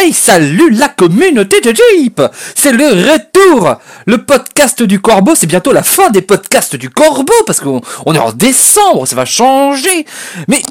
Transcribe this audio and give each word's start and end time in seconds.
Hey, 0.00 0.12
salut 0.12 0.70
la 0.70 0.88
communauté 0.88 1.60
de 1.60 1.74
Jeep. 1.74 2.22
C'est 2.54 2.70
le 2.70 2.86
retour 2.86 3.80
Le 4.06 4.18
podcast 4.18 4.80
du 4.80 5.00
Corbeau, 5.00 5.34
c'est 5.34 5.48
bientôt 5.48 5.72
la 5.72 5.82
fin 5.82 6.10
des 6.10 6.22
podcasts 6.22 6.76
du 6.76 6.88
Corbeau, 6.88 7.34
parce 7.46 7.58
qu'on 7.58 7.80
on 8.06 8.14
est 8.14 8.18
en 8.20 8.30
décembre, 8.30 9.08
ça 9.08 9.16
va 9.16 9.24
changer. 9.24 10.06
Mais 10.46 10.62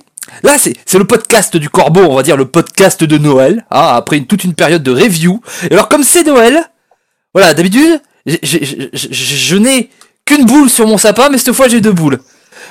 là, 0.43 0.55
c'est 0.57 0.97
le 0.97 1.03
podcast 1.03 1.57
du 1.57 1.69
Corbeau, 1.69 2.03
on 2.03 2.15
va 2.15 2.23
dire 2.23 2.37
le 2.37 2.45
podcast 2.45 3.03
de 3.03 3.17
Noël, 3.17 3.65
hein, 3.69 3.95
après 3.95 4.21
toute 4.21 4.45
une 4.45 4.53
période 4.53 4.81
de 4.81 4.91
review. 4.91 5.41
Et 5.69 5.73
alors, 5.73 5.89
comme 5.89 6.03
c'est 6.03 6.23
Noël, 6.23 6.63
voilà, 7.33 7.53
d'habitude, 7.53 7.99
je 8.25 9.55
n'ai 9.57 9.89
qu'une 10.23 10.45
boule 10.45 10.69
sur 10.69 10.87
mon 10.87 10.97
sapin, 10.97 11.27
mais 11.27 11.37
cette 11.37 11.53
fois 11.53 11.67
j'ai 11.67 11.81
deux 11.81 11.91
boules. 11.91 12.19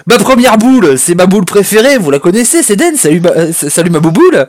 Ma 0.07 0.17
première 0.17 0.57
boule, 0.57 0.99
c'est 0.99 1.15
ma 1.15 1.27
boule 1.27 1.45
préférée, 1.45 1.99
vous 1.99 2.11
la 2.11 2.19
connaissez, 2.19 2.63
c'est 2.63 2.77
Den, 2.77 2.97
salut 2.97 3.21
ma, 3.21 3.31
euh, 3.31 3.53
salut 3.53 3.91
ma 3.91 4.01
bouboule 4.01 4.49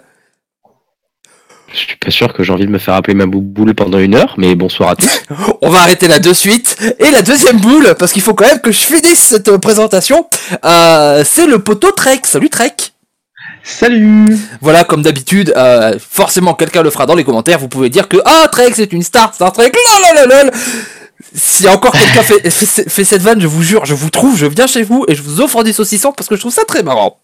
Je 1.71 1.77
suis 1.77 1.97
pas 1.97 2.11
sûr 2.11 2.33
que 2.33 2.43
j'ai 2.43 2.53
envie 2.53 2.65
de 2.65 2.71
me 2.71 2.77
faire 2.77 2.93
appeler 2.93 3.13
ma 3.13 3.25
bouboule 3.25 3.73
pendant 3.73 3.99
une 3.99 4.15
heure, 4.15 4.35
mais 4.37 4.55
bonsoir 4.55 4.91
à 4.91 4.95
tous. 4.95 5.21
On 5.61 5.69
va 5.69 5.79
arrêter 5.79 6.07
là 6.07 6.19
de 6.19 6.33
suite. 6.33 6.77
Et 6.99 7.11
la 7.11 7.21
deuxième 7.21 7.59
boule, 7.59 7.93
parce 7.99 8.13
qu'il 8.13 8.21
faut 8.21 8.33
quand 8.33 8.47
même 8.47 8.61
que 8.61 8.71
je 8.71 8.79
finisse 8.79 9.19
cette 9.19 9.57
présentation, 9.57 10.27
euh, 10.63 11.23
c'est 11.25 11.45
le 11.45 11.59
poteau 11.59 11.91
Trek. 11.91 12.21
Salut 12.23 12.49
Trek 12.49 12.73
Salut 13.63 14.37
Voilà, 14.61 14.85
comme 14.85 15.01
d'habitude, 15.01 15.53
euh, 15.57 15.99
forcément 15.99 16.53
quelqu'un 16.53 16.83
le 16.83 16.89
fera 16.89 17.05
dans 17.05 17.15
les 17.15 17.25
commentaires, 17.25 17.59
vous 17.59 17.67
pouvez 17.67 17.89
dire 17.89 18.07
que 18.07 18.17
Ah, 18.23 18.47
Trek 18.49 18.71
c'est 18.73 18.93
une 18.93 19.03
star, 19.03 19.33
Star 19.33 19.51
Trek, 19.51 19.71
lol 20.15 20.51
Si 21.35 21.67
encore 21.67 21.91
quelqu'un 21.91 22.21
fait, 22.23 22.49
fait, 22.49 22.89
fait 22.89 23.03
cette 23.03 23.21
vanne, 23.21 23.41
je 23.41 23.47
vous 23.47 23.63
jure, 23.63 23.85
je 23.85 23.93
vous 23.93 24.09
trouve, 24.09 24.37
je 24.37 24.45
viens 24.45 24.67
chez 24.67 24.83
vous 24.83 25.03
et 25.09 25.15
je 25.15 25.21
vous 25.21 25.41
offre 25.41 25.65
des 25.65 25.73
saucissons 25.73 26.13
parce 26.13 26.29
que 26.29 26.35
je 26.35 26.39
trouve 26.39 26.53
ça 26.53 26.63
très 26.63 26.81
marrant. 26.81 27.19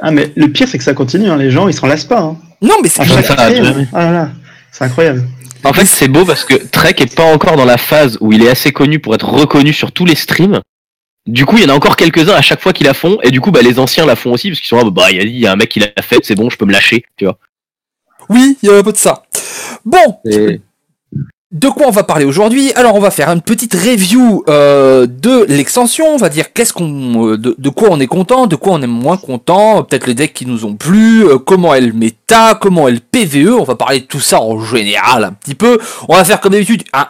Ah 0.00 0.12
mais 0.12 0.32
le 0.36 0.46
pire 0.46 0.68
c'est 0.68 0.78
que 0.78 0.84
ça 0.84 0.94
continue, 0.94 1.28
hein. 1.28 1.36
les 1.36 1.50
gens 1.50 1.66
ils 1.66 1.74
s'en 1.74 1.88
lassent 1.88 2.04
pas. 2.04 2.20
Hein. 2.20 2.36
Non 2.60 2.74
mais 2.82 2.88
c'est. 2.88 3.02
Ah 3.02 4.04
là 4.04 4.12
là, 4.12 4.30
c'est 4.72 4.84
incroyable. 4.84 5.24
En 5.64 5.72
fait, 5.72 5.86
c'est 5.86 6.08
beau 6.08 6.24
parce 6.24 6.44
que 6.44 6.54
Trek 6.54 6.94
est 6.98 7.14
pas 7.14 7.24
encore 7.24 7.56
dans 7.56 7.64
la 7.64 7.78
phase 7.78 8.16
où 8.20 8.32
il 8.32 8.42
est 8.44 8.48
assez 8.48 8.70
connu 8.72 9.00
pour 9.00 9.14
être 9.14 9.28
reconnu 9.28 9.72
sur 9.72 9.90
tous 9.92 10.04
les 10.04 10.14
streams. 10.14 10.60
Du 11.26 11.44
coup, 11.44 11.58
il 11.58 11.64
y 11.64 11.66
en 11.66 11.70
a 11.70 11.74
encore 11.76 11.96
quelques-uns 11.96 12.34
à 12.34 12.40
chaque 12.42 12.60
fois 12.60 12.72
qui 12.72 12.84
la 12.84 12.94
font, 12.94 13.18
et 13.22 13.30
du 13.30 13.40
coup, 13.40 13.50
bah, 13.50 13.60
les 13.60 13.78
anciens 13.78 14.06
la 14.06 14.16
font 14.16 14.32
aussi 14.32 14.48
parce 14.48 14.60
qu'ils 14.60 14.68
sont 14.68 14.76
là, 14.76 14.84
bah, 14.90 15.10
il 15.10 15.16
y 15.16 15.20
a- 15.20 15.24
il 15.24 15.36
y, 15.36 15.46
a 15.46 15.52
un 15.52 15.56
mec 15.56 15.68
qui 15.68 15.80
l'a 15.80 15.88
fait, 16.00 16.20
c'est 16.22 16.34
bon, 16.36 16.48
je 16.48 16.56
peux 16.56 16.64
me 16.64 16.72
lâcher, 16.72 17.04
tu 17.16 17.24
vois. 17.26 17.38
Oui, 18.30 18.56
il 18.62 18.68
y 18.68 18.72
a 18.72 18.76
un 18.76 18.82
peu 18.82 18.92
de 18.92 18.96
ça. 18.96 19.24
Bon, 19.84 20.18
Et- 20.24 20.60
De 21.50 21.70
quoi 21.70 21.86
on 21.86 21.90
va 21.90 22.02
parler 22.02 22.26
aujourd'hui? 22.26 22.72
Alors 22.74 22.94
on 22.94 23.00
va 23.00 23.10
faire 23.10 23.30
une 23.30 23.40
petite 23.40 23.72
review 23.72 24.44
euh, 24.50 25.06
de 25.06 25.46
l'extension, 25.48 26.06
on 26.08 26.18
va 26.18 26.28
dire 26.28 26.52
qu'est-ce 26.52 26.74
qu'on, 26.74 27.26
euh, 27.26 27.38
de, 27.38 27.68
quoi 27.70 27.88
on 27.90 27.98
est 28.00 28.06
content, 28.06 28.46
de 28.46 28.54
quoi 28.54 28.74
on 28.74 28.82
est 28.82 28.86
moins 28.86 29.16
content, 29.16 29.82
peut-être 29.82 30.06
les 30.06 30.12
decks 30.12 30.34
qui 30.34 30.44
nous 30.44 30.66
ont 30.66 30.74
plu, 30.74 31.26
euh, 31.26 31.38
comment 31.38 31.74
est 31.74 31.80
le 31.80 31.94
méta, 31.94 32.54
comment 32.60 32.86
est 32.86 32.92
le 32.92 33.00
PVE, 33.00 33.54
on 33.58 33.64
va 33.64 33.76
parler 33.76 34.00
de 34.00 34.04
tout 34.04 34.20
ça 34.20 34.42
en 34.42 34.62
général 34.62 35.24
un 35.24 35.32
petit 35.32 35.54
peu. 35.54 35.78
On 36.06 36.16
va 36.16 36.24
faire 36.26 36.42
comme 36.42 36.52
d'habitude 36.52 36.84
un 36.92 37.06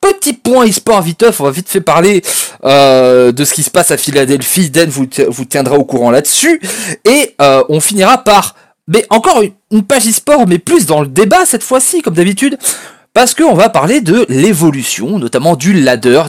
petit 0.00 0.34
point 0.34 0.68
e-sport 0.68 1.02
viteuf, 1.02 1.40
on 1.40 1.44
va 1.44 1.50
vite 1.50 1.68
fait 1.68 1.80
parler 1.80 2.22
euh, 2.62 3.32
de 3.32 3.44
ce 3.44 3.52
qui 3.52 3.64
se 3.64 3.72
passe 3.72 3.90
à 3.90 3.96
Philadelphie, 3.96 4.70
Den 4.70 4.88
vous, 4.88 5.08
vous 5.26 5.44
tiendra 5.46 5.76
au 5.76 5.84
courant 5.84 6.12
là-dessus, 6.12 6.60
et 7.04 7.34
on 7.40 7.80
finira 7.80 8.18
par, 8.18 8.54
mais 8.86 9.04
encore 9.10 9.42
une, 9.42 9.50
une 9.72 9.82
page 9.82 10.06
e-sport, 10.06 10.46
mais 10.46 10.58
plus 10.58 10.86
dans 10.86 11.00
le 11.00 11.08
débat 11.08 11.44
cette 11.44 11.64
fois-ci, 11.64 12.02
comme 12.02 12.14
d'habitude, 12.14 12.56
parce 13.12 13.34
qu'on 13.34 13.54
va 13.54 13.68
parler 13.68 14.00
de 14.00 14.24
l'évolution, 14.28 15.18
notamment 15.18 15.56
du 15.56 15.72
ladder, 15.72 16.22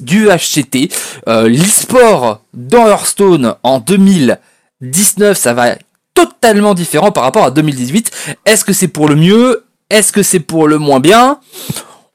du 0.00 0.28
HCT, 0.28 0.90
euh, 1.28 1.48
l'e-sport 1.48 2.42
dans 2.54 2.86
Hearthstone 2.86 3.54
en 3.62 3.80
2019, 3.80 5.36
ça 5.36 5.52
va 5.52 5.68
être 5.68 5.84
totalement 6.14 6.74
différent 6.74 7.12
par 7.12 7.24
rapport 7.24 7.44
à 7.44 7.50
2018. 7.50 8.36
Est-ce 8.44 8.64
que 8.64 8.72
c'est 8.72 8.88
pour 8.88 9.08
le 9.08 9.16
mieux? 9.16 9.64
Est-ce 9.90 10.12
que 10.12 10.22
c'est 10.22 10.40
pour 10.40 10.68
le 10.68 10.78
moins 10.78 11.00
bien? 11.00 11.40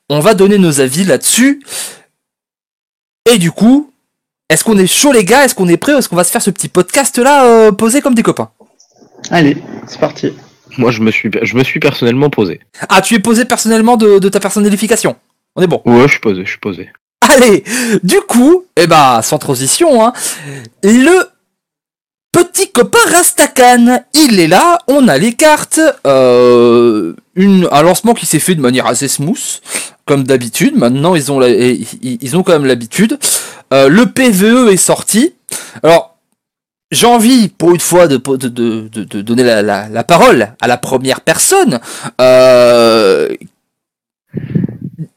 On 0.10 0.20
va 0.20 0.34
donner 0.34 0.58
nos 0.58 0.80
avis 0.80 1.04
là-dessus. 1.04 1.64
Et 3.30 3.38
du 3.38 3.52
coup, 3.52 3.92
est-ce 4.50 4.64
qu'on 4.64 4.78
est 4.78 4.88
chaud 4.88 5.12
les 5.12 5.24
gars? 5.24 5.46
Est-ce 5.46 5.56
qu'on 5.56 5.68
est 5.68 5.78
prêt 5.78 5.94
Est-ce 5.94 6.10
qu'on 6.10 6.16
va 6.16 6.24
se 6.24 6.32
faire 6.32 6.42
ce 6.42 6.50
petit 6.50 6.68
podcast 6.68 7.18
là 7.18 7.46
euh, 7.46 7.72
posé 7.72 8.02
comme 8.02 8.14
des 8.14 8.24
copains? 8.24 8.50
Allez, 9.32 9.58
c'est 9.88 10.00
parti. 10.00 10.34
Moi, 10.78 10.92
je 10.92 11.02
me 11.02 11.12
suis, 11.12 11.30
je 11.42 11.56
me 11.56 11.64
suis 11.64 11.80
personnellement 11.80 12.30
posé. 12.30 12.60
Ah, 12.90 13.02
tu 13.02 13.14
es 13.16 13.20
posé 13.20 13.46
personnellement 13.46 13.98
de, 13.98 14.20
de 14.20 14.30
ta 14.30 14.40
personnalification. 14.40 15.16
On 15.56 15.62
est 15.62 15.68
bon. 15.68 15.82
Ouais, 15.86 16.04
je 16.08 16.12
suis 16.14 16.20
posé, 16.20 16.44
je 16.46 16.50
suis 16.50 16.60
posé. 16.60 16.90
Allez, 17.22 17.64
du 18.04 18.18
coup, 18.28 18.66
eh 18.76 18.86
ben, 18.88 19.22
sans 19.22 19.38
transition, 19.38 20.04
hein, 20.06 20.14
le 20.84 21.24
petit 22.32 22.72
copain 22.72 22.98
Rastakan, 23.12 24.04
il 24.14 24.40
est 24.40 24.48
là, 24.48 24.80
on 24.88 25.08
a 25.08 25.18
les 25.18 25.34
cartes, 25.34 25.80
euh, 26.08 27.14
une, 27.36 27.68
un 27.72 27.82
lancement 27.84 28.14
qui 28.14 28.26
s'est 28.26 28.40
fait 28.40 28.56
de 28.56 28.62
manière 28.62 28.88
assez 28.88 29.08
smooth, 29.08 29.62
comme 30.06 30.24
d'habitude, 30.24 30.76
maintenant 30.76 31.14
ils 31.16 31.32
ont, 31.32 31.40
la- 31.40 31.50
ils, 31.50 31.88
ils 32.02 32.36
ont 32.38 32.44
quand 32.44 32.54
même 32.54 32.66
l'habitude, 32.66 33.18
Euh, 33.74 33.88
le 33.88 34.06
PVE 34.08 34.70
est 34.72 34.78
sorti, 34.78 35.34
alors, 35.82 36.13
j'ai 36.94 37.08
envie, 37.08 37.50
pour 37.50 37.72
une 37.72 37.80
fois, 37.80 38.08
de, 38.08 38.18
donner 39.22 39.44
la, 39.44 39.62
la, 39.62 39.90
la 39.90 40.04
parole 40.04 40.54
à 40.62 40.68
la 40.68 40.78
première 40.78 41.22
personne, 41.22 41.80
euh, 42.22 43.30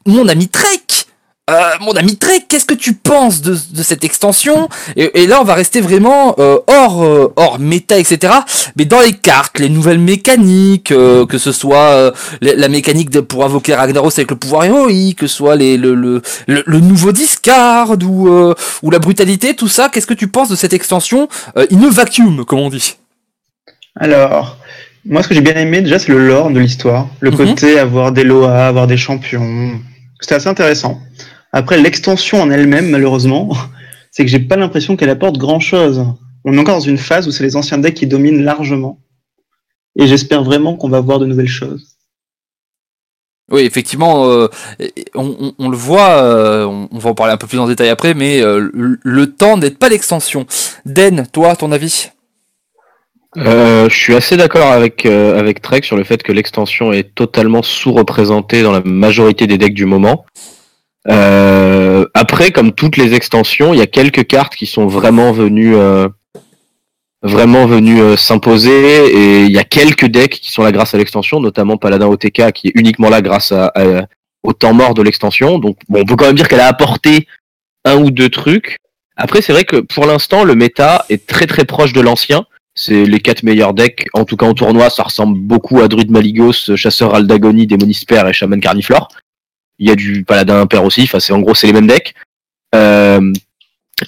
mon 0.05 0.27
ami 0.27 0.47
Trek, 0.47 1.05
euh, 1.49 1.69
mon 1.81 1.93
ami 1.93 2.17
Trek, 2.17 2.43
qu'est-ce 2.49 2.65
que 2.65 2.73
tu 2.73 2.93
penses 2.93 3.41
de, 3.41 3.51
de 3.71 3.83
cette 3.83 4.03
extension? 4.03 4.67
Et, 4.97 5.21
et 5.23 5.27
là, 5.27 5.39
on 5.41 5.45
va 5.45 5.53
rester 5.53 5.79
vraiment 5.79 6.35
euh, 6.39 6.57
hors, 6.67 7.03
euh, 7.03 7.31
hors 7.37 7.57
méta, 7.59 7.97
etc. 7.97 8.33
Mais 8.75 8.85
dans 8.85 8.99
les 8.99 9.13
cartes, 9.13 9.59
les 9.59 9.69
nouvelles 9.69 9.99
mécaniques, 9.99 10.91
euh, 10.91 11.25
que 11.25 11.37
ce 11.37 11.51
soit 11.53 11.77
euh, 11.91 12.11
la, 12.41 12.55
la 12.55 12.67
mécanique 12.67 13.09
de, 13.09 13.21
pour 13.21 13.45
invoquer 13.45 13.75
Ragnaros 13.75 14.11
avec 14.17 14.29
le 14.29 14.35
pouvoir 14.37 14.65
héroïque, 14.65 15.19
que 15.19 15.27
ce 15.27 15.35
soit 15.37 15.55
les, 15.55 15.77
le, 15.77 15.95
le, 15.95 16.21
le, 16.47 16.63
le 16.65 16.79
nouveau 16.81 17.11
discard 17.13 17.91
ou, 18.03 18.27
euh, 18.27 18.53
ou 18.83 18.91
la 18.91 18.99
brutalité, 18.99 19.55
tout 19.55 19.69
ça, 19.69 19.89
qu'est-ce 19.89 20.07
que 20.07 20.13
tu 20.13 20.27
penses 20.27 20.49
de 20.49 20.55
cette 20.55 20.73
extension 20.73 21.29
euh, 21.57 21.65
in 21.71 21.81
a 21.83 21.89
vacuum, 21.89 22.43
comme 22.45 22.59
on 22.59 22.69
dit? 22.69 22.95
Alors, 23.99 24.57
moi 25.05 25.23
ce 25.23 25.27
que 25.29 25.33
j'ai 25.33 25.41
bien 25.41 25.55
aimé 25.55 25.81
déjà 25.81 25.97
c'est 25.97 26.09
le 26.11 26.27
lore 26.27 26.51
de 26.51 26.59
l'histoire. 26.59 27.07
Le 27.19 27.31
Mhm. 27.31 27.37
côté 27.37 27.79
avoir 27.79 28.11
des 28.11 28.23
Loa, 28.23 28.67
avoir 28.67 28.85
des 28.87 28.97
champions. 28.97 29.79
C'était 30.19 30.35
assez 30.35 30.47
intéressant. 30.49 30.99
Après 31.57 31.79
l'extension 31.81 32.39
en 32.39 32.51
elle-même, 32.51 32.89
malheureusement, 32.91 33.49
c'est 34.11 34.23
que 34.23 34.29
j'ai 34.29 34.39
pas 34.39 34.57
l'impression 34.57 34.95
qu'elle 34.95 35.09
apporte 35.09 35.39
grand-chose. 35.39 36.05
On 36.45 36.53
est 36.53 36.59
encore 36.59 36.75
dans 36.75 36.79
une 36.81 36.99
phase 36.99 37.27
où 37.27 37.31
c'est 37.31 37.43
les 37.43 37.55
anciens 37.55 37.79
decks 37.79 37.95
qui 37.95 38.05
dominent 38.05 38.43
largement. 38.43 38.99
Et 39.99 40.05
j'espère 40.05 40.43
vraiment 40.43 40.75
qu'on 40.75 40.87
va 40.89 40.99
voir 40.99 41.17
de 41.17 41.25
nouvelles 41.25 41.47
choses. 41.47 41.95
Oui, 43.49 43.61
effectivement, 43.61 44.29
euh, 44.29 44.49
on, 45.15 45.35
on- 45.39 45.53
on 45.57 45.69
le 45.69 45.77
voit, 45.77 46.21
euh, 46.21 46.65
on, 46.65 46.89
on 46.91 46.97
va 46.99 47.09
en 47.09 47.15
parler 47.15 47.33
un 47.33 47.37
peu 47.37 47.47
plus 47.47 47.57
en 47.57 47.67
détail 47.67 47.89
après, 47.89 48.13
mais 48.13 48.39
euh, 48.41 48.69
le, 48.71 48.99
le 49.01 49.33
temps 49.33 49.57
n'aide 49.57 49.79
pas 49.79 49.89
l'extension. 49.89 50.45
Den, 50.85 51.25
toi, 51.31 51.55
ton 51.55 51.71
avis? 51.71 52.09
Euh, 53.37 53.89
je 53.89 53.95
suis 53.95 54.13
assez 54.15 54.37
d'accord 54.37 54.71
avec, 54.71 55.05
euh, 55.07 55.39
avec 55.39 55.61
Trek 55.63 55.81
sur 55.83 55.95
le 55.97 56.03
fait 56.03 56.21
que 56.21 56.31
l'extension 56.31 56.91
est 56.93 57.15
totalement 57.15 57.63
sous-représentée 57.63 58.61
dans 58.61 58.71
la 58.71 58.81
majorité 58.81 59.47
des 59.47 59.57
decks 59.57 59.73
du 59.73 59.85
moment. 59.85 60.25
Euh, 61.09 62.05
après, 62.13 62.51
comme 62.51 62.73
toutes 62.73 62.97
les 62.97 63.13
extensions, 63.13 63.73
il 63.73 63.79
y 63.79 63.83
a 63.83 63.87
quelques 63.87 64.27
cartes 64.27 64.55
qui 64.55 64.65
sont 64.65 64.87
vraiment 64.87 65.31
venues, 65.31 65.75
euh, 65.75 66.09
vraiment 67.21 67.65
venues 67.65 68.01
euh, 68.01 68.17
s'imposer 68.17 69.07
et 69.07 69.43
il 69.45 69.51
y 69.51 69.57
a 69.57 69.63
quelques 69.63 70.05
decks 70.05 70.39
qui 70.39 70.51
sont 70.51 70.63
là 70.63 70.71
grâce 70.71 70.93
à 70.93 70.97
l'extension, 70.97 71.39
notamment 71.39 71.77
Paladin 71.77 72.07
OTK 72.07 72.51
qui 72.51 72.67
est 72.67 72.73
uniquement 72.75 73.09
là 73.09 73.21
grâce 73.21 73.51
à, 73.51 73.71
au 74.43 74.53
temps 74.53 74.73
mort 74.73 74.93
de 74.93 75.01
l'extension. 75.01 75.59
Donc, 75.59 75.77
bon, 75.87 76.01
on 76.01 76.05
peut 76.05 76.15
quand 76.15 76.27
même 76.27 76.35
dire 76.35 76.47
qu'elle 76.47 76.59
a 76.59 76.67
apporté 76.67 77.27
un 77.85 77.97
ou 77.97 78.11
deux 78.11 78.29
trucs. 78.29 78.77
Après, 79.15 79.41
c'est 79.41 79.53
vrai 79.53 79.63
que 79.63 79.77
pour 79.77 80.05
l'instant, 80.05 80.43
le 80.43 80.55
méta 80.55 81.05
est 81.09 81.25
très 81.25 81.47
très 81.47 81.65
proche 81.65 81.93
de 81.93 82.01
l'ancien. 82.01 82.45
C'est 82.75 83.05
les 83.05 83.19
quatre 83.19 83.41
meilleurs 83.41 83.73
decks, 83.73 84.05
en 84.13 84.23
tout 84.23 84.37
cas 84.37 84.45
en 84.45 84.53
tournoi, 84.53 84.91
ça 84.91 85.01
ressemble 85.01 85.39
beaucoup 85.39 85.81
à 85.81 85.87
Druid 85.87 86.11
Maligos, 86.11 86.75
Chasseur 86.75 87.15
Aldagoni, 87.15 87.65
Démonis 87.65 88.03
Père 88.07 88.27
et 88.27 88.33
Shaman 88.33 88.59
Carniflore. 88.59 89.07
Il 89.79 89.87
y 89.87 89.91
a 89.91 89.95
du 89.95 90.23
Paladin 90.23 90.61
Impair 90.61 90.83
aussi, 90.83 91.03
enfin 91.03 91.19
c'est 91.19 91.33
en 91.33 91.39
gros 91.39 91.55
c'est 91.55 91.67
les 91.67 91.73
mêmes 91.73 91.87
decks. 91.87 92.13
Euh, 92.75 93.33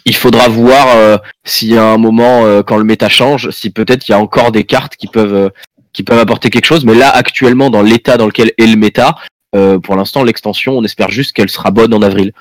il 0.06 0.16
faudra 0.16 0.48
voir 0.48 0.88
euh, 0.96 1.18
s'il 1.44 1.70
y 1.70 1.78
a 1.78 1.86
un 1.86 1.98
moment 1.98 2.46
euh, 2.46 2.62
quand 2.62 2.78
le 2.78 2.84
méta 2.84 3.10
change, 3.10 3.50
si 3.52 3.70
peut-être 3.70 4.08
il 4.08 4.12
y 4.12 4.16
a 4.16 4.20
encore 4.20 4.52
des 4.52 4.64
cartes 4.64 4.96
qui 4.96 5.08
peuvent 5.08 5.52
qui 5.94 6.04
peuvent 6.04 6.20
apporter 6.20 6.50
quelque 6.50 6.66
chose. 6.66 6.86
Mais 6.86 6.96
là 6.96 7.10
actuellement 7.10 7.70
dans 7.70 7.82
l'état 7.82 8.18
dans 8.18 8.28
lequel 8.28 8.52
est 8.58 8.68
le 8.68 8.76
méta, 8.76 9.16
pour 9.52 9.96
l'instant 9.96 10.24
l'extension, 10.24 10.78
on 10.78 10.84
espère 10.84 11.10
juste 11.10 11.34
qu'elle 11.34 11.50
sera 11.50 11.72
bonne 11.72 11.94
en 11.94 12.02
avril. 12.02 12.34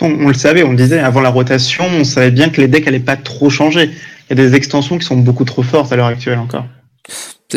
On, 0.00 0.28
le 0.28 0.34
savait, 0.34 0.62
on 0.62 0.72
le 0.72 0.76
disait, 0.76 0.98
avant 0.98 1.20
la 1.20 1.30
rotation, 1.30 1.84
on 1.86 2.04
savait 2.04 2.30
bien 2.30 2.50
que 2.50 2.60
les 2.60 2.68
decks 2.68 2.86
allaient 2.86 2.98
pas 2.98 3.16
trop 3.16 3.48
changer. 3.50 3.90
Il 4.28 4.36
y 4.36 4.40
a 4.40 4.44
des 4.44 4.54
extensions 4.54 4.98
qui 4.98 5.06
sont 5.06 5.16
beaucoup 5.16 5.44
trop 5.44 5.62
fortes 5.62 5.92
à 5.92 5.96
l'heure 5.96 6.06
actuelle 6.06 6.38
encore. 6.38 6.66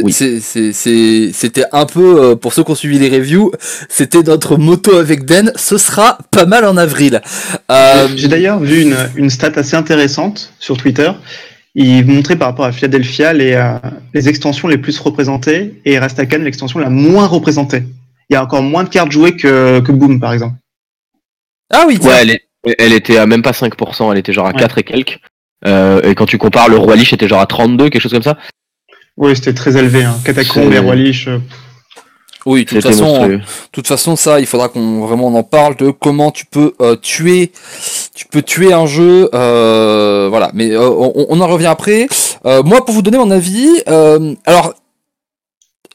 Oui. 0.03 0.11
C'était 0.13 1.65
un 1.71 1.85
peu, 1.85 2.21
euh, 2.31 2.35
pour 2.35 2.53
ceux 2.53 2.63
qui 2.63 2.71
ont 2.71 2.75
suivi 2.75 2.99
les 2.99 3.09
reviews, 3.09 3.51
c'était 3.89 4.21
notre 4.21 4.57
moto 4.57 4.95
avec 4.97 5.25
Den, 5.25 5.51
ce 5.55 5.77
sera 5.77 6.17
pas 6.31 6.45
mal 6.45 6.65
en 6.65 6.77
avril. 6.77 7.21
Euh, 7.71 8.07
J'ai 8.15 8.27
d'ailleurs 8.27 8.59
vu 8.59 8.81
une, 8.81 8.95
une 9.15 9.29
stat 9.29 9.51
assez 9.55 9.75
intéressante 9.75 10.53
sur 10.59 10.77
Twitter 10.77 11.11
il 11.75 12.03
montrait 12.07 12.35
par 12.35 12.47
rapport 12.49 12.65
à 12.65 12.71
Philadelphia 12.71 13.31
les, 13.31 13.53
euh, 13.53 13.73
les 14.15 14.27
extensions 14.27 14.67
les 14.67 14.79
plus 14.79 14.97
représentées 14.99 15.79
et 15.85 15.99
Rastakan 15.99 16.39
l'extension 16.39 16.79
la 16.79 16.89
moins 16.89 17.27
représentée. 17.27 17.83
Il 18.29 18.33
y 18.33 18.35
a 18.35 18.43
encore 18.43 18.63
moins 18.63 18.83
de 18.83 18.89
cartes 18.89 19.11
jouées 19.11 19.35
que, 19.37 19.79
que 19.79 19.91
Boom, 19.91 20.19
par 20.19 20.33
exemple. 20.33 20.55
Ah 21.71 21.85
oui. 21.87 21.97
Ouais, 22.01 22.15
elle, 22.21 22.31
est- 22.31 22.41
elle 22.79 22.91
était 22.91 23.17
à 23.17 23.27
même 23.27 23.43
pas 23.43 23.51
5%, 23.53 24.11
elle 24.11 24.17
était 24.17 24.33
genre 24.33 24.47
à 24.47 24.51
Ouais. 24.51 24.59
4 24.59 24.79
et 24.79 24.83
quelques. 24.83 25.19
Euh, 25.67 26.01
et 26.01 26.15
quand 26.15 26.25
tu 26.25 26.37
compares, 26.39 26.69
le 26.69 26.77
Roi 26.77 26.95
Lich 26.95 27.13
était 27.13 27.27
genre 27.27 27.39
à 27.39 27.45
32, 27.45 27.89
quelque 27.89 28.01
chose 28.01 28.13
comme 28.13 28.23
ça. 28.23 28.37
Oui, 29.19 29.35
c'était 29.35 29.53
très 29.53 29.75
élevé. 29.77 30.03
Hein. 30.05 30.17
Catacombe 30.23 30.71
et 30.73 30.79
Roi 30.79 30.95
Lich, 30.95 31.27
euh, 31.27 31.39
Oui, 32.45 32.63
de 32.63 32.69
toute 32.69 32.81
façon, 32.83 33.03
monstrueux. 33.05 33.37
de 33.39 33.43
toute 33.73 33.87
façon, 33.87 34.15
ça, 34.15 34.39
il 34.39 34.45
faudra 34.45 34.69
qu'on 34.69 35.05
vraiment 35.05 35.27
on 35.27 35.35
en 35.35 35.43
parle 35.43 35.75
de 35.75 35.91
comment 35.91 36.31
tu 36.31 36.45
peux 36.45 36.73
euh, 36.81 36.95
tuer, 36.95 37.51
tu 38.15 38.25
peux 38.27 38.41
tuer 38.41 38.71
un 38.71 38.85
jeu, 38.85 39.29
euh, 39.33 40.27
voilà. 40.29 40.49
Mais 40.53 40.71
euh, 40.71 40.89
on, 40.89 41.25
on 41.29 41.41
en 41.41 41.47
revient 41.47 41.65
après. 41.67 42.07
Euh, 42.45 42.63
moi, 42.63 42.85
pour 42.85 42.95
vous 42.95 43.01
donner 43.01 43.17
mon 43.17 43.29
avis, 43.29 43.67
euh, 43.89 44.33
alors. 44.45 44.73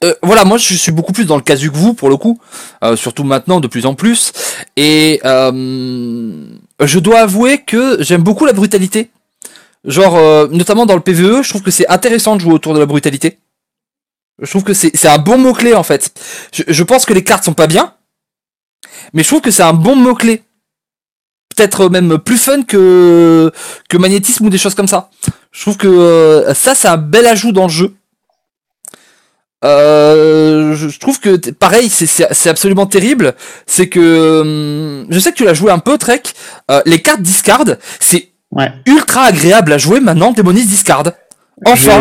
euh, 0.05 0.13
voilà, 0.23 0.45
moi 0.45 0.59
je 0.59 0.75
suis 0.75 0.93
beaucoup 0.93 1.13
plus 1.15 1.25
dans 1.25 1.37
le 1.37 1.43
casu 1.43 1.71
que 1.71 1.77
vous 1.79 1.95
pour 1.95 2.11
le 2.11 2.19
coup, 2.19 2.39
euh, 2.83 2.95
surtout 2.95 3.25
maintenant 3.25 3.59
de 3.61 3.69
plus 3.69 3.87
en 3.87 3.95
plus. 3.95 4.33
Et 4.77 5.19
euh, 5.25 5.51
je 6.83 6.99
dois 6.99 7.21
avouer 7.21 7.59
que 7.67 7.97
j'aime 8.03 8.23
beaucoup 8.23 8.45
la 8.45 8.53
brutalité. 8.53 9.09
Genre, 9.85 10.17
euh, 10.17 10.49
notamment 10.51 10.87
dans 10.87 10.95
le 10.95 11.01
PVE, 11.01 11.43
je 11.43 11.49
trouve 11.49 11.63
que 11.63 11.71
c'est 11.71 11.89
intéressant 11.89 12.37
de 12.37 12.41
jouer 12.41 12.53
autour 12.55 12.75
de 12.75 12.79
la 12.81 12.87
brutalité. 12.87 13.39
Je 14.41 14.51
trouve 14.51 14.65
que 14.65 14.75
c'est 14.75 15.07
un 15.07 15.19
bon 15.19 15.39
mot-clé 15.39 15.75
en 15.75 15.83
fait. 15.83 16.13
Je, 16.53 16.63
je 16.67 16.83
pense 16.83 17.05
que 17.05 17.13
les 17.13 17.23
cartes 17.23 17.45
sont 17.45 17.55
pas 17.55 17.67
bien, 17.69 17.95
mais 19.13 19.23
je 19.23 19.29
trouve 19.29 19.41
que 19.41 19.51
c'est 19.51 19.63
un 19.63 19.75
bon 19.75 19.95
mot-clé. 19.97 20.43
Peut-être 21.55 21.89
même 21.89 22.19
plus 22.19 22.39
fun 22.39 22.63
que, 22.65 23.53
que 23.89 23.97
magnétisme 23.97 24.47
ou 24.47 24.51
des 24.51 24.59
choses 24.59 24.75
comme 24.75 24.89
ça. 24.89 25.11
Je 25.53 25.61
trouve 25.61 25.77
que 25.77 25.87
euh, 25.87 26.53
ça, 26.53 26.75
c'est 26.75 26.89
un 26.89 26.97
bel 26.97 27.27
ajout 27.27 27.53
dans 27.53 27.65
le 27.65 27.73
jeu. 27.73 27.95
Euh, 29.65 30.75
je 30.75 30.99
trouve 30.99 31.21
que 31.21 31.37
pareil, 31.53 31.89
c'est 31.89 32.49
absolument 32.49 32.87
terrible. 32.87 33.35
C'est 33.67 33.89
que 33.89 34.41
hum, 34.41 35.07
je 35.09 35.19
sais 35.21 35.31
que 35.31 35.37
tu 35.37 35.45
l'as 35.45 35.55
joué 35.55 35.71
un 35.71 35.79
peu, 35.79 35.97
Trek. 35.97 36.23
euh, 36.71 36.83
les 36.87 37.01
cartes 37.01 37.23
discard, 37.23 37.65
c'est 38.01 38.34
ouais. 38.55 38.73
ultra 38.87 39.25
agréable 39.25 39.73
à 39.73 39.79
jouer 39.79 40.01
maintenant. 40.01 40.33
Démonis 40.33 40.67
discard. 40.67 41.05
Enfin. 41.67 42.01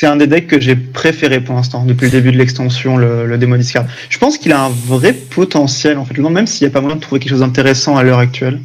C'est 0.00 0.06
un 0.06 0.14
des 0.14 0.28
decks 0.28 0.46
que 0.46 0.60
j'ai 0.60 0.76
préféré 0.76 1.40
pour 1.40 1.56
l'instant, 1.56 1.84
depuis 1.84 2.04
le 2.04 2.12
début 2.12 2.30
de 2.30 2.38
l'extension, 2.38 2.96
le, 2.96 3.26
le 3.26 3.36
Discard. 3.58 3.84
Je 4.08 4.18
pense 4.18 4.38
qu'il 4.38 4.52
a 4.52 4.62
un 4.62 4.68
vrai 4.68 5.12
potentiel, 5.12 5.98
en 5.98 6.04
fait, 6.04 6.16
même 6.16 6.46
s'il 6.46 6.68
n'y 6.68 6.70
a 6.70 6.72
pas 6.72 6.80
moyen 6.80 6.94
de 6.94 7.00
trouver 7.00 7.18
quelque 7.18 7.30
chose 7.30 7.40
d'intéressant 7.40 7.96
à 7.96 8.04
l'heure 8.04 8.20
actuelle. 8.20 8.60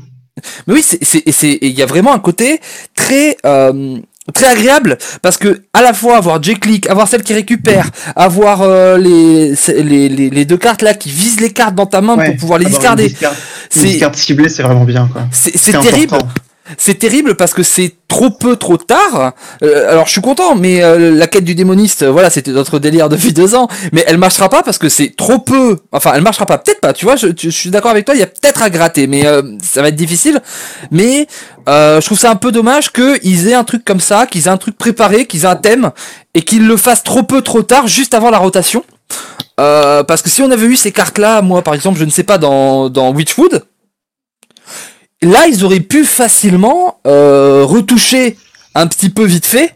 Mais 0.67 0.75
oui, 0.75 0.83
c'est, 0.83 1.03
c'est, 1.03 1.23
c'est, 1.31 1.57
il 1.63 1.71
y 1.71 1.81
a 1.81 1.87
vraiment 1.87 2.13
un 2.13 2.19
côté 2.19 2.59
très, 2.95 3.35
euh, 3.47 3.97
très 4.31 4.45
agréable 4.45 4.97
parce 5.23 5.37
que 5.37 5.63
à 5.73 5.81
la 5.81 5.93
fois 5.93 6.17
avoir 6.17 6.41
J-Click, 6.41 6.87
avoir 6.87 7.07
celle 7.07 7.23
qui 7.23 7.33
récupère, 7.33 7.89
avoir 8.15 8.61
euh, 8.61 8.99
les, 8.99 9.55
les, 9.81 10.09
les, 10.09 10.29
les 10.29 10.45
deux 10.45 10.57
cartes 10.57 10.83
là 10.83 10.93
qui 10.93 11.09
visent 11.09 11.39
les 11.39 11.51
cartes 11.51 11.73
dans 11.73 11.87
ta 11.87 12.01
main 12.01 12.15
Ouais, 12.15 12.27
pour 12.27 12.37
pouvoir 12.37 12.59
les 12.59 12.67
avoir 12.67 12.79
discarder. 12.95 13.03
Une 13.05 13.09
discard, 13.09 13.31
une 13.31 13.81
C'est, 13.81 13.87
discard 13.87 14.15
ciblée, 14.15 14.49
c'est 14.49 14.63
vraiment 14.63 14.85
bien, 14.85 15.09
quoi. 15.11 15.23
c'est, 15.31 15.51
terrible. 15.71 16.13
important. 16.13 16.27
C'est 16.77 16.97
terrible 16.97 17.35
parce 17.35 17.53
que 17.53 17.61
c'est 17.61 17.95
trop 18.07 18.29
peu, 18.29 18.55
trop 18.55 18.77
tard. 18.77 19.33
Euh, 19.63 19.91
alors 19.91 20.05
je 20.05 20.11
suis 20.11 20.21
content, 20.21 20.55
mais 20.55 20.81
euh, 20.83 21.11
la 21.11 21.27
quête 21.27 21.43
du 21.43 21.55
démoniste, 21.55 22.05
voilà, 22.05 22.29
c'était 22.29 22.51
notre 22.51 22.79
délire 22.79 23.09
depuis 23.09 23.33
deux 23.33 23.53
ans. 23.53 23.67
Mais 23.91 24.03
elle 24.07 24.17
marchera 24.17 24.49
pas 24.49 24.63
parce 24.63 24.77
que 24.77 24.87
c'est 24.87 25.15
trop 25.15 25.39
peu. 25.39 25.77
Enfin, 25.91 26.13
elle 26.15 26.21
marchera 26.21 26.45
pas. 26.45 26.57
Peut-être 26.57 26.79
pas. 26.79 26.93
Tu 26.93 27.05
vois, 27.05 27.15
je, 27.15 27.27
je 27.37 27.49
suis 27.49 27.69
d'accord 27.69 27.91
avec 27.91 28.05
toi. 28.05 28.15
Il 28.15 28.19
y 28.19 28.23
a 28.23 28.27
peut-être 28.27 28.61
à 28.61 28.69
gratter, 28.69 29.07
mais 29.07 29.25
euh, 29.25 29.41
ça 29.61 29.81
va 29.81 29.89
être 29.89 29.95
difficile. 29.95 30.41
Mais 30.91 31.27
je 31.67 32.05
trouve 32.05 32.19
ça 32.19 32.31
un 32.31 32.35
peu 32.35 32.51
dommage 32.51 32.91
qu'ils 32.91 33.47
aient 33.47 33.53
un 33.53 33.63
truc 33.63 33.83
comme 33.83 33.99
ça, 33.99 34.25
qu'ils 34.25 34.45
aient 34.45 34.49
un 34.49 34.57
truc 34.57 34.77
préparé, 34.77 35.25
qu'ils 35.25 35.43
aient 35.43 35.47
un 35.47 35.55
thème 35.55 35.91
et 36.33 36.41
qu'ils 36.43 36.65
le 36.65 36.77
fassent 36.77 37.03
trop 37.03 37.23
peu, 37.23 37.41
trop 37.41 37.63
tard, 37.63 37.87
juste 37.87 38.13
avant 38.13 38.29
la 38.29 38.37
rotation. 38.37 38.83
Parce 39.57 40.21
que 40.21 40.29
si 40.29 40.41
on 40.41 40.51
avait 40.51 40.65
eu 40.65 40.75
ces 40.75 40.91
cartes-là, 40.91 41.41
moi 41.41 41.61
par 41.61 41.73
exemple, 41.73 41.99
je 41.99 42.05
ne 42.05 42.09
sais 42.09 42.23
pas 42.23 42.37
dans 42.37 42.89
dans 42.89 43.11
Witchwood. 43.11 43.63
Là, 45.23 45.47
ils 45.47 45.63
auraient 45.63 45.79
pu 45.79 46.05
facilement 46.05 46.99
euh, 47.07 47.63
retoucher 47.65 48.37
un 48.75 48.87
petit 48.87 49.09
peu 49.09 49.23
vite 49.23 49.45
fait, 49.45 49.75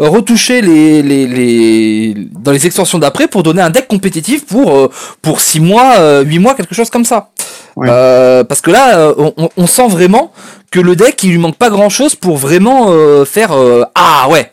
euh, 0.00 0.08
retoucher 0.08 0.62
les, 0.62 1.02
les, 1.02 1.26
les 1.26 2.14
dans 2.32 2.52
les 2.52 2.66
extensions 2.66 2.98
d'après 2.98 3.28
pour 3.28 3.42
donner 3.42 3.62
un 3.62 3.70
deck 3.70 3.86
compétitif 3.88 4.46
pour 4.46 4.76
euh, 4.76 4.90
pour 5.22 5.40
6 5.40 5.60
mois, 5.60 6.20
8 6.22 6.38
mois, 6.38 6.54
quelque 6.54 6.74
chose 6.74 6.90
comme 6.90 7.04
ça. 7.04 7.30
Ouais. 7.76 7.88
Euh, 7.90 8.44
parce 8.44 8.60
que 8.60 8.70
là, 8.70 8.98
euh, 8.98 9.30
on, 9.36 9.48
on 9.56 9.66
sent 9.66 9.88
vraiment 9.88 10.32
que 10.70 10.80
le 10.80 10.96
deck, 10.96 11.22
il 11.22 11.30
lui 11.30 11.38
manque 11.38 11.56
pas 11.56 11.70
grand 11.70 11.88
chose 11.88 12.14
pour 12.14 12.36
vraiment 12.36 12.86
euh, 12.90 13.24
faire 13.24 13.52
euh, 13.52 13.84
ah 13.94 14.28
ouais, 14.30 14.52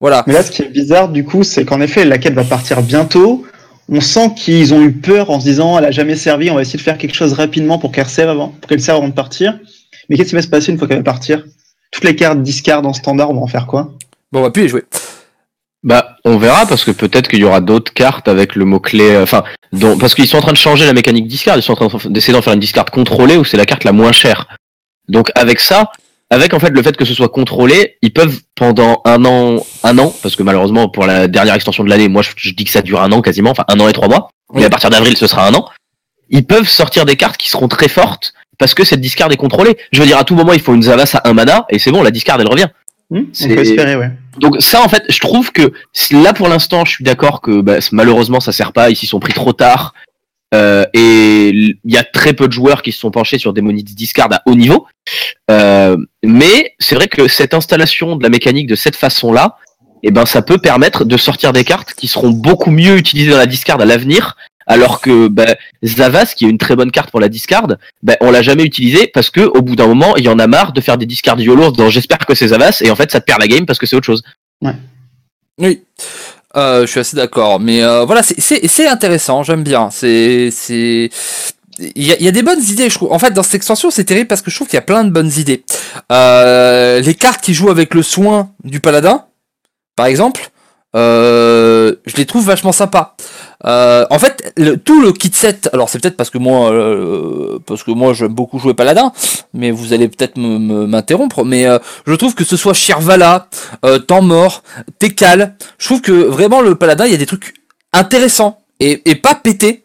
voilà. 0.00 0.22
Mais 0.26 0.34
là, 0.34 0.42
ce 0.42 0.50
qui 0.50 0.62
est 0.62 0.68
bizarre, 0.68 1.08
du 1.08 1.24
coup, 1.24 1.44
c'est 1.44 1.64
qu'en 1.64 1.80
effet, 1.80 2.04
la 2.04 2.18
quête 2.18 2.34
va 2.34 2.44
partir 2.44 2.82
bientôt. 2.82 3.44
On 3.88 4.00
sent 4.00 4.34
qu'ils 4.34 4.74
ont 4.74 4.82
eu 4.82 4.92
peur 4.92 5.30
en 5.30 5.38
se 5.38 5.44
disant, 5.44 5.78
elle 5.78 5.84
a 5.84 5.90
jamais 5.92 6.16
servi, 6.16 6.50
on 6.50 6.56
va 6.56 6.62
essayer 6.62 6.78
de 6.78 6.82
faire 6.82 6.98
quelque 6.98 7.14
chose 7.14 7.32
rapidement 7.34 7.78
pour 7.78 7.92
qu'elle 7.92 8.06
serve 8.08 8.30
avant, 8.30 8.48
pour 8.48 8.68
qu'elle 8.68 8.80
serve 8.80 8.98
avant 8.98 9.08
de 9.08 9.14
partir. 9.14 9.58
Mais 10.08 10.16
qu'est-ce 10.16 10.30
qui 10.30 10.34
va 10.34 10.42
se 10.42 10.48
passer 10.48 10.72
une 10.72 10.78
fois 10.78 10.88
qu'elle 10.88 10.98
va 10.98 11.02
partir? 11.04 11.44
Toutes 11.92 12.04
les 12.04 12.16
cartes 12.16 12.42
discard 12.42 12.84
en 12.84 12.92
standard, 12.92 13.30
on 13.30 13.34
va 13.34 13.40
en 13.40 13.46
faire 13.46 13.66
quoi? 13.66 13.94
Bon, 14.32 14.40
on 14.40 14.42
va 14.42 14.50
plus 14.50 14.62
les 14.62 14.68
jouer. 14.68 14.84
Bah, 15.84 16.16
on 16.24 16.36
verra 16.36 16.66
parce 16.66 16.84
que 16.84 16.90
peut-être 16.90 17.28
qu'il 17.28 17.38
y 17.38 17.44
aura 17.44 17.60
d'autres 17.60 17.92
cartes 17.92 18.26
avec 18.26 18.56
le 18.56 18.64
mot-clé. 18.64 19.10
euh, 19.10 19.22
Enfin, 19.22 19.44
parce 20.00 20.16
qu'ils 20.16 20.26
sont 20.26 20.38
en 20.38 20.42
train 20.42 20.52
de 20.52 20.56
changer 20.56 20.84
la 20.84 20.92
mécanique 20.92 21.28
discard. 21.28 21.56
Ils 21.56 21.62
sont 21.62 21.80
en 21.80 21.88
train 21.88 22.10
d'essayer 22.10 22.32
d'en 22.32 22.42
faire 22.42 22.54
une 22.54 22.60
discard 22.60 22.86
contrôlée 22.86 23.36
où 23.36 23.44
c'est 23.44 23.56
la 23.56 23.66
carte 23.66 23.84
la 23.84 23.92
moins 23.92 24.10
chère. 24.10 24.48
Donc 25.08 25.30
avec 25.36 25.60
ça, 25.60 25.92
avec 26.30 26.54
en 26.54 26.58
fait 26.58 26.70
le 26.70 26.82
fait 26.82 26.96
que 26.96 27.04
ce 27.04 27.14
soit 27.14 27.28
contrôlé, 27.28 27.96
ils 28.02 28.12
peuvent 28.12 28.40
pendant 28.54 29.00
un 29.04 29.24
an, 29.24 29.64
un 29.84 29.98
an, 29.98 30.14
parce 30.22 30.36
que 30.36 30.42
malheureusement 30.42 30.88
pour 30.88 31.06
la 31.06 31.28
dernière 31.28 31.54
extension 31.54 31.84
de 31.84 31.88
l'année, 31.88 32.08
moi 32.08 32.22
je, 32.22 32.30
je 32.36 32.50
dis 32.50 32.64
que 32.64 32.70
ça 32.70 32.82
dure 32.82 33.00
un 33.00 33.12
an 33.12 33.22
quasiment, 33.22 33.50
enfin 33.50 33.64
un 33.68 33.78
an 33.80 33.88
et 33.88 33.92
trois 33.92 34.08
mois. 34.08 34.30
Mais 34.54 34.64
à 34.64 34.70
partir 34.70 34.90
d'avril, 34.90 35.16
ce 35.16 35.26
sera 35.26 35.46
un 35.46 35.54
an. 35.54 35.68
Ils 36.30 36.46
peuvent 36.46 36.68
sortir 36.68 37.04
des 37.04 37.16
cartes 37.16 37.36
qui 37.36 37.48
seront 37.48 37.68
très 37.68 37.88
fortes 37.88 38.32
parce 38.58 38.74
que 38.74 38.84
cette 38.84 39.00
discard 39.00 39.30
est 39.32 39.36
contrôlée. 39.36 39.76
Je 39.92 40.00
veux 40.00 40.06
dire, 40.06 40.18
à 40.18 40.24
tout 40.24 40.34
moment, 40.34 40.52
il 40.52 40.60
faut 40.60 40.74
une 40.74 40.82
Zavas 40.82 41.12
à 41.14 41.28
un 41.28 41.32
mana 41.32 41.66
et 41.68 41.78
c'est 41.78 41.90
bon, 41.90 42.02
la 42.02 42.10
discard 42.10 42.40
elle 42.40 42.48
revient. 42.48 42.68
Hmm 43.10 43.22
On 43.42 43.48
peut 43.48 43.58
espérer, 43.60 43.94
ouais. 43.94 44.10
Donc 44.38 44.60
ça 44.60 44.82
en 44.82 44.88
fait, 44.88 45.04
je 45.08 45.20
trouve 45.20 45.52
que 45.52 45.72
là 46.10 46.32
pour 46.32 46.48
l'instant, 46.48 46.84
je 46.84 46.90
suis 46.90 47.04
d'accord 47.04 47.40
que 47.40 47.60
bah, 47.60 47.76
malheureusement 47.92 48.40
ça 48.40 48.50
sert 48.52 48.72
pas, 48.72 48.90
ils 48.90 48.96
s'y 48.96 49.06
sont 49.06 49.20
pris 49.20 49.32
trop 49.32 49.52
tard. 49.52 49.94
Euh, 50.54 50.84
et 50.92 51.48
il 51.48 51.76
y 51.84 51.96
a 51.96 52.04
très 52.04 52.32
peu 52.32 52.46
de 52.46 52.52
joueurs 52.52 52.82
qui 52.82 52.92
se 52.92 53.00
sont 53.00 53.10
penchés 53.10 53.38
sur 53.38 53.52
Demonite 53.52 53.94
Discard 53.94 54.32
à 54.32 54.42
haut 54.46 54.54
niveau. 54.54 54.86
Euh, 55.50 55.96
mais 56.24 56.74
c'est 56.78 56.94
vrai 56.94 57.08
que 57.08 57.28
cette 57.28 57.54
installation 57.54 58.16
de 58.16 58.22
la 58.22 58.28
mécanique 58.28 58.68
de 58.68 58.76
cette 58.76 58.96
façon-là, 58.96 59.56
eh 60.02 60.10
ben 60.10 60.26
ça 60.26 60.42
peut 60.42 60.58
permettre 60.58 61.04
de 61.04 61.16
sortir 61.16 61.52
des 61.52 61.64
cartes 61.64 61.94
qui 61.94 62.06
seront 62.06 62.30
beaucoup 62.30 62.70
mieux 62.70 62.96
utilisées 62.96 63.32
dans 63.32 63.38
la 63.38 63.46
discard 63.46 63.80
à 63.80 63.84
l'avenir. 63.84 64.36
Alors 64.68 65.00
que 65.00 65.28
bah, 65.28 65.54
Zavas, 65.84 66.34
qui 66.36 66.44
est 66.44 66.48
une 66.48 66.58
très 66.58 66.74
bonne 66.74 66.90
carte 66.90 67.12
pour 67.12 67.20
la 67.20 67.28
discard, 67.28 67.68
bah, 68.02 68.16
on 68.20 68.32
l'a 68.32 68.42
jamais 68.42 68.64
utilisée 68.64 69.06
parce 69.06 69.30
que 69.30 69.40
au 69.40 69.62
bout 69.62 69.76
d'un 69.76 69.86
moment, 69.86 70.16
il 70.16 70.24
y 70.24 70.28
en 70.28 70.40
a 70.40 70.48
marre 70.48 70.72
de 70.72 70.80
faire 70.80 70.98
des 70.98 71.06
discards 71.06 71.40
YOLO 71.40 71.70
dans 71.70 71.88
j'espère 71.88 72.18
que 72.18 72.34
c'est 72.34 72.48
Zavas 72.48 72.82
et 72.84 72.90
en 72.90 72.96
fait 72.96 73.12
ça 73.12 73.20
te 73.20 73.24
perd 73.24 73.40
la 73.40 73.46
game 73.46 73.64
parce 73.64 73.78
que 73.78 73.86
c'est 73.86 73.94
autre 73.94 74.06
chose. 74.06 74.22
Oui, 75.58 75.82
euh, 76.56 76.82
je 76.82 76.86
suis 76.90 77.00
assez 77.00 77.16
d'accord. 77.16 77.60
Mais 77.60 77.82
euh, 77.82 78.04
voilà, 78.04 78.22
c'est- 78.22 78.86
intéressant, 78.86 79.42
j'aime 79.42 79.62
bien. 79.62 79.90
C'est 79.90 80.50
c'est 80.50 81.10
il 81.78 82.06
y 82.06 82.12
a, 82.12 82.16
il 82.18 82.24
y 82.24 82.28
a 82.28 82.30
des 82.32 82.42
bonnes 82.42 82.62
idées, 82.62 82.88
je 82.88 82.94
trouve. 82.94 83.12
En 83.12 83.18
fait, 83.18 83.32
dans 83.32 83.42
cette 83.42 83.56
extension, 83.56 83.90
c'est 83.90 84.04
terrible 84.04 84.28
parce 84.28 84.40
que 84.40 84.50
je 84.50 84.56
trouve 84.56 84.66
qu'il 84.68 84.76
y 84.76 84.78
a 84.78 84.82
plein 84.82 85.04
de 85.04 85.10
bonnes 85.10 85.30
idées. 85.36 85.62
Euh, 86.10 87.00
les 87.00 87.14
cartes 87.14 87.42
qui 87.42 87.52
jouent 87.52 87.70
avec 87.70 87.92
le 87.94 88.02
soin 88.02 88.50
du 88.64 88.80
paladin, 88.80 89.24
par 89.94 90.06
exemple, 90.06 90.50
euh, 90.94 91.94
je 92.06 92.16
les 92.16 92.24
trouve 92.24 92.46
vachement 92.46 92.72
sympas. 92.72 93.14
Euh, 93.64 94.04
en 94.10 94.18
fait, 94.18 94.52
le, 94.58 94.76
tout 94.76 95.00
le 95.00 95.12
kit 95.12 95.30
set, 95.32 95.70
alors 95.72 95.88
c'est 95.88 95.98
peut-être 96.00 96.16
parce 96.16 96.28
que 96.30 96.36
moi, 96.38 96.70
euh, 96.72 97.58
parce 97.66 97.82
que 97.82 97.90
moi 97.90 98.12
j'aime 98.12 98.34
beaucoup 98.34 98.58
jouer 98.58 98.74
paladin, 98.74 99.12
mais 99.54 99.70
vous 99.70 99.94
allez 99.94 100.08
peut-être 100.08 100.36
me- 100.36 100.58
me- 100.58 100.86
m'interrompre, 100.86 101.42
mais 101.44 101.66
euh, 101.66 101.78
je 102.06 102.12
trouve 102.14 102.34
que 102.34 102.44
ce 102.44 102.56
soit 102.56 102.74
Shirvala, 102.74 103.48
euh, 103.84 103.98
Temps 103.98 104.20
Mort, 104.22 104.62
Tekal, 104.98 105.54
je 105.78 105.86
trouve 105.86 106.02
que 106.02 106.12
vraiment 106.12 106.60
le 106.60 106.74
paladin, 106.74 107.06
il 107.06 107.12
y 107.12 107.14
a 107.14 107.18
des 107.18 107.24
trucs 107.26 107.54
intéressants 107.94 108.58
et, 108.78 109.02
et 109.10 109.14
pas 109.14 109.34
pétés. 109.34 109.84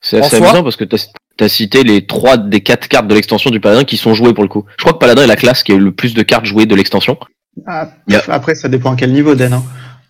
C'est 0.00 0.18
assez 0.20 0.36
soi 0.38 0.48
amusant 0.48 0.62
parce 0.62 0.76
que 0.76 0.84
t'as 0.84 0.98
as 1.40 1.48
cité 1.48 1.82
les 1.82 2.06
trois 2.06 2.36
des 2.36 2.60
quatre 2.60 2.86
cartes 2.88 3.08
de 3.08 3.14
l'extension 3.14 3.50
du 3.50 3.58
paladin 3.60 3.82
qui 3.84 3.96
sont 3.96 4.14
jouées 4.14 4.32
pour 4.32 4.44
le 4.44 4.48
coup. 4.48 4.64
Je 4.76 4.82
crois 4.84 4.92
que 4.92 4.98
paladin 4.98 5.22
est 5.24 5.26
la 5.28 5.36
classe 5.36 5.64
qui 5.64 5.72
a 5.72 5.74
eu 5.74 5.80
le 5.80 5.92
plus 5.92 6.14
de 6.14 6.22
cartes 6.22 6.44
jouées 6.44 6.66
de 6.66 6.74
l'extension. 6.76 7.18
Ah, 7.66 7.88
Après, 8.28 8.54
ça 8.54 8.68
dépend 8.68 8.92
à 8.92 8.96
quel 8.96 9.12
niveau, 9.12 9.34
Dan. 9.34 9.52
hein. 9.54 9.62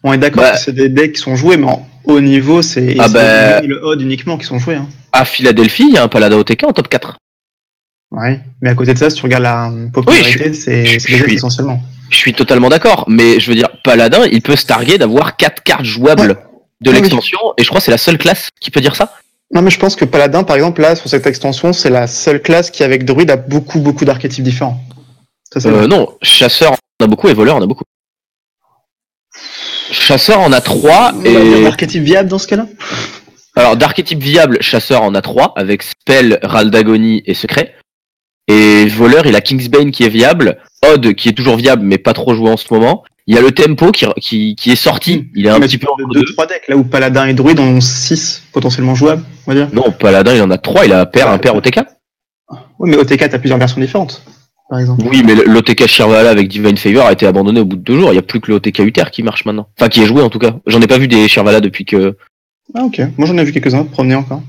On 0.05 0.13
est 0.13 0.19
d'accord 0.19 0.43
Bah- 0.43 0.53
que 0.53 0.59
c'est 0.59 0.73
des 0.75 0.89
decks 0.89 1.13
qui 1.15 1.21
sont 1.21 1.37
joués, 1.37 1.57
mais 1.57 1.67
en 1.69 1.87
haut 2.05 2.21
niveau, 2.21 2.63
c'est 2.63 2.97
Ah 2.99 3.09
bah- 3.09 3.61
le 3.63 3.83
Odd 3.85 4.01
uniquement 4.01 4.37
qui 4.39 4.45
sont 4.47 4.59
joués. 4.59 4.77
Hein. 4.77 4.89
À 5.13 5.25
Philadelphie, 5.25 5.85
il 5.89 5.95
y 5.95 5.99
a 5.99 6.03
un 6.05 6.09
paladin 6.09 6.37
OTK 6.39 6.65
en 6.65 6.73
top 6.73 6.89
4. 6.89 7.19
Ouais. 8.11 8.41
Mais 8.61 8.71
à 8.71 8.75
côté 8.75 8.93
de 8.93 8.99
ça, 8.99 9.09
si 9.11 9.17
tu 9.17 9.23
regardes 9.23 9.43
la 9.45 9.69
euh, 9.71 9.89
popularité, 9.91 10.53
c'est 10.53 10.85
je- 10.85 10.99
c'est 10.99 11.13
essentiellement. 11.33 11.81
Je 12.11 12.17
suis 12.17 12.35
totalement 12.35 12.69
d'accord, 12.69 13.05
mais 13.09 13.41
je 13.41 13.49
veux 13.49 13.55
dire, 13.57 13.71
paladin, 13.85 14.27
il 14.31 14.43
peut 14.43 14.57
se 14.57 14.67
targuer 14.67 14.99
d'avoir 14.99 15.37
quatre 15.37 15.63
cartes 15.63 15.85
jouables 15.87 16.37
de 16.83 16.91
Oui, 16.91 16.97
oui. 16.97 17.01
l'extension, 17.03 17.39
et 17.57 17.63
je 17.63 17.69
crois 17.69 17.79
que 17.81 17.85
c'est 17.85 17.91
la 17.91 17.97
seule 17.99 18.19
classe 18.19 18.51
qui 18.61 18.71
peut 18.71 18.81
dire 18.83 18.97
ça. 18.97 19.15
Non, 19.55 19.63
mais 19.63 19.71
je 19.71 19.79
pense 19.79 19.97
que 19.97 20.05
Paladin, 20.05 20.45
par 20.45 20.57
exemple, 20.57 20.81
là, 20.83 20.95
sur 20.97 21.09
cette 21.11 21.27
extension, 21.27 21.73
c'est 21.73 21.91
la 21.91 22.07
seule 22.07 22.41
classe 22.43 22.71
qui, 22.71 22.83
avec 22.85 23.05
Druid, 23.05 23.31
a 23.31 23.37
beaucoup, 23.37 23.81
beaucoup 23.81 24.05
d'archétypes 24.05 24.45
différents. 24.45 24.81
Ça, 25.55 25.69
Euh, 25.69 25.87
non, 25.87 26.09
chasseur, 26.23 26.73
on 26.73 27.05
en 27.05 27.07
a 27.07 27.09
beaucoup, 27.09 27.29
et 27.29 27.35
voleur, 27.35 27.57
on 27.57 27.63
a 27.63 27.67
beaucoup. 27.67 27.85
Chasseur 29.93 30.41
en 30.41 30.53
a 30.53 30.61
3 30.61 31.13
Et... 31.25 31.67
archétype 31.67 32.03
viable 32.03 32.29
dans 32.29 32.39
ce 32.39 32.47
cas-là? 32.49 32.67
Alors 33.55 33.77
d'archétype 33.77 34.23
viable, 34.23 34.57
chasseur 34.63 35.03
en 35.03 35.15
a 35.15 35.21
3 35.21 35.53
avec 35.57 35.83
spell, 35.83 36.39
Ral 36.43 36.71
d'Agonie 36.71 37.23
et 37.27 37.35
secret. 37.35 37.75
Et 38.49 38.87
voleur, 38.87 39.27
il 39.27 39.37
a 39.37 39.43
Kingsbane 39.43 39.91
qui 39.91 40.05
est 40.05 40.09
viable, 40.09 40.59
Odd 40.83 41.15
qui 41.15 41.29
est 41.29 41.33
toujours 41.33 41.57
viable 41.57 41.83
mais 41.85 41.99
pas 41.99 42.15
trop 42.15 42.35
joué 42.35 42.51
en 42.51 42.57
ce 42.57 42.73
moment. 42.73 43.05
Il 43.27 43.35
y 43.35 43.39
a 43.39 43.43
le 43.43 43.53
tempo 43.53 43.93
qui, 43.93 44.07
qui, 44.21 44.57
qui 44.57 44.73
est 44.73 44.77
sorti, 44.77 45.31
il 45.35 45.47
est 45.47 45.51
un 45.51 45.61
petit 45.61 45.79
peu 45.79 45.87
parles 45.87 46.03
entre 46.03 46.15
de 46.15 46.21
deux. 46.21 46.33
2-3 46.33 46.49
decks, 46.49 46.69
là 46.69 46.77
où 46.77 46.83
Paladin 46.83 47.27
et 47.27 47.35
Druide 47.35 47.61
ont 47.61 47.81
6 47.81 48.43
potentiellement 48.53 48.95
jouables, 48.95 49.23
on 49.47 49.53
va 49.53 49.57
dire. 49.57 49.69
Non, 49.73 49.93
Paladin, 49.93 50.35
il 50.35 50.43
en 50.43 50.51
a 50.51 50.59
3, 50.59 50.87
il 50.87 50.93
a 50.93 51.01
un 51.03 51.07
pair, 51.07 51.29
un 51.29 51.39
pair 51.39 51.55
OTK. 51.55 51.81
Oui, 52.81 52.91
mais 52.91 52.97
OTK, 52.97 53.29
t'as 53.29 53.39
plusieurs 53.39 53.59
versions 53.59 53.81
différentes, 53.81 54.25
par 54.73 54.81
exemple. 54.81 55.05
Oui, 55.07 55.23
mais 55.23 55.35
l'OTK 55.35 55.87
Shirvala 55.87 56.31
avec 56.31 56.49
Divine 56.49 56.79
Favor 56.79 57.05
a 57.05 57.13
été 57.13 57.27
abandonné 57.27 57.61
au 57.61 57.67
bout 57.67 57.77
de 57.77 57.83
deux 57.83 58.01
jours. 58.01 58.09
Il 58.09 58.13
n'y 58.13 58.19
a 58.19 58.23
plus 58.23 58.41
que 58.41 58.51
le 58.51 58.57
OTK 58.57 58.79
Uther 58.79 59.05
qui 59.13 59.23
marche 59.23 59.45
maintenant. 59.45 59.69
Enfin, 59.79 59.91
qui 59.91 60.01
est 60.01 60.07
joué 60.07 60.23
en 60.23 60.31
tout 60.31 60.39
cas. 60.39 60.57
J'en 60.67 60.81
ai 60.81 60.87
pas 60.87 60.97
vu 60.97 61.09
des 61.09 61.29
Shirvala 61.29 61.61
depuis 61.61 61.85
que. 61.85 62.17
Ah, 62.73 62.83
ok. 62.85 63.03
Moi, 63.19 63.27
j'en 63.29 63.37
ai 63.37 63.45
vu 63.45 63.53
quelques-uns 63.53 63.85
promener 63.85 64.15
encore. 64.15 64.41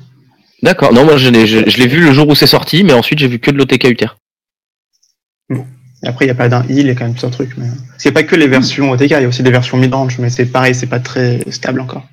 D'accord. 0.61 0.93
Non, 0.93 1.03
moi 1.03 1.17
je, 1.17 1.29
l'ai- 1.29 1.45
je, 1.45 1.69
je 1.69 1.77
l'ai 1.77 1.87
vu 1.87 1.99
le 1.99 2.13
jour 2.13 2.25
où 2.29 2.35
c'est 2.35 2.47
sorti, 2.47 2.85
mais 2.85 2.93
ensuite 2.93 3.19
j'ai 3.19 3.27
vu 3.27 3.39
que 3.39 3.51
de 3.51 3.57
l'OTK 3.57 3.83
Uther. 3.89 4.07
Et 5.51 6.07
après, 6.07 6.23
il 6.23 6.29
y 6.29 6.31
a 6.31 6.35
Paladin 6.35 6.63
Heal, 6.69 6.79
il 6.79 6.87
y 6.87 6.89
a 6.89 6.95
quand 6.95 7.03
même 7.03 7.11
plusieurs 7.13 7.31
trucs. 7.31 7.57
Mais... 7.57 7.67
C'est 7.97 8.13
pas 8.13 8.23
que 8.23 8.37
les 8.37 8.47
versions 8.47 8.91
OTK, 8.91 9.01
il 9.01 9.09
y 9.09 9.15
a 9.15 9.27
aussi 9.27 9.43
des 9.43 9.51
versions 9.51 9.77
mid-range, 9.77 10.19
mais 10.19 10.29
c'est 10.29 10.45
pareil, 10.45 10.73
c'est 10.73 10.87
pas 10.87 10.99
très 10.99 11.41
stable 11.51 11.81
encore. 11.81 12.07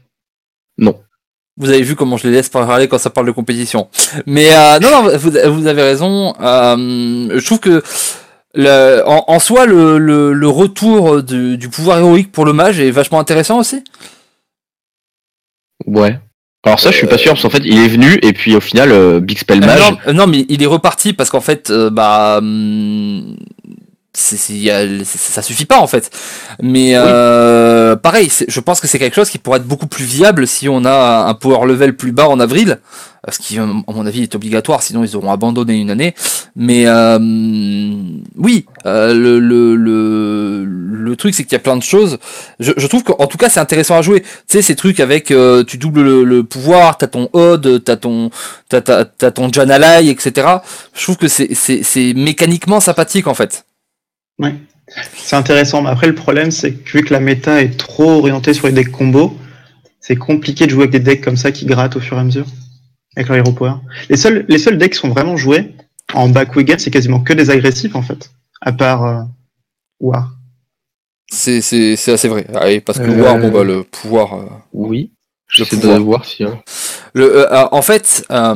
Vous 1.57 1.69
avez 1.69 1.83
vu 1.83 1.95
comment 1.95 2.17
je 2.17 2.27
les 2.27 2.33
laisse 2.33 2.49
parler 2.49 2.89
quand 2.89 2.99
ça 2.99 3.11
parle 3.11 3.27
de 3.27 3.33
compétition. 3.33 3.89
Mais 4.25 4.49
euh, 4.51 4.79
non, 4.79 4.91
non, 4.91 5.17
vous, 5.17 5.31
vous 5.31 5.67
avez 5.67 5.83
raison. 5.83 6.35
Euh, 6.41 7.39
je 7.39 7.45
trouve 7.45 7.61
que 7.61 7.83
le, 8.55 9.03
en, 9.07 9.25
en 9.27 9.39
soi, 9.39 9.67
le, 9.67 9.99
le, 9.99 10.33
le 10.33 10.49
retour 10.49 11.23
du, 11.23 11.59
du 11.59 11.69
pouvoir 11.69 11.99
héroïque 11.99 12.33
pour 12.33 12.45
le 12.47 12.53
mage 12.53 12.81
est 12.81 12.91
vachement 12.91 13.21
intéressant 13.21 13.59
aussi. 13.59 13.85
Ouais. 15.87 16.19
Alors 16.65 16.79
ça, 16.79 16.91
je 16.91 16.97
suis 16.97 17.07
pas 17.07 17.19
sûr, 17.19 17.33
parce 17.33 17.43
qu'en 17.43 17.51
fait, 17.51 17.63
il 17.65 17.79
est 17.79 17.89
venu, 17.89 18.19
et 18.23 18.33
puis 18.33 18.55
au 18.55 18.61
final, 18.61 18.93
euh, 18.93 19.19
Big 19.21 19.39
Spell 19.39 19.61
Mage. 19.61 19.81
non, 19.81 19.99
euh, 20.07 20.13
non, 20.13 20.27
mais 20.27 20.45
il 20.49 20.63
est 20.63 20.67
reparti 20.67 21.13
parce 21.15 21.31
qu'en 21.31 21.41
fait, 21.41 21.73
bah, 21.73 22.37
hum, 22.39 23.37
y 24.15 24.71
a- 24.71 25.05
c'est- 25.05 25.19
ça 25.19 25.43
suffit 25.43 25.67
pas 25.67 25.79
en 25.81 25.87
fait. 25.87 26.11
Mais 26.63 26.93
euh, 26.95 27.97
pareil, 27.97 28.29
c'est- 28.29 28.51
je 28.51 28.61
pense 28.61 28.81
que 28.81 28.87
c'est 28.89 28.99
quelque 28.99 29.15
chose 29.15 29.31
qui 29.31 29.39
pourrait 29.39 29.59
être 29.59 29.67
beaucoup 29.69 29.87
plus 29.87 30.05
viable 30.05 30.47
si 30.47 30.69
on 30.69 30.85
a 30.85 31.25
un 31.29 31.35
power 31.35 31.67
level 31.67 31.97
plus 31.97 32.13
bas 32.13 32.29
en 32.29 32.41
avril, 32.41 32.79
ce 33.31 33.39
qui, 33.39 33.59
à 33.59 33.65
mon 33.67 34.07
avis, 34.07 34.23
est 34.23 34.35
obligatoire. 34.35 34.83
Sinon, 34.83 35.05
ils 35.05 35.15
auront 35.17 35.31
abandonné 35.31 35.75
une 35.75 35.91
année. 35.91 36.15
Mais 36.57 36.87
euh, 36.87 37.19
oui, 38.37 38.67
euh, 38.87 39.15
le, 39.15 39.39
le, 39.39 39.77
le, 39.77 40.65
le 40.65 41.17
truc, 41.17 41.35
c'est 41.35 41.45
qu'il 41.45 41.53
y 41.53 41.57
a 41.57 41.61
plein 41.61 41.77
de 41.77 41.83
choses. 41.83 42.19
Je, 42.59 42.73
je 42.77 42.87
trouve 42.87 43.05
qu'en 43.05 43.27
tout 43.27 43.39
cas, 43.39 43.49
c'est 43.49 43.61
intéressant 43.61 43.97
à 43.97 44.03
jouer. 44.03 44.23
Tu 44.23 44.29
sais, 44.49 44.63
ces 44.63 44.75
trucs 44.75 45.01
avec 45.01 45.31
euh, 45.31 45.63
tu 45.65 45.79
doubles 45.79 46.03
le, 46.03 46.25
le 46.25 46.45
pouvoir, 46.45 46.99
t'as 46.99 47.07
ton 47.07 47.29
Odd, 47.33 47.85
t'as 47.85 47.97
ton 47.97 48.31
t'as, 48.69 48.81
t'as, 48.81 49.05
t'as 49.05 49.31
ton 49.31 49.53
Janalai, 49.53 50.09
etc. 50.09 50.47
Je 50.95 51.03
trouve 51.05 51.17
que 51.17 51.29
c'est, 51.29 51.55
c'est, 51.55 51.83
c'est 51.85 52.13
mécaniquement 52.15 52.81
sympathique 52.81 53.27
en 53.27 53.35
fait. 53.35 53.65
Ouais. 54.41 54.55
C'est 55.15 55.37
intéressant, 55.37 55.83
mais 55.83 55.91
après, 55.91 56.09
le 56.09 56.15
problème, 56.17 56.51
c'est 56.51 56.73
que 56.73 56.99
vu 56.99 57.05
que 57.05 57.13
la 57.13 57.21
méta 57.21 57.63
est 57.63 57.77
trop 57.79 58.11
orientée 58.19 58.53
sur 58.55 58.67
les 58.67 58.73
decks 58.73 58.91
combo, 58.91 59.37
c'est 60.01 60.17
compliqué 60.17 60.67
de 60.67 60.71
jouer 60.71 60.85
avec 60.85 60.91
des 60.93 60.99
decks 61.01 61.21
comme 61.23 61.37
ça 61.37 61.53
qui 61.53 61.65
grattent 61.67 61.95
au 61.97 62.01
fur 62.01 62.17
et 62.17 62.21
à 62.21 62.25
mesure, 62.25 62.47
avec 63.17 63.29
leur 63.29 63.37
hero 63.39 63.53
power. 63.53 63.75
Les 64.09 64.17
seuls, 64.17 64.45
les 64.49 64.59
seuls 64.59 64.79
decks 64.79 64.93
qui 64.93 64.99
sont 64.99 65.11
vraiment 65.11 65.37
joués 65.37 65.75
en 66.15 66.29
backwigan, 66.29 66.77
c'est 66.79 66.91
quasiment 66.91 67.21
que 67.21 67.33
des 67.33 67.51
agressifs, 67.51 67.95
en 67.95 68.03
fait, 68.03 68.31
à 68.61 68.73
part 68.73 69.05
euh, 69.05 69.23
War. 70.01 70.33
C'est, 71.33 71.61
c'est, 71.61 71.95
c'est 71.95 72.13
assez 72.13 72.27
vrai. 72.29 72.45
Ah 72.55 72.67
parce 72.85 72.99
que 72.99 73.05
Euh, 73.05 73.15
le 73.15 73.23
War, 73.23 73.39
bon, 73.39 73.51
bah, 73.53 73.63
le 73.63 73.85
pouvoir. 73.85 74.35
euh, 74.35 74.47
Oui. 74.73 75.13
J'essaie 75.53 75.77
de 75.77 75.89
voir 75.99 76.25
si. 76.25 76.45
hein. 76.45 76.59
Le, 77.13 77.25
euh, 77.39 77.53
euh, 77.53 77.65
en 77.73 77.83
fait, 77.83 78.25
euh, 78.31 78.55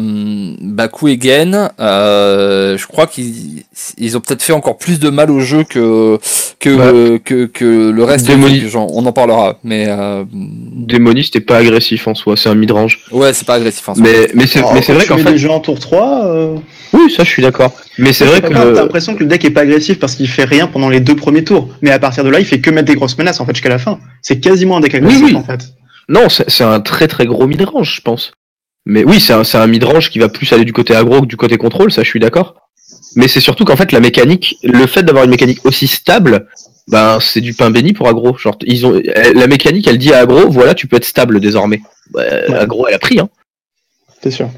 Baku 0.60 1.08
et 1.08 1.18
Gen, 1.20 1.70
euh, 1.80 2.78
je 2.78 2.86
crois 2.86 3.08
qu'ils 3.08 3.64
ils 3.98 4.16
ont 4.16 4.20
peut-être 4.20 4.42
fait 4.44 4.52
encore 4.52 4.78
plus 4.78 5.00
de 5.00 5.10
mal 5.10 5.28
au 5.32 5.40
jeu 5.40 5.64
que 5.64 6.18
que 6.60 7.16
que, 7.18 7.46
que 7.46 7.90
le 7.90 8.04
reste. 8.04 8.26
Démoni- 8.28 8.60
des 8.60 8.68
gens. 8.68 8.86
On 8.92 9.04
en 9.06 9.12
parlera, 9.12 9.58
mais 9.64 9.86
euh, 9.88 10.22
Démoniste 10.32 11.34
est 11.34 11.40
pas 11.40 11.56
agressif 11.56 12.06
en 12.06 12.14
soi, 12.14 12.36
c'est 12.36 12.48
un 12.48 12.54
midrange. 12.54 13.00
ouais, 13.10 13.32
c'est 13.32 13.46
pas 13.46 13.54
agressif. 13.54 13.88
En 13.88 13.94
soi. 13.96 14.04
Mais, 14.04 14.28
mais 14.34 14.46
c'est 14.46 14.62
mais 14.72 14.82
c'est 14.82 14.92
vrai 14.92 15.06
qu'en 15.06 15.18
fait. 15.18 15.32
des 15.32 15.38
jeux 15.38 15.50
en 15.50 15.58
tour 15.60 15.80
3, 15.80 16.26
euh, 16.26 16.56
Oui, 16.92 17.10
ça 17.10 17.24
je 17.24 17.30
suis 17.30 17.42
d'accord. 17.42 17.72
Mais 17.98 18.12
c'est 18.12 18.24
vrai 18.24 18.40
que. 18.40 18.48
t'as 18.52 18.70
l'impression 18.70 19.14
que 19.16 19.20
le 19.24 19.26
deck 19.28 19.44
est 19.44 19.50
pas 19.50 19.62
agressif 19.62 19.98
parce 19.98 20.14
qu'il 20.14 20.28
fait 20.28 20.44
rien 20.44 20.68
pendant 20.68 20.88
les 20.90 21.00
deux 21.00 21.16
premiers 21.16 21.42
tours. 21.42 21.68
Mais 21.82 21.90
à 21.90 21.98
partir 21.98 22.22
de 22.22 22.30
là, 22.30 22.38
il 22.38 22.46
fait 22.46 22.60
que 22.60 22.70
mettre 22.70 22.86
des 22.86 22.94
grosses 22.94 23.18
menaces 23.18 23.40
en 23.40 23.46
fait 23.46 23.54
jusqu'à 23.54 23.68
la 23.68 23.78
fin. 23.78 23.98
C'est 24.22 24.38
quasiment 24.38 24.76
un 24.76 24.80
deck 24.80 24.94
agressif 24.94 25.24
oui. 25.24 25.34
en 25.34 25.42
fait. 25.42 25.60
Non, 26.08 26.28
c'est 26.28 26.64
un 26.64 26.80
très 26.80 27.08
très 27.08 27.26
gros 27.26 27.46
midrange, 27.46 27.96
je 27.96 28.00
pense. 28.00 28.32
Mais 28.87 29.04
oui, 29.04 29.20
c'est 29.20 29.32
un, 29.32 29.44
c'est 29.44 29.58
un 29.58 29.66
midrange 29.66 30.11
qui 30.11 30.18
va 30.18 30.28
plus 30.28 30.52
aller 30.52 30.64
du 30.64 30.73
côté 30.73 30.94
aggro 30.94 31.23
que 31.23 31.26
du 31.26 31.37
côté 31.37 31.56
contrôle, 31.56 31.90
ça 31.90 32.02
je 32.02 32.08
suis 32.08 32.20
d'accord. 32.20 32.56
Mais 33.16 33.28
c'est 33.28 33.40
surtout 33.40 33.64
qu'en 33.64 33.76
fait 33.76 33.92
la 33.92 34.00
mécanique, 34.00 34.56
le 34.62 34.87
fait 34.87 35.02
d'avoir 35.02 35.25
une 35.25 35.30
mécanique 35.30 35.64
aussi 35.64 35.87
stable, 35.87 36.49
ben 36.88 37.18
c'est 37.20 37.40
du 37.40 37.54
pain 37.54 37.70
béni 37.70 37.94
pour 37.94 38.08
aggro. 38.08 38.37
Genre 38.37 38.56
ils 38.62 38.84
ont 38.84 39.00
la 39.14 39.46
mécanique, 39.46 39.87
elle 39.87 39.99
dit 39.99 40.12
à 40.12 40.18
aggro, 40.18 40.50
voilà, 40.50 40.75
tu 40.75 40.87
peux 40.87 40.96
être 40.96 41.06
stable 41.06 41.40
désormais. 41.40 41.80
Ouais. 42.12 42.28
Aggro, 42.52 42.87
elle 42.87 42.94
a 42.94 42.99
pris 42.99 43.18
hein. 43.18 43.30
C'est 44.23 44.30
sûr. 44.30 44.50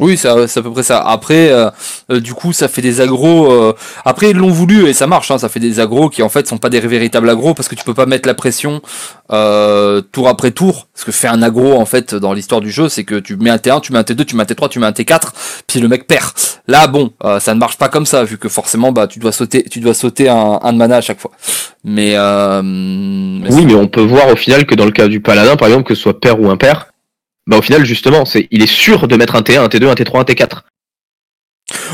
Oui, 0.00 0.16
c'est 0.16 0.28
à 0.28 0.62
peu 0.62 0.70
près 0.72 0.82
ça. 0.82 0.98
Après, 1.00 1.50
euh, 1.50 1.70
euh, 2.10 2.20
du 2.20 2.34
coup, 2.34 2.52
ça 2.52 2.68
fait 2.68 2.82
des 2.82 3.00
agros. 3.00 3.52
euh, 3.52 3.74
Après, 4.04 4.30
ils 4.30 4.36
l'ont 4.36 4.50
voulu 4.50 4.86
et 4.88 4.92
ça 4.92 5.06
marche. 5.06 5.30
Hein, 5.30 5.38
ça 5.38 5.48
fait 5.48 5.60
des 5.60 5.80
agros 5.80 6.08
qui 6.08 6.22
en 6.22 6.28
fait 6.28 6.46
sont 6.48 6.58
pas 6.58 6.70
des 6.70 6.80
véritables 6.80 7.28
agros 7.28 7.54
parce 7.54 7.68
que 7.68 7.74
tu 7.74 7.84
peux 7.84 7.94
pas 7.94 8.06
mettre 8.06 8.26
la 8.26 8.34
pression 8.34 8.80
euh, 9.32 10.00
tour 10.00 10.28
après 10.28 10.50
tour. 10.50 10.88
Ce 10.94 11.04
que 11.04 11.12
fait 11.12 11.28
un 11.28 11.42
agro 11.42 11.74
en 11.78 11.84
fait 11.86 12.14
dans 12.14 12.32
l'histoire 12.32 12.60
du 12.60 12.70
jeu, 12.70 12.88
c'est 12.88 13.04
que 13.04 13.16
tu 13.16 13.36
mets 13.36 13.50
un 13.50 13.56
T1, 13.56 13.80
tu 13.80 13.92
mets 13.92 13.98
un 13.98 14.02
T2, 14.02 14.24
tu 14.24 14.36
mets 14.36 14.42
un 14.42 14.46
T3, 14.46 14.68
tu 14.68 14.78
mets 14.78 14.86
un 14.86 14.90
T4, 14.92 15.20
puis 15.66 15.80
le 15.80 15.88
mec 15.88 16.06
perd. 16.06 16.30
Là, 16.68 16.86
bon, 16.86 17.12
euh, 17.24 17.40
ça 17.40 17.54
ne 17.54 17.58
marche 17.60 17.76
pas 17.76 17.88
comme 17.88 18.06
ça 18.06 18.24
vu 18.24 18.38
que 18.38 18.48
forcément, 18.48 18.92
bah, 18.92 19.06
tu 19.06 19.18
dois 19.18 19.32
sauter, 19.32 19.64
tu 19.64 19.80
dois 19.80 19.94
sauter 19.94 20.28
un, 20.28 20.58
un 20.62 20.72
de 20.72 20.78
mana 20.78 20.96
à 20.96 21.00
chaque 21.00 21.20
fois. 21.20 21.32
Mais, 21.84 22.12
euh, 22.14 22.62
mais 22.62 23.52
Oui, 23.52 23.66
mais 23.66 23.74
on 23.74 23.88
peut 23.88 24.02
voir 24.02 24.28
au 24.28 24.36
final 24.36 24.64
que 24.66 24.74
dans 24.74 24.84
le 24.84 24.92
cas 24.92 25.08
du 25.08 25.20
paladin, 25.20 25.56
par 25.56 25.68
exemple, 25.68 25.84
que 25.84 25.94
ce 25.94 26.02
soit 26.02 26.20
père 26.20 26.40
ou 26.40 26.48
impair, 26.50 26.91
bah 27.46 27.58
au 27.58 27.62
final 27.62 27.84
justement, 27.84 28.24
c'est 28.24 28.48
il 28.50 28.62
est 28.62 28.66
sûr 28.66 29.08
de 29.08 29.16
mettre 29.16 29.34
un 29.34 29.40
T1, 29.42 29.58
un 29.60 29.68
T2, 29.68 29.88
un 29.88 29.94
T3, 29.94 30.20
un 30.20 30.24
T4. 30.24 30.60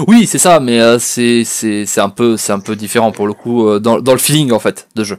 Oui, 0.07 0.27
c'est 0.27 0.39
ça, 0.39 0.61
mais 0.61 0.81
euh, 0.81 0.99
c'est 0.99 1.45
c'est 1.45 1.87
c'est 1.87 2.01
un 2.01 2.09
peu 2.09 2.37
c'est 2.37 2.53
un 2.53 2.61
peu 2.61 2.75
différent 2.77 3.13
pour 3.13 3.27
le 3.27 3.33
coup 3.35 3.69
euh, 3.69 3.79
dans 3.79 4.01
dans 4.01 4.13
le 4.13 4.19
feeling 4.19 4.53
en 4.53 4.59
fait 4.59 4.89
de 4.95 5.05
jeu. 5.05 5.19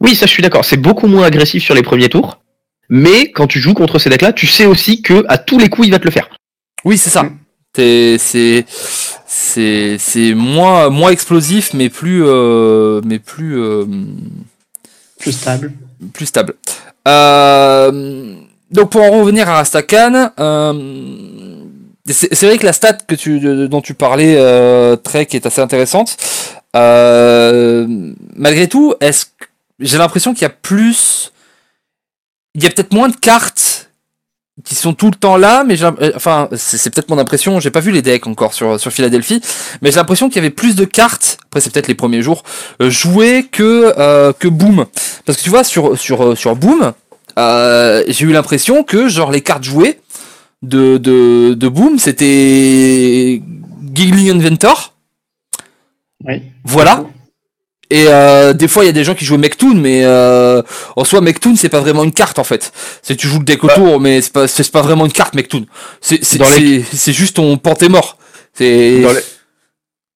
Oui, 0.00 0.14
ça 0.14 0.26
je 0.26 0.30
suis 0.32 0.42
d'accord. 0.42 0.64
C'est 0.64 0.76
beaucoup 0.76 1.06
moins 1.06 1.24
agressif 1.26 1.62
sur 1.62 1.74
les 1.74 1.82
premiers 1.82 2.08
tours. 2.08 2.40
Mais 2.88 3.32
quand 3.32 3.46
tu 3.46 3.58
joues 3.60 3.74
contre 3.74 3.98
ces 3.98 4.10
decks-là, 4.10 4.32
tu 4.32 4.46
sais 4.46 4.66
aussi 4.66 5.02
que 5.02 5.24
à 5.28 5.38
tous 5.38 5.58
les 5.58 5.68
coups, 5.68 5.88
il 5.88 5.90
va 5.90 5.98
te 5.98 6.04
le 6.04 6.10
faire. 6.10 6.28
Oui, 6.84 6.98
c'est 6.98 7.10
ça. 7.10 7.24
Mm. 7.24 7.38
C'est 7.74 8.16
c'est 8.18 8.64
c'est 9.26 9.96
c'est 9.98 10.34
moins 10.34 10.88
moins 10.88 11.10
explosif, 11.10 11.74
mais 11.74 11.88
plus 11.90 12.22
euh, 12.24 13.00
mais 13.04 13.18
plus 13.18 13.58
euh, 13.60 13.84
Plus 15.18 15.32
stable. 15.32 15.72
plus 16.14 16.26
stable. 16.26 16.54
Euh, 17.08 18.34
donc 18.70 18.90
pour 18.90 19.02
en 19.02 19.10
revenir 19.10 19.48
à 19.48 19.54
Rastakan, 19.56 20.30
euh, 20.38 21.56
c'est 22.08 22.46
vrai 22.46 22.58
que 22.58 22.66
la 22.66 22.72
stat 22.72 22.94
que 22.94 23.14
tu 23.14 23.40
dont 23.68 23.80
tu 23.80 23.94
parlais 23.94 24.36
euh, 24.36 24.96
Trek 24.96 25.28
est 25.32 25.46
assez 25.46 25.60
intéressante. 25.60 26.16
Euh, 26.76 27.86
malgré 28.34 28.68
tout, 28.68 28.94
j'ai 29.80 29.98
l'impression 29.98 30.32
qu'il 30.34 30.42
y 30.42 30.46
a 30.46 30.50
plus, 30.50 31.32
il 32.54 32.62
y 32.62 32.66
a 32.66 32.70
peut-être 32.70 32.92
moins 32.92 33.08
de 33.08 33.16
cartes 33.16 33.90
qui 34.64 34.74
sont 34.74 34.94
tout 34.94 35.10
le 35.10 35.16
temps 35.16 35.36
là, 35.36 35.64
mais 35.64 35.82
euh, 35.82 36.12
enfin 36.14 36.48
c'est 36.56 36.90
peut-être 36.90 37.10
mon 37.10 37.18
impression. 37.18 37.60
J'ai 37.60 37.70
pas 37.70 37.80
vu 37.80 37.92
les 37.92 38.02
decks 38.02 38.26
encore 38.26 38.54
sur 38.54 38.80
sur 38.80 38.90
Philadelphie, 38.90 39.40
mais 39.82 39.90
j'ai 39.90 39.96
l'impression 39.96 40.28
qu'il 40.28 40.36
y 40.36 40.38
avait 40.38 40.50
plus 40.50 40.76
de 40.76 40.84
cartes. 40.84 41.38
Après 41.46 41.60
c'est 41.60 41.70
peut-être 41.70 41.88
les 41.88 41.94
premiers 41.94 42.22
jours 42.22 42.42
euh, 42.80 42.88
jouées 42.88 43.46
que 43.50 43.94
euh, 43.98 44.32
que 44.32 44.48
Boom. 44.48 44.86
Parce 45.24 45.38
que 45.38 45.42
tu 45.42 45.50
vois, 45.50 45.64
sur, 45.64 45.98
sur, 45.98 46.38
sur 46.38 46.56
Boom, 46.56 46.92
euh, 47.38 48.02
j'ai 48.08 48.24
eu 48.26 48.32
l'impression 48.32 48.82
que 48.82 49.08
genre 49.08 49.30
les 49.30 49.40
cartes 49.42 49.64
jouées 49.64 50.00
de, 50.62 50.96
de, 50.98 51.54
de 51.54 51.68
Boom, 51.68 51.98
c'était 51.98 53.42
Giggling 53.94 54.30
Inventor. 54.30 54.94
Oui. 56.24 56.42
Voilà. 56.64 57.04
Et 57.88 58.06
euh, 58.08 58.52
des 58.52 58.66
fois, 58.66 58.82
il 58.82 58.86
y 58.86 58.90
a 58.90 58.92
des 58.92 59.04
gens 59.04 59.14
qui 59.14 59.24
jouent 59.24 59.36
Mechtoon, 59.38 59.74
mais 59.74 60.00
euh, 60.04 60.60
en 60.96 61.04
soi, 61.04 61.20
Mechtoon, 61.20 61.54
c'est 61.54 61.68
pas 61.68 61.78
vraiment 61.80 62.02
une 62.02 62.12
carte 62.12 62.38
en 62.40 62.44
fait. 62.44 62.72
C'est 63.02 63.14
tu 63.14 63.28
joues 63.28 63.38
le 63.38 63.44
deck 63.44 63.62
autour, 63.62 64.00
mais 64.00 64.20
c'est 64.22 64.32
pas, 64.32 64.48
c'est 64.48 64.68
pas 64.72 64.82
vraiment 64.82 65.06
une 65.06 65.12
carte 65.12 65.34
Mechtoon. 65.34 65.66
C'est 66.00 66.24
c'est 66.24 66.38
Dans 66.38 66.50
les- 66.50 66.82
c'est- 66.82 66.96
c'est 66.96 67.12
juste 67.12 67.36
ton 67.36 67.56
panté 67.58 67.88
mort. 67.88 68.18
C'est 68.54 69.02
Dans 69.02 69.12
les, 69.12 69.20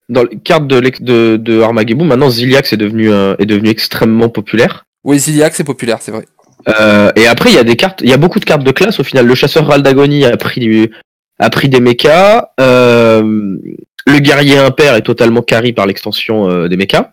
dans 0.09 0.23
les 0.25 0.39
cartes 0.39 0.67
de, 0.67 0.81
de, 0.81 1.37
de 1.37 1.61
Armageddon, 1.61 2.05
maintenant 2.07 2.29
Ziliax 2.31 2.73
est 2.73 2.77
devenu, 2.77 3.13
euh, 3.13 3.37
est 3.39 3.47
devenu 3.47 3.69
extrêmement 3.69 4.29
populaire. 4.31 4.85
oui, 5.05 5.21
Ziliac, 5.21 5.55
c'est 5.55 5.63
populaire, 5.63 5.99
c'est 6.01 6.11
vrai. 6.11 6.27
Euh, 6.69 7.11
et 7.17 7.27
après, 7.27 7.51
il 7.51 7.57
y 7.57 7.59
a 7.59 7.65
des 7.65 7.77
cartes, 7.77 8.01
il 8.03 8.09
y 8.11 8.13
a 8.13 8.17
beaucoup 8.17 8.39
de 8.41 8.45
cartes 8.45 8.65
de 8.65 8.71
classe 8.71 9.01
au 9.01 9.05
final. 9.05 9.27
Le 9.27 9.35
chasseur 9.35 9.67
Raldagoni 9.67 10.25
a 10.25 10.37
pris, 10.37 10.61
du- 10.61 10.91
a 11.39 11.51
pris 11.51 11.69
des 11.69 11.81
mechas. 11.81 12.51
Euh, 12.61 13.57
le 14.07 14.19
guerrier 14.19 14.59
impair 14.59 14.95
est 14.95 15.03
totalement 15.03 15.43
carry 15.43 15.73
par 15.73 15.87
l'extension 15.87 16.51
euh, 16.51 16.69
des 16.69 16.77
mechas. 16.77 17.13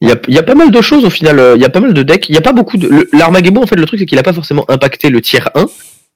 Il 0.00 0.08
y 0.08 0.12
a, 0.12 0.16
y 0.28 0.38
a 0.38 0.42
pas 0.42 0.54
mal 0.54 0.70
de 0.70 0.80
choses 0.80 1.04
au 1.04 1.10
final. 1.10 1.38
euh, 1.38 1.56
Il 1.56 1.62
y 1.62 1.64
a 1.64 1.68
pas 1.70 1.80
mal 1.80 1.92
de 1.92 2.02
decks. 2.02 2.28
Il 2.28 2.34
y 2.34 2.38
a 2.38 2.42
pas 2.42 2.52
beaucoup 2.52 2.76
de. 2.78 3.08
L'Armageddon, 3.12 3.62
en 3.62 3.66
fait, 3.66 3.76
le 3.76 3.84
truc, 3.86 4.00
c'est 4.00 4.06
qu'il 4.06 4.18
a 4.18 4.22
pas 4.22 4.32
forcément 4.32 4.64
impacté 4.70 5.10
le 5.10 5.20
tiers 5.20 5.50
1. 5.54 5.66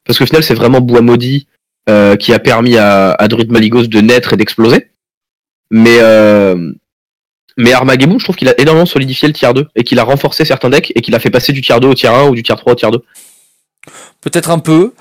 Parce 0.05 0.19
qu'au 0.19 0.27
final, 0.27 0.43
c'est 0.43 0.55
vraiment 0.55 0.81
Bois 0.81 1.03
Maudit 1.03 1.47
euh, 1.89 2.17
qui 2.17 2.33
a 2.33 2.39
permis 2.39 2.77
à, 2.79 3.11
à 3.13 3.29
Druid 3.29 3.51
Maligos 3.53 3.87
de 3.87 4.01
naître 4.01 4.33
et 4.33 4.37
d'exploser. 4.37 4.89
Mais, 5.71 5.99
mais 7.57 7.73
Armageddon, 7.73 8.19
je 8.19 8.25
trouve 8.25 8.37
qu'il 8.37 8.49
a 8.49 8.61
énormément 8.61 8.87
solidifié 8.87 9.29
le 9.29 9.35
tiers 9.35 9.55
2 9.55 9.67
et 9.77 9.85
qu'il 9.85 9.99
a 9.99 10.05
renforcé 10.05 10.45
certains 10.45 10.71
decks 10.71 10.93
et 10.95 11.01
qu'il 11.03 11.15
a 11.15 11.21
fait 11.21 11.31
passer 11.31 11.53
du 11.53 11.61
tiers 11.63 11.81
2 11.81 11.89
au 11.89 11.95
tiers 11.95 12.15
1 12.15 12.29
ou 12.29 12.35
du 12.35 12.43
tiers 12.43 12.57
3 12.57 12.73
au 12.73 12.77
tiers 12.77 12.91
2. 12.91 13.01
Peut-être 14.21 14.51
un 14.51 14.59
peu. 14.59 14.93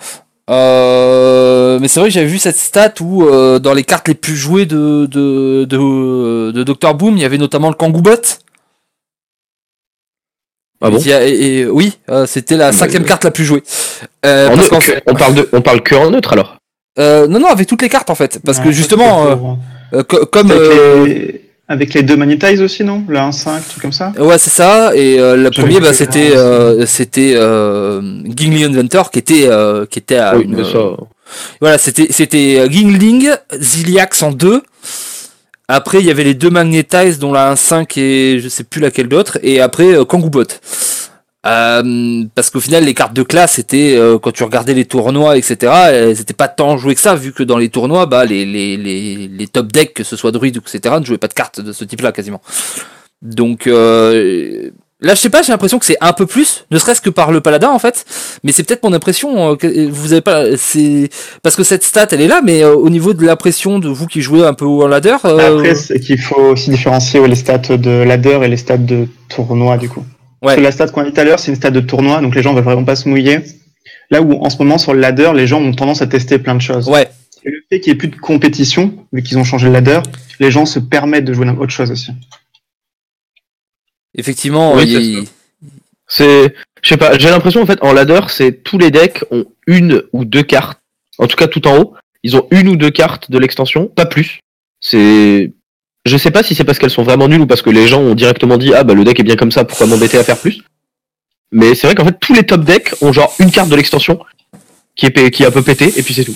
Euh, 0.49 1.79
mais 1.79 1.87
c'est 1.87 1.99
vrai 2.01 2.09
que 2.09 2.13
j'avais 2.13 2.25
vu 2.27 2.37
cette 2.37 2.57
stat 2.57 2.93
où 2.99 3.23
euh, 3.23 3.59
dans 3.59 3.73
les 3.73 3.83
cartes 3.85 4.07
les 4.09 4.13
plus 4.13 4.35
jouées 4.35 4.65
de, 4.65 5.05
de, 5.09 5.63
de, 5.63 6.51
de 6.51 6.63
Dr. 6.63 6.93
Boom, 6.95 7.15
il 7.17 7.21
y 7.21 7.25
avait 7.25 7.37
notamment 7.37 7.69
le 7.69 7.75
Kangoubot. 7.75 8.11
Ah 10.81 10.89
bon? 10.89 10.97
Et 10.99 11.09
et- 11.11 11.59
et- 11.61 11.65
Oui, 11.67 11.97
euh, 12.09 12.25
c'était 12.25 12.57
la 12.57 12.67
Mais- 12.71 12.77
cinquième 12.77 13.05
carte 13.05 13.23
la 13.23 13.31
plus 13.31 13.45
jouée. 13.45 13.63
Euh, 14.25 14.47
En 14.47 14.49
parce 14.49 14.59
neutre, 14.59 14.69
qu'en 14.71 14.81
fait- 14.81 15.03
on, 15.07 15.15
parle 15.15 15.35
de, 15.35 15.49
on 15.53 15.61
parle 15.61 15.81
que 15.81 15.95
en 15.95 16.11
neutre 16.11 16.33
alors? 16.33 16.57
Euh, 16.99 17.25
non, 17.27 17.39
non, 17.39 17.47
avec 17.47 17.67
toutes 17.67 17.81
les 17.81 17.89
cartes 17.89 18.09
en 18.09 18.15
fait. 18.15 18.39
Parce 18.45 18.59
que 18.59 18.67
Ouais, 18.67 18.73
justement, 18.73 19.25
euh, 19.25 19.35
euh, 19.93 20.03
co- 20.03 20.25
comme... 20.25 20.51
euh, 20.51 21.05
les... 21.05 21.42
avec 21.67 21.93
les 21.93 22.03
deux 22.03 22.15
Manitize 22.17 22.61
aussi, 22.61 22.83
non? 22.83 23.03
Le 23.07 23.17
1-5, 23.17 23.67
truc 23.69 23.81
comme 23.81 23.91
ça? 23.91 24.11
Ouais, 24.17 24.37
c'est 24.37 24.49
ça. 24.49 24.95
Et 24.95 25.19
euh, 25.19 25.35
le 25.35 25.49
premier, 25.49 25.79
bah, 25.79 25.87
cru 25.87 25.95
c'était 25.95 26.35
euh, 26.35 26.85
c'était 26.85 27.33
euh, 27.35 28.01
Gingly 28.35 28.65
Inventor 28.65 29.11
qui 29.11 29.19
était 29.19 29.47
euh, 29.47 29.85
qui 29.85 29.99
était 29.99 30.17
à 30.17 30.35
Oui, 30.35 30.43
une. 30.43 30.63
Voilà, 31.61 31.77
c'était 31.77 32.07
c'était 32.09 32.57
euh, 32.59 32.67
Gingling, 32.69 33.29
Ziliax 33.59 34.21
en 34.23 34.31
deux. 34.31 34.61
Après, 35.69 35.99
il 35.99 36.05
y 36.05 36.11
avait 36.11 36.25
les 36.25 36.33
deux 36.33 36.49
Magnetize, 36.49 37.19
dont 37.19 37.31
la 37.31 37.55
1.5 37.55 37.97
et 37.97 38.39
je 38.39 38.49
sais 38.49 38.65
plus 38.65 38.81
laquelle 38.81 39.07
d'autre. 39.07 39.39
Et 39.41 39.61
après, 39.61 39.95
euh, 39.95 40.03
Kangubot. 40.03 40.43
Euh, 41.45 42.23
parce 42.35 42.49
qu'au 42.49 42.61
final, 42.61 42.85
les 42.85 42.93
cartes 42.93 43.13
de 43.13 43.23
classe, 43.23 43.53
c'était 43.53 43.95
euh, 43.97 44.17
quand 44.17 44.31
tu 44.31 44.43
regardais 44.43 44.73
les 44.73 44.85
tournois, 44.85 45.37
etc. 45.37 45.71
Elles 45.89 46.21
étaient 46.21 46.33
pas 46.33 46.47
tant 46.47 46.77
jouées 46.77 46.95
que 46.95 47.01
ça, 47.01 47.15
vu 47.15 47.33
que 47.33 47.43
dans 47.43 47.57
les 47.57 47.69
tournois, 47.69 48.05
bah 48.05 48.23
les 48.25 48.45
les 48.45 48.77
les, 48.77 49.27
les 49.27 49.47
top 49.47 49.71
decks, 49.71 49.93
que 49.93 50.03
ce 50.05 50.15
soit 50.15 50.31
druide 50.31 50.57
ou 50.57 50.61
etc. 50.61 50.95
ne 50.99 51.05
jouaient 51.05 51.17
pas 51.17 51.27
de 51.27 51.33
cartes 51.33 51.59
de 51.59 51.73
ce 51.73 51.83
type-là 51.83 52.11
quasiment. 52.13 52.41
Donc 53.21 53.67
euh, 53.67 54.69
là, 55.01 55.15
je 55.15 55.19
sais 55.19 55.29
pas, 55.29 55.41
j'ai 55.41 55.51
l'impression 55.51 55.79
que 55.79 55.85
c'est 55.85 55.97
un 56.01 56.13
peu 56.13 56.25
plus, 56.25 56.65
ne 56.71 56.77
serait-ce 56.77 57.01
que 57.01 57.09
par 57.09 57.31
le 57.31 57.41
paladin 57.41 57.69
en 57.69 57.79
fait. 57.79 58.05
Mais 58.43 58.51
c'est 58.53 58.63
peut-être 58.63 58.83
mon 58.83 58.93
impression. 58.93 59.51
euh, 59.51 59.55
que 59.57 59.89
vous 59.89 60.13
avez 60.13 60.21
pas, 60.21 60.55
c'est 60.57 61.09
parce 61.41 61.55
que 61.57 61.63
cette 61.63 61.83
stat, 61.83 62.07
elle 62.11 62.21
est 62.21 62.27
là, 62.27 62.41
mais 62.43 62.63
euh, 62.63 62.73
au 62.73 62.89
niveau 62.89 63.13
de 63.13 63.25
l'impression 63.25 63.79
de 63.79 63.89
vous 63.89 64.07
qui 64.07 64.21
jouez 64.21 64.45
un 64.45 64.53
peu 64.53 64.65
au 64.65 64.87
ladder. 64.87 65.17
euh, 65.25 65.57
Après, 65.57 65.75
c'est 65.75 65.99
qu'il 65.99 66.19
faut 66.19 66.39
aussi 66.39 66.69
différencier 66.69 67.25
les 67.27 67.35
stats 67.35 67.77
de 67.77 68.03
ladder 68.03 68.39
et 68.43 68.47
les 68.47 68.57
stats 68.57 68.77
de 68.77 69.07
tournoi, 69.29 69.77
du 69.77 69.89
coup. 69.89 70.05
Ouais. 70.43 70.55
que 70.55 70.61
la 70.61 70.71
stat 70.71 70.87
qu'on 70.89 71.01
a 71.01 71.05
dit 71.05 71.13
tout 71.13 71.19
à 71.21 71.23
l'heure, 71.23 71.39
c'est 71.39 71.51
une 71.51 71.55
stat 71.55 71.71
de 71.71 71.79
tournoi, 71.79 72.21
donc 72.21 72.35
les 72.35 72.41
gens 72.43 72.53
veulent 72.53 72.63
vraiment 72.63 72.83
pas 72.85 72.95
se 72.95 73.07
mouiller. 73.07 73.39
Là 74.11 74.21
où, 74.21 74.33
en 74.45 74.49
ce 74.49 74.57
moment, 74.57 74.77
sur 74.77 74.93
le 74.93 74.99
ladder, 74.99 75.31
les 75.33 75.47
gens 75.47 75.61
ont 75.61 75.73
tendance 75.73 76.01
à 76.01 76.07
tester 76.07 76.37
plein 76.37 76.55
de 76.55 76.61
choses. 76.61 76.87
ouais. 76.89 77.09
Et 77.45 77.49
le 77.49 77.57
fait 77.69 77.79
qu'il 77.81 77.91
n'y 77.91 77.95
ait 77.95 77.97
plus 77.97 78.07
de 78.07 78.15
compétition, 78.15 79.05
vu 79.11 79.21
qu'ils 79.21 79.37
ont 79.37 79.43
changé 79.43 79.67
le 79.67 79.73
ladder, 79.73 79.99
les 80.39 80.49
gens 80.51 80.65
se 80.65 80.79
permettent 80.79 81.25
de 81.25 81.33
jouer 81.33 81.49
autre 81.49 81.71
chose 81.73 81.91
aussi. 81.91 82.11
Effectivement, 84.15 84.75
Oui, 84.75 84.85
il- 84.87 85.27
C'est, 86.07 86.53
je 86.83 86.89
sais 86.89 86.97
pas, 86.97 87.17
j'ai 87.17 87.29
l'impression 87.29 87.61
en 87.61 87.65
fait 87.65 87.79
en 87.81 87.91
ladder, 87.93 88.19
c'est 88.27 88.51
tous 88.63 88.77
les 88.77 88.91
decks 88.91 89.23
ont 89.31 89.45
une 89.67 90.03
ou 90.13 90.25
deux 90.25 90.43
cartes. 90.43 90.79
En 91.17 91.27
tout 91.27 91.35
cas, 91.35 91.47
tout 91.47 91.65
en 91.67 91.77
haut, 91.79 91.93
ils 92.21 92.35
ont 92.35 92.45
une 92.51 92.67
ou 92.67 92.75
deux 92.75 92.91
cartes 92.91 93.31
de 93.31 93.37
l'extension, 93.39 93.87
pas 93.87 94.05
plus. 94.05 94.39
C'est, 94.79 95.51
je 96.05 96.17
sais 96.17 96.31
pas 96.31 96.43
si 96.43 96.55
c'est 96.55 96.63
parce 96.63 96.79
qu'elles 96.79 96.89
sont 96.89 97.03
vraiment 97.03 97.27
nulles 97.27 97.41
ou 97.41 97.47
parce 97.47 97.61
que 97.61 97.69
les 97.69 97.87
gens 97.87 98.01
ont 98.01 98.15
directement 98.15 98.57
dit 98.57 98.73
ah 98.73 98.83
bah 98.83 98.93
le 98.93 99.03
deck 99.03 99.19
est 99.19 99.23
bien 99.23 99.35
comme 99.35 99.51
ça, 99.51 99.63
pourquoi 99.63 99.87
m'embêter 99.87 100.17
à 100.17 100.23
faire 100.23 100.37
plus? 100.37 100.61
Mais 101.51 101.75
c'est 101.75 101.87
vrai 101.87 101.95
qu'en 101.95 102.05
fait 102.05 102.17
tous 102.19 102.33
les 102.33 102.43
top 102.43 102.63
decks 102.63 102.93
ont 103.01 103.13
genre 103.13 103.33
une 103.39 103.51
carte 103.51 103.69
de 103.69 103.75
l'extension 103.75 104.19
qui 104.95 105.05
est 105.05 105.31
qui 105.31 105.43
est 105.43 105.45
un 105.45 105.51
peu 105.51 105.61
pété 105.61 105.93
et 105.97 106.03
puis 106.03 106.13
c'est 106.13 106.25
tout. 106.25 106.35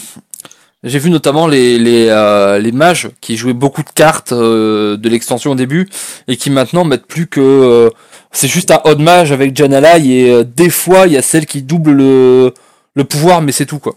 J'ai 0.84 1.00
vu 1.00 1.10
notamment 1.10 1.48
les 1.48 1.78
les, 1.80 2.08
euh, 2.10 2.72
mages 2.72 3.10
qui 3.20 3.36
jouaient 3.36 3.54
beaucoup 3.54 3.84
de 3.84 3.90
cartes 3.90 4.32
euh, 4.32 4.96
de 4.96 5.10
l'extension 5.10 5.52
au 5.52 5.56
début 5.56 5.90
et 6.28 6.38
qui 6.38 6.50
maintenant 6.50 6.86
mettent 6.86 7.08
plus 7.08 7.28
que 7.28 7.42
euh, 7.42 7.90
c'est 8.32 8.48
juste 8.48 8.72
un 8.72 8.80
odd 8.86 9.02
mage 9.02 9.32
avec 9.32 9.56
Janalai 9.56 10.08
et 10.08 10.44
des 10.46 10.70
fois 10.70 11.08
il 11.08 11.14
y 11.14 11.18
a 11.18 11.22
celle 11.22 11.46
qui 11.46 11.62
double 11.62 11.92
le 11.92 12.54
le 12.94 13.04
pouvoir 13.04 13.42
mais 13.42 13.52
c'est 13.52 13.66
tout 13.66 13.80
quoi. 13.80 13.96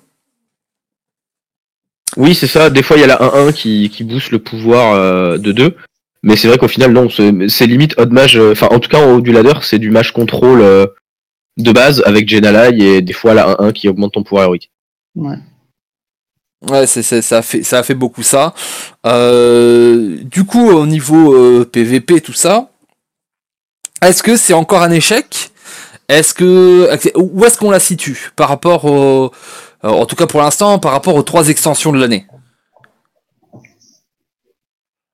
Oui, 2.16 2.35
c'est 2.35 2.46
ça. 2.46 2.70
Des 2.70 2.83
fois, 2.83 2.96
il 2.96 3.01
y 3.01 3.05
a 3.05 3.09
la 3.09 3.18
1-1 3.18 3.53
qui, 3.53 3.88
qui 3.90 4.05
booste 4.05 4.31
le 4.31 4.38
pouvoir 4.38 4.94
euh, 4.94 5.38
de 5.38 5.53
2. 5.53 5.77
Mais 6.23 6.37
c'est 6.37 6.49
vrai 6.49 6.59
qu'au 6.59 6.68
final, 6.68 6.92
non, 6.92 7.09
c'est 7.09 7.66
limite 7.66 7.94
odd 7.99 8.12
mage. 8.12 8.37
euh, 8.37 8.53
Enfin, 8.53 8.68
en 8.70 8.79
tout 8.79 8.88
cas, 8.90 8.99
en 8.99 9.12
haut 9.12 9.20
du 9.20 9.33
ladder, 9.33 9.55
c'est 9.62 9.79
du 9.79 9.90
mage 9.90 10.12
contrôle 10.12 10.61
euh, 10.61 10.87
de 11.57 11.73
base 11.73 12.03
avec 12.05 12.29
Jenalai 12.29 12.79
et 12.79 13.03
des 13.03 13.12
fois 13.12 13.33
la 13.35 13.55
1-1 13.55 13.73
qui 13.73 13.88
augmente 13.88 14.12
ton 14.12 14.23
pouvoir 14.23 14.44
héroïque. 14.44 14.70
Ouais. 15.14 15.37
Ouais, 16.68 16.87
c'est, 16.87 17.03
ça 17.03 17.38
a 17.38 17.42
fait 17.42 17.62
ça 17.62 17.79
a 17.79 17.83
fait 17.83 17.94
beaucoup 17.94 18.23
ça. 18.23 18.53
Euh, 19.07 20.18
du 20.25 20.44
coup 20.44 20.68
au 20.70 20.85
niveau 20.85 21.35
euh, 21.35 21.64
PVP 21.64 22.20
tout 22.20 22.35
ça, 22.35 22.70
est-ce 24.03 24.23
que 24.23 24.37
c'est 24.37 24.53
encore 24.53 24.83
un 24.83 24.90
échec? 24.90 25.51
Est-ce 26.09 26.35
que 26.35 26.90
où 27.16 27.44
est-ce 27.46 27.57
qu'on 27.57 27.70
la 27.70 27.81
situe 27.81 28.31
par 28.37 28.49
rapport 28.51 28.85
au 28.85 29.25
euh, 29.27 29.31
en 29.83 30.07
tout 30.07 30.16
cas 30.16 30.27
pour 30.27 30.40
l'instant 30.40 30.79
par 30.79 30.93
rapport 30.93 31.14
aux 31.14 31.23
trois 31.23 31.49
extensions 31.49 31.93
de 31.93 31.99
l'année 31.99 32.27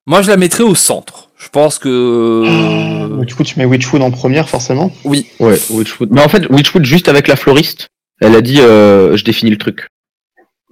Moi 0.05 0.21
je 0.21 0.29
la 0.29 0.37
mettrais 0.37 0.63
au 0.63 0.75
centre. 0.75 1.29
Je 1.37 1.49
pense 1.49 1.77
que 1.77 3.07
Donc, 3.09 3.25
du 3.25 3.35
coup, 3.35 3.43
tu 3.43 3.59
mets 3.59 3.65
Witchwood 3.65 4.01
en 4.01 4.09
première, 4.09 4.49
forcément. 4.49 4.91
Ouais, 5.05 5.23
Witchwood. 5.69 6.09
Mais 6.11 6.21
en 6.23 6.27
fait, 6.29 6.49
Witchwood, 6.49 6.83
juste 6.83 7.09
avec 7.09 7.27
la 7.27 7.35
floriste, 7.35 7.89
elle 8.21 8.35
a 8.35 8.41
dit 8.41 8.59
euh, 8.59 9.15
je 9.15 9.23
définis 9.23 9.51
le 9.51 9.57
truc. 9.57 9.87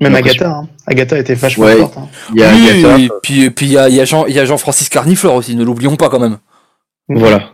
Même 0.02 0.16
Agatha. 0.16 0.50
Hein. 0.50 0.68
Agatha 0.88 1.18
était 1.20 1.36
vachement 1.36 1.66
Ouais. 1.66 1.78
forte. 1.78 1.98
hein. 1.98 2.10
Il 2.34 2.40
y 2.42 2.44
a 2.44 2.52
oui, 2.54 2.70
Agatha, 2.70 3.00
et 3.00 3.10
puis 3.22 3.50
puis 3.52 3.66
il 3.68 3.72
y 3.74 3.78
a, 3.78 3.88
il 3.90 3.96
y 3.96 4.02
a 4.02 4.06
Jean 4.06 4.26
il 4.26 4.34
y 4.34 4.40
a 4.40 4.46
Jean-Francis 4.46 4.90
Carniflore 4.90 5.36
aussi, 5.36 5.56
ne 5.56 5.64
l'oublions 5.64 5.96
pas 5.96 6.10
quand 6.10 6.20
même. 6.20 6.40
Voilà. 7.08 7.54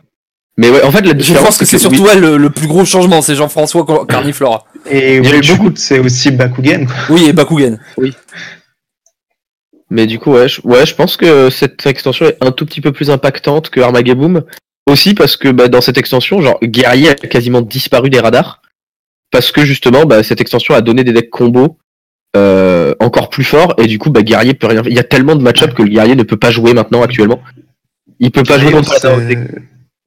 Mais 0.58 0.70
ouais, 0.70 0.84
en 0.84 0.92
fait, 0.92 1.02
la 1.02 1.18
Je 1.18 1.34
pense 1.34 1.58
que 1.58 1.66
c'est 1.66 1.80
surtout 1.80 2.08
elle 2.12 2.20
le, 2.20 2.38
le 2.38 2.50
plus 2.50 2.68
gros 2.68 2.84
changement, 2.86 3.22
c'est 3.22 3.36
Jean-François 3.36 3.86
Car- 3.86 4.06
Carniflore. 4.06 4.68
Et 4.90 5.18
Il 5.18 5.26
y 5.26 5.28
a 5.28 5.32
eu 5.32 5.38
Witchwood, 5.38 5.78
c'est 5.78 6.00
aussi 6.00 6.32
Bakugan. 6.32 6.86
quoi. 6.86 6.96
Oui, 7.16 7.26
et 7.28 7.34
Bakugan. 7.34 7.78
Mais 9.90 10.08
du 10.08 10.20
coup, 10.20 10.32
ouais, 10.34 10.48
je, 10.48 10.62
ouais, 10.64 10.86
je 10.86 10.96
pense 10.96 11.18
que 11.18 11.50
cette 11.50 11.86
extension 11.86 12.26
est 12.28 12.38
un 12.42 12.52
tout 12.52 12.66
petit 12.66 12.80
peu 12.82 12.92
plus 12.92 13.10
impactante 13.10 13.70
que 13.70 13.80
Armageddon. 13.82 14.44
Aussi 14.90 15.14
parce 15.14 15.38
que 15.38 15.50
bah, 15.50 15.68
dans 15.68 15.82
cette 15.82 15.98
extension, 15.98 16.42
genre 16.42 16.58
Guerrier 16.64 17.10
a 17.10 17.16
quasiment 17.16 17.62
disparu 17.62 18.10
des 18.10 18.20
radars. 18.20 18.62
Parce 19.32 19.52
que 19.52 19.64
justement, 19.64 20.04
bah, 20.06 20.24
cette 20.24 20.42
extension 20.42 20.74
a 20.74 20.82
donné 20.82 21.04
des 21.04 21.14
decks 21.14 21.30
combos 21.30 21.78
euh, 22.36 22.94
encore 23.00 23.30
plus 23.30 23.44
forts. 23.44 23.74
Et 23.78 23.88
du 23.88 24.00
coup, 24.00 24.10
bah, 24.10 24.22
Guerrier 24.24 24.54
peut 24.54 24.68
rien. 24.68 24.82
Il 24.86 24.94
y 24.94 25.00
a 25.00 25.04
tellement 25.04 25.36
de 25.36 25.42
match-up 25.44 25.74
que 25.74 25.84
le 25.84 25.90
Guerrier 25.90 26.16
ne 26.16 26.24
peut 26.24 26.38
pas 26.38 26.52
jouer 26.52 26.74
maintenant 26.74 27.02
actuellement. 27.04 27.42
Il 28.20 28.32
peut 28.32 28.44
pas 28.44 28.60
jouer 28.60 28.72
contre 28.72 28.94
OTK. 28.96 29.38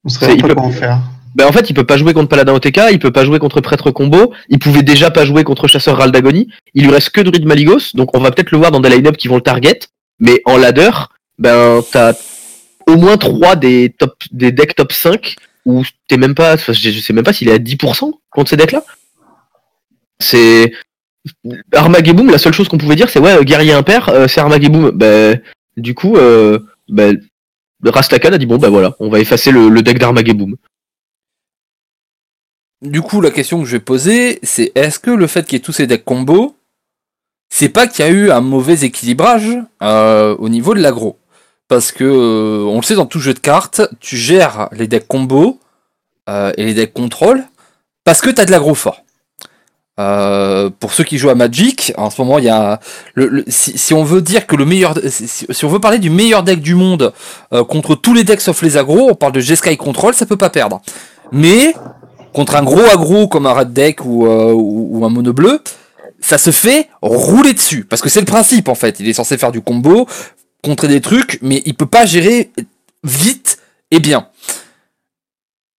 On 0.05 0.09
serait 0.09 0.37
peut- 0.37 0.53
en 0.57 0.71
faire. 0.71 0.99
Bah, 1.35 1.47
en 1.47 1.51
fait, 1.51 1.69
il 1.69 1.73
peut 1.73 1.83
pas 1.83 1.97
jouer 1.97 2.13
contre 2.13 2.29
Paladin 2.29 2.53
OTK, 2.53 2.79
il 2.93 2.99
peut 2.99 3.11
pas 3.11 3.25
jouer 3.25 3.39
contre 3.39 3.59
Prêtre 3.59 3.91
Combo, 3.91 4.33
il 4.47 4.57
pouvait 4.57 4.83
déjà 4.83 5.11
pas 5.11 5.25
jouer 5.25 5.43
contre 5.43 5.67
Chasseur 5.67 5.97
Raldagoni, 5.97 6.47
il 6.73 6.83
lui 6.85 6.91
reste 6.91 7.09
que 7.09 7.19
Druid 7.19 7.45
Maligos, 7.45 7.91
donc 7.93 8.15
on 8.15 8.21
va 8.21 8.31
peut-être 8.31 8.51
le 8.51 8.57
voir 8.57 8.71
dans 8.71 8.79
des 8.79 8.89
line-up 8.89 9.17
qui 9.17 9.27
vont 9.27 9.35
le 9.35 9.41
target, 9.41 9.79
mais 10.19 10.41
en 10.45 10.55
ladder, 10.55 10.91
ben 11.37 11.81
t'as 11.91 12.13
au 12.87 12.95
moins 12.95 13.17
3 13.17 13.57
des 13.57 13.93
top 13.97 14.15
des 14.31 14.53
decks 14.53 14.75
top 14.75 14.93
5 14.93 15.35
où 15.65 15.83
t'es 16.07 16.15
même 16.17 16.35
pas 16.35 16.55
je 16.55 16.71
sais 17.01 17.13
même 17.13 17.25
pas 17.25 17.33
s'il 17.33 17.49
est 17.49 17.53
à 17.53 17.57
10% 17.57 18.11
contre 18.29 18.49
ces 18.49 18.55
decks 18.55 18.71
là. 18.71 18.83
C'est 20.19 20.71
Armageddon, 21.73 22.25
la 22.27 22.37
seule 22.37 22.53
chose 22.53 22.69
qu'on 22.69 22.77
pouvait 22.77 22.95
dire 22.95 23.09
c'est 23.09 23.19
ouais 23.19 23.43
guerrier 23.43 23.73
impair, 23.73 24.07
euh, 24.09 24.27
c'est 24.27 24.39
Armageddon. 24.39 24.91
Ben 24.93 25.41
du 25.75 25.93
coup 25.93 26.15
euh, 26.15 26.59
ben, 26.87 27.19
Rastakan 27.89 28.33
a 28.33 28.37
dit 28.37 28.45
bon 28.45 28.57
bah 28.57 28.69
voilà, 28.69 28.95
on 28.99 29.09
va 29.09 29.19
effacer 29.19 29.51
le, 29.51 29.81
deck 29.81 29.99
d'Armageddon. 29.99 30.53
Du 32.81 33.01
coup, 33.01 33.21
la 33.21 33.31
question 33.31 33.59
que 33.59 33.65
je 33.65 33.77
vais 33.77 33.83
poser, 33.83 34.39
c'est 34.43 34.71
est-ce 34.75 34.99
que 34.99 35.11
le 35.11 35.27
fait 35.27 35.45
qu'il 35.45 35.53
y 35.53 35.57
ait 35.57 35.63
tous 35.63 35.71
ces 35.71 35.87
decks 35.87 36.03
combos, 36.03 36.55
c'est 37.49 37.69
pas 37.69 37.87
qu'il 37.87 38.05
y 38.05 38.07
a 38.07 38.11
eu 38.11 38.31
un 38.31 38.41
mauvais 38.41 38.81
équilibrage 38.81 39.57
euh, 39.81 40.35
au 40.37 40.49
niveau 40.49 40.73
de 40.73 40.81
l'aggro? 40.81 41.17
Parce 41.67 41.91
que, 41.91 42.03
euh, 42.03 42.65
on 42.65 42.77
le 42.77 42.83
sait, 42.83 42.95
dans 42.95 43.05
tout 43.05 43.19
jeu 43.19 43.33
de 43.33 43.39
cartes, 43.39 43.81
tu 43.99 44.17
gères 44.17 44.69
les 44.71 44.87
decks 44.87 45.07
combos 45.07 45.59
euh, 46.29 46.51
et 46.57 46.65
les 46.65 46.73
decks 46.73 46.93
contrôle 46.93 47.43
parce 48.03 48.21
que 48.21 48.29
tu 48.29 48.39
as 48.39 48.45
de 48.45 48.51
l'aggro 48.51 48.75
fort. 48.75 49.04
Euh, 49.97 50.69
pour 50.77 50.91
ceux 50.93 51.05
qui 51.05 51.17
jouent 51.17 51.29
à 51.29 51.35
Magic, 51.35 51.93
en 51.95 52.09
ce 52.09 52.21
moment, 52.21 52.37
il 52.37 52.45
y 52.45 52.49
a 52.49 52.81
le, 53.13 53.27
le- 53.27 53.45
si, 53.47 53.77
si 53.77 53.93
on 53.93 54.03
veut 54.03 54.21
dire 54.21 54.45
que 54.45 54.57
le 54.57 54.65
meilleur, 54.65 54.93
si, 55.09 55.25
si- 55.27 55.65
on 55.65 55.69
veut 55.69 55.79
parler 55.79 55.99
du 55.99 56.09
meilleur 56.09 56.43
deck 56.43 56.59
du 56.59 56.75
monde 56.75 57.13
euh, 57.53 57.63
contre 57.63 57.95
tous 57.95 58.13
les 58.13 58.25
decks 58.25 58.41
sauf 58.41 58.61
les 58.61 58.75
agros, 58.75 59.09
on 59.11 59.15
parle 59.15 59.31
de 59.31 59.39
Jeskai 59.39 59.77
Control, 59.77 60.13
ça 60.13 60.25
peut 60.25 60.35
pas 60.35 60.49
perdre. 60.49 60.81
Mais 61.31 61.73
contre 62.33 62.55
un 62.57 62.63
gros 62.63 62.81
aggro 62.83 63.29
comme 63.29 63.45
un 63.45 63.53
red 63.53 63.71
deck 63.71 64.03
ou, 64.03 64.27
euh, 64.27 64.51
ou, 64.51 64.99
ou 64.99 65.05
un 65.05 65.09
mono 65.09 65.31
bleu, 65.31 65.61
ça 66.19 66.37
se 66.37 66.51
fait 66.51 66.89
rouler 67.01 67.53
dessus 67.53 67.85
parce 67.85 68.01
que 68.01 68.09
c'est 68.09 68.19
le 68.19 68.25
principe 68.25 68.67
en 68.67 68.75
fait. 68.75 68.99
Il 68.99 69.07
est 69.07 69.13
censé 69.13 69.37
faire 69.37 69.53
du 69.53 69.61
combo, 69.61 70.07
contrer 70.61 70.89
des 70.89 70.99
trucs, 70.99 71.39
mais 71.41 71.61
il 71.65 71.73
peut 71.73 71.85
pas 71.85 72.05
gérer 72.05 72.51
vite 73.05 73.59
et 73.91 73.99
bien. 74.01 74.27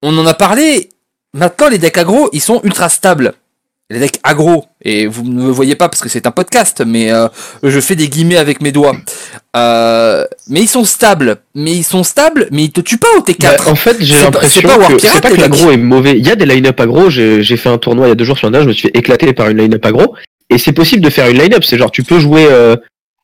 on 0.02 0.16
en 0.16 0.24
a 0.26 0.33
parlé. 0.35 0.88
Maintenant, 1.35 1.68
les 1.68 1.76
decks 1.76 1.98
aggro, 1.98 2.31
ils 2.33 2.40
sont 2.40 2.61
ultra 2.64 2.88
stables. 2.88 3.35
Les 3.88 4.01
decks 4.01 4.18
aggro, 4.25 4.64
et 4.83 5.07
vous 5.07 5.22
ne 5.22 5.44
me 5.44 5.51
voyez 5.51 5.77
pas 5.77 5.88
parce 5.88 6.03
que 6.03 6.09
c'est 6.09 6.27
un 6.27 6.33
podcast, 6.33 6.83
mais 6.85 7.12
euh, 7.12 7.29
je 7.62 7.79
fais 7.79 7.94
des 7.94 8.09
guillemets 8.09 8.37
avec 8.37 8.61
mes 8.61 8.72
doigts. 8.72 8.96
Euh, 9.57 10.25
mais 10.49 10.62
ils 10.62 10.68
sont 10.68 10.85
stables. 10.85 11.37
Mais 11.55 11.70
ils 11.70 11.85
sont 11.85 12.03
stables, 12.03 12.49
mais 12.51 12.64
ils 12.64 12.72
te 12.72 12.81
tuent 12.81 12.99
pas 12.99 13.07
au 13.16 13.20
T4. 13.20 13.42
Bah, 13.42 13.57
en 13.68 13.77
fait, 13.77 13.96
j'ai 14.01 14.16
l'impression 14.16 14.62
que 14.88 14.99
c'est 14.99 15.20
pas 15.20 15.31
que 15.31 15.40
l'aggro 15.40 15.70
est 15.70 15.77
mauvais. 15.77 16.18
Il 16.18 16.27
y 16.27 16.31
a 16.33 16.35
des 16.35 16.46
line-up 16.46 16.81
aggro. 16.81 17.11
J'ai 17.11 17.57
fait 17.57 17.68
un 17.68 17.79
tournoi 17.79 18.07
il 18.07 18.09
y 18.09 18.12
a 18.12 18.16
deux 18.16 18.25
jours 18.25 18.38
sur 18.38 18.51
Nage, 18.51 18.64
je 18.64 18.68
me 18.68 18.72
suis 18.72 18.88
fait 18.88 18.99
éclater 18.99 19.33
par 19.33 19.49
une 19.51 19.59
line-up 19.59 19.87
aggro. 19.87 20.16
Et 20.51 20.59
c'est 20.59 20.72
possible 20.72 21.03
de 21.03 21.11
faire 21.11 21.29
une 21.29 21.38
line-up. 21.38 21.62
C'est 21.62 21.79
genre, 21.79 21.92
tu 21.92 22.03
peux 22.03 22.18
jouer, 22.18 22.49
euh, 22.51 22.75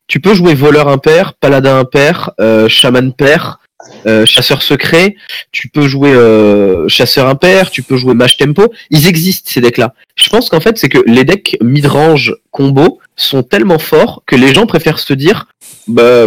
tu 0.06 0.20
peux 0.20 0.32
jouer 0.32 0.54
voleur 0.54 0.86
impair, 0.86 1.34
paladin 1.34 1.80
impair, 1.80 2.30
euh, 2.40 2.68
chaman 2.68 3.12
pair, 3.12 3.58
euh, 4.06 4.26
chasseur 4.26 4.62
secret. 4.62 5.16
Tu 5.50 5.68
peux 5.68 5.86
jouer 5.86 6.12
euh, 6.12 6.88
chasseur 6.88 7.28
impair. 7.28 7.70
Tu 7.70 7.82
peux 7.82 7.96
jouer 7.96 8.14
mage 8.14 8.36
tempo. 8.36 8.72
Ils 8.90 9.06
existent 9.06 9.50
ces 9.52 9.60
decks-là. 9.60 9.94
Je 10.16 10.28
pense 10.28 10.48
qu'en 10.48 10.60
fait, 10.60 10.78
c'est 10.78 10.88
que 10.88 10.98
les 11.06 11.24
decks 11.24 11.56
mid-range 11.60 12.34
combo 12.50 13.00
sont 13.16 13.42
tellement 13.42 13.78
forts 13.78 14.22
que 14.26 14.36
les 14.36 14.54
gens 14.54 14.66
préfèrent 14.66 14.98
se 14.98 15.14
dire, 15.14 15.46
bah, 15.88 16.26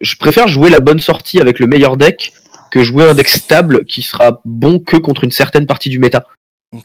je 0.00 0.16
préfère 0.16 0.48
jouer 0.48 0.70
la 0.70 0.80
bonne 0.80 1.00
sortie 1.00 1.40
avec 1.40 1.58
le 1.58 1.66
meilleur 1.66 1.96
deck 1.96 2.32
que 2.70 2.82
jouer 2.82 3.04
un 3.04 3.14
deck 3.14 3.28
stable 3.28 3.84
qui 3.84 4.02
sera 4.02 4.40
bon 4.44 4.78
que 4.78 4.96
contre 4.96 5.24
une 5.24 5.30
certaine 5.30 5.66
partie 5.66 5.88
du 5.88 5.98
méta. 5.98 6.26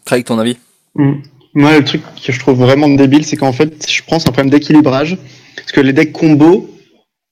Craig, 0.05 0.23
ton 0.23 0.39
avis? 0.39 0.57
Mm. 0.95 1.13
Moi, 1.53 1.77
le 1.79 1.83
truc 1.83 2.01
que 2.25 2.31
je 2.31 2.39
trouve 2.39 2.59
vraiment 2.59 2.87
débile, 2.87 3.25
c'est 3.25 3.35
qu'en 3.35 3.51
fait, 3.51 3.89
je 3.89 4.01
pense 4.07 4.25
un 4.27 4.31
problème 4.31 4.49
d'équilibrage. 4.49 5.17
Parce 5.57 5.71
que 5.73 5.81
les 5.81 5.91
decks 5.91 6.13
combo, 6.13 6.69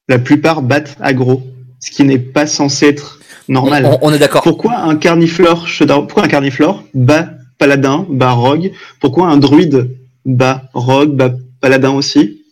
la 0.09 0.19
plupart 0.19 0.61
battent 0.61 0.97
aggro. 0.99 1.41
Ce 1.79 1.91
qui 1.91 2.03
n'est 2.03 2.19
pas 2.19 2.45
censé 2.47 2.87
être 2.87 3.19
normal. 3.47 3.85
on- 3.85 3.97
on 4.09 4.13
est 4.13 4.19
d'accord. 4.19 4.43
Pourquoi 4.43 4.77
un 4.79 4.95
carniflore 4.95 5.65
Pourquoi 5.87 6.23
un 6.23 6.27
carniflore 6.27 6.83
bat 6.93 7.29
paladin, 7.57 8.05
bat 8.09 8.31
rogue? 8.31 8.71
Pourquoi 8.99 9.27
un 9.27 9.37
druide 9.37 9.95
bat 10.25 10.63
rogue, 10.73 11.11
bat 11.15 11.31
paladin 11.61 11.91
aussi? 11.91 12.43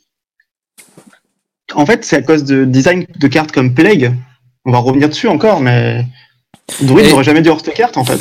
En 1.76 1.86
fait, 1.86 2.06
c'est 2.06 2.16
à 2.16 2.22
cause 2.22 2.44
de 2.46 2.64
design 2.66 3.06
de 3.20 3.28
cartes 3.28 3.52
comme 3.52 3.74
Plague. 3.74 4.14
On 4.66 4.72
va 4.72 4.78
revenir 4.80 5.10
dessus 5.10 5.28
encore, 5.28 5.60
mais 5.60 6.06
druide 6.82 7.08
Et- 7.08 7.10
n'aurait 7.12 7.24
jamais 7.24 7.42
dû 7.42 7.50
cette 7.64 7.74
carte 7.74 7.98
en 7.98 8.06
fait. 8.06 8.20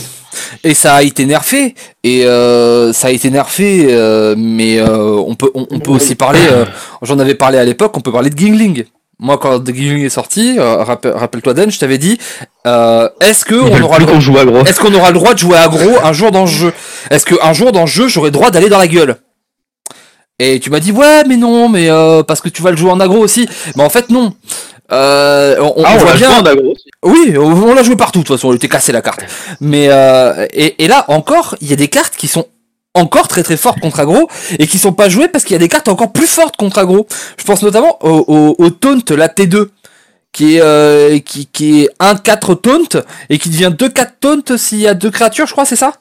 Et 0.65 0.75
ça 0.75 0.97
a 0.97 1.03
été 1.03 1.25
nerfé. 1.27 1.75
Et 2.03 2.25
euh, 2.27 2.93
ça 2.93 3.09
a 3.09 3.11
été 3.11 3.31
nerfé, 3.31 3.87
euh, 3.91 4.35
mais 4.37 4.79
euh, 4.79 5.13
on 5.15 5.35
peut, 5.35 5.51
on, 5.55 5.67
on 5.71 5.79
peut 5.79 5.93
aussi 5.93 6.15
parler. 6.15 6.41
J'en 7.03 7.19
avais 7.19 7.35
parlé 7.37 7.59
à 7.59 7.65
l'époque. 7.65 7.97
On 7.97 8.01
peut 8.01 8.13
parler 8.13 8.31
de 8.31 8.37
Gingling. 8.37 8.85
Moi, 9.19 9.39
quand 9.39 9.65
Gingling 9.65 10.05
est 10.05 10.11
sorti, 10.11 10.57
euh, 10.59 10.77
rappel- 10.85 11.13
rappelle-toi 11.13 11.55
Dan, 11.55 11.71
je 11.71 11.79
t'avais 11.79 11.97
dit, 11.97 12.19
euh, 12.67 13.09
est-ce 13.21 13.47
que 13.47 13.55
on 13.55 13.81
aura 13.83 13.99
le 13.99 14.05
aggro. 14.05 14.61
Est-ce 14.67 14.79
qu'on 14.79 14.93
aura 14.93 15.09
le 15.11 15.15
droit 15.15 15.33
de 15.33 15.39
jouer 15.39 15.57
aggro 15.57 15.99
un 16.05 16.13
jour 16.13 16.31
dans 16.31 16.43
le 16.43 16.47
jeu? 16.51 16.73
Est-ce 17.11 17.25
qu'un 17.25 17.53
jour 17.55 17.73
dans 17.73 17.83
le 17.83 17.87
jeu, 17.87 18.09
j'aurai 18.09 18.27
le 18.29 18.33
droit 18.33 18.51
d'aller 18.51 18.69
dans 18.69 18.79
la 18.79 18.87
gueule? 18.89 19.17
Et 20.39 20.61
tu 20.61 20.69
m'as 20.69 20.81
dit, 20.81 20.93
ouais, 20.93 21.25
mais 21.27 21.39
non, 21.39 21.71
mais 21.71 21.89
euh, 21.89 22.23
parce 22.23 22.43
que 22.43 22.51
tu 22.51 22.61
vas 22.61 22.71
le 22.71 22.77
jouer 22.77 22.91
en 22.91 23.01
aggro 23.01 23.17
aussi. 23.19 23.49
Mais 23.75 23.83
en 23.83 23.89
fait, 23.89 24.11
non. 24.11 24.35
Euh, 24.93 25.57
on, 25.61 25.73
on 25.77 25.85
Ah, 25.85 25.93
on 25.95 25.99
voit 25.99 26.13
bien. 26.13 26.29
jouer 26.43 26.51
en 26.51 26.71
aussi. 26.71 26.85
Oui, 27.03 27.35
on, 27.39 27.53
on 27.71 27.75
l'a 27.75 27.83
joué 27.83 27.97
partout, 27.97 28.19
de 28.19 28.25
toute 28.25 28.37
façon, 28.37 28.49
on 28.49 28.55
était 28.55 28.69
cassé 28.69 28.93
la 28.93 29.01
carte. 29.01 29.25
Mais 29.63 29.87
euh, 29.89 30.47
et, 30.53 30.85
et 30.85 30.89
là 30.89 31.07
encore, 31.09 31.57
il 31.63 31.71
y 31.71 31.73
a 31.73 31.77
des 31.77 31.89
cartes 31.89 32.17
qui 32.17 32.29
sont 32.29 32.47
encore 32.97 33.29
très 33.29 33.43
très 33.43 33.57
fortes 33.57 33.81
contre 33.81 34.01
aggro 34.01 34.29
et 34.59 34.67
qui 34.67 34.79
sont 34.79 34.93
pas 34.93 35.09
jouées 35.09 35.29
parce 35.29 35.45
qu'il 35.45 35.55
y 35.55 35.57
a 35.57 35.61
des 35.61 35.69
cartes 35.69 35.89
encore 35.89 36.13
plus 36.13 36.27
fortes 36.27 36.57
contre 36.57 36.79
aggro. 36.79 37.07
Je 37.39 37.45
pense 37.45 37.63
notamment 37.63 37.99
au, 38.05 38.25
au, 38.27 38.57
au 38.59 38.71
taunt, 38.71 39.01
la 39.11 39.29
T2, 39.29 39.69
qui 40.33 40.57
est 40.57 40.61
euh, 40.63 41.19
qui, 41.19 41.47
qui 41.47 41.83
est 41.83 41.91
1-4 42.01 42.61
taunt 42.61 43.03
et 43.31 43.39
qui 43.39 43.49
devient 43.49 43.73
2-4 43.77 44.09
taunt 44.21 44.57
s'il 44.57 44.81
y 44.81 44.87
a 44.87 44.95
deux 44.95 45.11
créatures, 45.11 45.47
je 45.47 45.53
crois, 45.53 45.65
c'est 45.65 45.77
ça? 45.77 45.95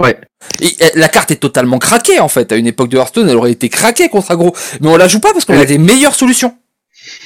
Ouais. 0.00 0.18
Et, 0.60 0.76
euh, 0.82 0.88
la 0.94 1.08
carte 1.08 1.30
est 1.30 1.36
totalement 1.36 1.78
craquée 1.78 2.20
en 2.20 2.28
fait. 2.28 2.52
À 2.52 2.56
une 2.56 2.66
époque 2.66 2.88
de 2.88 2.98
Hearthstone, 2.98 3.28
elle 3.28 3.36
aurait 3.36 3.52
été 3.52 3.68
craquée 3.68 4.08
contre 4.08 4.30
aggro, 4.30 4.54
mais 4.80 4.88
on 4.88 4.96
la 4.96 5.08
joue 5.08 5.20
pas 5.20 5.32
parce 5.32 5.44
qu'on 5.44 5.58
a 5.58 5.64
des 5.64 5.78
meilleures 5.78 6.14
solutions. 6.14 6.54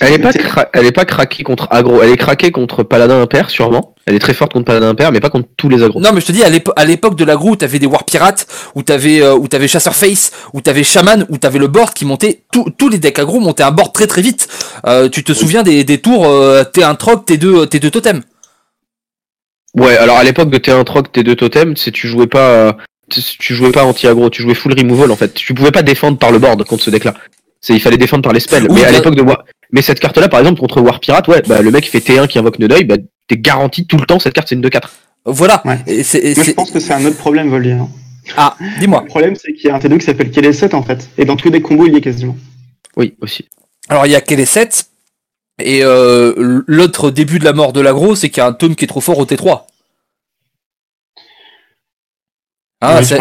Elle 0.01 0.15
est 0.15 0.19
pas, 0.19 0.31
cra- 0.33 0.69
elle 0.73 0.87
est 0.87 0.93
pas 0.93 1.05
craquée 1.05 1.45
contre 1.45 1.69
aggro. 1.71 2.03
Elle 2.03 2.11
est 2.11 2.17
craquée 2.17 2.51
contre 2.51 2.83
paladin 2.83 3.21
impair, 3.23 3.51
sûrement. 3.51 3.95
Elle 4.07 4.15
est 4.17 4.19
très 4.19 4.35
forte 4.35 4.53
contre 4.53 4.65
paladin 4.65 4.89
impair, 4.89 5.13
mais 5.13 5.21
pas 5.21 5.31
contre 5.31 5.49
tous 5.57 5.69
les 5.69 5.83
aggros. 5.85 6.01
Non, 6.01 6.13
mais 6.13 6.21
je 6.21 6.27
te 6.27 6.33
dis, 6.33 6.43
à 6.43 6.49
l'épo- 6.51 6.73
à 6.75 6.85
l'époque 6.85 7.15
de 7.15 7.25
l'aggro 7.25 7.51
où 7.51 7.57
t'avais 7.57 7.79
des 7.79 7.87
War 7.87 8.05
Pirates, 8.05 8.47
où 8.75 8.83
t'avais, 8.83 9.23
euh, 9.23 9.35
où 9.35 9.47
t'avais 9.47 9.69
Chasseur 9.69 9.95
Face, 9.95 10.33
où 10.55 10.61
t'avais 10.61 10.83
Shaman, 10.83 11.25
où 11.29 11.39
t'avais 11.39 11.61
le 11.61 11.69
board 11.69 11.93
qui 11.95 12.05
montait, 12.05 12.43
tous 12.53 12.67
tous 12.77 12.89
les 12.89 12.99
decks 12.99 13.19
aggro 13.21 13.39
montaient 13.39 13.63
un 13.63 13.71
board 13.71 13.93
très 13.93 14.09
très 14.09 14.23
vite. 14.23 14.49
Euh, 14.87 15.09
tu 15.09 15.23
te 15.23 15.33
souviens 15.33 15.63
des, 15.63 15.85
des 15.85 15.99
tours 15.99 16.27
euh, 16.27 16.65
T1 16.65 16.97
Troc, 16.97 17.29
T2, 17.29 17.67
T2 17.67 17.91
Totem? 17.91 18.23
Ouais, 19.77 19.97
alors 19.97 20.19
à 20.19 20.25
l'époque 20.25 20.51
de 20.51 20.59
T1 20.59 20.85
Troc, 20.85 21.09
T2 21.15 21.35
Totem, 21.37 21.77
c'est 21.77 21.93
tu 21.93 22.09
jouais 22.09 22.27
pas, 22.27 22.49
euh, 22.51 22.73
tu 23.09 23.55
jouais 23.55 23.71
pas 23.73 23.85
anti-aggro, 23.85 24.31
tu 24.31 24.43
jouais 24.43 24.55
full 24.55 24.75
removal 24.79 25.11
en 25.13 25.17
fait. 25.17 25.33
Tu 25.33 25.55
pouvais 25.55 25.71
pas 25.71 25.83
défendre 25.83 26.19
par 26.19 26.31
le 26.33 26.39
board 26.39 26.65
contre 26.65 26.83
ce 26.83 26.91
deck-là. 26.91 27.15
C'est, 27.61 27.73
il 27.75 27.81
fallait 27.81 27.97
défendre 27.97 28.23
par 28.25 28.33
les 28.33 28.41
spells. 28.41 28.67
Oui, 28.69 28.81
mais 28.81 28.85
à 28.85 28.91
l'époque 28.91 29.15
de 29.15 29.23
War, 29.23 29.45
mais 29.73 29.83
cette 29.83 30.01
carte-là, 30.01 30.29
par 30.29 30.41
exemple, 30.41 30.61
contre 30.61 30.81
War 30.81 31.01
Pirate, 31.01 31.27
ouais, 31.29 31.43
bah, 31.47 31.61
le 31.63 31.71
mec 31.71 31.89
fait 31.89 31.99
T1 32.01 32.27
qui 32.29 32.39
invoque 32.39 32.59
Nodeuil, 32.59 32.85
bah, 32.85 32.97
t'es 33.29 33.37
garanti 33.39 33.87
tout 33.87 33.97
le 33.97 34.05
temps, 34.07 34.19
cette 34.19 34.35
carte 34.35 34.49
c'est 34.49 34.55
une 34.55 34.61
2-4. 34.63 34.91
Voilà. 35.25 35.63
Ouais. 35.65 35.79
Et 35.87 36.03
c'est- 36.03 36.19
et 36.19 36.35
Moi, 36.35 36.45
je 36.45 36.51
pense 36.53 36.71
que 36.71 36.81
c'est 36.81 36.93
un 36.93 37.05
autre 37.05 37.17
problème, 37.19 37.49
Volier. 37.49 37.73
hein. 37.73 37.89
Ah, 38.37 38.57
dis-moi. 38.79 39.01
Le 39.03 39.09
problème, 39.09 39.35
c'est 39.35 39.53
qu'il 39.53 39.67
y 39.67 39.71
a 39.71 39.75
un 39.77 39.79
T2 39.81 39.99
qui 39.99 40.05
s'appelle 40.05 40.31
KL7 40.31 40.75
en 40.75 40.83
fait. 40.83 41.09
Et 41.19 41.25
dans 41.25 41.37
tous 41.37 41.51
les 41.51 41.61
combos, 41.61 41.87
il 41.87 41.95
y 41.95 41.97
est 41.97 42.01
quasiment. 42.01 42.37
Oui, 42.97 43.15
aussi. 43.21 43.49
Alors 43.89 44.07
il 44.07 44.13
y 44.13 44.15
a 44.15 44.21
Kelly 44.21 44.47
7 44.47 44.87
et 45.61 45.83
euh, 45.83 46.63
l'autre 46.67 47.11
début 47.11 47.39
de 47.41 47.45
la 47.45 47.53
mort 47.53 47.73
de 47.73 47.81
l'aggro, 47.81 48.15
c'est 48.15 48.29
qu'il 48.31 48.39
y 48.39 48.41
a 48.41 48.47
un 48.47 48.53
taunt 48.53 48.75
qui 48.75 48.85
est 48.85 48.89
trop 48.89 49.01
fort 49.01 49.19
au 49.19 49.25
T3. 49.27 49.63
Ah, 52.85 53.01
c'est- 53.05 53.17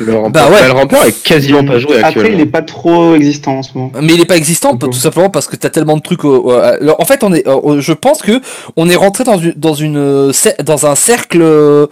le 0.00 0.14
rampeur, 0.16 0.30
Bah 0.30 0.46
ouais. 0.50 0.60
bah, 0.60 0.66
le 0.66 0.72
rampeur 0.72 1.04
est 1.04 1.22
quasiment 1.22 1.64
pas 1.64 1.78
joué 1.78 1.98
Après, 1.98 2.00
il 2.00 2.04
actuellement. 2.18 2.38
n'est 2.38 2.46
pas 2.46 2.62
trop 2.62 3.14
existant 3.14 3.58
en 3.58 3.62
ce 3.62 3.70
moment. 3.74 3.92
Mais 4.02 4.14
il 4.14 4.20
est 4.20 4.24
pas 4.24 4.36
existant, 4.36 4.76
tout 4.76 4.92
simplement 4.92 5.30
parce 5.30 5.46
que 5.46 5.54
t'as 5.56 5.70
tellement 5.70 5.96
de 5.96 6.02
trucs. 6.02 6.24
au- 6.24 6.48
au- 6.48 6.50
alors, 6.50 7.00
en 7.00 7.04
fait, 7.04 7.22
on 7.22 7.32
est, 7.32 7.46
euh, 7.46 7.80
je 7.80 7.92
pense 7.92 8.22
que 8.22 8.40
on 8.76 8.88
est 8.90 8.96
rentré 8.96 9.22
dans 9.24 9.38
une, 9.38 9.52
dans 9.56 9.74
une, 9.74 9.96
euh, 9.96 10.32
dans 10.64 10.86
un 10.86 10.94
cercle. 10.96 11.40
euh, 11.42 11.86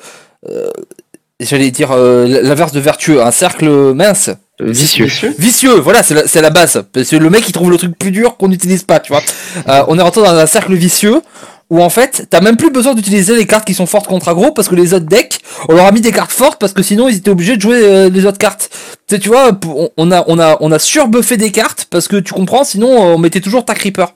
J'allais 1.38 1.71
dire 1.71 1.90
euh, 1.92 2.27
l'inverse 2.42 2.73
de 2.73 2.81
vertueux, 2.81 3.23
un 3.23 3.31
cercle 3.31 3.69
mince, 3.95 4.31
Euh, 4.62 4.71
Vicieux. 4.71 5.05
Vicieux. 5.05 5.35
vicieux. 5.38 5.75
Voilà, 5.81 6.03
c'est 6.03 6.14
la, 6.14 6.27
c'est 6.27 6.40
la 6.40 6.49
base. 6.49 6.83
Parce 6.95 7.11
que 7.11 7.16
le 7.16 7.29
mec 7.29 7.47
il 7.47 7.53
trouve 7.53 7.71
le 7.71 7.77
truc 7.77 7.99
plus 7.99 8.11
dur 8.11 8.38
qu'on 8.38 8.49
n'utilise 8.49 8.85
pas, 8.85 9.01
tu 9.01 9.12
vois. 9.12 9.21
Euh, 9.69 9.83
on 9.88 9.99
est 9.99 10.03
rentré 10.03 10.23
dans 10.23 10.31
un 10.35 10.47
cercle 10.47 10.73
vicieux 10.75 11.21
où 11.70 11.83
en 11.83 11.90
fait 11.90 12.26
t'as 12.31 12.40
même 12.40 12.57
plus 12.57 12.70
besoin 12.70 12.94
d'utiliser 12.94 13.35
les 13.37 13.46
cartes 13.46 13.66
qui 13.66 13.74
sont 13.74 13.87
fortes 13.87 14.07
contre 14.07 14.29
aggro 14.29 14.52
parce 14.52 14.68
que 14.68 14.76
les 14.76 14.94
autres 14.94 15.07
decks 15.07 15.40
on 15.68 15.74
leur 15.74 15.87
a 15.87 15.92
mis 15.92 16.00
des 16.00 16.12
cartes 16.12 16.31
fortes 16.31 16.61
parce 16.61 16.72
que 16.72 16.83
sinon 16.83 17.09
ils 17.09 17.16
étaient 17.16 17.31
obligés 17.31 17.57
de 17.57 17.61
jouer 17.62 17.81
euh, 17.83 18.09
les 18.09 18.24
autres 18.24 18.38
cartes. 18.38 18.70
Tu 19.09 19.14
sais, 19.14 19.18
tu 19.20 19.29
vois, 19.29 19.50
on- 19.96 20.11
a 20.12 20.57
on 20.61 20.79
surbuffé 20.79 21.37
des 21.37 21.50
cartes 21.50 21.87
parce 21.90 22.09
que 22.09 22.16
tu 22.16 22.33
comprends, 22.33 22.64
sinon 22.64 22.88
euh, 22.90 23.14
on 23.14 23.18
mettait 23.18 23.40
toujours 23.40 23.64
ta 23.64 23.74
creeper. 23.74 24.12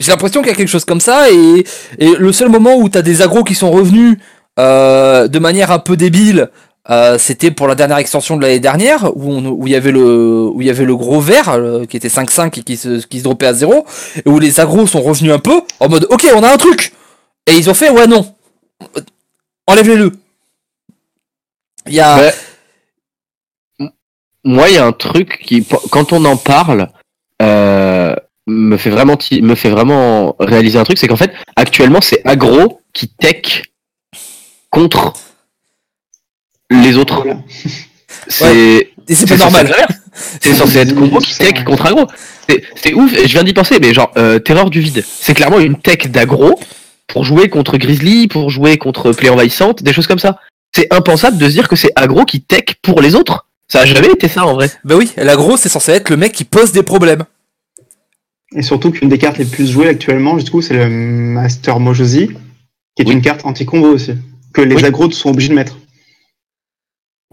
J'ai 0.00 0.12
l'impression 0.12 0.40
qu'il 0.42 0.50
y 0.50 0.52
a 0.52 0.56
quelque 0.56 0.68
chose 0.68 0.84
comme 0.84 1.00
ça 1.00 1.30
et, 1.30 1.64
et 1.98 2.14
le 2.16 2.32
seul 2.32 2.48
moment 2.48 2.76
où 2.76 2.88
t'as 2.88 3.02
des 3.02 3.20
agros 3.20 3.42
qui 3.42 3.54
sont 3.56 3.70
revenus 3.70 4.16
euh, 4.60 5.26
de 5.28 5.38
manière 5.38 5.70
un 5.72 5.78
peu 5.80 5.96
débile, 5.96 6.50
euh, 6.90 7.18
c'était 7.18 7.50
pour 7.50 7.68
la 7.68 7.74
dernière 7.74 7.98
extension 7.98 8.36
de 8.36 8.42
l'année 8.42 8.60
dernière 8.60 9.10
où 9.14 9.66
il 9.66 9.72
y 9.72 9.74
avait 9.74 9.92
le 9.92 10.96
gros 10.96 11.20
vert 11.20 11.50
euh, 11.50 11.84
qui 11.84 11.96
était 11.96 12.08
5-5 12.08 12.58
et 12.58 12.62
qui 12.62 12.76
se 12.76 13.06
qui 13.06 13.20
dropait 13.20 13.46
à 13.46 13.54
0 13.54 13.84
et 14.24 14.28
où 14.28 14.38
les 14.38 14.58
agros 14.58 14.86
sont 14.86 15.02
revenus 15.02 15.32
un 15.32 15.38
peu 15.38 15.60
en 15.80 15.88
mode 15.88 16.06
OK, 16.10 16.26
on 16.34 16.42
a 16.42 16.52
un 16.52 16.56
truc. 16.56 16.94
Et 17.46 17.52
ils 17.52 17.68
ont 17.68 17.74
fait 17.74 17.90
ouais 17.90 18.06
non. 18.06 18.34
Enlève-les-le. 19.66 20.12
Il 21.86 21.94
y 21.94 22.00
a 22.00 22.16
Ouais. 22.18 22.32
Moi, 24.44 24.68
il 24.70 24.76
y 24.76 24.78
a 24.78 24.86
un 24.86 24.92
truc 24.92 25.40
qui, 25.44 25.66
quand 25.90 26.12
on 26.12 26.24
en 26.24 26.36
parle, 26.36 26.88
euh, 27.42 28.14
me 28.46 28.76
fait 28.78 28.88
vraiment, 28.88 29.18
me 29.30 29.54
fait 29.54 29.68
vraiment 29.68 30.36
réaliser 30.38 30.78
un 30.78 30.84
truc, 30.84 30.96
c'est 30.96 31.08
qu'en 31.08 31.16
fait, 31.16 31.32
actuellement, 31.56 32.00
c'est 32.00 32.26
aggro 32.26 32.80
qui 32.94 33.08
tech 33.08 33.64
contre 34.70 35.12
les 36.70 36.96
autres. 36.96 37.22
Voilà. 37.22 37.38
C'est 38.28 38.90
et 39.08 39.14
c'est 39.14 39.14
c'est 39.14 39.26
pas 39.26 39.36
normal. 39.36 39.74
C'est 40.40 40.54
censé 40.54 40.78
être 40.78 40.94
combo 40.94 41.18
qui 41.18 41.36
tech 41.38 41.64
contre 41.64 41.86
aggro. 41.86 42.06
C'est- 42.48 42.62
C'est 42.76 42.94
ouf. 42.94 43.12
Je 43.14 43.26
viens 43.32 43.42
d'y 43.44 43.52
penser, 43.54 43.78
mais 43.80 43.94
genre 43.94 44.10
euh, 44.16 44.38
terreur 44.38 44.70
du 44.70 44.80
vide. 44.80 45.04
C'est 45.06 45.34
clairement 45.34 45.58
une 45.60 45.78
tech 45.78 46.08
d'aggro 46.08 46.58
pour 47.06 47.24
jouer 47.24 47.48
contre 47.48 47.78
Grizzly, 47.78 48.28
pour 48.28 48.50
jouer 48.50 48.76
contre 48.76 49.12
Play 49.12 49.30
envahissante, 49.30 49.82
des 49.82 49.92
choses 49.92 50.06
comme 50.06 50.18
ça. 50.18 50.38
C'est 50.74 50.92
impensable 50.92 51.38
de 51.38 51.46
se 51.46 51.52
dire 51.52 51.68
que 51.68 51.76
c'est 51.76 51.90
aggro 51.96 52.24
qui 52.24 52.42
tech 52.42 52.64
pour 52.82 53.00
les 53.00 53.14
autres. 53.14 53.46
Ça 53.70 53.80
a 53.80 53.86
jamais 53.86 54.08
été 54.10 54.28
ça 54.28 54.44
en 54.46 54.54
vrai. 54.54 54.70
Bah 54.84 54.96
oui, 54.96 55.10
l'agro 55.16 55.56
c'est 55.56 55.68
censé 55.68 55.92
être 55.92 56.10
le 56.10 56.16
mec 56.16 56.32
qui 56.32 56.44
pose 56.44 56.72
des 56.72 56.82
problèmes. 56.82 57.24
Et 58.54 58.62
surtout 58.62 58.90
qu'une 58.90 59.08
des 59.10 59.18
cartes 59.18 59.36
les 59.38 59.44
plus 59.44 59.70
jouées 59.70 59.88
actuellement, 59.88 60.36
du 60.36 60.50
coup, 60.50 60.62
c'est 60.62 60.72
le 60.74 60.88
Master 60.88 61.80
Mojosi, 61.80 62.28
qui 62.96 63.02
est 63.02 63.06
Oui. 63.06 63.12
une 63.12 63.20
carte 63.20 63.44
anti-combo 63.44 63.88
aussi, 63.92 64.12
que 64.54 64.62
les 64.62 64.74
Oui. 64.76 64.84
agros 64.86 65.10
sont 65.10 65.28
obligés 65.30 65.50
de 65.50 65.54
mettre. 65.54 65.77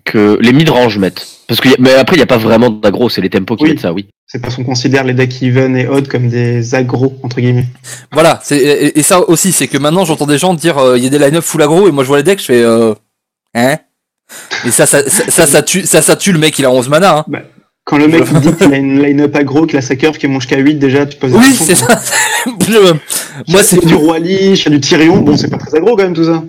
Que 0.06 0.38
les 0.42 0.54
mid-range 0.54 0.98
mettent. 0.98 1.26
Parce 1.48 1.60
que, 1.62 1.70
mais 1.80 1.94
après, 1.94 2.16
il 2.16 2.20
n'y 2.20 2.24
a 2.24 2.28
pas 2.28 2.38
vraiment 2.38 2.70
d'aggro, 2.70 3.10
c'est 3.10 3.22
les 3.22 3.30
tempos 3.30 3.56
qui 3.56 3.64
Oui. 3.66 3.70
mettent 3.72 3.80
ça, 3.82 3.94
oui. 3.94 4.08
C'est 4.28 4.40
parce 4.42 4.56
qu'on 4.56 4.64
considère 4.64 5.04
les 5.04 5.14
decks 5.14 5.42
even 5.44 5.76
et 5.78 5.88
odd 5.88 6.08
comme 6.08 6.30
des 6.30 6.74
agros, 6.74 7.16
entre 7.24 7.40
guillemets. 7.42 7.66
Voilà, 8.12 8.42
et, 8.52 8.98
et 9.00 9.04
ça 9.04 9.28
aussi, 9.30 9.52
c'est 9.52 9.68
que 9.68 9.78
maintenant 9.78 10.06
j'entends 10.06 10.26
des 10.26 10.38
gens 10.40 10.54
dire 10.56 10.78
euh, 10.80 10.98
il 10.98 11.04
y 11.04 11.08
a 11.08 11.10
des 11.10 11.20
line-up 11.20 11.44
full 11.44 11.62
aggro 11.62 11.88
et 11.88 11.92
moi 11.92 12.04
je 12.04 12.08
vois 12.08 12.18
les 12.18 12.24
decks, 12.24 12.40
je 12.40 12.46
fais 12.46 12.62
euh, 12.64 12.94
hein? 13.54 13.78
Et 14.66 14.72
ça 14.72 14.88
ça, 14.88 15.08
ça, 15.08 15.30
ça, 15.30 15.46
ça 15.46 15.62
tue, 15.62 15.86
ça, 15.86 16.02
ça 16.02 16.16
tue 16.16 16.32
le 16.32 16.40
mec, 16.40 16.58
il 16.58 16.66
a 16.66 16.72
11 16.72 16.90
mana. 16.90 17.20
Hein. 17.20 17.26
Quand 17.84 18.00
le 18.00 18.08
mec 18.08 18.24
dit 18.42 18.52
qu'il 18.54 18.74
a 18.74 18.78
une 18.78 19.00
line-up 19.04 19.36
aggro, 19.36 19.68
qu'il 19.68 19.78
a 19.78 19.82
sa 19.82 19.96
curve 19.96 20.18
qui 20.18 20.26
monte 20.28 20.42
jusqu'à 20.42 20.58
8 20.58 20.76
déjà, 20.76 21.06
tu 21.06 21.18
poses 21.20 21.34
la 21.34 21.38
Oui, 21.38 21.54
c'est 21.54 21.76
ça. 21.76 22.02
Je- 22.68 22.94
moi, 23.52 23.62
c'est 23.62 23.76
Il 23.78 23.84
y 23.84 23.86
a 23.86 23.90
du 23.90 23.96
roi 23.96 24.18
Lich, 24.18 24.66
il 24.66 24.72
y 24.72 24.74
a 24.74 24.78
du 24.78 24.82
Tyrion, 24.82 25.18
bon, 25.18 25.38
c'est 25.38 25.50
pas 25.52 25.58
très 25.58 25.78
aggro 25.78 25.96
quand 25.96 26.02
même 26.04 26.16
tout 26.16 26.26
ça. 26.26 26.44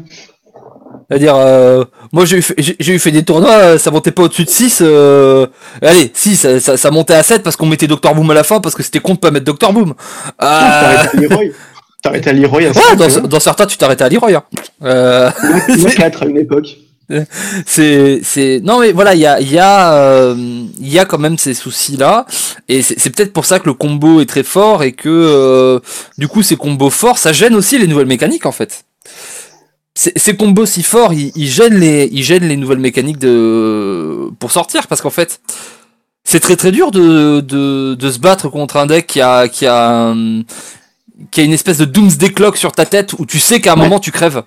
C'est-à-dire, 1.09 1.35
euh, 1.37 1.85
moi 2.13 2.25
j'ai 2.25 2.39
eu, 2.39 2.43
fait- 2.43 2.55
j'ai 2.59 2.93
eu 2.95 2.99
fait 2.99 3.13
des 3.13 3.23
tournois, 3.25 3.53
euh, 3.53 3.79
ça 3.79 3.91
montait 3.93 4.11
pas 4.11 4.23
au-dessus 4.25 4.45
de 4.45 4.51
6. 4.51 4.81
Euh... 4.83 5.47
Allez, 5.81 6.11
si, 6.15 6.35
ça, 6.37 6.59
ça, 6.59 6.77
ça 6.77 6.91
montait 6.91 7.15
à 7.15 7.23
7 7.23 7.43
parce 7.45 7.55
qu'on 7.57 7.67
mettait 7.67 7.87
Dr 7.87 8.15
Boom 8.15 8.31
à 8.31 8.35
la 8.35 8.43
fin 8.43 8.61
parce 8.61 8.75
que 8.75 8.83
c'était 8.83 8.99
con 9.01 9.15
de 9.15 9.19
pas 9.19 9.31
mettre 9.31 9.45
Dr 9.53 9.73
Boom. 9.73 9.91
Euh... 9.91 9.95
À 10.41 11.09
Leroy. 11.15 11.45
T'arrêtes 12.03 12.27
à 12.27 12.33
Leroy 12.33 12.63
à 12.65 12.71
Ouais, 12.73 12.97
dans, 12.97 13.09
vois. 13.09 13.21
dans 13.29 13.41
certains, 13.41 13.67
tu 13.67 13.77
t'arrêtais 13.77 14.05
à 14.05 14.09
Leroy. 14.09 14.33
Hein. 14.35 14.43
Euh... 14.85 15.31
Moi, 15.79 15.91
4 15.91 16.23
à 16.25 16.27
une 16.27 16.39
époque. 16.39 16.77
c'est 17.67 18.19
c'est 18.25 18.61
non 18.65 18.81
mais 18.81 18.91
voilà 18.91 19.15
il 19.15 19.21
y 19.21 19.27
a 19.27 19.39
il 19.41 19.53
y 19.53 19.61
a 19.61 19.95
euh, 19.95 20.35
il 20.37 20.89
y 20.93 20.99
a 20.99 21.05
quand 21.05 21.19
même 21.19 21.39
ces 21.39 21.55
soucis 21.55 21.97
là 21.97 22.27
et 22.69 22.83
c'est 22.83 22.99
c'est 22.99 23.11
peut-être 23.11 23.33
pour 23.33 23.45
ça 23.45 23.61
que 23.61 23.67
le 23.67 23.75
combo 23.75 24.21
est 24.21 24.27
très 24.27 24.43
fort 24.43 24.83
et 24.83 24.91
que 24.91 25.09
euh, 25.09 25.79
du 26.19 26.27
coup 26.27 26.43
ces 26.43 26.57
combos 26.57 26.91
forts 26.91 27.19
ça 27.19 27.33
gêne 27.33 27.55
aussi 27.55 27.79
les 27.79 27.87
nouvelles 27.87 28.09
mécaniques 28.09 28.45
en 28.45 28.51
fait 28.51 28.86
ces, 29.99 30.37
combos 30.37 30.67
si 30.67 30.83
forts 30.83 31.13
ils, 31.15 31.33
ils 31.35 31.49
gênent 31.49 31.79
les 31.79 32.09
ils 32.13 32.23
gênent 32.23 32.47
les 32.47 32.57
nouvelles 32.57 32.79
mécaniques 32.79 33.19
de 33.19 34.31
pour 34.39 34.53
sortir 34.53 34.87
parce 34.89 35.01
qu'en 35.01 35.11
fait 35.11 35.41
c'est 36.25 36.41
très 36.41 36.57
très 36.57 36.71
dur 36.71 36.91
de, 36.91 37.41
de 37.41 37.95
de 37.95 38.11
se 38.11 38.19
battre 38.19 38.49
contre 38.51 38.77
un 38.77 38.87
deck 38.87 39.07
qui 39.07 39.21
a 39.21 39.49
qui 39.49 39.67
a 39.67 40.11
un- 40.11 40.43
qui 41.31 41.41
a 41.41 41.45
une 41.45 41.53
espèce 41.55 41.79
de 41.79 41.87
doomsday 41.87 42.31
clock 42.31 42.57
sur 42.59 42.73
ta 42.73 42.85
tête 42.85 43.15
où 43.19 43.25
tu 43.25 43.39
sais 43.39 43.61
qu'à 43.61 43.73
un 43.73 43.77
Ouais. 43.77 43.85
moment 43.85 43.99
tu 44.01 44.13
crèves 44.13 44.43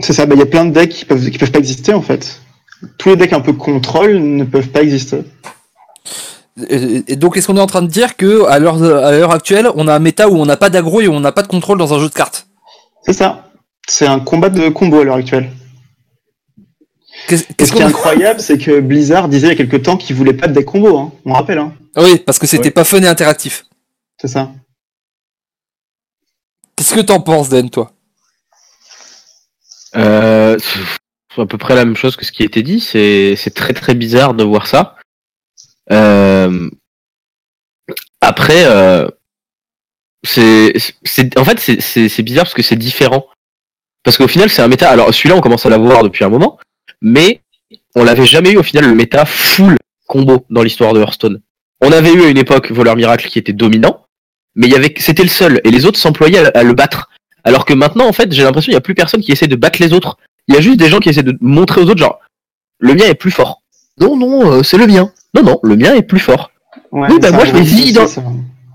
C'est 0.00 0.12
ça, 0.12 0.26
bah, 0.26 0.34
il 0.34 0.40
y 0.40 0.42
a 0.42 0.46
plein 0.46 0.66
de 0.66 0.72
decks 0.72 0.90
qui 0.90 1.04
peuvent, 1.06 1.30
qui 1.30 1.38
peuvent 1.38 1.50
pas 1.50 1.58
exister 1.58 1.94
en 1.94 2.02
fait. 2.02 2.40
Tous 2.98 3.08
les 3.10 3.16
decks 3.16 3.32
un 3.32 3.40
peu 3.40 3.52
contrôle 3.54 4.16
ne 4.18 4.44
peuvent 4.44 4.68
pas 4.68 4.82
exister. 4.82 5.22
Et 6.68 7.16
donc, 7.16 7.36
est-ce 7.36 7.46
qu'on 7.46 7.56
est 7.56 7.60
en 7.62 7.66
train 7.66 7.80
de 7.80 7.86
dire 7.86 8.16
que 8.16 8.44
à 8.44 8.58
l'heure 8.58 8.82
à 8.82 9.10
l'heure 9.12 9.30
actuelle, 9.32 9.68
on 9.74 9.88
a 9.88 9.94
un 9.94 9.98
méta 10.00 10.28
où 10.28 10.36
on 10.36 10.44
n'a 10.44 10.58
pas 10.58 10.68
d'aggro 10.68 11.00
et 11.00 11.08
où 11.08 11.12
on 11.12 11.20
n'a 11.20 11.32
pas 11.32 11.42
de 11.42 11.48
contrôle 11.48 11.78
dans 11.78 11.94
un 11.94 11.98
jeu 11.98 12.08
de 12.10 12.14
cartes? 12.14 12.46
C'est 13.06 13.14
ça. 13.14 13.51
C'est 13.88 14.06
un 14.06 14.20
combat 14.20 14.48
de 14.50 14.68
combo 14.68 15.00
à 15.00 15.04
l'heure 15.04 15.16
actuelle. 15.16 15.50
Qu'est-ce 17.28 17.44
Et 17.50 17.54
qu'est-ce 17.54 17.70
ce 17.70 17.76
qui 17.76 17.82
est 17.82 17.86
incroyable, 17.86 18.40
c'est 18.40 18.58
que 18.58 18.80
Blizzard 18.80 19.28
disait 19.28 19.48
il 19.48 19.50
y 19.50 19.52
a 19.52 19.56
quelques 19.56 19.82
temps 19.82 19.96
qu'il 19.96 20.16
voulait 20.16 20.34
pas 20.34 20.48
de 20.48 20.54
deck 20.54 20.64
combo, 20.66 20.96
hein. 20.98 21.12
on 21.24 21.32
rappelle. 21.32 21.58
Hein. 21.58 21.74
Oui, 21.96 22.18
parce 22.18 22.38
que 22.38 22.46
c'était 22.46 22.66
Ouais. 22.66 22.70
pas 22.70 22.84
fun 22.84 23.02
et 23.02 23.06
interactif. 23.06 23.64
C'est 24.20 24.28
ça. 24.28 24.50
Qu'est-ce 26.76 26.94
que 26.94 27.00
t'en 27.00 27.20
penses, 27.20 27.48
Dan, 27.48 27.68
toi? 27.70 27.92
Euh, 29.94 30.56
c'est 30.58 31.40
à 31.42 31.46
peu 31.46 31.58
près 31.58 31.74
la 31.74 31.84
même 31.84 31.96
chose 31.96 32.16
que 32.16 32.24
ce 32.24 32.32
qui 32.32 32.42
a 32.42 32.46
été 32.46 32.62
dit. 32.62 32.80
C'est 32.80 33.34
c'est 33.36 33.52
très 33.54 33.74
très 33.74 33.94
bizarre 33.94 34.34
de 34.34 34.42
voir 34.44 34.66
ça. 34.66 34.96
Euh, 35.90 36.70
après, 38.20 38.64
euh, 38.64 39.06
c'est 40.24 40.72
c'est 41.04 41.36
en 41.38 41.44
fait 41.44 41.58
c'est 41.60 41.80
c'est 41.80 42.08
c'est 42.08 42.22
bizarre 42.22 42.44
parce 42.44 42.54
que 42.54 42.62
c'est 42.62 42.76
différent. 42.76 43.26
Parce 44.04 44.16
qu'au 44.18 44.28
final 44.28 44.48
c'est 44.50 44.62
un 44.62 44.68
méta. 44.68 44.90
Alors 44.90 45.12
celui-là 45.12 45.36
on 45.36 45.40
commence 45.40 45.66
à 45.66 45.70
l'avoir 45.70 46.02
depuis 46.02 46.24
un 46.24 46.28
moment, 46.28 46.58
mais 47.00 47.40
on 47.94 48.04
l'avait 48.04 48.26
jamais 48.26 48.52
eu 48.52 48.56
au 48.56 48.62
final 48.62 48.86
le 48.86 48.94
méta 48.94 49.24
full 49.24 49.76
combo 50.06 50.44
dans 50.50 50.62
l'histoire 50.62 50.92
de 50.92 51.00
Hearthstone. 51.00 51.40
On 51.80 51.92
avait 51.92 52.12
eu 52.12 52.22
à 52.22 52.28
une 52.28 52.38
époque 52.38 52.70
Voleur 52.70 52.96
Miracle 52.96 53.28
qui 53.28 53.38
était 53.38 53.52
dominant, 53.52 54.04
mais 54.54 54.66
il 54.66 54.72
y 54.72 54.76
avait 54.76 54.94
c'était 54.98 55.22
le 55.22 55.28
seul 55.28 55.60
et 55.64 55.70
les 55.70 55.86
autres 55.86 55.98
s'employaient 55.98 56.46
à, 56.46 56.58
à 56.58 56.62
le 56.62 56.74
battre. 56.74 57.08
Alors 57.44 57.64
que 57.64 57.74
maintenant, 57.74 58.06
en 58.06 58.12
fait, 58.12 58.32
j'ai 58.32 58.42
l'impression 58.44 58.66
qu'il 58.66 58.74
n'y 58.74 58.78
a 58.78 58.82
plus 58.82 58.94
personne 58.94 59.20
qui 59.20 59.32
essaie 59.32 59.48
de 59.48 59.56
battre 59.56 59.82
les 59.82 59.92
autres. 59.92 60.16
Il 60.48 60.54
y 60.54 60.58
a 60.58 60.60
juste 60.60 60.78
des 60.78 60.88
gens 60.88 61.00
qui 61.00 61.08
essaient 61.08 61.22
de 61.22 61.36
montrer 61.40 61.80
aux 61.80 61.88
autres, 61.88 61.98
genre, 61.98 62.20
le 62.78 62.94
mien 62.94 63.06
est 63.06 63.14
plus 63.14 63.30
fort. 63.30 63.62
Non, 63.98 64.16
non, 64.16 64.52
euh, 64.52 64.62
c'est 64.62 64.78
le 64.78 64.86
mien. 64.86 65.12
Non, 65.34 65.42
non, 65.42 65.58
le 65.62 65.76
mien 65.76 65.94
est 65.94 66.02
plus 66.02 66.18
fort. 66.20 66.50
Ouais, 66.90 67.08
Oui, 67.10 67.18
bah, 67.20 67.30
moi, 67.32 67.44
je 67.44 67.52
aussi, 67.54 67.92
ident-. 67.92 68.06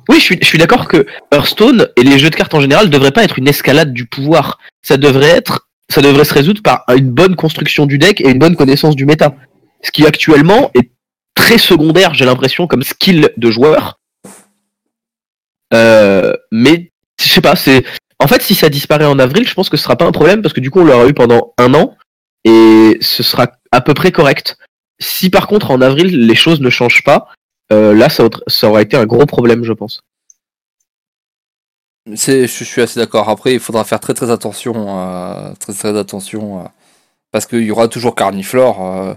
Oui, 0.09 0.17
je 0.19 0.23
suis, 0.23 0.37
je 0.41 0.45
suis 0.45 0.57
d'accord 0.57 0.87
que 0.87 1.05
Hearthstone 1.31 1.89
et 1.95 2.03
les 2.03 2.17
jeux 2.17 2.29
de 2.29 2.35
cartes 2.35 2.53
en 2.53 2.61
général 2.61 2.89
devraient 2.89 3.11
pas 3.11 3.23
être 3.23 3.39
une 3.39 3.47
escalade 3.47 3.93
du 3.93 4.05
pouvoir. 4.05 4.59
Ça 4.81 4.97
devrait 4.97 5.29
être, 5.29 5.67
ça 5.89 6.01
devrait 6.01 6.25
se 6.25 6.33
résoudre 6.33 6.61
par 6.61 6.85
une 6.95 7.11
bonne 7.11 7.35
construction 7.35 7.85
du 7.85 7.97
deck 7.97 8.21
et 8.21 8.29
une 8.29 8.39
bonne 8.39 8.55
connaissance 8.55 8.95
du 8.95 9.05
méta. 9.05 9.35
Ce 9.81 9.91
qui 9.91 10.05
actuellement 10.05 10.71
est 10.75 10.91
très 11.35 11.57
secondaire, 11.57 12.13
j'ai 12.13 12.25
l'impression, 12.25 12.67
comme 12.67 12.83
skill 12.83 13.29
de 13.35 13.51
joueur. 13.51 13.99
Euh, 15.73 16.33
mais 16.51 16.91
je 17.21 17.27
sais 17.27 17.41
pas, 17.41 17.55
c'est 17.55 17.83
en 18.19 18.27
fait 18.27 18.41
si 18.41 18.55
ça 18.55 18.69
disparaît 18.69 19.05
en 19.05 19.19
avril, 19.19 19.47
je 19.47 19.53
pense 19.53 19.69
que 19.69 19.77
ce 19.77 19.83
sera 19.83 19.97
pas 19.97 20.05
un 20.05 20.11
problème 20.11 20.41
parce 20.41 20.53
que 20.53 20.61
du 20.61 20.71
coup 20.71 20.79
on 20.79 20.85
l'aura 20.85 21.07
eu 21.07 21.13
pendant 21.13 21.53
un 21.57 21.73
an 21.73 21.95
et 22.45 22.97
ce 23.01 23.23
sera 23.23 23.51
à 23.71 23.81
peu 23.81 23.93
près 23.93 24.11
correct. 24.11 24.57
Si 24.99 25.29
par 25.29 25.47
contre 25.47 25.71
en 25.71 25.81
avril 25.81 26.25
les 26.25 26.35
choses 26.35 26.61
ne 26.61 26.69
changent 26.69 27.03
pas, 27.03 27.27
euh, 27.71 27.93
là 27.93 28.09
ça, 28.09 28.23
autra- 28.25 28.43
ça 28.47 28.69
aura 28.69 28.81
été 28.81 28.97
un 28.97 29.05
gros 29.05 29.25
problème, 29.25 29.63
je 29.63 29.73
pense. 29.73 30.01
Je 32.05 32.63
suis 32.63 32.81
assez 32.81 32.99
d'accord. 32.99 33.29
Après, 33.29 33.53
il 33.53 33.59
faudra 33.59 33.83
faire 33.83 33.99
très 33.99 34.13
très 34.13 34.31
attention, 34.31 34.73
euh, 34.99 35.53
très 35.59 35.73
très 35.73 35.97
attention, 35.97 36.61
euh, 36.61 36.63
parce 37.31 37.45
qu'il 37.45 37.63
y 37.63 37.71
aura 37.71 37.87
toujours 37.87 38.15
Carniflore. 38.15 38.85
euh. 38.85 39.13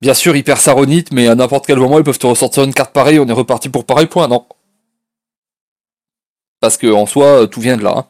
Bien 0.00 0.14
sûr, 0.14 0.36
hyper 0.36 0.58
saronite, 0.58 1.12
mais 1.12 1.28
à 1.28 1.34
n'importe 1.34 1.66
quel 1.66 1.78
moment, 1.78 1.98
ils 1.98 2.04
peuvent 2.04 2.18
te 2.18 2.26
ressortir 2.26 2.62
une 2.64 2.74
carte 2.74 2.92
pareille. 2.92 3.18
On 3.20 3.26
est 3.28 3.32
reparti 3.32 3.68
pour 3.68 3.84
pareil 3.84 4.06
point, 4.06 4.28
non? 4.28 4.46
Parce 6.60 6.76
que 6.76 6.86
en 6.92 7.06
soi, 7.06 7.46
tout 7.48 7.60
vient 7.60 7.76
de 7.76 7.84
là. 7.84 8.06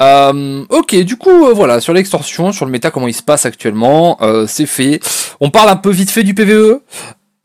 hein. 0.00 0.66
Ok, 0.70 0.94
du 0.96 1.16
coup, 1.16 1.54
voilà, 1.54 1.80
sur 1.80 1.92
l'extorsion, 1.92 2.52
sur 2.52 2.64
le 2.64 2.70
méta, 2.70 2.90
comment 2.90 3.08
il 3.08 3.14
se 3.14 3.22
passe 3.22 3.46
actuellement, 3.46 4.18
c'est 4.46 4.66
fait. 4.66 5.00
On 5.40 5.50
parle 5.50 5.68
un 5.70 5.76
peu 5.76 5.90
vite 5.90 6.10
fait 6.10 6.24
du 6.24 6.34
PVE. 6.34 6.80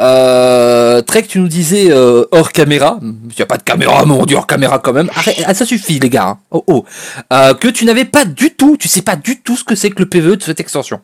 Euh, 0.03 1.01
Trek, 1.01 1.23
tu 1.23 1.39
nous 1.39 1.47
disais 1.47 1.89
euh, 1.91 2.25
hors 2.31 2.51
caméra. 2.51 2.99
Il 3.01 3.13
n'y 3.37 3.41
a 3.41 3.45
pas 3.45 3.57
de 3.57 3.63
caméra, 3.63 4.05
mais 4.05 4.11
on 4.11 4.25
dit 4.25 4.35
hors 4.35 4.47
caméra 4.47 4.79
quand 4.79 4.93
même. 4.93 5.09
Arrête, 5.15 5.41
ah, 5.45 5.53
ça 5.53 5.65
suffit, 5.65 5.99
les 5.99 6.09
gars. 6.09 6.27
hein. 6.27 6.37
Oh, 6.51 6.63
oh. 6.67 6.85
Euh, 7.31 7.53
que 7.53 7.69
tu 7.69 7.85
n'avais 7.85 8.05
pas 8.05 8.25
du 8.25 8.51
tout, 8.53 8.75
tu 8.77 8.87
sais 8.89 9.01
pas 9.01 9.15
du 9.15 9.41
tout 9.41 9.55
ce 9.55 9.63
que 9.63 9.75
c'est 9.75 9.89
que 9.91 9.99
le 9.99 10.09
PVE 10.09 10.35
de 10.37 10.43
cette 10.43 10.59
extension. 10.59 10.99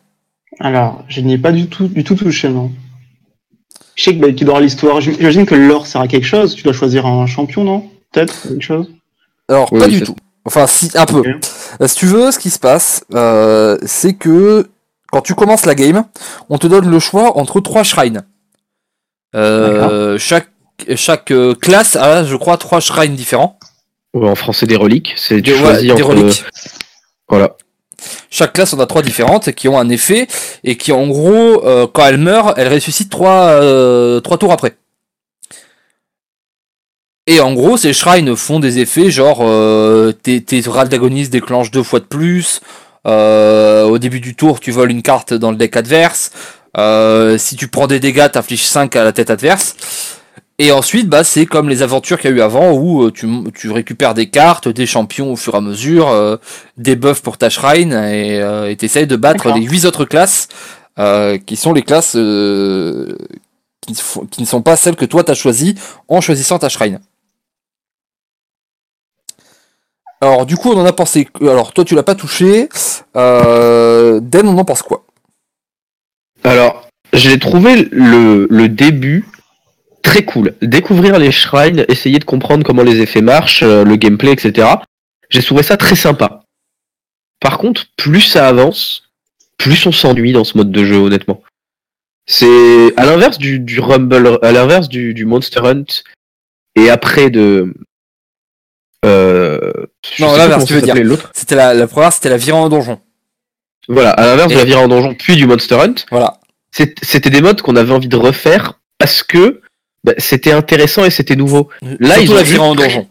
Alors, 0.59 1.03
je 1.07 1.21
n'y 1.21 1.33
ai 1.33 1.37
pas 1.37 1.51
du 1.53 1.67
tout, 1.67 1.87
du 1.87 2.03
tout 2.03 2.15
touché, 2.15 2.49
non. 2.49 2.71
Je 3.95 4.03
sais 4.03 4.15
que, 4.15 4.21
bah, 4.21 4.27
qu'il 4.33 4.45
doit 4.45 4.55
avoir 4.55 4.61
l'histoire. 4.61 4.99
J'im- 5.01 5.15
J'imagine 5.17 5.45
que 5.45 5.55
l'or 5.55 5.87
sert 5.87 6.01
à 6.01 6.07
quelque 6.07 6.27
chose. 6.27 6.55
Tu 6.55 6.63
dois 6.63 6.73
choisir 6.73 7.05
un 7.05 7.25
champion, 7.25 7.63
non? 7.63 7.89
Peut-être 8.11 8.33
quelque 8.47 8.61
chose? 8.63 8.91
Alors, 9.47 9.71
Oui, 9.71 9.79
pas 9.79 9.87
du 9.87 10.01
tout. 10.01 10.15
Enfin, 10.45 10.67
si, 10.67 10.89
un 10.95 11.05
peu. 11.05 11.21
Euh, 11.81 11.87
si 11.87 11.95
tu 11.95 12.05
veux, 12.05 12.31
ce 12.31 12.39
qui 12.39 12.49
se 12.49 12.59
passe, 12.59 13.03
euh, 13.13 13.77
c'est 13.85 14.13
que 14.13 14.67
quand 15.11 15.21
tu 15.21 15.35
commences 15.35 15.65
la 15.65 15.75
game, 15.75 16.03
on 16.49 16.57
te 16.57 16.67
donne 16.67 16.89
le 16.89 16.99
choix 16.99 17.37
entre 17.37 17.59
trois 17.61 17.83
shrines. 17.83 18.23
Euh, 19.35 20.17
chaque 20.17 20.49
chaque 20.95 21.31
euh, 21.31 21.53
classe 21.55 21.95
a, 21.95 22.23
je 22.23 22.35
crois, 22.35 22.57
trois 22.57 22.79
shrines 22.79 23.15
différents. 23.15 23.59
Ouais, 24.13 24.29
en 24.29 24.35
français 24.35 24.65
des 24.65 24.75
reliques, 24.75 25.13
c'est 25.17 25.41
Des- 25.41 25.51
ouais, 25.53 25.59
choisis 25.59 25.83
des 25.83 25.91
entre 25.91 26.05
reliques. 26.05 26.43
voilà. 27.27 27.55
Chaque 28.31 28.53
classe 28.53 28.73
en 28.73 28.79
a 28.79 28.85
trois 28.85 29.01
différentes 29.01 29.51
qui 29.51 29.67
ont 29.67 29.77
un 29.77 29.89
effet 29.89 30.27
et 30.63 30.77
qui, 30.77 30.91
en 30.93 31.05
gros, 31.07 31.65
euh, 31.65 31.85
quand 31.91 32.05
elle 32.05 32.17
meurt, 32.17 32.57
elle 32.57 32.73
ressuscite 32.73 33.09
trois, 33.09 33.49
euh, 33.49 34.21
trois 34.21 34.37
tours 34.37 34.53
après. 34.53 34.77
Et 37.27 37.41
en 37.41 37.53
gros, 37.53 37.77
ces 37.77 37.93
shrines 37.93 38.35
font 38.35 38.59
des 38.59 38.79
effets 38.79 39.11
genre 39.11 39.39
tes, 40.23 40.41
tes 40.43 40.61
râles 40.61 40.89
d'agonistes 40.89 41.31
déclenchent 41.31 41.69
deux 41.71 41.83
fois 41.83 41.99
de 41.99 42.05
plus. 42.05 42.61
au 43.05 43.97
début 43.99 44.19
du 44.21 44.35
tour, 44.35 44.59
tu 44.59 44.71
voles 44.71 44.89
une 44.91 45.03
carte 45.03 45.33
dans 45.35 45.51
le 45.51 45.57
deck 45.57 45.75
adverse. 45.77 46.31
Euh, 46.79 47.37
si 47.37 47.55
tu 47.55 47.67
prends 47.67 47.87
des 47.87 47.99
dégâts, 47.99 48.29
t'infliges 48.31 48.65
5 48.65 48.95
à 48.95 49.03
la 49.03 49.11
tête 49.11 49.29
adverse. 49.29 49.75
Et 50.61 50.71
ensuite, 50.73 51.07
bah, 51.07 51.23
c'est 51.23 51.45
comme 51.45 51.69
les 51.69 51.83
aventures 51.83 52.19
qu'il 52.19 52.31
y 52.31 52.33
a 52.33 52.37
eu 52.37 52.41
avant 52.41 52.71
où 52.73 53.03
euh, 53.05 53.11
tu, 53.11 53.27
tu 53.55 53.71
récupères 53.71 54.13
des 54.13 54.29
cartes, 54.29 54.67
des 54.67 54.85
champions 54.85 55.31
au 55.31 55.37
fur 55.37 55.53
et 55.53 55.57
à 55.57 55.61
mesure, 55.61 56.09
euh, 56.09 56.35
des 56.77 56.95
buffs 56.97 57.21
pour 57.21 57.37
ta 57.37 57.49
shrine 57.49 57.93
et 57.93 58.41
euh, 58.41 58.75
t'essayes 58.75 59.07
de 59.07 59.15
battre 59.15 59.47
les 59.55 59.65
huit 59.65 59.85
autres 59.85 60.05
classes 60.05 60.47
qui 61.45 61.55
sont 61.55 61.71
les 61.71 61.81
classes 61.83 62.11
qui, 62.11 62.17
ne 62.17 63.95
font- 63.95 64.25
qui 64.25 64.41
ne 64.41 64.45
sont 64.45 64.61
pas 64.61 64.75
celles 64.75 64.97
que 64.97 65.05
toi 65.05 65.23
t'as 65.23 65.33
choisies 65.33 65.75
en 66.09 66.19
choisissant 66.19 66.59
ta 66.59 66.67
shrine. 66.67 66.99
Alors 70.21 70.45
du 70.45 70.57
coup 70.57 70.71
on 70.73 70.77
en 70.81 70.85
a 70.85 70.91
pensé. 70.91 71.29
Alors 71.41 71.71
toi 71.71 71.85
tu 71.85 71.95
l'as 71.95 72.03
pas 72.03 72.15
touché. 72.15 72.67
Euh, 73.15 74.19
Den 74.21 74.47
on 74.47 74.57
en 74.57 74.65
pense 74.65 74.81
quoi? 74.81 75.05
J'ai 77.19 77.37
trouvé 77.39 77.87
le, 77.91 78.47
le 78.49 78.67
début 78.69 79.25
très 80.01 80.23
cool. 80.23 80.53
Découvrir 80.61 81.19
les 81.19 81.31
shrines, 81.31 81.85
essayer 81.89 82.19
de 82.19 82.23
comprendre 82.25 82.63
comment 82.65 82.83
les 82.83 83.01
effets 83.01 83.21
marchent, 83.21 83.63
euh, 83.63 83.83
le 83.83 83.95
gameplay, 83.95 84.31
etc. 84.31 84.67
J'ai 85.29 85.43
trouvé 85.43 85.61
ça 85.63 85.77
très 85.77 85.95
sympa. 85.95 86.43
Par 87.39 87.57
contre, 87.57 87.85
plus 87.97 88.21
ça 88.21 88.47
avance, 88.47 89.11
plus 89.57 89.85
on 89.85 89.91
s'ennuie 89.91 90.31
dans 90.33 90.43
ce 90.43 90.57
mode 90.57 90.71
de 90.71 90.83
jeu, 90.83 90.97
honnêtement. 90.97 91.41
C'est 92.25 92.93
à 92.97 93.05
l'inverse 93.05 93.37
du, 93.37 93.59
du 93.59 93.79
Rumble, 93.79 94.39
à 94.41 94.51
l'inverse 94.51 94.87
du, 94.89 95.13
du 95.13 95.25
Monster 95.25 95.61
Hunt 95.63 95.85
et 96.75 96.89
après 96.89 97.29
de. 97.29 97.73
Euh, 99.05 99.71
Non, 100.19 100.35
l'inverse, 100.35 100.65
tu 100.65 100.73
veux 100.73 100.81
dire. 100.81 100.95
C'était 101.33 101.55
la, 101.55 101.73
la 101.73 101.87
première, 101.87 102.11
c'était 102.13 102.29
la 102.29 102.37
virée 102.37 102.57
en 102.57 102.69
donjon. 102.69 102.99
Voilà, 103.87 104.11
à 104.11 104.25
l'inverse 104.25 104.51
Et- 104.51 104.55
de 104.55 104.59
la 104.59 104.65
virée 104.65 104.83
en 104.83 104.87
donjon 104.87 105.15
puis 105.15 105.35
du 105.35 105.47
Monster 105.47 105.75
Hunt, 105.75 105.95
Voilà. 106.11 106.38
C'était 106.71 107.29
des 107.29 107.41
modes 107.41 107.61
qu'on 107.61 107.75
avait 107.75 107.93
envie 107.93 108.07
de 108.07 108.15
refaire 108.15 108.79
parce 108.97 109.23
que 109.23 109.61
bah, 110.03 110.13
c'était 110.17 110.51
intéressant 110.51 111.03
et 111.05 111.09
c'était 111.09 111.35
nouveau. 111.35 111.69
Là, 111.99 112.15
Surtout 112.15 112.21
ils 112.21 112.31
ont 112.31 112.35
la 112.35 112.69
en 112.69 112.75
pris- 112.75 112.83
donjon. 112.83 113.09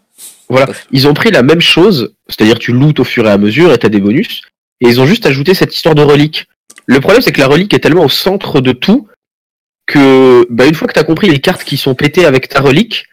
Voilà, 0.49 0.73
ils 0.93 1.07
ont 1.07 1.13
pris 1.15 1.31
la 1.31 1.43
même 1.43 1.61
chose, 1.61 2.15
c'est-à-dire 2.29 2.59
tu 2.59 2.73
lootes 2.73 3.01
au 3.01 3.05
fur 3.05 3.27
et 3.27 3.31
à 3.31 3.37
mesure 3.37 3.71
et 3.73 3.77
t'as 3.79 3.91
des 3.91 4.01
bonus, 4.01 4.41
et 4.81 4.89
ils 4.89 4.99
ont 5.01 5.05
juste 5.07 5.27
ajouté 5.27 5.53
cette 5.53 5.75
histoire 5.75 5.95
de 5.95 6.01
relique. 6.03 6.47
Le 6.87 7.01
problème 7.01 7.21
c'est 7.21 7.33
que 7.33 7.41
la 7.41 7.49
relique 7.49 7.75
est 7.75 7.81
tellement 7.81 8.05
au 8.05 8.09
centre 8.09 8.61
de 8.63 8.73
tout 8.73 9.09
que 9.87 10.47
bah, 10.51 10.67
une 10.67 10.75
fois 10.75 10.89
que 10.89 10.93
t'as 10.95 11.05
compris 11.05 11.29
les 11.29 11.41
cartes 11.41 11.65
qui 11.65 11.77
sont 11.77 11.95
pétées 11.95 12.25
avec 12.25 12.49
ta 12.49 12.61
relique, 12.61 13.07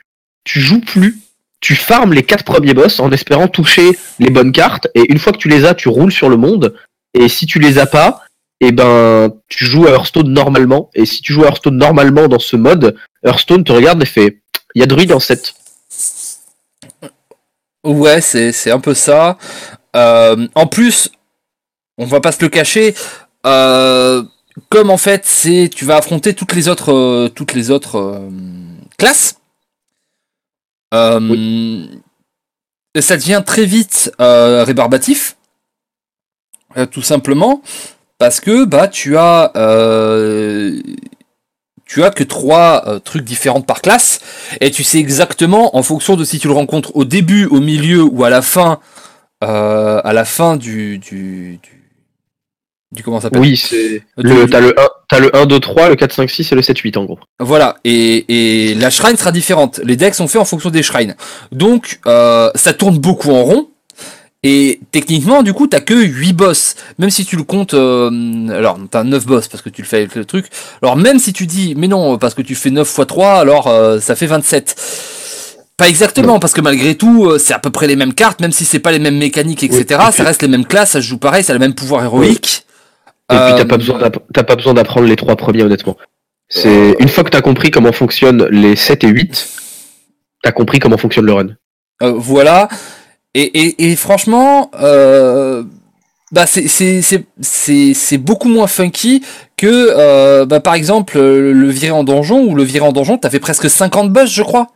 tu 0.45 0.59
joues 0.61 0.81
plus. 0.81 1.17
Tu 1.61 1.75
farmes 1.75 2.13
les 2.13 2.23
quatre 2.23 2.43
premiers 2.43 2.73
boss 2.73 2.99
en 2.99 3.11
espérant 3.11 3.47
toucher 3.47 3.97
les 4.19 4.29
bonnes 4.29 4.51
cartes, 4.51 4.87
et 4.93 5.11
une 5.11 5.19
fois 5.19 5.33
que 5.33 5.37
tu 5.37 5.49
les 5.49 5.65
as, 5.65 5.73
tu 5.73 5.89
roules 5.89 6.11
sur 6.11 6.29
le 6.29 6.37
monde, 6.37 6.75
et 7.13 7.27
si 7.29 7.45
tu 7.47 7.59
les 7.59 7.79
as 7.79 7.85
pas, 7.85 8.23
et 8.65 8.71
ben 8.71 9.31
tu 9.47 9.65
joues 9.65 9.85
à 9.85 9.91
Hearthstone 9.91 10.29
normalement, 10.29 10.89
et 10.95 11.05
si 11.05 11.21
tu 11.21 11.33
joues 11.33 11.43
à 11.43 11.49
Hearthstone 11.49 11.77
normalement 11.77 12.27
dans 12.27 12.39
ce 12.39 12.55
mode, 12.55 12.95
Hearthstone 13.23 13.63
te 13.63 13.71
regarde 13.71 14.01
et 14.01 14.07
fait 14.07 14.41
il 14.73 14.79
y 14.79 14.83
a 14.83 14.87
druide 14.87 15.11
en 15.11 15.19
7. 15.19 15.53
Ouais, 17.83 18.21
c'est 18.21 18.51
c'est 18.51 18.71
un 18.71 18.79
peu 18.79 18.95
ça. 18.95 19.37
Euh, 19.95 20.47
en 20.55 20.65
plus, 20.65 21.11
on 21.99 22.05
va 22.05 22.21
pas 22.21 22.31
se 22.31 22.41
le 22.41 22.49
cacher. 22.49 22.95
euh, 23.45 24.23
comme 24.69 24.89
en 24.89 24.97
fait, 24.97 25.25
c'est 25.25 25.69
tu 25.73 25.85
vas 25.85 25.97
affronter 25.97 26.33
toutes 26.33 26.53
les 26.53 26.67
autres 26.67 26.91
euh, 26.91 27.29
toutes 27.29 27.53
les 27.53 27.69
autres 27.69 28.19
classes. 28.97 29.39
Ça 30.91 31.19
devient 33.17 33.43
très 33.45 33.65
vite 33.65 34.11
rébarbatif, 34.17 35.37
tout 36.91 37.03
simplement 37.03 37.61
parce 38.17 38.39
que 38.39 38.65
bah 38.65 38.87
tu 38.87 39.17
as 39.17 39.51
euh, 39.55 40.79
tu 41.85 42.03
as 42.03 42.09
que 42.09 42.23
trois 42.23 42.83
euh, 42.87 42.99
trucs 42.99 43.23
différents 43.23 43.61
par 43.61 43.81
classe 43.81 44.19
et 44.61 44.71
tu 44.71 44.83
sais 44.83 44.97
exactement 44.97 45.75
en 45.77 45.83
fonction 45.83 46.15
de 46.15 46.23
si 46.23 46.39
tu 46.39 46.47
le 46.47 46.53
rencontres 46.53 46.95
au 46.95 47.05
début, 47.05 47.45
au 47.45 47.59
milieu 47.59 48.03
ou 48.03 48.23
à 48.23 48.29
la 48.29 48.41
fin, 48.41 48.79
euh, 49.43 50.01
à 50.03 50.13
la 50.13 50.25
fin 50.25 50.55
du 50.57 50.97
du, 50.97 51.59
du, 51.61 51.83
du- 52.91 53.03
comment 53.03 53.19
ça 53.19 53.23
s'appelle? 53.23 53.41
Oui, 53.41 53.57
c'est. 53.57 54.01
Le, 54.17 54.47
t'as 54.49 54.61
le 54.61 54.79
1, 54.79 54.83
t'as 55.09 55.19
le 55.19 55.35
1, 55.35 55.45
2, 55.45 55.59
3, 55.59 55.89
le 55.89 55.95
4, 55.95 56.13
5, 56.13 56.29
6 56.29 56.51
et 56.51 56.55
le 56.55 56.61
7, 56.61 56.77
8 56.79 56.97
en 56.97 57.05
gros. 57.05 57.19
Voilà, 57.39 57.75
et, 57.83 58.69
et 58.69 58.73
la 58.75 58.89
shrine 58.89 59.17
sera 59.17 59.31
différente. 59.31 59.79
Les 59.83 59.95
decks 59.97 60.15
sont 60.15 60.27
faits 60.27 60.41
en 60.41 60.45
fonction 60.45 60.69
des 60.71 60.81
shrines. 60.81 61.15
Donc, 61.51 61.99
euh, 62.07 62.49
ça 62.55 62.73
tourne 62.73 62.97
beaucoup 62.97 63.31
en 63.31 63.43
rond. 63.43 63.69
Et 64.47 64.79
techniquement, 64.91 65.41
du 65.41 65.53
coup, 65.53 65.65
t'as 65.65 65.79
que 65.79 65.95
8 65.95 66.33
boss. 66.33 66.75
Même 66.99 67.09
si 67.09 67.25
tu 67.25 67.35
le 67.35 67.41
comptes... 67.41 67.73
euh, 67.73 68.47
alors, 68.49 68.77
t'as 68.91 69.03
9 69.03 69.25
boss 69.25 69.47
parce 69.47 69.63
que 69.63 69.69
tu 69.69 69.81
le 69.81 69.87
fais 69.87 69.97
avec 69.97 70.13
le 70.13 70.23
truc. 70.23 70.45
Alors, 70.83 70.95
même 70.95 71.17
si 71.17 71.33
tu 71.33 71.47
dis, 71.47 71.73
mais 71.75 71.87
non, 71.87 72.19
parce 72.19 72.35
que 72.35 72.43
tu 72.43 72.53
fais 72.53 72.69
9 72.69 72.87
x 72.87 73.07
3, 73.07 73.39
alors 73.39 73.67
euh, 73.67 73.99
ça 73.99 74.15
fait 74.15 74.27
27. 74.27 74.75
Pas 75.77 75.89
exactement, 75.89 76.37
parce 76.37 76.53
que 76.53 76.61
malgré 76.61 76.93
tout, 76.93 77.25
euh, 77.25 77.39
c'est 77.39 77.55
à 77.55 77.59
peu 77.59 77.71
près 77.71 77.87
les 77.87 77.95
mêmes 77.95 78.13
cartes, 78.13 78.39
même 78.39 78.51
si 78.51 78.65
c'est 78.65 78.79
pas 78.79 78.91
les 78.91 78.99
mêmes 78.99 79.17
mécaniques, 79.17 79.63
etc. 79.63 79.99
Oui, 79.99 80.09
et 80.09 80.11
ça 80.11 80.23
reste 80.23 80.43
les 80.43 80.47
mêmes 80.47 80.67
classes, 80.67 80.91
ça 80.91 81.01
se 81.01 81.07
joue 81.07 81.17
pareil, 81.17 81.43
ça 81.43 81.51
a 81.51 81.55
le 81.55 81.59
même 81.59 81.73
pouvoir 81.73 82.03
héroïque. 82.03 82.65
Et 83.31 83.35
puis 83.35 83.53
t'as 83.57 83.65
pas 83.65 83.77
besoin 83.77 84.11
t'as 84.33 84.43
pas 84.43 84.55
besoin 84.55 84.75
d'apprendre 84.75 85.07
les 85.07 85.15
trois 85.15 85.35
premiers 85.35 85.63
honnêtement. 85.63 85.97
C'est 86.47 86.95
une 86.99 87.09
fois 87.09 87.23
que 87.23 87.31
t'as 87.31 87.41
compris 87.41 87.71
comment 87.71 87.91
fonctionnent 87.91 88.45
les 88.51 88.75
7 88.75 89.03
et 89.03 89.07
8, 89.07 89.49
t'as 90.43 90.51
compris 90.51 90.77
comment 90.77 90.97
fonctionne 90.97 91.25
le 91.25 91.33
run. 91.33 91.47
Euh, 92.03 92.13
voilà. 92.15 92.67
Et, 93.35 93.41
et, 93.41 93.91
et 93.91 93.95
franchement, 93.97 94.71
euh, 94.79 95.63
bah 96.31 96.45
c'est 96.47 98.17
beaucoup 98.17 98.47
moins 98.47 98.67
funky 98.67 99.23
que 99.57 99.67
euh, 99.67 100.45
bah 100.45 100.61
par 100.61 100.73
exemple 100.73 101.19
le, 101.19 101.69
viré 101.69 101.91
en 101.91 102.05
donjon 102.05 102.45
ou 102.45 102.55
le 102.55 102.63
viré 102.63 102.85
en 102.85 102.93
donjon, 102.93 103.17
t'avais 103.17 103.39
presque 103.39 103.69
50 103.69 104.11
boss, 104.11 104.31
je 104.31 104.41
crois. 104.41 104.67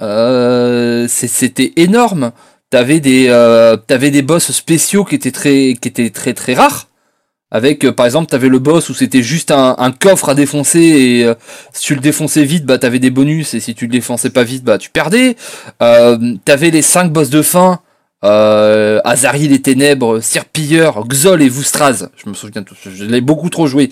Euh, 0.00 1.06
c'était 1.08 1.74
énorme. 1.76 2.32
T'avais 2.70 3.00
des 3.00 3.26
euh, 3.28 3.76
des 3.86 4.22
boss 4.22 4.50
spéciaux 4.50 5.04
qui 5.04 5.14
étaient 5.14 5.30
très 5.30 5.74
qui 5.80 5.88
étaient 5.88 6.10
très 6.10 6.32
très 6.32 6.54
rares. 6.54 6.88
Avec 7.52 7.84
euh, 7.84 7.92
par 7.92 8.06
exemple 8.06 8.30
t'avais 8.30 8.48
le 8.48 8.58
boss 8.58 8.88
où 8.88 8.94
c'était 8.94 9.22
juste 9.22 9.50
un, 9.50 9.92
coffre 10.00 10.30
à 10.30 10.34
défoncer 10.34 10.80
et 10.80 11.24
euh, 11.26 11.34
si 11.72 11.84
tu 11.84 11.94
le 11.94 12.00
défonçais 12.00 12.44
vite 12.44 12.64
bah 12.64 12.78
t'avais 12.78 12.98
des 12.98 13.10
bonus 13.10 13.52
et 13.52 13.60
si 13.60 13.74
tu 13.74 13.84
le 13.84 13.92
défonçais 13.92 14.30
pas 14.30 14.42
vite 14.42 14.64
bah 14.64 14.78
tu 14.78 14.88
perdais. 14.88 15.36
Euh, 15.82 16.16
t'avais 16.46 16.70
les 16.70 16.80
5 16.80 17.12
boss 17.12 17.28
de 17.28 17.42
fin, 17.42 17.80
Azari 18.22 19.48
les 19.48 19.60
Ténèbres, 19.60 20.20
Sirpilleur, 20.20 21.06
Xol 21.06 21.42
et 21.42 21.48
Vustraz, 21.50 22.08
je 22.16 22.30
me 22.30 22.34
souviens 22.34 22.62
tous, 22.62 22.76
je 22.90 23.04
l'ai 23.04 23.20
beaucoup 23.20 23.50
trop 23.50 23.66
joué, 23.66 23.90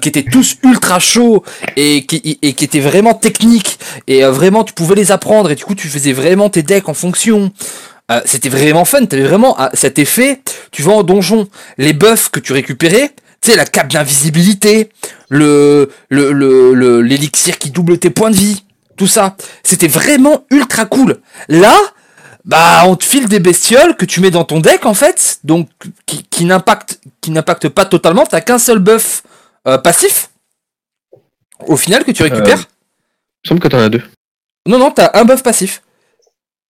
qui 0.00 0.08
étaient 0.08 0.22
tous 0.22 0.56
ultra 0.62 0.98
chauds 0.98 1.42
et 1.76 2.06
qui, 2.06 2.38
et 2.40 2.54
qui 2.54 2.64
étaient 2.64 2.80
vraiment 2.80 3.12
techniques 3.12 3.78
et 4.06 4.22
vraiment 4.22 4.64
tu 4.64 4.72
pouvais 4.72 4.94
les 4.94 5.12
apprendre 5.12 5.50
et 5.50 5.54
du 5.54 5.64
coup 5.64 5.74
tu 5.74 5.88
faisais 5.88 6.14
vraiment 6.14 6.48
tes 6.48 6.62
decks 6.62 6.88
en 6.88 6.94
fonction. 6.94 7.52
Euh, 8.10 8.20
c'était 8.24 8.48
vraiment 8.48 8.84
fun, 8.84 9.04
t'avais 9.06 9.22
vraiment 9.26 9.54
ah, 9.58 9.70
cet 9.74 9.98
effet, 9.98 10.42
tu 10.70 10.82
vas 10.82 10.92
en 10.92 11.02
donjon, 11.02 11.48
les 11.78 11.92
buffs 11.92 12.30
que 12.30 12.40
tu 12.40 12.52
récupérais, 12.52 13.14
tu 13.40 13.50
sais, 13.50 13.56
la 13.56 13.64
cape 13.64 13.92
d'invisibilité, 13.92 14.90
le, 15.30 15.90
le, 16.10 16.32
le, 16.32 16.74
le- 16.74 17.00
l'élixir 17.00 17.58
qui 17.58 17.70
double 17.70 17.98
tes 17.98 18.10
points 18.10 18.30
de 18.30 18.36
vie, 18.36 18.64
tout 18.96 19.06
ça. 19.06 19.36
C'était 19.62 19.88
vraiment 19.88 20.44
ultra 20.50 20.84
cool. 20.84 21.20
Là, 21.48 21.74
bah, 22.44 22.82
on 22.86 22.96
te 22.96 23.04
file 23.04 23.28
des 23.28 23.38
bestioles 23.40 23.96
que 23.96 24.04
tu 24.04 24.20
mets 24.20 24.30
dans 24.32 24.44
ton 24.44 24.58
deck, 24.60 24.84
en 24.84 24.94
fait, 24.94 25.38
donc, 25.44 25.68
qui, 26.06 26.24
qui 26.24 26.44
n'impactent, 26.44 27.00
qui 27.20 27.30
n'impactent 27.30 27.68
pas 27.68 27.84
totalement, 27.84 28.26
t'as 28.26 28.40
qu'un 28.40 28.58
seul 28.58 28.78
buff 28.80 29.22
euh, 29.68 29.78
passif, 29.78 30.30
au 31.66 31.76
final, 31.76 32.04
que 32.04 32.10
tu 32.10 32.22
récupères. 32.24 32.58
Il 32.58 33.46
me 33.46 33.48
semble 33.48 33.60
que 33.60 33.68
t'en 33.68 33.78
as 33.78 33.88
deux. 33.88 34.02
Non, 34.66 34.78
non, 34.78 34.90
t'as 34.90 35.10
un 35.14 35.24
buff 35.24 35.42
passif. 35.42 35.82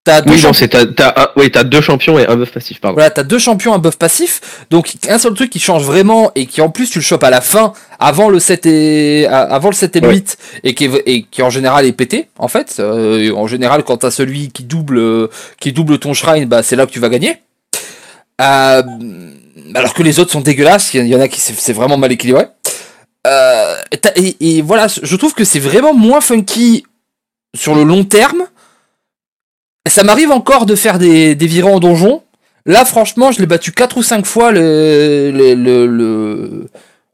T'as 0.04 0.20
deux 0.20 0.32
Oui, 0.32 0.42
non, 0.42 0.52
c'est 0.52 0.66
t'as, 0.66 0.84
t'as 0.86 1.12
un- 1.16 1.28
oui, 1.36 1.48
t'as 1.52 1.62
deux 1.62 1.80
champions 1.80 2.18
et 2.18 2.26
un 2.26 2.34
buff 2.34 2.50
passif, 2.50 2.80
pardon. 2.80 2.94
Voilà, 2.94 3.10
t'as 3.10 3.22
deux 3.22 3.38
champions, 3.38 3.72
un 3.72 3.78
buff 3.78 3.96
passif. 3.96 4.64
Donc, 4.68 4.92
un 5.08 5.18
seul 5.18 5.32
truc 5.34 5.48
qui 5.50 5.60
change 5.60 5.84
vraiment 5.84 6.32
et 6.34 6.46
qui 6.46 6.60
en 6.60 6.70
plus 6.70 6.90
tu 6.90 6.98
le 6.98 7.04
chopes 7.04 7.22
à 7.22 7.30
la 7.30 7.40
fin, 7.40 7.72
avant 8.00 8.28
le 8.28 8.40
7 8.40 8.66
et, 8.66 9.26
avant 9.28 9.68
le 9.68 9.74
7 9.76 9.94
et 9.94 10.00
le 10.00 10.08
Ouais. 10.08 10.14
8, 10.14 10.38
et 10.64 10.74
qui, 10.74 10.86
est- 10.86 11.02
et 11.06 11.22
qui 11.22 11.40
en 11.42 11.50
général 11.50 11.86
est 11.86 11.92
pété, 11.92 12.28
en 12.36 12.48
fait. 12.48 12.76
Euh, 12.80 13.32
en 13.32 13.46
général, 13.46 13.84
quand 13.84 13.98
t'as 13.98 14.10
celui 14.10 14.50
qui 14.50 14.64
double, 14.64 15.28
qui 15.60 15.72
double 15.72 16.00
ton 16.00 16.14
shrine, 16.14 16.46
bah, 16.46 16.64
c'est 16.64 16.74
là 16.74 16.84
que 16.86 16.90
tu 16.90 16.98
vas 16.98 17.08
gagner. 17.08 17.36
Euh, 18.40 18.82
alors 19.74 19.94
que 19.94 20.02
les 20.02 20.18
autres 20.18 20.32
sont 20.32 20.40
dégueulasses, 20.40 20.92
il 20.94 21.06
y, 21.06 21.14
en 21.14 21.20
a 21.20 21.28
qui 21.28 21.38
c'est 21.40 21.54
c'est 21.56 21.72
vraiment 21.72 21.96
mal 21.96 22.10
équilibré. 22.10 22.46
Euh, 23.26 23.76
et 24.16 24.62
voilà, 24.62 24.88
je 24.88 25.16
trouve 25.16 25.32
que 25.34 25.44
c'est 25.44 25.60
vraiment 25.60 25.94
moins 25.94 26.20
funky 26.20 26.84
sur 27.54 27.76
le 27.76 27.84
long 27.84 28.02
terme. 28.02 28.42
Ça 29.88 30.04
m'arrive 30.04 30.30
encore 30.30 30.66
de 30.66 30.74
faire 30.74 30.98
des, 30.98 31.34
virées 31.34 31.72
en 31.72 31.80
donjon. 31.80 32.22
Là, 32.66 32.84
franchement, 32.84 33.32
je 33.32 33.40
l'ai 33.40 33.46
battu 33.46 33.72
4 33.72 33.96
ou 33.96 34.02
5 34.02 34.24
fois 34.24 34.52
le, 34.52 35.32
le, 35.34 35.54
le, 35.54 35.86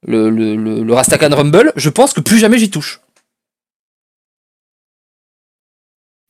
le, 0.06 0.30
le, 0.30 0.82
le, 0.84 0.92
Rastakan 0.92 1.34
Rumble. 1.34 1.72
Je 1.76 1.88
pense 1.88 2.12
que 2.12 2.20
plus 2.20 2.38
jamais 2.38 2.58
j'y 2.58 2.70
touche. 2.70 3.00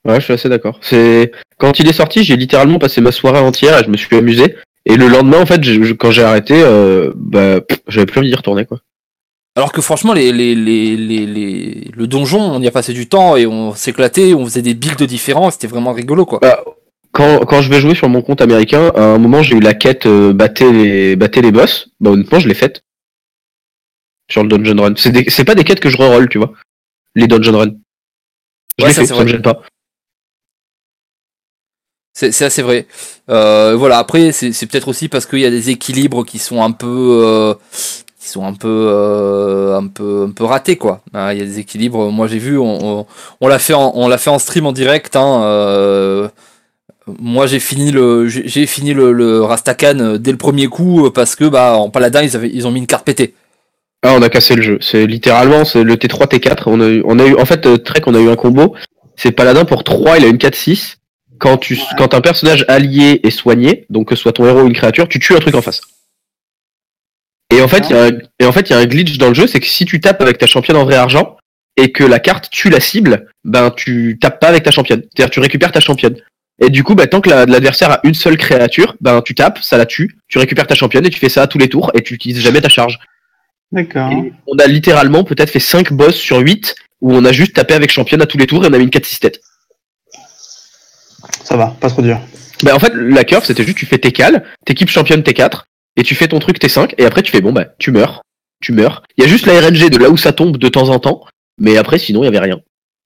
Ouais, 0.07 0.20
je 0.20 0.24
suis 0.24 0.33
assez 0.33 0.48
d'accord. 0.48 0.79
C'est 0.81 1.33
quand 1.59 1.81
il 1.81 1.88
est 1.88 1.92
sorti, 1.92 2.22
j'ai 2.22 2.37
littéralement 2.37 2.79
passé 2.79 3.01
ma 3.01 3.12
soirée 3.12 3.40
entière 3.40 3.79
et 3.79 3.85
je 3.85 3.90
me 3.90 3.96
suis 3.96 4.16
amusé. 4.16 4.57
Et 4.87 4.96
le 4.96 5.09
lendemain, 5.09 5.40
en 5.40 5.46
fait, 5.46 5.61
quand 5.98 6.12
j'ai 6.12 6.22
arrêté, 6.22 6.55
euh, 6.62 7.12
bah, 7.16 7.61
j'avais 7.88 8.07
plus 8.07 8.20
envie 8.20 8.31
d'y 8.31 8.37
retourner, 8.37 8.64
quoi. 8.64 8.79
Alors 9.59 9.73
que 9.73 9.81
franchement, 9.83 10.12
les, 10.12 10.31
les, 10.31 10.55
les, 10.55 10.97
les, 10.97 11.27
les- 11.27 11.90
le 11.92 12.07
donjon, 12.07 12.38
on 12.40 12.61
y 12.62 12.68
a 12.68 12.71
passé 12.71 12.92
du 12.92 13.09
temps 13.09 13.35
et 13.35 13.44
on 13.44 13.75
s'éclatait, 13.75 14.33
on 14.33 14.44
faisait 14.44 14.62
des 14.62 14.75
builds 14.75 15.03
différents, 15.03 15.51
c'était 15.51 15.66
vraiment 15.66 15.92
rigolo 15.92 16.25
quoi. 16.25 16.38
Bah, 16.40 16.62
quand, 17.11 17.40
quand 17.44 17.61
je 17.61 17.68
vais 17.68 17.80
jouer 17.80 17.97
sur 17.97 18.09
mon 18.09 18.22
compte 18.22 18.41
américain, 18.41 18.93
à 18.95 19.03
un 19.03 19.18
moment, 19.18 19.43
j'ai 19.43 19.57
eu 19.57 19.61
la 19.61 19.74
quête 19.74 20.07
euh, 20.07 20.33
battez 20.33 20.70
les, 20.70 21.16
battez 21.16 21.43
les 21.43 21.51
boss. 21.51 21.89
Bah, 21.99 22.11
honnêtement, 22.11 22.39
je 22.39 22.47
l'ai 22.47 22.55
faite. 22.55 22.83
Sur 24.30 24.45
le 24.45 24.49
dungeon 24.49 24.80
run. 24.80 24.95
C'est 24.97 25.11
des- 25.11 25.28
c'est 25.28 25.45
pas 25.45 25.57
des 25.57 25.64
quêtes 25.64 25.80
que 25.80 25.89
je 25.89 25.97
reroll, 25.97 26.28
tu 26.28 26.39
vois. 26.39 26.53
Les 27.16 27.26
dungeon 27.26 27.59
run. 27.59 27.70
Je 28.78 28.85
Ouais, 28.85 28.91
l'ai 28.91 28.95
ça, 28.95 29.01
fait, 29.01 29.07
ça 29.09 29.24
me 29.24 29.26
gêne 29.26 29.43
pas. 29.43 29.61
C'est 32.14 32.30
c'est 32.33 32.45
assez 32.45 32.62
vrai. 32.62 32.87
Euh, 33.30 33.74
voilà, 33.76 33.99
après, 33.99 34.33
c'est 34.33 34.53
c'est 34.53 34.66
peut-être 34.66 34.89
aussi 34.89 35.09
parce 35.09 35.24
qu'il 35.26 35.39
y 35.41 35.47
a 35.47 35.51
des 35.51 35.70
équilibres 35.70 36.24
qui 36.24 36.39
sont 36.39 36.62
un 36.62 36.70
peu. 36.72 37.22
euh, 37.24 37.55
qui 38.19 38.29
sont 38.29 38.45
un 38.45 38.55
peu, 38.55 38.69
euh, 38.69 39.79
un 39.79 39.87
peu, 39.87 40.27
un 40.29 40.33
peu 40.33 40.45
ratés 40.45 40.77
quoi. 40.77 41.03
Hein, 41.14 41.33
Il 41.33 41.39
y 41.39 41.43
a 41.43 41.45
des 41.45 41.59
équilibres. 41.61 42.11
Moi 42.11 42.27
j'ai 42.27 42.39
vu, 42.39 42.59
on, 42.59 42.99
on, 43.01 43.07
on 43.41 43.49
l'a 43.49 43.59
fait, 43.59 43.75
en, 43.75 43.93
on 43.95 44.09
l'a 44.09 44.19
fait 44.19 44.31
en 44.31 44.39
stream 44.39 44.66
en 44.66 44.73
direct. 44.73 45.14
Hein, 45.16 45.43
euh, 45.45 46.29
Moi, 47.21 47.47
j'ai 47.47 47.61
fini 47.61 47.91
le, 47.93 48.27
j'ai 48.29 48.66
fini 48.66 48.93
le, 48.93 49.12
le 49.12 49.43
Rastakan 49.43 49.99
euh, 50.01 50.19
dès 50.19 50.33
le 50.33 50.37
premier 50.39 50.66
coup 50.66 51.11
parce 51.11 51.37
que 51.37 51.45
bah 51.45 51.75
en 51.77 51.91
paladin 51.91 52.23
ils 52.23 52.35
avaient, 52.37 52.51
ils 52.53 52.66
ont 52.66 52.71
mis 52.73 52.81
une 52.81 52.87
carte 52.87 53.07
pétée. 53.07 53.35
Ah, 54.03 54.14
on 54.16 54.23
a 54.23 54.29
cassé 54.29 54.55
le 54.57 54.62
jeu. 54.62 54.79
C'est 54.81 55.07
littéralement 55.07 55.64
c'est 55.64 55.85
le 55.85 55.95
T3 55.95 56.29
T4. 56.29 56.64
On 56.66 56.81
a 56.81 56.89
eu, 56.89 57.03
on 57.07 57.19
a 57.19 57.25
eu 57.27 57.37
en 57.37 57.45
fait 57.45 57.83
Trek, 57.85 58.03
on 58.07 58.14
a 58.14 58.21
eu 58.21 58.29
un 58.29 58.37
combo. 58.37 58.75
C'est 59.16 59.33
paladin 59.33 59.64
pour 59.64 59.85
3, 59.85 60.19
il 60.19 60.25
a 60.25 60.29
une 60.29 60.37
4-6. 60.37 60.97
Quand 61.39 61.57
tu 61.57 61.79
quand 61.97 62.14
un 62.14 62.21
personnage 62.21 62.64
allié 62.69 63.21
est 63.23 63.31
soigné, 63.31 63.87
donc 63.91 64.09
que 64.09 64.16
ce 64.16 64.23
soit 64.23 64.33
ton 64.33 64.45
héros 64.47 64.62
ou 64.62 64.66
une 64.66 64.75
créature, 64.75 65.07
tu 65.09 65.21
tues 65.21 65.35
un 65.37 65.41
truc 65.41 65.55
en 65.55 65.62
face. 65.62 65.83
Et 67.51 67.62
en 67.62 67.68
fait, 67.68 67.84
il 67.88 67.96
y 67.96 67.99
a 67.99 68.05
un, 68.05 68.11
et 68.40 68.44
en 68.44 68.53
fait, 68.53 68.68
il 68.68 68.72
y 68.72 68.76
a 68.76 68.78
un 68.78 68.86
glitch 68.86 69.16
dans 69.18 69.28
le 69.28 69.34
jeu, 69.34 69.46
c'est 69.46 69.61
que 69.61 69.66
si 69.66 69.84
tu 69.86 70.01
tapes 70.01 70.20
avec 70.20 70.38
ta 70.38 70.46
championne 70.46 70.76
en 70.76 70.84
vrai 70.84 70.96
argent 70.96 71.36
et 71.76 71.92
que 71.92 72.05
la 72.05 72.18
carte 72.18 72.51
tue 72.51 72.68
la 72.70 72.80
cible, 72.80 73.26
ben 73.44 73.70
tu 73.70 74.18
tapes 74.20 74.40
pas 74.40 74.49
avec 74.49 74.64
ta 74.64 74.70
championne. 74.70 75.03
C'est-à-dire 75.03 75.30
tu 75.30 75.40
récupères 75.40 75.72
ta 75.72 75.80
championne. 75.80 76.16
Et 76.61 76.70
du 76.70 76.82
coup, 76.84 76.94
bah, 76.94 77.07
tant 77.07 77.20
que 77.20 77.30
la- 77.30 77.46
l'adversaire 77.46 77.90
a 77.92 78.01
une 78.05 78.14
seule 78.14 78.36
créature, 78.36 78.96
ben 79.01 79.22
tu 79.22 79.34
tapes, 79.34 79.61
ça 79.62 79.78
la 79.78 79.86
tue, 79.86 80.18
tu 80.26 80.38
récupères 80.38 80.66
ta 80.66 80.74
championne 80.74 81.07
et 81.07 81.11
tu 81.11 81.18
fais 81.18 81.28
ça 81.28 81.42
à 81.42 81.46
tous 81.46 81.59
les 81.59 81.68
tours 81.68 81.90
et 81.94 82.03
tu 82.03 82.14
utilises 82.14 82.40
jamais 82.42 82.61
ta 82.61 82.68
charge. 82.68 82.99
D'accord. 83.70 84.11
On 84.46 84.57
a 84.59 84.66
littéralement 84.66 85.24
peut-être 85.24 85.51
fait 85.51 85.61
5 85.61 85.92
boss 85.92 86.16
sur 86.16 86.38
8 86.38 86.74
où 87.01 87.14
on 87.14 87.24
a 87.24 87.32
juste 87.32 87.55
tapé 87.55 87.74
avec 87.74 87.90
championne 87.92 88.22
à 88.22 88.26
tous 88.26 88.38
les 88.38 88.46
tours 88.46 88.64
et 88.64 88.68
on 88.68 88.72
a 88.72 88.78
mis 88.78 88.84
une 88.84 88.90
4-6 88.90 89.20
tête. 89.20 89.40
Ça 91.44 91.57
va, 91.57 91.76
pas 91.80 91.88
trop 91.88 92.03
dur. 92.03 92.20
Bah 92.64 92.74
en 92.74 92.80
fait 92.80 92.92
la 92.94 93.22
curve 93.22 93.44
c'était 93.44 93.62
juste 93.62 93.78
tu 93.78 93.86
fais 93.86 93.99
tes 93.99 94.11
cales, 94.11 94.44
t'équipes 94.66 94.90
championne 94.90 95.20
T4 95.20 95.64
et 95.99 96.03
tu 96.03 96.14
fais 96.14 96.28
ton 96.28 96.38
truc 96.38 96.59
T5 96.59 96.94
et 96.96 97.05
après 97.05 97.20
tu 97.22 97.30
fais 97.30 97.42
bon 97.42 97.53
bah 97.53 97.66
tu 97.78 97.90
meurs, 97.90 98.22
tu 98.62 98.72
meurs. 98.72 99.03
Il 99.18 99.24
y 99.24 99.26
a 99.26 99.28
juste 99.28 99.44
la 99.46 99.61
RNG 99.61 99.90
de 99.90 99.99
là 99.99 100.09
où 100.09 100.16
ça 100.16 100.32
tombe 100.32 100.57
de 100.57 100.68
temps 100.68 100.88
en 100.88 100.99
temps, 100.99 101.24
mais 101.61 101.76
après 101.76 101.99
sinon 101.99 102.22
il 102.22 102.24
y 102.24 102.28
avait 102.28 102.38
rien. 102.38 102.61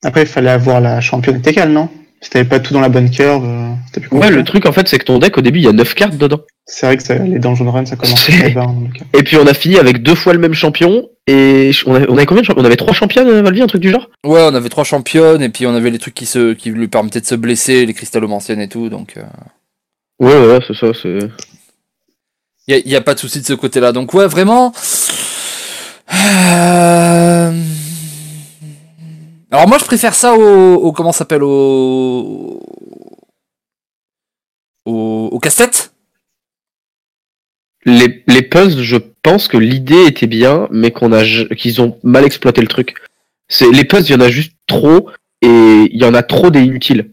Après, 0.05 0.23
il 0.23 0.27
fallait 0.29 0.51
avoir 0.51 0.81
la 0.81 1.01
championne 1.01 1.41
Tekal, 1.43 1.71
non? 1.71 1.89
Si 2.21 2.31
t'avais 2.31 2.49
pas 2.49 2.61
tout 2.61 2.73
dans 2.73 2.81
la 2.81 2.89
bonne 2.89 3.11
curve, 3.11 3.45
euh, 3.45 3.73
c'était 3.87 4.01
plus 4.01 4.09
Ouais 4.11 4.21
compliqué. 4.21 4.37
le 4.37 4.45
truc 4.45 4.67
en 4.67 4.73
fait 4.73 4.87
c'est 4.87 4.99
que 4.99 5.05
ton 5.05 5.19
deck 5.19 5.37
au 5.39 5.41
début 5.41 5.59
il 5.59 5.65
y 5.65 5.69
a 5.69 5.73
9 5.73 5.95
cartes 5.95 6.17
dedans. 6.17 6.41
C'est 6.67 6.87
vrai 6.87 6.97
que 6.97 7.03
ça, 7.03 7.17
les 7.19 7.41
Dungeon 7.41 7.69
Run, 7.71 7.85
ça 7.87 7.97
commence 7.97 8.25
C'est- 8.25 8.33
très 8.39 8.51
bas. 8.51 8.67
dans 8.67 8.81
le 8.81 8.93
cas. 8.97 9.05
Et 9.19 9.23
puis 9.25 9.37
on 9.37 9.47
a 9.47 9.55
fini 9.55 9.77
avec 9.79 10.03
deux 10.05 10.15
fois 10.15 10.33
le 10.33 10.39
même 10.39 10.55
champion 10.55 11.09
et 11.27 11.73
on, 11.87 11.95
a- 11.97 12.07
on 12.09 12.17
avait 12.17 12.27
combien 12.27 12.43
de 12.43 12.47
champions? 12.47 12.63
On 12.63 12.67
avait 12.67 12.77
trois 12.77 12.95
championnes 12.95 13.27
euh, 13.29 13.43
Valvi 13.43 13.61
un 13.63 13.67
truc 13.67 13.81
du 13.83 13.91
genre? 13.91 14.09
Ouais, 14.25 14.41
on 14.43 14.55
avait 14.55 14.69
trois 14.69 14.85
championnes 14.85 15.43
et 15.43 15.49
puis 15.49 15.67
on 15.67 15.75
avait 15.75 15.91
les 15.91 15.99
trucs 15.99 16.15
qui 16.15 16.27
se, 16.27 16.53
qui 16.53 16.71
lui 16.71 16.87
permettaient 16.87 17.21
de 17.21 17.27
se 17.27 17.35
blesser, 17.35 17.87
les 17.87 17.95
cristallomanciennes 17.95 18.61
et 18.61 18.69
tout, 18.69 18.89
donc. 18.89 19.15
euh, 19.17 19.23
Ouais 20.21 20.35
ouais 20.47 20.59
c'est 20.67 20.75
ça 20.77 20.89
c'est. 21.01 21.19
Il 22.69 22.83
n'y 22.87 22.95
a, 22.95 23.01
pas 23.01 23.15
de 23.15 23.19
souci 23.19 23.41
de 23.41 23.47
ce 23.47 23.55
côté-là. 23.55 23.93
Donc 23.93 24.15
ouais, 24.15 24.27
vraiment. 24.27 24.73
Euh, 26.13 27.53
Alors 29.51 29.69
moi, 29.69 29.79
je 29.79 29.85
préfère 29.85 30.15
ça 30.15 30.35
au, 30.35 30.75
au 30.75 30.93
comment 30.93 31.13
s'appelle 31.13 31.43
au 31.43 32.61
au, 34.85 35.39
casse-tête. 35.41 35.95
Les, 37.85 38.23
les 38.27 38.43
puzzles, 38.43 38.83
je 38.83 38.97
pense 39.23 39.49
que 39.49 39.57
l'idée 39.57 40.07
était 40.07 40.27
bien, 40.27 40.69
mais 40.71 40.93
qu'on 40.93 41.13
a 41.13 41.25
qu'ils 41.25 41.81
ont 41.81 41.99
mal 42.03 42.25
exploité 42.25 42.61
le 42.61 42.69
truc. 42.69 42.95
Les 43.73 43.85
puzzles, 43.85 44.09
il 44.09 44.13
y 44.13 44.17
en 44.17 44.21
a 44.21 44.31
juste 44.31 44.55
trop 44.67 45.11
et 45.41 45.89
il 45.91 46.01
y 46.01 46.05
en 46.05 46.15
a 46.15 46.23
trop 46.23 46.51
des 46.51 46.61
inutiles. 46.61 47.12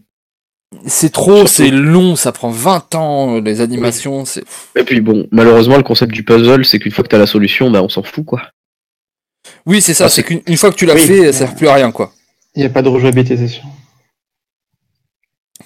C'est 0.86 1.10
trop, 1.10 1.46
c'est 1.48 1.70
long, 1.70 2.14
ça 2.14 2.30
prend 2.30 2.50
20 2.50 2.94
ans, 2.94 3.40
les 3.40 3.60
animations, 3.60 4.24
c'est. 4.24 4.44
Et 4.76 4.84
puis 4.84 5.00
bon, 5.00 5.26
malheureusement, 5.32 5.76
le 5.76 5.82
concept 5.82 6.12
du 6.12 6.22
puzzle, 6.22 6.64
c'est 6.64 6.78
qu'une 6.78 6.92
fois 6.92 7.02
que 7.02 7.08
t'as 7.08 7.18
la 7.18 7.26
solution, 7.26 7.70
bah 7.72 7.82
on 7.82 7.88
s'en 7.88 8.04
fout 8.04 8.24
quoi. 8.24 8.42
Oui, 9.66 9.82
c'est 9.82 9.94
ça, 9.94 10.04
Ah, 10.04 10.08
c'est 10.08 10.16
c'est- 10.16 10.22
qu'une 10.28 10.42
une 10.46 10.56
fois 10.56 10.70
que 10.70 10.76
tu 10.76 10.86
l'as 10.86 10.94
Oui. 10.94 11.00
fait, 11.00 11.32
ça 11.32 11.38
sert 11.40 11.56
plus 11.56 11.66
à 11.68 11.74
rien, 11.74 11.90
quoi. 11.90 12.12
Il 12.54 12.60
n'y 12.60 12.66
a 12.66 12.70
pas 12.70 12.82
de 12.82 12.88
rejouabilité, 12.88 13.36
c'est 13.36 13.48
sûr. 13.48 13.64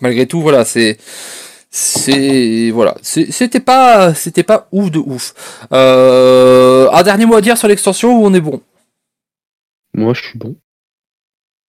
Malgré 0.01 0.27
tout, 0.27 0.41
voilà, 0.41 0.65
c'est. 0.65 0.97
C'est. 1.71 2.71
Voilà, 2.71 2.97
c'est- 3.03 3.31
c'était 3.31 3.61
pas, 3.61 4.15
c'était 4.15 4.43
pas 4.43 4.69
ouf 4.73 4.91
de 4.91 4.99
ouf. 5.01 5.35
Euh, 5.73 6.89
un 6.93 7.03
dernier 7.03 7.27
mot 7.27 7.35
à 7.35 7.41
dire 7.43 7.59
sur 7.59 7.69
l'extension 7.69 8.19
ou 8.21 8.25
on 8.27 8.33
est 8.35 8.41
bon? 8.41 8.61
Moi, 9.93 10.15
je 10.15 10.23
suis 10.23 10.39
bon. 10.39 10.57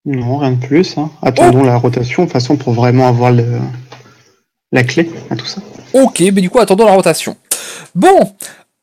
Non, 0.05 0.37
rien 0.37 0.51
de 0.51 0.65
plus. 0.65 0.97
hein. 0.97 1.09
Attendons 1.21 1.63
la 1.63 1.77
rotation, 1.77 2.23
de 2.23 2.27
toute 2.27 2.33
façon, 2.33 2.57
pour 2.57 2.73
vraiment 2.73 3.07
avoir 3.07 3.31
le... 3.31 3.45
la 4.71 4.83
clé 4.83 5.09
à 5.29 5.35
tout 5.35 5.45
ça. 5.45 5.61
Ok, 5.93 6.19
mais 6.19 6.41
du 6.41 6.49
coup, 6.49 6.59
attendons 6.59 6.85
la 6.85 6.93
rotation. 6.93 7.35
Bon, 7.95 8.33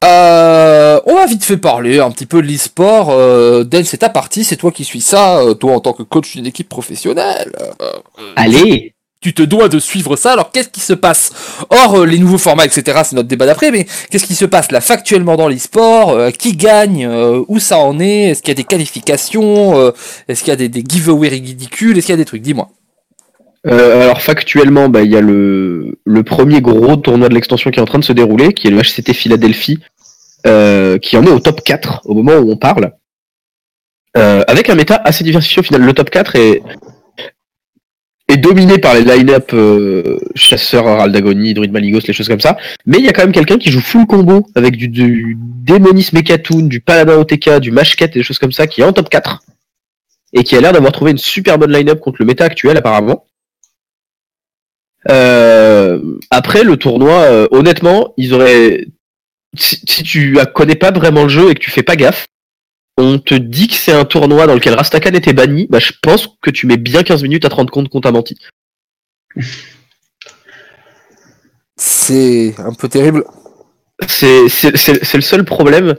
euh, 0.02 1.00
on 1.06 1.14
va 1.14 1.26
vite 1.26 1.44
fait 1.44 1.58
parler 1.58 2.00
un 2.00 2.10
petit 2.10 2.26
peu 2.26 2.42
de 2.42 2.46
l'e-sport. 2.48 3.10
Euh, 3.10 3.62
Den, 3.62 3.84
c'est 3.84 3.98
ta 3.98 4.08
partie, 4.08 4.42
c'est 4.44 4.56
toi 4.56 4.72
qui 4.72 4.84
suis 4.84 5.00
ça. 5.00 5.38
euh, 5.38 5.54
toi, 5.54 5.74
en 5.76 5.80
tant 5.80 5.92
que 5.92 6.02
coach 6.02 6.32
d'une 6.32 6.46
équipe 6.46 6.68
professionnelle, 6.68 7.52
euh, 7.80 7.92
Allez 8.34 8.91
tu 9.22 9.32
te 9.32 9.42
dois 9.42 9.68
de 9.68 9.78
suivre 9.78 10.16
ça. 10.16 10.32
Alors, 10.32 10.50
qu'est-ce 10.50 10.68
qui 10.68 10.80
se 10.80 10.92
passe? 10.92 11.30
Hors 11.70 12.00
euh, 12.00 12.04
les 12.04 12.18
nouveaux 12.18 12.38
formats, 12.38 12.66
etc., 12.66 13.00
c'est 13.04 13.14
notre 13.16 13.28
débat 13.28 13.46
d'après, 13.46 13.70
mais 13.70 13.86
qu'est-ce 14.10 14.26
qui 14.26 14.34
se 14.34 14.44
passe 14.44 14.70
là? 14.72 14.80
Factuellement 14.80 15.36
dans 15.36 15.48
l'e-sport 15.48 16.10
Euh, 16.10 16.30
Qui 16.30 16.56
gagne? 16.56 17.06
Euh, 17.06 17.42
Où 17.48 17.60
ça 17.60 17.78
en 17.78 18.00
est? 18.00 18.30
Est-ce 18.30 18.42
qu'il 18.42 18.50
y 18.50 18.52
a 18.52 18.56
des 18.56 18.64
qualifications? 18.64 19.92
Est-ce 20.28 20.42
qu'il 20.42 20.48
y 20.48 20.64
a 20.64 20.68
des, 20.68 20.84
giveaways 20.86 21.28
ridicules? 21.28 21.96
Est-ce 21.96 22.06
qu'il 22.06 22.12
y 22.12 22.18
a 22.18 22.18
des 22.18 22.24
trucs? 22.24 22.42
Dis-moi. 22.42 22.68
Alors 23.64 24.20
factuellement, 24.20 24.88
bah, 24.88 25.02
il 25.02 25.12
y 25.12 25.16
a 25.16 25.20
le, 25.20 25.96
le 26.04 26.22
premier 26.24 26.60
gros 26.60 26.96
tournoi 26.96 27.28
de 27.28 27.34
l'extension 27.34 27.70
qui 27.70 27.78
est 27.78 27.82
en 27.82 27.86
train 27.86 28.00
de 28.00 28.04
se 28.04 28.12
dérouler, 28.12 28.52
qui 28.54 28.66
est 28.66 28.70
le 28.70 28.80
HCT 28.80 29.12
Philadelphie, 29.12 29.78
qui 30.44 31.16
en 31.16 31.24
est 31.24 31.30
au 31.30 31.38
top 31.38 31.62
4 31.62 32.02
au 32.06 32.14
moment 32.14 32.34
où 32.38 32.50
on 32.50 32.56
parle. 32.56 32.92
Avec 34.14 34.68
un 34.68 34.74
méta 34.74 34.96
assez 34.96 35.22
diversifié 35.22 35.60
au 35.60 35.62
final. 35.62 35.82
Le 35.82 35.92
top 35.92 36.10
4 36.10 36.34
est, 36.34 36.62
est 38.28 38.36
dominé 38.36 38.78
par 38.78 38.94
les 38.94 39.04
line-up 39.04 39.50
euh, 39.52 40.18
chasseurs, 40.34 40.86
Aldagoni, 40.86 41.54
Druid 41.54 41.72
Maligos, 41.72 42.00
les 42.06 42.14
choses 42.14 42.28
comme 42.28 42.40
ça. 42.40 42.56
Mais 42.86 42.98
il 42.98 43.04
y 43.04 43.08
a 43.08 43.12
quand 43.12 43.22
même 43.22 43.32
quelqu'un 43.32 43.58
qui 43.58 43.70
joue 43.70 43.80
full 43.80 44.06
combo 44.06 44.46
avec 44.54 44.76
du, 44.76 44.88
du 44.88 45.36
Démonis 45.38 46.10
Mekatoon, 46.12 46.62
du 46.62 46.80
Paladin 46.80 47.16
OTK, 47.18 47.58
du 47.58 47.70
Mashket 47.70 48.10
et 48.14 48.20
des 48.20 48.22
choses 48.22 48.38
comme 48.38 48.52
ça, 48.52 48.66
qui 48.66 48.80
est 48.80 48.84
en 48.84 48.92
top 48.92 49.08
4. 49.08 49.42
Et 50.34 50.44
qui 50.44 50.56
a 50.56 50.60
l'air 50.60 50.72
d'avoir 50.72 50.92
trouvé 50.92 51.10
une 51.10 51.18
super 51.18 51.58
bonne 51.58 51.72
line-up 51.72 52.00
contre 52.00 52.16
le 52.20 52.26
méta 52.26 52.44
actuel 52.44 52.76
apparemment. 52.76 53.26
Euh, 55.10 56.00
après 56.30 56.62
le 56.62 56.76
tournoi, 56.76 57.22
euh, 57.22 57.48
honnêtement, 57.50 58.14
ils 58.16 58.32
auraient. 58.34 58.86
Si, 59.54 59.78
si 59.86 60.02
tu 60.02 60.38
connais 60.54 60.76
pas 60.76 60.92
vraiment 60.92 61.24
le 61.24 61.28
jeu 61.28 61.50
et 61.50 61.54
que 61.54 61.58
tu 61.60 61.70
fais 61.70 61.82
pas 61.82 61.96
gaffe, 61.96 62.26
on 62.98 63.18
te 63.18 63.34
dit 63.34 63.68
que 63.68 63.74
c'est 63.74 63.92
un 63.92 64.04
tournoi 64.04 64.46
dans 64.46 64.54
lequel 64.54 64.74
Rastakan 64.74 65.10
était 65.14 65.32
banni, 65.32 65.66
bah 65.70 65.78
je 65.78 65.92
pense 66.02 66.28
que 66.42 66.50
tu 66.50 66.66
mets 66.66 66.76
bien 66.76 67.02
15 67.02 67.22
minutes 67.22 67.44
à 67.44 67.48
te 67.48 67.54
rendre 67.54 67.70
compte 67.72 67.88
qu'on 67.88 68.00
t'a 68.00 68.12
menti. 68.12 68.36
C'est 71.76 72.54
un 72.58 72.72
peu 72.74 72.88
terrible. 72.88 73.24
C'est 74.08 74.48
c'est- 74.48 74.76
c'est- 74.76 75.04
c'est 75.04 75.16
le 75.18 75.22
seul 75.22 75.44
problème. 75.44 75.94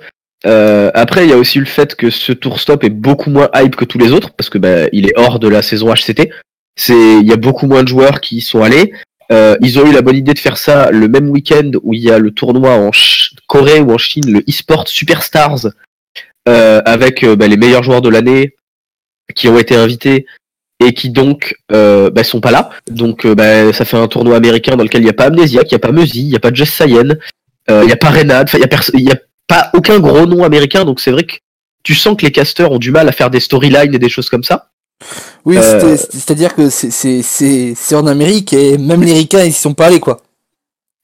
Euh, 0.46 0.92
après, 0.94 1.26
il 1.26 1.30
y 1.30 1.34
a 1.34 1.38
aussi 1.38 1.58
le 1.60 1.66
fait 1.66 1.96
que 1.96 2.10
ce 2.10 2.34
tour 2.34 2.60
stop 2.60 2.84
est 2.84 2.90
beaucoup 2.90 3.30
moins 3.30 3.50
hype 3.56 3.76
que 3.76 3.86
tous 3.86 3.98
les 3.98 4.12
autres 4.12 4.32
parce 4.36 4.50
que 4.50 4.58
bah, 4.58 4.88
il 4.92 5.08
est 5.08 5.18
hors 5.18 5.40
de 5.40 5.48
la 5.48 5.62
saison 5.62 5.92
HCT. 5.94 6.32
C'est 6.76 6.94
il 7.20 7.28
y 7.28 7.32
a 7.34 7.38
beaucoup 7.38 7.66
moins 7.68 7.84
de 7.84 7.88
joueurs 7.88 8.20
qui 8.20 8.38
y 8.38 8.42
sont 8.42 8.62
allés. 8.62 8.94
Euh, 9.32 9.56
ils 9.62 9.80
ont 9.80 9.86
eu 9.90 9.94
la 9.94 10.02
bonne 10.02 10.18
idée 10.18 10.34
de 10.34 10.40
faire 10.40 10.58
ça 10.58 10.92
le 10.92 11.08
même 11.08 11.30
week-end 11.30 11.72
où 11.82 11.94
il 11.94 12.02
y 12.02 12.12
a 12.12 12.20
le 12.20 12.32
tournoi 12.32 12.72
en 12.76 12.92
Ch- 12.92 13.34
Corée 13.48 13.80
ou 13.80 13.92
en 13.94 13.98
Chine, 13.98 14.30
le 14.32 14.44
eSport 14.50 14.88
Superstars, 14.88 15.68
avec 16.46 17.24
euh, 17.24 17.36
bah, 17.36 17.48
les 17.48 17.58
meilleurs 17.58 17.84
joueurs 17.84 18.02
de 18.02 18.10
l'année 18.10 18.56
qui 19.36 19.48
ont 19.48 19.58
été 19.58 19.76
invités 19.76 20.26
et 20.80 20.94
qui 20.94 21.10
donc 21.10 21.56
euh, 21.72 22.10
bah, 22.10 22.24
sont 22.24 22.42
pas 22.42 22.52
là. 22.52 22.70
Donc 22.90 23.26
euh, 23.26 23.36
bah, 23.36 23.72
ça 23.74 23.86
fait 23.86 23.98
un 23.98 24.08
tournoi 24.08 24.36
américain 24.36 24.76
dans 24.76 24.84
lequel 24.84 25.02
il 25.02 25.06
n'y 25.06 25.10
a 25.10 25.14
pas 25.14 25.26
Amnesiac, 25.26 25.72
il 25.72 25.74
n'y 25.74 25.78
a 25.78 25.80
pas 25.80 25.92
Meuzy, 25.92 26.22
il 26.22 26.30
n'y 26.30 26.36
a 26.36 26.40
pas 26.40 26.54
Jess 26.54 26.70
Sayen, 26.74 27.18
euh, 27.70 27.82
il 27.84 27.88
n'y 27.88 27.94
a 27.94 27.98
pas 27.98 28.10
Renad, 28.10 28.50
il 28.54 28.60
n'y 28.60 28.66
a, 28.66 29.12
y 29.12 29.12
a 29.12 29.20
pas 29.48 29.70
aucun 29.74 30.00
gros 30.00 30.26
nom 30.26 30.44
américain. 30.44 30.86
Donc 30.86 31.00
c'est 31.00 31.12
vrai 31.12 31.24
que 31.24 31.36
tu 31.84 31.96
sens 31.96 32.16
que 32.18 32.26
les 32.26 32.32
casteurs 32.32 32.72
ont 32.72 32.80
du 32.80 32.92
mal 32.92 33.08
à 33.08 33.12
faire 33.12 33.30
des 33.30 33.40
storylines 33.40 33.94
et 33.94 34.00
des 34.00 34.10
choses 34.10 34.30
comme 34.30 34.44
ça. 34.44 34.70
Oui, 35.46 35.58
Euh, 35.58 35.98
c'est-à-dire 35.98 36.56
que 36.56 36.70
c'est 36.70 37.96
en 37.96 38.08
Amérique 38.08 38.54
et 38.54 38.78
même 38.78 39.04
les 39.04 39.14
ricains, 39.14 39.44
ils 39.44 39.50
y 39.50 39.54
sont 39.54 39.74
pas 39.74 39.88
allés, 39.88 40.00
quoi. 40.00 40.22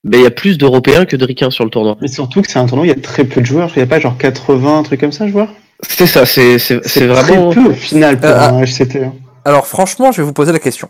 Mais 0.04 0.18
il 0.18 0.24
y 0.24 0.28
a 0.28 0.32
plus 0.32 0.58
d'Européens 0.58 1.06
que 1.06 1.16
de 1.18 1.26
Ricains 1.26 1.50
sur 1.52 1.66
le 1.66 1.70
tournoi. 1.70 1.98
Mais 2.02 2.08
surtout 2.08 2.42
que 2.42 2.50
c'est 2.50 2.60
un 2.60 2.66
tournoi, 2.66 2.86
il 2.86 2.90
y 2.90 2.94
a 2.94 3.02
très 3.02 3.26
peu 3.26 3.42
de 3.42 3.46
joueurs. 3.46 3.70
Il 3.76 3.80
n'y 3.80 3.84
a 3.84 3.88
pas 3.88 4.00
genre 4.00 4.18
80, 4.18 4.78
un 4.80 4.84
truc 4.84 5.00
comme 5.02 5.12
ça, 5.12 5.28
je 5.28 5.34
vois. 5.34 5.50
C'est 5.88 6.08
ça, 6.08 6.26
c'est 6.26 6.58
vraiment. 7.06 7.52
Très 7.52 7.62
peu 7.64 7.70
au 7.70 7.74
final 7.74 8.20
pour 8.20 8.30
Euh, 8.30 8.40
un 8.50 8.64
HCT. 8.66 9.04
hein. 9.04 9.14
Alors 9.46 9.68
franchement, 9.68 10.12
je 10.12 10.22
vais 10.22 10.26
vous 10.26 10.34
poser 10.34 10.52
la 10.52 10.60
question. 10.60 10.90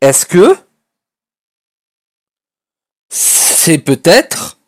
Est-ce 0.00 0.26
que 0.26 0.56
c'est 3.08 3.78
peut-être 3.78 4.58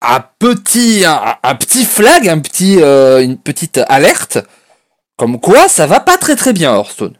un 0.00 0.20
petit, 0.38 1.04
un, 1.06 1.36
un 1.42 1.54
petit 1.54 1.84
flag, 1.84 2.28
un 2.28 2.38
petit, 2.40 2.80
euh, 2.80 3.22
une 3.22 3.38
petite 3.38 3.80
alerte, 3.88 4.38
comme 5.16 5.40
quoi 5.40 5.68
ça 5.68 5.86
va 5.86 6.00
pas 6.00 6.18
très 6.18 6.36
très 6.36 6.52
bien 6.52 6.74
Hearthstone? 6.74 7.14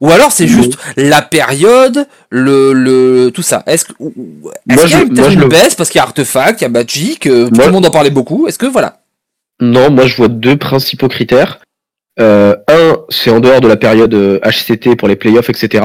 Ou 0.00 0.10
alors 0.10 0.30
c'est 0.30 0.46
juste 0.46 0.78
la 0.96 1.22
période, 1.22 2.06
le, 2.30 2.72
le 2.72 3.30
tout 3.34 3.42
ça. 3.42 3.64
Est-ce 3.66 3.86
Moi, 3.98 4.52
qu'il 4.66 4.90
y 4.90 4.94
a 4.94 5.00
peut-être 5.06 5.32
une 5.32 5.40
le- 5.40 5.48
baisse 5.48 5.74
parce 5.74 5.90
qu'il 5.90 5.98
y 5.98 6.00
a 6.00 6.04
Artefact, 6.04 6.60
il 6.60 6.64
y 6.64 6.66
a 6.66 6.70
Magic, 6.70 7.26
euh, 7.26 7.48
tout 7.48 7.60
le 7.60 7.70
monde 7.72 7.86
en 7.86 7.90
parlait 7.90 8.10
beaucoup. 8.10 8.46
Est-ce 8.46 8.58
que 8.58 8.66
voilà 8.66 9.00
Non, 9.60 9.90
moi 9.90 10.06
je 10.06 10.16
vois 10.16 10.28
deux 10.28 10.56
principaux 10.56 11.08
critères. 11.08 11.58
Euh, 12.20 12.54
un, 12.68 12.96
c'est 13.08 13.30
en 13.30 13.40
dehors 13.40 13.60
de 13.60 13.66
la 13.68 13.76
période 13.76 14.14
euh, 14.14 14.38
HCT 14.44 14.96
pour 14.96 15.08
les 15.08 15.16
playoffs, 15.16 15.50
etc. 15.50 15.84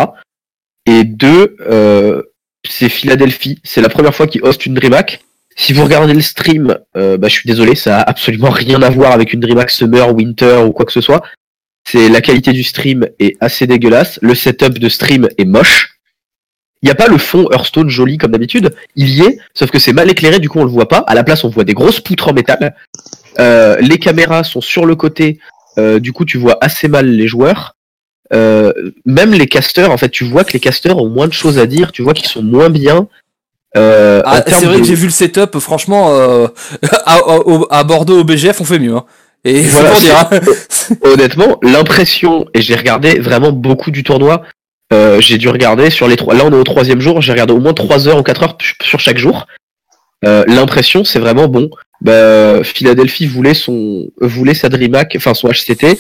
Et 0.86 1.04
deux, 1.04 1.56
euh, 1.70 2.22
c'est 2.68 2.90
Philadelphie. 2.90 3.60
C'est 3.64 3.82
la 3.82 3.90
première 3.90 4.14
fois 4.14 4.28
qu'ils 4.28 4.44
hostent 4.44 4.66
une 4.66 4.74
DreamHack. 4.76 5.22
Si 5.56 5.74
vous 5.74 5.84
regardez 5.84 6.14
le 6.14 6.22
stream, 6.22 6.78
euh, 6.98 7.18
bah, 7.18 7.28
je 7.30 7.34
suis 7.34 7.48
désolé, 7.48 7.76
ça 7.76 8.00
a 8.00 8.10
absolument 8.10 8.50
rien 8.50 8.82
à 8.82 8.90
voir 8.90 9.12
avec 9.12 9.34
une 9.34 9.40
DreamHack 9.40 9.70
Summer, 9.70 10.14
Winter 10.14 10.64
ou 10.66 10.72
quoi 10.72 10.86
que 10.86 10.92
ce 10.92 11.02
soit. 11.02 11.22
C'est 11.86 12.10
la 12.10 12.22
qualité 12.22 12.54
du 12.54 12.64
stream 12.64 13.08
est 13.20 13.36
assez 13.42 13.68
dégueulasse. 13.68 14.20
Le 14.22 14.36
setup 14.36 14.80
de 14.80 14.90
stream 14.90 15.28
est 15.38 15.46
moche. 15.46 15.98
Il 16.82 16.88
n'y 16.88 16.92
a 16.92 16.96
pas 16.96 17.08
le 17.08 17.18
fond 17.18 17.48
Hearthstone 17.52 17.90
joli 17.90 18.18
comme 18.18 18.32
d'habitude. 18.32 18.74
Il 18.96 19.10
y 19.10 19.22
est, 19.22 19.38
sauf 19.54 19.72
que 19.72 19.80
c'est 19.80 19.94
mal 19.94 20.10
éclairé, 20.10 20.40
du 20.40 20.50
coup 20.50 20.60
on 20.60 20.66
le 20.66 20.70
voit 20.70 20.88
pas. 20.90 21.00
À 21.00 21.16
la 21.16 21.24
place, 21.24 21.44
on 21.44 21.50
voit 21.50 21.64
des 21.64 21.74
grosses 21.74 22.02
poutres 22.02 22.28
en 22.30 22.34
métal. 22.34 22.76
Euh, 23.40 23.78
les 23.80 24.00
caméras 24.00 24.44
sont 24.44 24.62
sur 24.62 24.86
le 24.86 24.96
côté, 24.96 25.40
euh, 25.78 26.00
du 26.00 26.12
coup 26.14 26.26
tu 26.26 26.38
vois 26.38 26.58
assez 26.62 26.88
mal 26.88 27.08
les 27.08 27.28
joueurs. 27.28 27.76
Euh, 28.34 28.74
même 29.06 29.32
les 29.34 29.48
casters, 29.48 29.92
en 29.92 29.98
fait, 29.98 30.10
tu 30.10 30.24
vois 30.26 30.44
que 30.44 30.54
les 30.54 30.60
casters 30.60 30.98
ont 30.98 31.10
moins 31.10 31.28
de 31.28 31.34
choses 31.34 31.58
à 31.60 31.68
dire. 31.68 31.92
Tu 31.92 32.02
vois 32.02 32.14
qu'ils 32.14 32.28
sont 32.28 32.42
moins 32.44 32.70
bien. 32.70 33.08
Euh, 33.78 34.22
en 34.22 34.24
Ah, 34.26 34.44
c'est 34.48 34.66
vrai 34.66 34.76
de- 34.76 34.80
que 34.82 34.86
j'ai 34.88 34.96
vu 34.96 35.06
le 35.06 35.12
setup, 35.12 35.58
franchement, 35.60 36.16
euh, 36.18 36.48
à, 37.06 37.16
à- 37.18 37.80
à 37.80 37.84
Bordeaux 37.84 38.20
au 38.20 38.24
BGF, 38.24 38.60
on 38.62 38.66
fait 38.66 38.80
mieux. 38.80 38.96
Hein. 38.96 39.06
Et 39.46 39.62
Voilà, 39.62 40.30
honnêtement, 41.02 41.60
l'impression, 41.62 42.46
et 42.54 42.62
j'ai 42.62 42.76
regardé 42.76 43.20
vraiment 43.20 43.52
beaucoup 43.52 43.92
du 43.92 44.04
tournoi, 44.04 44.44
euh, 44.94 45.20
j'ai 45.20 45.38
dû 45.38 45.50
regarder 45.50 45.90
sur 45.90 46.08
les 46.08 46.16
trois, 46.16 46.34
là 46.34 46.46
on 46.46 46.52
est 46.52 46.56
au 46.56 46.64
troisième 46.64 47.02
jour, 47.02 47.22
j'ai 47.22 47.32
regardé 47.32 47.54
au 47.54 47.60
moins 47.60 47.74
3 47.74 48.08
heures 48.08 48.20
ou 48.20 48.24
4 48.24 48.44
heures 48.44 48.58
sur 48.82 49.00
chaque 49.00 49.18
jour. 49.18 49.48
Euh, 50.26 50.44
l'impression, 50.48 51.04
c'est 51.04 51.20
vraiment 51.20 51.48
bon. 51.48 51.70
Bah, 52.00 52.64
Philadelphie 52.64 53.26
voulait 53.26 53.54
son, 53.54 54.08
voulait 54.22 54.54
sa 54.54 54.70
DreamHack, 54.70 55.16
enfin 55.18 55.34
son 55.34 55.50
HCT. 55.50 56.00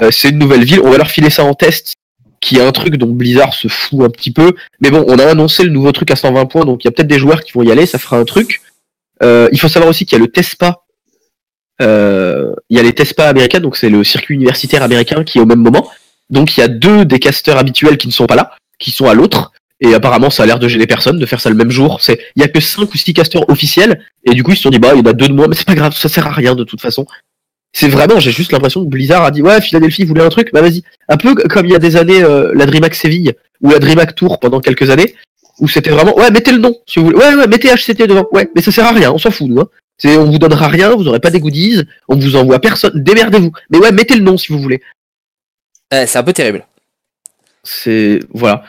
Euh, 0.00 0.10
c'est 0.10 0.30
une 0.30 0.38
nouvelle 0.38 0.64
ville, 0.64 0.80
on 0.82 0.90
va 0.90 0.98
leur 0.98 1.10
filer 1.10 1.30
ça 1.30 1.44
en 1.44 1.54
test, 1.54 1.94
qui 2.40 2.56
est 2.56 2.62
un 2.62 2.72
truc 2.72 2.96
dont 2.96 3.08
Blizzard 3.08 3.54
se 3.54 3.68
fout 3.68 4.00
un 4.02 4.10
petit 4.10 4.32
peu. 4.32 4.54
Mais 4.80 4.90
bon, 4.90 5.04
on 5.08 5.18
a 5.18 5.26
annoncé 5.26 5.64
le 5.64 5.70
nouveau 5.70 5.92
truc 5.92 6.10
à 6.10 6.16
120 6.16 6.46
points, 6.46 6.64
donc 6.64 6.84
il 6.84 6.86
y 6.86 6.88
a 6.88 6.90
peut-être 6.90 7.08
des 7.08 7.18
joueurs 7.18 7.42
qui 7.42 7.52
vont 7.52 7.62
y 7.62 7.70
aller, 7.70 7.86
ça 7.86 7.98
fera 7.98 8.18
un 8.18 8.24
truc. 8.24 8.60
Euh, 9.22 9.48
il 9.52 9.60
faut 9.60 9.68
savoir 9.68 9.90
aussi 9.90 10.04
qu'il 10.04 10.18
y 10.18 10.20
a 10.20 10.24
le 10.24 10.30
TESPA. 10.30 10.82
Euh, 11.82 12.54
il 12.70 12.76
y 12.76 12.80
a 12.80 12.82
les 12.82 12.92
TESPA 12.92 13.28
américains, 13.28 13.60
donc 13.60 13.76
c'est 13.76 13.90
le 13.90 14.04
circuit 14.04 14.34
universitaire 14.34 14.82
américain 14.82 15.24
qui 15.24 15.38
est 15.38 15.40
au 15.40 15.46
même 15.46 15.60
moment. 15.60 15.90
Donc 16.30 16.56
il 16.56 16.60
y 16.60 16.62
a 16.62 16.68
deux 16.68 17.04
des 17.04 17.18
casteurs 17.18 17.58
habituels 17.58 17.98
qui 17.98 18.06
ne 18.06 18.12
sont 18.12 18.26
pas 18.26 18.36
là, 18.36 18.52
qui 18.78 18.90
sont 18.90 19.06
à 19.06 19.14
l'autre. 19.14 19.52
Et 19.80 19.94
apparemment, 19.94 20.30
ça 20.30 20.44
a 20.44 20.46
l'air 20.46 20.60
de 20.60 20.68
gêner 20.68 20.86
personne 20.86 21.18
de 21.18 21.26
faire 21.26 21.40
ça 21.40 21.50
le 21.50 21.56
même 21.56 21.70
jour. 21.70 21.98
C'est, 22.00 22.20
il 22.36 22.42
y 22.42 22.44
a 22.44 22.48
que 22.48 22.60
cinq 22.60 22.94
ou 22.94 22.96
six 22.96 23.12
casteurs 23.12 23.48
officiels. 23.50 24.00
Et 24.24 24.30
du 24.30 24.44
coup, 24.44 24.52
ils 24.52 24.56
se 24.56 24.62
sont 24.62 24.70
dit, 24.70 24.78
bah, 24.78 24.92
il 24.94 24.98
y 24.98 25.02
en 25.02 25.10
a 25.10 25.12
deux 25.12 25.26
de 25.26 25.32
moins, 25.32 25.48
mais 25.48 25.56
c'est 25.56 25.66
pas 25.66 25.74
grave, 25.74 25.92
ça 25.96 26.08
sert 26.08 26.24
à 26.24 26.30
rien 26.30 26.54
de 26.54 26.62
toute 26.62 26.80
façon. 26.80 27.04
C'est 27.72 27.88
vraiment, 27.88 28.20
j'ai 28.20 28.30
juste 28.30 28.52
l'impression 28.52 28.84
que 28.84 28.88
Blizzard 28.88 29.24
a 29.24 29.30
dit, 29.32 29.42
ouais, 29.42 29.60
Philadelphie 29.60 30.04
voulait 30.04 30.22
un 30.22 30.28
truc, 30.28 30.50
bah 30.52 30.60
vas-y. 30.60 30.84
Un 31.08 31.16
peu 31.16 31.34
comme 31.34 31.66
il 31.66 31.72
y 31.72 31.74
a 31.74 31.80
des 31.80 31.96
années, 31.96 32.22
euh, 32.22 32.52
la 32.54 32.66
DreamHack 32.66 32.94
Séville, 32.94 33.32
ou 33.60 33.70
la 33.70 33.80
DreamHack 33.80 34.14
Tour 34.14 34.38
pendant 34.38 34.60
quelques 34.60 34.90
années, 34.90 35.14
où 35.58 35.68
c'était 35.68 35.90
vraiment, 35.90 36.16
ouais, 36.16 36.30
mettez 36.30 36.52
le 36.52 36.58
nom, 36.58 36.76
si 36.86 37.00
vous 37.00 37.06
voulez. 37.06 37.16
Ouais, 37.16 37.34
ouais, 37.34 37.46
mettez 37.48 37.68
HCT 37.74 38.06
devant. 38.06 38.26
Ouais, 38.30 38.48
mais 38.54 38.62
ça 38.62 38.70
sert 38.70 38.86
à 38.86 38.92
rien, 38.92 39.10
on 39.10 39.18
s'en 39.18 39.30
fout, 39.30 39.48
nous, 39.48 39.60
hein. 39.60 39.68
C'est, 40.02 40.16
on 40.16 40.24
vous 40.24 40.38
donnera 40.40 40.66
rien, 40.66 40.96
vous 40.96 41.06
aurez 41.06 41.20
pas 41.20 41.30
des 41.30 41.38
goodies, 41.38 41.84
on 42.08 42.16
vous 42.16 42.34
envoie 42.34 42.58
personne, 42.58 42.90
démerdez-vous. 43.04 43.52
Mais 43.70 43.78
ouais, 43.78 43.92
mettez 43.92 44.16
le 44.16 44.22
nom 44.22 44.36
si 44.36 44.50
vous 44.50 44.58
voulez. 44.58 44.82
Eh, 45.94 46.06
c'est 46.06 46.18
un 46.18 46.24
peu 46.24 46.32
terrible. 46.32 46.66
C'est 47.62 48.18
voilà. 48.34 48.64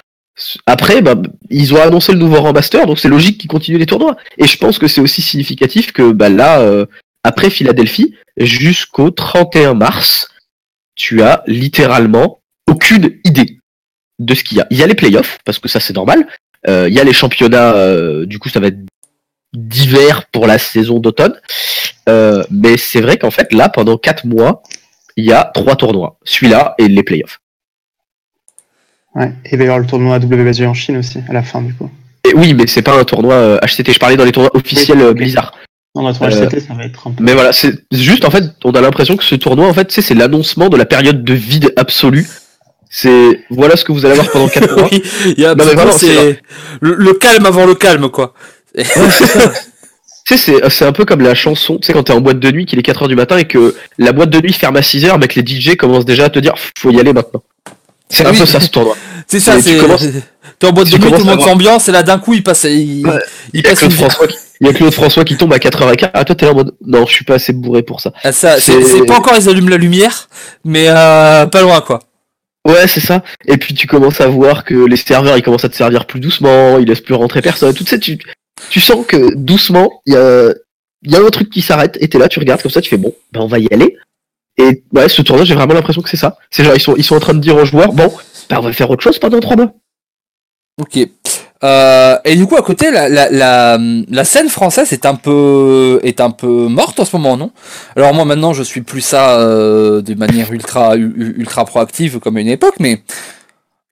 Après, 0.68 1.02
bah, 1.02 1.16
ils 1.50 1.74
ont 1.74 1.82
annoncé 1.82 2.12
le 2.12 2.20
nouveau 2.20 2.54
Master, 2.54 2.86
donc 2.86 3.00
c'est 3.00 3.10
logique 3.10 3.40
qu'ils 3.40 3.50
continuent 3.50 3.80
les 3.80 3.88
tournois. 3.88 4.16
Et 4.38 4.46
je 4.46 4.58
pense 4.58 4.78
que 4.78 4.88
c'est 4.88 5.02
aussi 5.02 5.24
significatif 5.24 5.92
que 5.92 6.12
bah, 6.12 6.30
là, 6.30 6.60
euh, 6.60 6.86
après 7.24 7.50
Philadelphie, 7.50 8.14
jusqu'au 8.38 9.10
31 9.10 9.74
mars, 9.74 10.30
tu 10.94 11.24
as 11.24 11.44
littéralement 11.48 12.42
aucune 12.70 13.18
idée 13.24 13.58
de 14.20 14.36
ce 14.36 14.44
qu'il 14.44 14.60
y 14.60 14.62
a. 14.62 14.68
Il 14.70 14.78
y 14.78 14.84
a 14.84 14.88
les 14.88 14.94
playoffs, 14.94 15.40
parce 15.46 15.58
que 15.58 15.68
ça 15.68 15.80
c'est 15.80 15.96
normal. 15.96 16.28
Euh, 16.68 16.88
il 16.88 16.94
y 16.94 17.00
a 17.00 17.04
les 17.04 17.12
championnats, 17.12 17.74
euh, 17.74 18.28
du 18.28 18.38
coup 18.38 18.50
ça 18.50 18.60
va 18.60 18.68
être 18.68 18.78
d'hiver 19.54 20.26
pour 20.32 20.48
la 20.48 20.58
saison 20.58 21.00
d'automne. 21.00 21.36
Euh, 22.10 22.44
mais 22.50 22.78
c'est 22.78 23.02
vrai 23.02 23.18
qu'en 23.18 23.32
fait, 23.32 23.54
là, 23.54 23.70
pendant 23.70 23.98
4 23.98 24.26
mois, 24.26 24.64
il 25.16 25.26
y 25.26 25.32
a 25.32 25.52
trois 25.54 25.76
tournois. 25.76 26.18
Celui-là 26.24 26.76
et 26.78 26.88
les 26.88 27.04
playoffs. 27.04 27.40
Ouais. 29.16 29.32
Et 29.46 29.50
il 29.54 29.58
va 29.58 29.64
y 29.64 29.68
avoir 29.68 29.80
le 29.80 29.86
tournoi 29.86 30.18
WBG 30.18 30.66
en 30.66 30.74
Chine 30.74 30.98
aussi, 30.98 31.20
à 31.30 31.34
la 31.34 31.44
fin, 31.44 31.62
du 31.62 31.74
coup. 31.74 31.90
Et 32.28 32.34
oui, 32.36 32.54
mais 32.54 32.68
c'est 32.68 32.82
pas 32.82 32.98
un 32.98 33.04
tournoi 33.04 33.34
euh, 33.36 33.60
HCT. 33.60 33.94
Je 33.94 34.00
parlais 34.00 34.16
dans 34.16 34.26
les 34.26 34.32
tournois 34.32 34.56
officiels 34.56 35.02
euh. 35.02 35.14
Blizzard. 35.14 35.54
Non, 35.96 36.08
le 36.08 36.14
tournoi 36.16 36.36
Euh, 36.36 36.48
HCT, 36.48 36.60
ça 36.62 36.74
va 36.74 36.86
être 36.86 37.08
un 37.08 37.12
peu. 37.12 37.24
Mais 37.24 37.34
voilà, 37.34 37.54
c'est 37.54 37.84
juste 37.92 38.26
en 38.26 38.32
fait, 38.32 38.46
on 38.64 38.72
a 38.72 38.82
l'impression 38.82 39.16
que 39.16 39.24
ce 39.24 39.36
tournoi, 39.36 39.68
en 39.68 39.74
fait, 39.74 39.92
c'est 39.92 40.16
l'annoncement 40.16 40.70
de 40.70 40.78
la 40.78 40.86
période 40.86 41.24
de 41.24 41.34
vide 41.34 41.74
absolu. 41.78 42.28
C'est 42.90 43.40
voilà 43.50 43.76
ce 43.76 43.84
que 43.86 43.92
vous 43.92 44.06
allez 44.06 44.14
avoir 44.14 44.32
pendant 44.32 44.48
4 44.48 44.76
mois. 44.78 44.88
oui, 44.92 45.04
il 45.36 45.40
y 45.40 45.46
a 45.46 45.52
un 45.52 45.56
Non, 45.56 45.64
petit 45.64 45.70
mais 45.70 45.76
peu, 45.76 45.82
vraiment, 45.82 45.98
c'est 45.98 46.42
le, 46.80 46.96
le 46.96 47.14
calme 47.14 47.46
avant 47.46 47.66
le 47.66 47.76
calme, 47.76 48.10
quoi. 48.10 48.34
Ouais, 48.78 48.84
c'est 49.10 49.26
ça. 49.28 49.52
Tu 50.26 50.38
sais, 50.38 50.62
c'est- 50.70 50.86
un 50.86 50.94
peu 50.94 51.04
comme 51.04 51.20
la 51.20 51.36
chanson, 51.36 51.78
tu 51.80 51.86
sais, 51.86 51.92
quand 51.92 52.04
t'es 52.04 52.14
en 52.14 52.22
boîte 52.22 52.40
de 52.40 52.50
nuit, 52.50 52.66
qu'il 52.66 52.80
est 52.80 52.82
4h 52.82 53.10
du 53.10 53.16
matin 53.16 53.36
et 53.38 53.44
que 53.44 53.76
la 53.98 54.14
boîte 54.14 54.30
de 54.30 54.40
nuit 54.40 54.54
ferme 54.54 54.78
à 54.78 54.82
6h, 54.82 55.18
mais 55.20 55.28
que 55.28 55.38
les 55.38 55.46
DJ 55.46 55.76
commencent 55.76 56.06
déjà 56.06 56.24
à 56.26 56.30
te 56.30 56.40
dire, 56.40 56.54
faut 56.78 56.92
y 56.92 57.00
aller 57.00 57.12
maintenant. 57.12 57.44
C'est 58.08 58.26
un 58.26 58.32
Oui. 58.32 58.38
peu 58.38 58.46
ça 58.46 58.62
ce 58.62 58.70
tournoi. 58.70 58.96
C'est 59.28 59.42
ça, 59.42 59.60
c'est. 59.62 59.78
T'es 60.60 60.68
en 60.68 60.72
boîte 60.72 60.90
de 60.90 60.98
nuit, 60.98 61.12
tout 61.12 61.18
le 61.18 61.24
monde 61.26 61.42
s'ambiance, 61.42 61.90
et 61.90 61.92
là 61.92 62.04
d'un 62.04 62.20
coup 62.20 62.34
il 62.34 62.42
passe, 62.44 62.64
il, 62.64 63.06
Ouais. 63.06 63.20
il 63.54 63.60
Il 63.60 63.66
y 63.66 63.68
a 63.68 63.72
une 63.72 63.92
François 63.92 64.28
qui, 64.28 64.36
il 64.62 64.68
y 64.68 64.70
a 64.70 64.74
Claude 64.74 64.94
François 64.94 65.26
qui 65.26 65.36
tombe 65.36 65.52
à 65.54 65.58
4h15. 65.60 66.10
Ah, 66.14 66.24
toi, 66.24 66.36
t'es 66.36 66.46
là 66.46 66.52
en 66.54 66.56
mode, 66.56 66.74
non, 66.86 67.06
je 67.06 67.12
suis 67.14 67.26
pas 67.26 67.36
assez 67.36 67.52
bourré 67.52 67.84
pour 67.84 68.00
ça. 68.00 68.14
Ah, 68.24 68.32
ça, 68.32 68.60
c'est 68.62 69.06
pas 69.06 69.18
encore 69.18 69.34
ils 69.38 69.50
allument 69.50 69.70
la 69.70 69.78
lumière, 69.78 70.30
mais 70.64 70.86
euh, 70.88 71.46
pas 71.48 71.62
loin 71.62 71.82
quoi. 71.82 72.00
Ouais, 72.66 72.88
c'est 72.88 73.02
ça. 73.02 73.24
Et 73.46 73.58
puis 73.58 73.74
tu 73.74 73.88
commences 73.88 74.22
à 74.22 74.28
voir 74.28 74.64
que 74.64 74.74
les 74.86 74.96
serveurs, 74.96 75.38
ils 75.38 75.44
commencent 75.44 75.66
à 75.66 75.70
te 75.70 75.76
servir 75.76 76.06
plus 76.06 76.22
doucement, 76.22 76.78
ils 76.80 76.86
laissent 76.88 77.02
plus 77.02 77.14
rentrer 77.16 77.42
personne. 77.42 77.74
Tout 77.74 77.86
ça, 77.86 77.98
tu, 77.98 78.18
tu 78.70 78.80
sens 78.80 79.06
que 79.06 79.36
doucement, 79.36 80.02
il 80.06 80.14
y 80.14 80.18
a, 80.18 81.20
un 81.20 81.30
truc 81.30 81.50
qui 81.50 81.62
s'arrête 81.62 81.98
et 82.00 82.08
t'es 82.08 82.18
là, 82.18 82.28
tu 82.28 82.40
regardes 82.40 82.62
comme 82.62 82.72
ça, 82.72 82.82
tu 82.82 82.90
fais 82.90 82.98
bon, 82.98 83.14
ben 83.32 83.42
on 83.42 83.48
va 83.48 83.60
y 83.60 83.68
aller. 83.72 83.98
Et 84.58 84.84
ouais, 84.94 85.10
ce 85.10 85.22
tournoi, 85.22 85.46
j'ai 85.46 85.56
vraiment 85.56 85.74
l'impression 85.74 86.02
que 86.02 86.10
c'est 86.10 86.18
ça. 86.18 86.38
C'est 86.52 86.64
genre, 86.64 86.76
ils 86.76 86.82
sont, 86.82 86.96
ils 86.96 87.04
sont 87.04 87.16
en 87.16 87.20
train 87.20 87.34
de 87.34 87.40
dire 87.40 87.56
aux 87.56 87.66
joueurs, 87.66 87.94
bon, 87.94 88.14
ben 88.50 88.58
on 88.60 88.62
va 88.62 88.74
faire 88.74 88.90
autre 88.90 89.04
chose 89.04 89.18
pendant 89.18 89.40
trois 89.40 89.56
mois. 89.56 89.74
Ok. 90.80 91.00
Euh, 91.64 92.18
et 92.26 92.36
du 92.36 92.46
coup, 92.46 92.58
à 92.58 92.62
côté, 92.62 92.92
la, 92.92 93.08
la, 93.08 93.30
la, 93.30 94.24
scène 94.26 94.50
française 94.50 94.92
est 94.92 95.06
un 95.06 95.16
peu 95.16 96.00
est 96.04 96.20
un 96.20 96.30
peu 96.30 96.68
morte 96.68 97.00
en 97.00 97.06
ce 97.06 97.16
moment, 97.16 97.38
non? 97.38 97.52
Alors 97.96 98.14
moi 98.14 98.26
maintenant, 98.26 98.54
je 98.54 98.64
suis 98.64 98.82
plus 98.82 99.00
ça 99.00 99.40
euh, 99.40 100.02
de 100.02 100.14
manière 100.14 100.52
ultra 100.52 100.98
ultra 100.98 101.64
proactive 101.64 102.20
comme 102.20 102.36
à 102.36 102.42
une 102.42 102.50
époque, 102.50 102.76
mais 102.80 103.02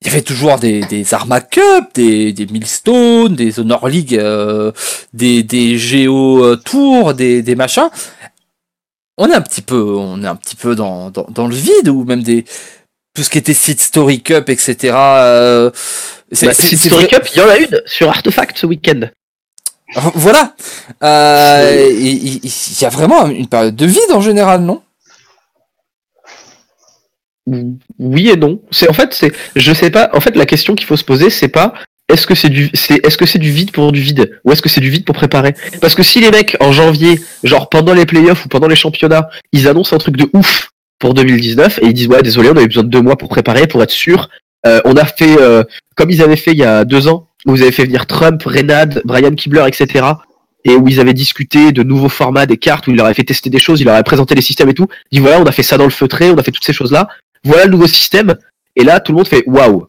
il 0.02 0.08
y 0.08 0.10
avait 0.10 0.24
toujours 0.24 0.58
des, 0.58 0.82
des 0.82 1.14
Arma 1.14 1.42
Cup, 1.42 1.90
des, 1.94 2.34
des 2.34 2.48
Millstone, 2.48 3.36
des 3.36 3.60
Honor 3.60 3.88
League, 3.88 4.16
euh, 4.16 4.72
des, 5.14 5.44
des 5.44 5.78
Géo 5.78 6.44
euh, 6.44 6.56
Tour, 6.56 7.14
des, 7.14 7.44
des 7.44 7.56
machins. 7.56 7.90
On 9.18 9.30
est 9.30 9.36
un 9.36 9.42
petit 9.42 9.62
peu, 9.62 9.80
on 9.96 10.24
est 10.24 10.28
un 10.28 10.36
petit 10.36 10.56
peu 10.56 10.74
dans, 10.76 11.12
dans, 11.12 11.28
dans 11.30 11.46
le 11.48 11.56
vide, 11.56 11.90
ou 11.90 12.04
même 12.04 12.24
des 12.24 12.46
tout 13.14 13.24
ce 13.24 13.30
qui 13.30 13.38
était 13.38 13.54
Seed 13.54 13.80
Story 13.80 14.22
Cup, 14.22 14.50
etc. 14.50 14.94
euh, 14.96 15.70
Bah, 16.42 16.54
Seed 16.54 16.80
Story 16.80 17.08
Cup, 17.08 17.28
il 17.36 17.40
y 17.40 17.42
en 17.44 17.50
a 17.50 17.58
une 17.58 17.82
sur 17.86 18.10
Artefact 18.10 18.58
ce 18.58 18.66
week-end. 18.66 19.02
Voilà. 20.16 20.56
Euh, 21.04 21.90
Il 21.92 22.38
il 22.44 22.82
y 22.82 22.86
a 22.86 22.90
vraiment 22.90 23.28
une 23.28 23.48
période 23.48 23.76
de 23.76 23.86
vide 23.86 24.12
en 24.14 24.22
général, 24.22 24.62
non? 24.62 24.82
Oui 28.00 28.30
et 28.30 28.38
non. 28.38 28.62
C'est 28.72 28.90
en 28.90 28.94
fait, 28.94 29.14
c'est, 29.14 29.32
je 29.56 29.74
sais 29.74 29.90
pas. 29.90 30.10
En 30.14 30.20
fait, 30.20 30.36
la 30.36 30.46
question 30.46 30.76
qu'il 30.76 30.88
faut 30.88 30.98
se 30.98 31.04
poser, 31.04 31.30
c'est 31.30 31.50
pas 31.50 31.74
est-ce 32.12 32.28
que 32.28 32.36
c'est 32.36 32.50
du, 32.50 32.70
c'est 32.74 33.06
est-ce 33.06 33.18
que 33.18 33.26
c'est 33.26 33.40
du 33.40 33.52
vide 33.52 33.72
pour 33.72 33.92
du 33.92 34.02
vide? 34.02 34.40
Ou 34.44 34.52
est-ce 34.52 34.62
que 34.62 34.70
c'est 34.70 34.82
du 34.82 34.90
vide 34.90 35.06
pour 35.06 35.16
préparer? 35.16 35.54
Parce 35.80 35.96
que 35.96 36.04
si 36.04 36.20
les 36.20 36.30
mecs 36.30 36.58
en 36.60 36.72
janvier, 36.72 37.22
genre 37.44 37.70
pendant 37.70 37.94
les 37.94 38.06
playoffs 38.06 38.46
ou 38.46 38.50
pendant 38.50 38.68
les 38.68 38.76
championnats, 38.76 39.30
ils 39.54 39.68
annoncent 39.68 39.96
un 39.96 40.00
truc 40.00 40.18
de 40.18 40.30
ouf 40.34 40.72
pour 41.00 41.14
2019 41.14 41.80
et 41.80 41.86
ils 41.86 41.94
disent 41.94 42.08
ouais 42.08 42.22
désolé, 42.22 42.50
on 42.50 42.58
avait 42.58 42.68
besoin 42.68 42.84
de 42.84 42.90
deux 42.90 43.02
mois 43.02 43.18
pour 43.18 43.30
préparer, 43.30 43.68
pour 43.68 43.82
être 43.82 43.92
sûr. 43.92 44.30
Euh, 44.68 44.82
on 44.86 44.96
a 44.96 45.06
fait 45.06 45.40
euh, 45.40 45.64
comme 45.96 46.12
ils 46.12 46.22
avaient 46.22 46.36
fait 46.36 46.52
il 46.52 46.58
y 46.58 46.64
a 46.64 46.86
deux 46.86 47.08
ans, 47.08 47.28
où 47.46 47.52
vous 47.52 47.62
avez 47.62 47.72
fait 47.72 47.86
venir 47.86 48.06
Trump, 48.06 48.42
Renad, 48.44 49.02
Brian 49.06 49.32
Kibler, 49.32 49.64
etc. 49.68 50.06
Et 50.64 50.76
où 50.76 50.88
ils 50.88 51.00
avaient 51.00 51.14
discuté 51.14 51.72
de 51.72 51.82
nouveaux 51.82 52.10
formats 52.10 52.46
des 52.46 52.58
cartes, 52.58 52.88
où 52.88 52.92
il 52.92 52.98
leur 52.98 53.06
avait 53.06 53.16
fait 53.16 53.24
tester 53.24 53.50
des 53.50 53.58
choses, 53.58 53.82
il 53.82 53.86
leur 53.86 53.96
avait 53.96 54.04
présenté 54.04 54.36
les 54.36 54.42
systèmes 54.42 54.70
et 54.70 54.76
tout. 54.76 54.88
Ils 55.12 55.22
voilà, 55.22 55.40
on 55.40 55.46
a 55.46 55.52
fait 55.52 55.64
ça 55.64 55.78
dans 55.78 55.86
le 55.86 55.90
feutré, 55.92 56.30
on 56.30 56.36
a 56.36 56.44
fait 56.44 56.52
toutes 56.52 56.66
ces 56.66 56.74
choses 56.74 56.92
là 56.92 57.08
voilà 57.44 57.66
le 57.66 57.72
nouveau 57.72 57.88
système. 57.88 58.36
Et 58.76 58.84
là, 58.84 59.00
tout 59.00 59.12
le 59.12 59.18
monde 59.18 59.28
fait 59.28 59.44
waouh. 59.48 59.88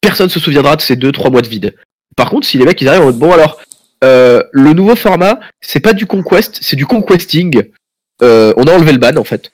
Personne 0.00 0.28
se 0.28 0.40
souviendra 0.40 0.76
de 0.76 0.80
ces 0.80 0.96
deux, 0.96 1.12
trois 1.12 1.30
mois 1.30 1.42
de 1.42 1.48
vide. 1.48 1.74
Par 2.16 2.30
contre, 2.30 2.46
si 2.46 2.58
les 2.58 2.64
mecs 2.64 2.80
ils 2.80 2.88
arrivent 2.88 3.02
en 3.02 3.06
mode 3.06 3.18
bon 3.18 3.32
alors, 3.32 3.60
euh, 4.04 4.42
le 4.52 4.72
nouveau 4.72 4.96
format, 4.96 5.38
c'est 5.60 5.80
pas 5.80 5.92
du 5.92 6.06
conquest, 6.06 6.58
c'est 6.62 6.76
du 6.76 6.86
conquesting. 6.86 7.62
Euh, 8.22 8.52
on 8.56 8.64
a 8.64 8.72
enlevé 8.72 8.92
le 8.92 8.98
ban 8.98 9.16
en 9.16 9.24
fait. 9.24 9.52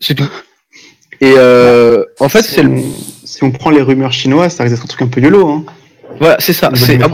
C'est 0.00 0.14
tout. 0.14 0.30
Et 1.20 1.34
euh, 1.36 2.04
en 2.18 2.28
fait, 2.28 2.42
si, 2.42 2.54
c'est 2.54 2.62
le. 2.62 2.70
on, 2.70 2.82
si 3.24 3.44
on 3.44 3.50
prend 3.50 3.70
les 3.70 3.82
rumeurs 3.82 4.12
chinoises, 4.12 4.54
ça 4.54 4.64
risque 4.64 4.76
d'être 4.76 4.84
un 4.84 4.88
truc 4.88 5.02
un 5.02 5.08
peu 5.08 5.20
YOLO. 5.20 5.48
Hein, 5.48 5.64
Voilà, 6.18 6.36
c'est 6.40 6.54
ça. 6.54 6.70
C'est 6.74 6.98
ah. 7.02 7.06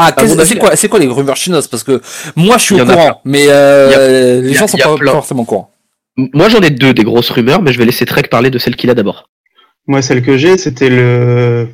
Ah, 0.00 0.14
c'est 0.44 0.58
quoi, 0.58 0.76
c'est 0.76 0.88
quoi 0.88 1.00
les 1.00 1.08
rumeurs 1.08 1.36
chinoises? 1.36 1.66
Parce 1.66 1.82
que 1.82 2.00
moi, 2.36 2.56
je 2.58 2.62
suis 2.62 2.80
au 2.80 2.84
courant, 2.86 3.20
mais 3.24 3.46
euh, 3.48 4.40
les 4.42 4.54
gens 4.54 4.68
sont 4.68 4.78
a 4.78 4.84
pas 4.84 4.94
plein. 4.96 5.12
forcément 5.12 5.42
au 5.42 5.46
courant. 5.46 5.70
Moi, 6.18 6.48
j'en 6.48 6.60
ai 6.60 6.70
deux 6.70 6.92
des 6.92 7.04
grosses 7.04 7.30
rumeurs, 7.30 7.62
mais 7.62 7.72
je 7.72 7.78
vais 7.78 7.84
laisser 7.86 8.04
Trek 8.04 8.24
parler 8.24 8.50
de 8.50 8.58
celle 8.58 8.76
qu'il 8.76 8.90
a 8.90 8.94
d'abord. 8.94 9.30
Moi, 9.86 10.02
celle 10.02 10.22
que 10.22 10.36
j'ai, 10.36 10.58
c'était 10.58 10.90
le 10.90 11.68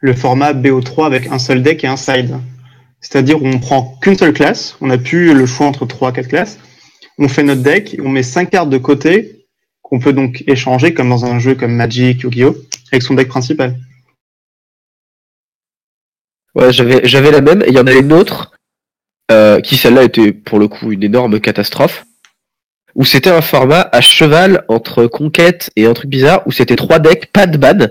le 0.00 0.14
format 0.14 0.52
BO3 0.52 1.06
avec 1.06 1.26
un 1.28 1.38
seul 1.38 1.62
deck 1.62 1.84
et 1.84 1.86
un 1.86 1.96
side. 1.96 2.38
C'est-à-dire 3.00 3.42
on 3.42 3.58
prend 3.58 3.98
qu'une 4.00 4.16
seule 4.16 4.32
classe, 4.32 4.76
on 4.80 4.86
n'a 4.86 4.98
plus 4.98 5.34
le 5.34 5.46
choix 5.46 5.66
entre 5.66 5.86
3 5.86 6.12
quatre 6.12 6.28
classes, 6.28 6.58
on 7.18 7.28
fait 7.28 7.42
notre 7.42 7.62
deck, 7.62 7.96
on 8.02 8.08
met 8.08 8.22
5 8.22 8.50
cartes 8.50 8.70
de 8.70 8.78
côté 8.78 9.46
qu'on 9.82 9.98
peut 9.98 10.12
donc 10.12 10.44
échanger 10.46 10.94
comme 10.94 11.08
dans 11.08 11.24
un 11.24 11.38
jeu 11.38 11.54
comme 11.54 11.74
Magic, 11.74 12.22
Yu-Gi-Oh! 12.22 12.56
avec 12.92 13.02
son 13.02 13.14
deck 13.14 13.28
principal. 13.28 13.76
Ouais, 16.54 16.72
j'avais, 16.72 17.06
j'avais 17.06 17.30
la 17.30 17.40
même, 17.40 17.62
et 17.62 17.68
il 17.68 17.74
y 17.74 17.78
en 17.78 17.86
a 17.86 17.92
une 17.92 18.12
autre, 18.12 18.52
euh, 19.30 19.60
qui 19.60 19.76
celle-là 19.76 20.04
était 20.04 20.32
pour 20.32 20.58
le 20.58 20.68
coup 20.68 20.90
une 20.92 21.02
énorme 21.02 21.38
catastrophe, 21.40 22.06
où 22.96 23.04
c'était 23.04 23.30
un 23.30 23.42
format 23.42 23.88
à 23.92 24.00
cheval 24.00 24.64
entre 24.68 25.06
conquête 25.06 25.70
et 25.76 25.86
un 25.86 25.92
truc 25.94 26.10
bizarre, 26.10 26.42
où 26.46 26.50
c'était 26.52 26.76
trois 26.76 26.98
decks, 26.98 27.26
pas 27.32 27.46
de 27.46 27.58
ban, 27.58 27.88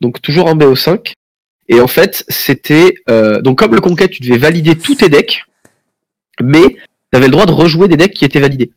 donc 0.00 0.20
toujours 0.22 0.46
en 0.46 0.56
BO5, 0.56 1.12
et 1.68 1.80
en 1.80 1.86
fait 1.86 2.24
c'était, 2.28 2.94
euh, 3.10 3.40
donc 3.42 3.58
comme 3.58 3.74
le 3.74 3.80
conquête, 3.80 4.10
tu 4.10 4.22
devais 4.22 4.38
valider 4.38 4.76
tous 4.76 4.96
tes 4.96 5.08
decks, 5.10 5.44
mais 6.42 6.66
tu 7.12 7.16
avais 7.16 7.26
le 7.26 7.32
droit 7.32 7.46
de 7.46 7.52
rejouer 7.52 7.88
des 7.88 7.96
decks 7.98 8.14
qui 8.14 8.24
étaient 8.24 8.40
validés. 8.40 8.72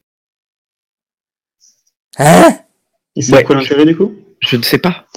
Hein? 2.18 2.58
Et 3.16 3.22
c'est 3.22 3.34
Ouais. 3.34 3.44
quoi 3.44 3.56
l'intérêt 3.56 3.86
du 3.86 3.96
coup? 3.96 4.14
Je 4.42 4.58
ne 4.58 4.64
sais 4.64 4.78
pas. 4.78 5.08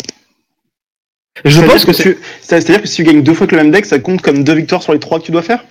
Je 1.44 1.50
C'est-à-dire 1.50 1.72
pense 1.72 1.84
que 1.84 1.92
c'est... 1.92 2.02
tu- 2.14 2.18
C'est-à-dire 2.42 2.80
que 2.82 2.86
si 2.88 2.96
tu 2.96 3.02
gagnes 3.04 3.22
deux 3.22 3.34
fois 3.34 3.46
que 3.48 3.56
le 3.56 3.62
même 3.62 3.72
deck, 3.72 3.86
ça 3.86 3.98
compte 3.98 4.22
comme 4.22 4.44
deux 4.44 4.54
victoires 4.54 4.82
sur 4.82 4.92
les 4.92 5.00
trois 5.00 5.18
que 5.18 5.24
tu 5.24 5.32
dois 5.32 5.42
faire? 5.42 5.64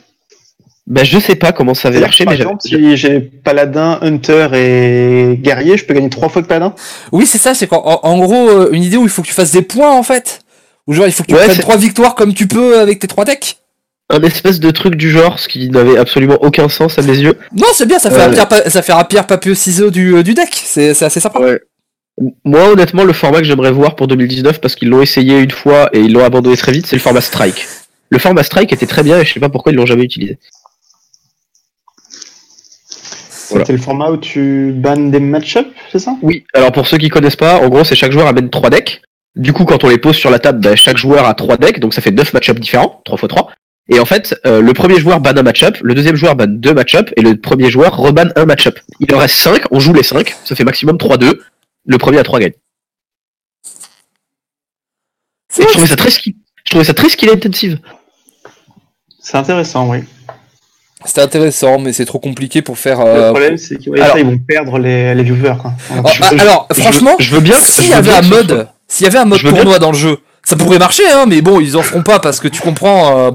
Bah, 0.85 1.03
je 1.05 1.17
sais 1.17 1.35
pas 1.35 1.53
comment 1.53 1.73
ça 1.73 1.89
marché, 1.91 2.25
que, 2.25 2.29
Par 2.29 2.33
mais 2.33 2.41
exemple, 2.41 2.61
si 2.61 2.97
j'ai 2.97 3.21
Paladin, 3.21 3.99
Hunter 4.01 4.47
et 4.53 5.37
Guerrier, 5.41 5.77
je 5.77 5.85
peux 5.85 5.93
gagner 5.93 6.09
trois 6.09 6.27
fois 6.27 6.41
que 6.41 6.47
Paladin? 6.47 6.75
Oui, 7.13 7.25
c'est 7.25 7.37
ça, 7.37 7.53
c'est 7.53 7.67
qu'en 7.67 7.81
en, 7.85 7.99
en 8.05 8.17
gros, 8.19 8.49
euh, 8.49 8.69
une 8.73 8.83
idée 8.83 8.97
où 8.97 9.03
il 9.03 9.09
faut 9.09 9.21
que 9.21 9.27
tu 9.27 9.33
fasses 9.33 9.51
des 9.51 9.61
points 9.61 9.95
en 9.95 10.03
fait. 10.03 10.41
Ou 10.87 10.93
genre, 10.93 11.07
il 11.07 11.13
faut 11.13 11.23
que 11.23 11.29
tu 11.29 11.35
Ouais, 11.35 11.43
prennes 11.45 11.55
c'est- 11.55 11.61
trois 11.61 11.77
victoires 11.77 12.15
comme 12.15 12.33
tu 12.33 12.47
peux 12.47 12.79
avec 12.79 12.99
tes 12.99 13.07
trois 13.07 13.23
decks. 13.23 13.57
un 14.09 14.21
espèce 14.23 14.59
de 14.59 14.69
truc 14.71 14.95
du 14.95 15.09
genre, 15.09 15.39
ce 15.39 15.47
qui 15.47 15.69
n'avait 15.69 15.97
absolument 15.97 16.37
aucun 16.41 16.67
sens 16.67 16.99
à 16.99 17.01
mes 17.01 17.17
yeux. 17.17 17.37
Non, 17.55 17.67
c'est 17.73 17.85
bien, 17.87 17.97
ça 17.99 18.11
fait, 18.11 18.19
Euh, 18.19 18.27
un 18.27 18.31
pierre, 18.33 18.47
pa- 18.49 18.69
ça 18.69 18.81
fait 18.81 18.91
un 18.91 19.03
pierre 19.05 19.25
papier 19.25 19.55
ciseaux 19.55 19.89
du, 19.89 20.15
euh, 20.17 20.21
du 20.23 20.33
deck. 20.33 20.49
C'est 20.53 20.93
c'est 20.93 21.05
assez 21.05 21.21
sympa. 21.21 21.39
Ouais. 21.39 21.59
Moi, 22.43 22.67
honnêtement, 22.73 23.05
le 23.05 23.13
format 23.13 23.39
que 23.39 23.45
j'aimerais 23.45 23.71
voir 23.71 23.95
pour 23.95 24.07
2019, 24.07 24.59
parce 24.59 24.75
qu'ils 24.75 24.89
l'ont 24.89 25.01
essayé 25.01 25.39
une 25.39 25.49
fois 25.49 25.89
et 25.93 25.99
ils 25.99 26.11
l'ont 26.11 26.23
abandonné 26.25 26.57
très 26.57 26.73
vite, 26.73 26.85
c'est 26.85 26.97
le 26.97 27.01
format 27.01 27.21
Strike. 27.21 27.65
Le 28.09 28.19
format 28.19 28.43
Strike 28.43 28.71
était 28.73 28.85
très 28.85 29.01
bien 29.01 29.17
et 29.19 29.25
je 29.25 29.33
sais 29.33 29.39
pas 29.39 29.49
pourquoi 29.49 29.71
ils 29.71 29.75
l'ont 29.75 29.85
jamais 29.87 30.03
utilisé. 30.03 30.37
Voilà. 33.49 33.65
C'était 33.65 33.73
le 33.73 33.83
format 33.83 34.09
où 34.09 34.17
tu 34.17 34.71
bannes 34.75 35.11
des 35.11 35.19
match-up, 35.19 35.67
c'est 35.91 35.99
ça? 35.99 36.15
Oui, 36.21 36.45
alors 36.53 36.71
pour 36.71 36.87
ceux 36.87 36.97
qui 36.97 37.09
connaissent 37.09 37.35
pas, 37.35 37.59
en 37.59 37.69
gros, 37.69 37.83
c'est 37.83 37.95
chaque 37.95 38.11
joueur 38.11 38.27
amène 38.27 38.49
trois 38.49 38.69
decks. 38.69 39.01
Du 39.35 39.51
coup, 39.51 39.65
quand 39.65 39.83
on 39.83 39.89
les 39.89 39.97
pose 39.97 40.15
sur 40.15 40.29
la 40.29 40.39
table, 40.39 40.59
bah, 40.59 40.75
chaque 40.75 40.97
joueur 40.97 41.25
a 41.25 41.33
trois 41.33 41.57
decks, 41.57 41.79
donc 41.79 41.93
ça 41.93 42.01
fait 42.01 42.11
9 42.11 42.33
match-ups 42.33 42.59
différents, 42.59 43.01
3 43.05 43.17
x 43.17 43.27
3. 43.27 43.51
Et 43.89 43.99
en 43.99 44.05
fait, 44.05 44.39
euh, 44.45 44.61
le 44.61 44.73
premier 44.73 44.97
joueur 44.99 45.19
banne 45.19 45.37
un 45.37 45.43
match-up, 45.43 45.77
le 45.81 45.93
deuxième 45.93 46.15
joueur 46.15 46.35
banne 46.35 46.59
deux 46.59 46.73
match-up, 46.73 47.09
et 47.17 47.21
le 47.21 47.35
premier 47.35 47.69
joueur 47.69 47.97
rebanne 47.97 48.31
un 48.35 48.45
match-up. 48.45 48.79
Il 48.99 49.13
en 49.13 49.17
reste 49.17 49.35
5, 49.35 49.63
on 49.71 49.79
joue 49.79 49.93
les 49.93 50.03
5, 50.03 50.35
ça 50.45 50.55
fait 50.55 50.63
maximum 50.63 50.97
3-2. 50.97 51.39
Le 51.85 51.97
premier 51.97 52.19
à 52.19 52.23
3 52.23 52.39
gagne. 52.39 52.53
Je 55.55 55.65
trouvais 55.65 55.87
ça 55.87 55.95
très 55.95 56.11
skill. 56.11 56.35
Je 56.63 56.69
trouvais 56.71 56.85
ça 56.85 56.93
très 56.93 57.09
skill 57.09 57.29
intensive. 57.29 57.79
C'est 59.19 59.37
intéressant, 59.37 59.89
oui. 59.89 59.99
C'était 61.05 61.21
intéressant, 61.21 61.79
mais 61.79 61.93
c'est 61.93 62.05
trop 62.05 62.19
compliqué 62.19 62.61
pour 62.61 62.77
faire. 62.77 62.99
Le 62.99 63.05
euh, 63.05 63.29
problème, 63.31 63.57
c'est 63.57 63.77
qu'ils 63.77 63.99
alors- 64.01 64.17
vont 64.17 64.37
perdre 64.37 64.77
les, 64.79 65.13
les 65.15 65.23
viewers. 65.23 65.55
Quoi. 65.61 65.71
Oh, 65.91 66.07
Je- 66.13 66.21
ah, 66.23 66.29
je- 66.35 66.39
alors, 66.41 66.67
je- 66.73 66.81
franchement, 66.81 67.15
je 67.19 67.35
veux 67.35 67.41
bien. 67.41 67.55
s'il 67.59 67.89
y 67.89 67.93
avait 67.93 68.11
un 68.13 68.21
mode, 68.21 68.67
s'il 68.87 69.05
y 69.05 69.07
avait 69.07 69.19
un 69.19 69.25
mode 69.25 69.39
bien- 69.41 69.51
tournoi 69.51 69.79
dans 69.79 69.91
le 69.91 69.97
jeu, 69.97 70.17
ça 70.43 70.55
pourrait 70.55 70.79
marcher, 70.79 71.03
hein, 71.11 71.25
mais 71.27 71.41
bon, 71.41 71.59
ils 71.59 71.75
en 71.77 71.81
feront 71.81 72.03
pas 72.03 72.19
parce 72.19 72.39
que 72.39 72.47
tu 72.47 72.61
comprends. 72.61 73.17
euh, 73.19 73.31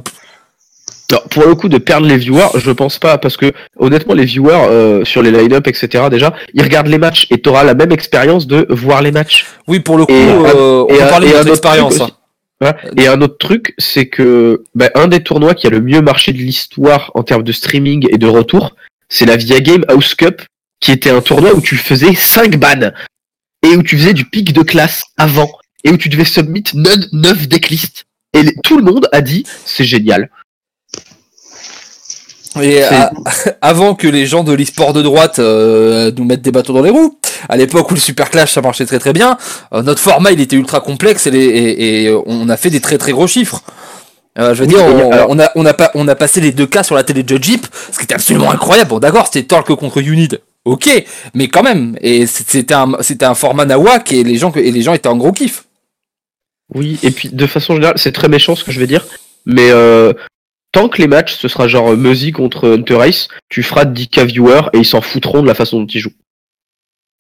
Non, 1.11 1.21
pour 1.31 1.45
le 1.47 1.55
coup 1.55 1.71
de 1.71 1.79
perdre 1.79 2.07
les 2.07 2.19
viewers, 2.19 2.49
je 2.57 2.71
pense 2.71 2.99
pas 2.99 3.17
parce 3.17 3.39
que 3.39 3.51
honnêtement 3.79 4.13
les 4.13 4.27
viewers 4.27 4.67
euh, 4.69 5.05
sur 5.07 5.23
les 5.23 5.31
line-up 5.31 5.67
etc 5.67 6.05
déjà 6.11 6.35
ils 6.53 6.63
regardent 6.63 6.89
les 6.89 6.99
matchs 6.99 7.27
et 7.31 7.39
t'auras 7.41 7.65
la 7.65 7.73
même 7.73 7.93
expérience 7.93 8.47
de 8.47 8.67
voir 8.69 9.01
les 9.01 9.11
matchs. 9.11 9.47
oui, 9.69 9.81
pour 9.81 9.97
le 9.97 10.05
coup, 10.05 10.13
Et, 10.13 10.29
euh, 10.29 10.85
on 10.87 10.95
et 10.95 10.99
peut 10.99 11.07
parler 11.09 11.29
et 11.29 11.33
de 11.33 11.37
un 11.39 12.18
Voilà. 12.61 12.77
Et 12.97 13.07
un 13.07 13.21
autre 13.21 13.39
truc 13.39 13.75
c'est 13.79 14.07
que 14.09 14.65
bah, 14.75 14.91
un 14.95 15.09
des 15.09 15.23
tournois 15.23 15.55
qui 15.55 15.67
a 15.67 15.71
le 15.71 15.81
mieux 15.81 16.01
marché 16.03 16.33
de 16.33 16.39
l'histoire 16.39 17.11
en 17.15 17.23
termes 17.23 17.45
de 17.45 17.53
streaming 17.53 18.07
et 18.11 18.19
de 18.19 18.27
retour, 18.27 18.75
c'est 19.09 19.27
la 19.27 19.37
Via 19.37 19.61
Game 19.61 19.85
House 19.89 20.15
Cup 20.15 20.43
qui 20.81 20.93
était 20.93 21.11
un 21.11 21.21
tournoi 21.21 21.55
où 21.55 21.61
tu 21.61 21.77
faisais 21.77 22.15
5 22.15 22.57
bans 22.57 22.91
et 23.63 23.77
où 23.77 23.83
tu 23.83 23.97
faisais 23.99 24.13
du 24.13 24.25
pic 24.25 24.53
de 24.53 24.63
classe 24.63 25.05
avant 25.17 25.51
et 25.85 25.91
où 25.91 25.97
tu 25.97 26.09
devais 26.09 26.25
submit 26.25 26.65
9 26.75 27.47
decklists. 27.49 28.05
Et 28.35 28.43
les- 28.43 28.55
tout 28.65 28.77
le 28.77 28.85
monde 28.85 29.09
a 29.13 29.21
dit 29.21 29.45
c'est 29.65 29.85
génial. 29.85 30.29
Et 32.63 32.83
à- 32.83 33.11
avant 33.61 33.95
que 33.95 34.07
les 34.09 34.27
gens 34.27 34.45
de 34.45 34.53
l'e-sport 34.53 34.93
de 34.93 35.03
droite 35.03 35.39
euh, 35.39 36.11
nous 36.17 36.25
mettent 36.25 36.43
des 36.43 36.53
bateaux 36.53 36.73
dans 36.73 36.83
les 36.83 36.91
roues, 36.91 37.19
à 37.49 37.57
l'époque 37.57 37.91
où 37.91 37.95
le 37.95 38.01
Super 38.01 38.31
Clash 38.31 38.53
ça 38.53 38.61
marchait 38.61 38.87
très 38.87 38.99
très 38.99 39.13
bien, 39.13 39.37
euh, 39.73 39.83
notre 39.83 40.01
format 40.01 40.33
il 40.33 40.41
était 40.41 40.57
ultra 40.57 40.81
complexe 40.81 41.27
et, 41.27 41.31
les- 41.31 41.45
et- 41.45 42.05
et, 42.05 42.09
euh, 42.09 42.21
on 42.27 42.49
a 42.49 42.57
fait 42.57 42.71
des 42.71 42.81
très 42.81 42.99
très 42.99 43.13
gros 43.13 43.27
chiffres. 43.27 43.63
Euh, 44.39 44.55
je 44.55 44.63
veux 44.63 44.69
Oui, 44.69 44.75
dire, 44.75 44.85
on, 44.85 45.11
alors- 45.13 45.27
on 45.31 45.39
a, 45.41 45.51
on, 45.57 45.67
a 45.67 45.75
pas, 45.75 45.91
on 45.95 46.07
a 46.07 46.15
passé 46.15 46.41
les 46.41 46.53
deux 46.53 46.67
cas 46.67 46.83
sur 46.85 46.95
la 46.95 47.03
télé 47.03 47.23
de 47.25 47.43
Jeep, 47.43 47.67
ce 47.91 47.99
qui 47.99 48.05
était 48.05 48.15
absolument 48.15 48.51
incroyable. 48.53 48.91
Bon, 48.91 48.99
d'accord, 49.01 49.27
c'était 49.27 49.43
Torque 49.47 49.75
contre 49.75 49.99
Unid, 49.99 50.41
ok, 50.65 50.89
mais 51.35 51.49
quand 51.49 51.65
même, 51.65 51.97
et 52.03 52.27
c'était 52.27 52.73
un, 52.75 52.93
c'était 53.01 53.25
un 53.25 53.35
format 53.35 53.65
nawak 53.65 54.13
et 54.13 54.23
les 54.23 54.37
gens, 54.37 54.53
et 54.55 54.71
les 54.71 54.83
gens 54.83 54.95
étaient 54.95 55.09
en 55.09 55.17
gros 55.17 55.33
kiff. 55.33 55.65
Oui, 56.75 56.99
et 57.03 57.11
puis 57.11 57.31
de 57.31 57.47
façon 57.47 57.75
générale, 57.75 57.97
c'est 57.99 58.13
très 58.13 58.29
méchant 58.29 58.55
ce 58.55 58.63
que 58.63 58.71
je 58.73 58.79
vais 58.79 58.87
dire, 58.87 59.07
mais 59.47 59.71
euh, 59.71 60.13
tant 60.79 60.89
que 60.89 61.03
les 61.03 61.09
matchs, 61.09 61.35
ce 61.37 61.49
sera 61.49 61.67
genre 61.67 61.97
Muzzy 61.97 62.31
contre 62.31 62.69
Hunter 62.71 62.95
Race, 62.95 63.29
tu 63.49 63.65
feras 63.65 63.85
10k 63.85 64.27
viewers 64.27 64.69
et 64.73 64.79
ils 64.79 64.87
s'en 64.87 65.01
foutront 65.01 65.43
de 65.43 65.47
la 65.49 65.55
façon 65.55 65.81
dont 65.81 65.87
ils 65.87 65.99
jouent. 65.99 66.13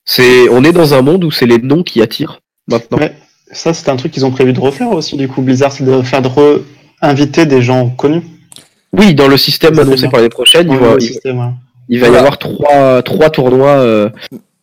C'est, 0.04 0.48
on 0.50 0.62
est 0.62 0.72
dans 0.72 0.94
un 0.94 1.02
monde 1.02 1.24
où 1.24 1.32
c'est 1.32 1.46
les 1.46 1.58
noms 1.58 1.82
qui 1.82 2.00
attirent 2.00 2.40
maintenant. 2.68 2.98
Ouais. 2.98 3.12
Ça, 3.50 3.74
c'est 3.74 3.88
un 3.88 3.96
truc 3.96 4.12
qu'ils 4.12 4.24
ont 4.24 4.30
prévu 4.30 4.52
de 4.52 4.60
refaire 4.60 4.90
aussi, 4.92 5.16
du 5.16 5.26
coup, 5.26 5.42
Blizzard, 5.42 5.72
c'est 5.72 5.82
de 5.84 6.02
faire 6.02 6.22
de 6.22 6.28
re-inviter 6.28 7.46
des 7.46 7.60
gens 7.62 7.88
connus. 7.90 8.22
Oui, 8.92 9.14
dans 9.14 9.26
le 9.26 9.36
système 9.36 9.76
annoncé 9.78 10.02
bien. 10.02 10.08
pour 10.10 10.18
l'année 10.18 10.28
prochaine, 10.28 10.70
il 10.70 10.78
va, 10.78 10.94
le 10.94 11.02
il, 11.02 11.06
système, 11.08 11.38
ouais. 11.40 11.46
il 11.88 11.98
va 11.98 12.06
Voilà. 12.08 12.16
y 12.16 12.20
avoir 12.20 12.38
trois, 12.38 13.02
trois 13.02 13.30
tournois. 13.30 13.70
Euh, 13.78 14.08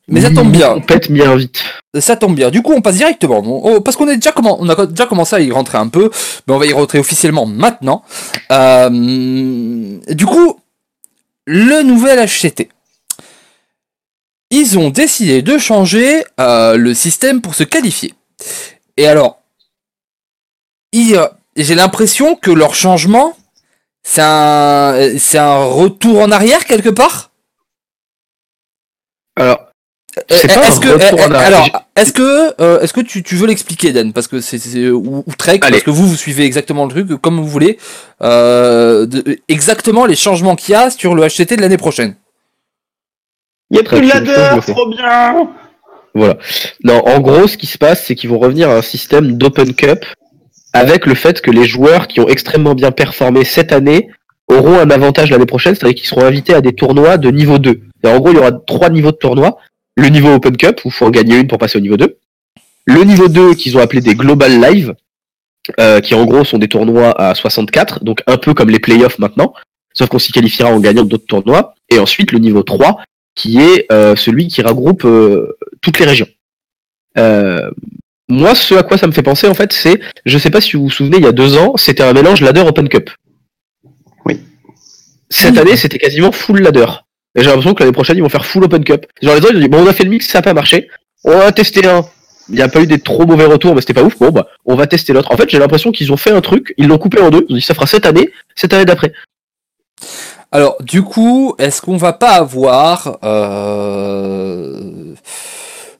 Mais 0.07 0.21
ça 0.21 0.29
tombe 0.29 0.51
bien. 0.51 0.73
On 0.75 0.81
pète 0.81 1.11
bien 1.11 1.35
vite. 1.35 1.63
Ça 1.99 2.15
tombe 2.15 2.35
bien. 2.35 2.51
Du 2.51 2.61
coup, 2.61 2.73
on 2.73 2.81
passe 2.81 2.95
directement. 2.97 3.39
On- 3.39 3.75
on- 3.77 3.81
parce 3.81 3.97
qu'on 3.97 4.07
est 4.07 4.15
déjà 4.17 4.31
comment, 4.31 4.57
on 4.59 4.69
a 4.69 4.85
déjà 4.85 5.07
commencé 5.07 5.35
à 5.35 5.39
y 5.39 5.51
rentrer 5.51 5.77
un 5.79 5.87
peu, 5.87 6.11
mais 6.47 6.53
on 6.53 6.59
va 6.59 6.65
y 6.67 6.73
rentrer 6.73 6.99
officiellement 6.99 7.45
maintenant. 7.47 8.03
Euh, 8.51 8.89
du 10.09 10.25
coup, 10.25 10.59
le 11.45 11.81
nouvel 11.81 12.19
HCT. 12.19 12.69
Ils 14.51 14.77
ont 14.77 14.91
décidé 14.91 15.41
de 15.41 15.57
changer 15.57 16.23
euh, 16.39 16.77
le 16.77 16.93
système 16.93 17.41
pour 17.41 17.55
se 17.55 17.63
qualifier. 17.63 18.13
Et 18.97 19.07
alors, 19.07 19.39
j'ai 20.93 21.75
l'impression 21.75 22.35
que 22.35 22.51
leur 22.51 22.75
changement, 22.75 23.35
c'est 24.03 24.21
un, 24.23 25.17
c'est 25.17 25.39
un 25.39 25.63
retour 25.65 26.19
en 26.21 26.31
arrière 26.31 26.65
quelque 26.65 26.89
part? 26.89 27.31
Alors, 29.35 29.64
Est-ce 30.29 30.47
un 30.47 30.79
que 30.79 30.87
euh, 30.87 31.37
alors 31.39 31.87
est-ce 31.95 32.13
que 32.13 32.61
euh, 32.61 32.79
est-ce 32.81 32.93
que 32.93 33.01
tu, 33.01 33.21
tu 33.21 33.35
veux 33.35 33.47
l'expliquer 33.47 33.91
Dan 33.91 34.13
parce 34.13 34.27
que 34.27 34.39
c'est 34.41 34.89
ou, 34.89 35.23
ou 35.25 35.33
Trek 35.37 35.59
Allez. 35.61 35.71
parce 35.71 35.83
que 35.83 35.89
vous 35.91 36.07
vous 36.07 36.15
suivez 36.15 36.45
exactement 36.45 36.85
le 36.85 36.91
truc 36.91 37.21
comme 37.21 37.35
vous 37.37 37.47
voulez 37.47 37.77
euh, 38.21 39.05
de- 39.05 39.39
exactement 39.49 40.05
les 40.05 40.15
changements 40.15 40.55
qu'il 40.55 40.73
y 40.73 40.75
a 40.75 40.89
sur 40.89 41.15
le 41.15 41.23
HCT 41.27 41.57
de 41.57 41.61
l'année 41.61 41.77
prochaine. 41.77 42.15
Il 43.71 43.77
y 43.77 43.79
a 43.79 43.83
plus 43.83 43.99
de 44.01 44.07
ladder, 44.07 44.61
trop 44.73 44.87
bien 44.89 45.49
Voilà. 46.13 46.37
Non, 46.83 47.01
en 47.07 47.19
gros, 47.19 47.47
ce 47.47 47.57
qui 47.57 47.65
se 47.67 47.77
passe, 47.77 48.03
c'est 48.05 48.15
qu'ils 48.15 48.29
vont 48.29 48.39
revenir 48.39 48.69
à 48.69 48.75
un 48.77 48.81
système 48.81 49.37
d'Open 49.37 49.73
Cup 49.73 50.05
avec 50.73 51.05
le 51.05 51.15
fait 51.15 51.41
que 51.41 51.51
les 51.51 51.65
joueurs 51.65 52.07
qui 52.07 52.19
ont 52.19 52.27
extrêmement 52.27 52.75
bien 52.75 52.91
performé 52.91 53.43
cette 53.43 53.71
année 53.71 54.09
auront 54.47 54.77
un 54.79 54.91
avantage 54.91 55.31
l'année 55.31 55.45
prochaine, 55.47 55.73
c'est-à-dire 55.75 55.95
qu'ils 55.95 56.07
seront 56.07 56.23
invités 56.25 56.53
à 56.53 56.61
des 56.61 56.73
tournois 56.73 57.17
de 57.17 57.31
niveau 57.31 57.57
2. 57.57 57.81
Et 58.03 58.07
en 58.07 58.19
gros, 58.19 58.29
il 58.29 58.35
y 58.35 58.39
aura 58.39 58.51
trois 58.51 58.89
niveaux 58.89 59.11
de 59.11 59.17
tournois. 59.17 59.57
Le 59.95 60.07
niveau 60.09 60.33
Open 60.33 60.57
Cup, 60.57 60.81
où 60.85 60.89
il 60.89 60.91
faut 60.91 61.05
en 61.05 61.09
gagner 61.11 61.37
une 61.37 61.47
pour 61.47 61.57
passer 61.57 61.77
au 61.77 61.81
niveau 61.81 61.97
2. 61.97 62.17
Le 62.85 63.03
niveau 63.03 63.27
2, 63.27 63.53
qu'ils 63.55 63.77
ont 63.77 63.81
appelé 63.81 64.01
des 64.01 64.15
Global 64.15 64.59
Live, 64.61 64.93
euh, 65.79 66.01
qui 66.01 66.13
en 66.15 66.25
gros 66.25 66.43
sont 66.43 66.57
des 66.57 66.67
tournois 66.67 67.19
à 67.19 67.33
64, 67.33 68.03
donc 68.03 68.21
un 68.27 68.37
peu 68.37 68.53
comme 68.53 68.69
les 68.69 68.79
playoffs 68.79 69.17
maintenant, 69.19 69.53
sauf 69.93 70.09
qu'on 70.09 70.19
s'y 70.19 70.31
qualifiera 70.31 70.69
en 70.69 70.79
gagnant 70.79 71.03
d'autres 71.05 71.25
tournois. 71.25 71.73
Et 71.89 71.97
ensuite, 71.99 72.31
le 72.31 72.39
niveau 72.39 72.61
3, 72.63 73.01
qui 73.35 73.59
est 73.59 73.85
euh, 73.91 74.15
celui 74.15 74.47
qui 74.47 74.61
regroupe 74.61 75.05
euh, 75.05 75.57
toutes 75.81 75.99
les 75.99 76.05
régions. 76.05 76.27
Euh, 77.17 77.69
moi, 78.27 78.55
ce 78.55 78.75
à 78.75 78.83
quoi 78.83 78.97
ça 78.97 79.07
me 79.07 79.11
fait 79.11 79.23
penser, 79.23 79.47
en 79.47 79.53
fait, 79.53 79.71
c'est, 79.71 79.99
je 80.25 80.37
sais 80.37 80.49
pas 80.49 80.61
si 80.61 80.75
vous 80.75 80.83
vous 80.83 80.89
souvenez, 80.89 81.17
il 81.17 81.23
y 81.23 81.27
a 81.27 81.31
deux 81.31 81.57
ans, 81.57 81.73
c'était 81.77 82.03
un 82.03 82.13
mélange 82.13 82.41
ladder 82.41 82.61
Open 82.61 82.89
Cup. 82.89 83.09
Oui. 84.25 84.39
Cette 85.29 85.53
Oui. 85.53 85.59
année, 85.59 85.75
c'était 85.77 85.99
quasiment 85.99 86.31
full 86.31 86.59
ladder. 86.61 86.85
Et 87.35 87.41
j'ai 87.41 87.47
l'impression 87.47 87.73
que 87.73 87.83
l'année 87.83 87.91
prochaine, 87.93 88.17
ils 88.17 88.23
vont 88.23 88.29
faire 88.29 88.45
full 88.45 88.63
Open 88.63 88.83
Cup. 88.83 89.05
Genre 89.21 89.35
les 89.35 89.41
autres, 89.41 89.53
ils 89.53 89.57
ont 89.57 89.61
dit, 89.61 89.67
bon, 89.67 89.83
on 89.83 89.87
a 89.87 89.93
fait 89.93 90.03
le 90.05 90.09
mix, 90.09 90.27
ça 90.27 90.39
a 90.39 90.41
pas 90.41 90.53
marché. 90.53 90.89
On 91.23 91.37
va 91.37 91.51
tester 91.51 91.85
un. 91.87 92.05
il 92.49 92.55
n'y 92.55 92.61
a 92.61 92.67
pas 92.67 92.81
eu 92.81 92.87
des 92.87 92.99
trop 92.99 93.25
mauvais 93.25 93.45
retours, 93.45 93.75
mais 93.75 93.81
c'était 93.81 93.93
pas 93.93 94.03
ouf. 94.03 94.17
Bon, 94.19 94.29
bah, 94.29 94.47
on 94.65 94.75
va 94.75 94.87
tester 94.87 95.13
l'autre. 95.13 95.31
En 95.31 95.37
fait, 95.37 95.49
j'ai 95.49 95.59
l'impression 95.59 95.91
qu'ils 95.91 96.11
ont 96.13 96.17
fait 96.17 96.31
un 96.31 96.41
truc, 96.41 96.73
ils 96.77 96.87
l'ont 96.87 96.97
coupé 96.97 97.19
en 97.21 97.29
deux. 97.29 97.45
Ils 97.49 97.53
ont 97.53 97.55
dit 97.57 97.61
ça 97.61 97.73
fera 97.73 97.87
cette 97.87 98.05
année, 98.05 98.31
cette 98.55 98.73
année 98.73 98.85
d'après. 98.85 99.11
Alors, 100.51 100.77
du 100.81 101.01
coup, 101.01 101.55
est-ce 101.57 101.81
qu'on 101.81 101.97
va 101.97 102.13
pas 102.13 102.31
avoir 102.31 103.17
euh, 103.23 105.13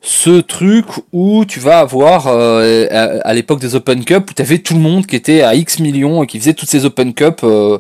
ce 0.02 0.40
truc 0.40 0.86
où 1.12 1.44
tu 1.46 1.60
vas 1.60 1.80
avoir 1.80 2.28
euh, 2.28 2.88
à, 2.92 3.28
à 3.28 3.34
l'époque 3.34 3.60
des 3.60 3.76
Open 3.76 4.06
Cup 4.06 4.30
où 4.30 4.34
tu 4.34 4.42
avais 4.42 4.60
tout 4.60 4.76
le 4.76 4.80
monde 4.80 5.06
qui 5.08 5.16
était 5.16 5.42
à 5.42 5.56
X 5.56 5.80
millions 5.80 6.24
et 6.24 6.28
qui 6.28 6.40
faisait 6.40 6.54
toutes 6.54 6.70
ces 6.70 6.86
Open 6.86 7.14
Cup 7.14 7.42
euh, 7.44 7.80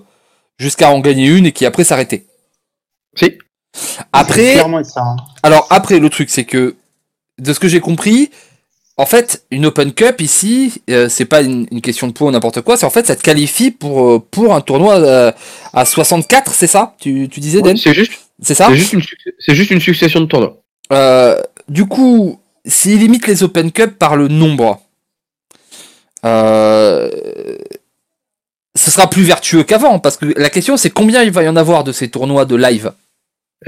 jusqu'à 0.57 0.89
en 0.89 0.99
gagner 0.99 1.27
une 1.27 1.45
et 1.45 1.51
qui 1.53 1.65
après 1.65 1.83
s'arrêtait? 1.83 2.25
Si. 3.15 3.37
Après, 4.13 4.55
ça. 4.83 5.01
hein. 5.01 5.15
alors 5.43 5.67
après 5.69 5.99
le 5.99 6.09
truc 6.09 6.29
c'est 6.29 6.45
que 6.45 6.75
de 7.39 7.53
ce 7.53 7.59
que 7.59 7.67
j'ai 7.67 7.79
compris, 7.81 8.29
en 8.97 9.05
fait 9.05 9.43
une 9.51 9.65
Open 9.65 9.91
Cup 9.93 10.21
ici 10.21 10.81
euh, 10.89 11.09
c'est 11.09 11.25
pas 11.25 11.41
une, 11.41 11.67
une 11.71 11.81
question 11.81 12.07
de 12.07 12.13
points 12.13 12.29
ou 12.29 12.31
n'importe 12.31 12.61
quoi, 12.61 12.77
c'est 12.77 12.85
en 12.85 12.89
fait 12.89 13.05
ça 13.05 13.15
te 13.15 13.21
qualifie 13.21 13.71
pour 13.71 14.09
euh, 14.09 14.19
pour 14.31 14.55
un 14.55 14.61
tournoi 14.61 14.95
euh, 14.95 15.31
à 15.73 15.83
64, 15.85 16.53
c'est 16.53 16.67
ça? 16.67 16.95
Tu, 16.99 17.27
tu 17.29 17.39
disais 17.41 17.61
Den 17.61 17.75
C'est 17.77 17.93
juste, 17.93 18.13
C'est 18.41 18.55
ça? 18.55 18.67
c'est 18.69 18.75
juste 18.75 18.93
une, 18.93 19.01
juste 19.53 19.79
succession 19.81 20.21
de 20.21 20.25
tournois. 20.27 20.57
Euh, 20.93 21.41
du 21.67 21.85
coup, 21.85 22.39
s'il 22.65 22.99
limite 22.99 23.27
les 23.27 23.43
Open 23.43 23.71
Cup 23.71 23.97
par 23.99 24.15
le 24.15 24.27
nombre, 24.27 24.79
euh, 26.25 27.09
ce 28.75 28.91
sera 28.91 29.09
plus 29.09 29.23
vertueux 29.23 29.63
qu'avant, 29.63 29.99
parce 29.99 30.17
que 30.17 30.25
la 30.37 30.49
question 30.49 30.77
c'est 30.77 30.89
combien 30.89 31.23
il 31.23 31.31
va 31.31 31.43
y 31.43 31.47
en 31.49 31.55
avoir 31.55 31.83
de 31.83 31.91
ces 31.91 32.09
tournois 32.09 32.45
de 32.45 32.55
live? 32.55 32.91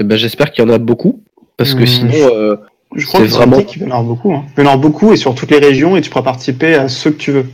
Eh 0.00 0.04
ben, 0.04 0.16
j'espère 0.16 0.52
qu'il 0.52 0.64
y 0.64 0.66
en 0.66 0.70
a 0.72 0.78
beaucoup, 0.78 1.22
parce 1.56 1.74
que 1.74 1.82
Hmm. 1.82 1.86
sinon, 1.86 2.12
euh, 2.34 2.56
Je 2.96 3.04
crois 3.04 3.20
C'est 3.20 3.26
que 3.26 3.32
vraiment- 3.32 3.62
qu'il 3.62 3.80
va 3.82 3.86
y 3.86 3.88
en 3.90 3.92
avoir 3.92 4.04
beaucoup. 4.08 4.32
Hein. 4.32 4.44
Il 4.48 4.54
va 4.56 4.62
y 4.62 4.66
en 4.66 4.70
avoir 4.70 4.78
beaucoup 4.78 5.12
et 5.12 5.18
sur 5.18 5.34
toutes 5.34 5.50
les 5.50 5.58
régions 5.58 5.94
et 5.94 6.00
tu 6.00 6.08
pourras 6.08 6.24
participer 6.24 6.72
à 6.74 6.88
ceux 6.88 7.10
que 7.10 7.18
tu 7.18 7.32
veux. 7.32 7.44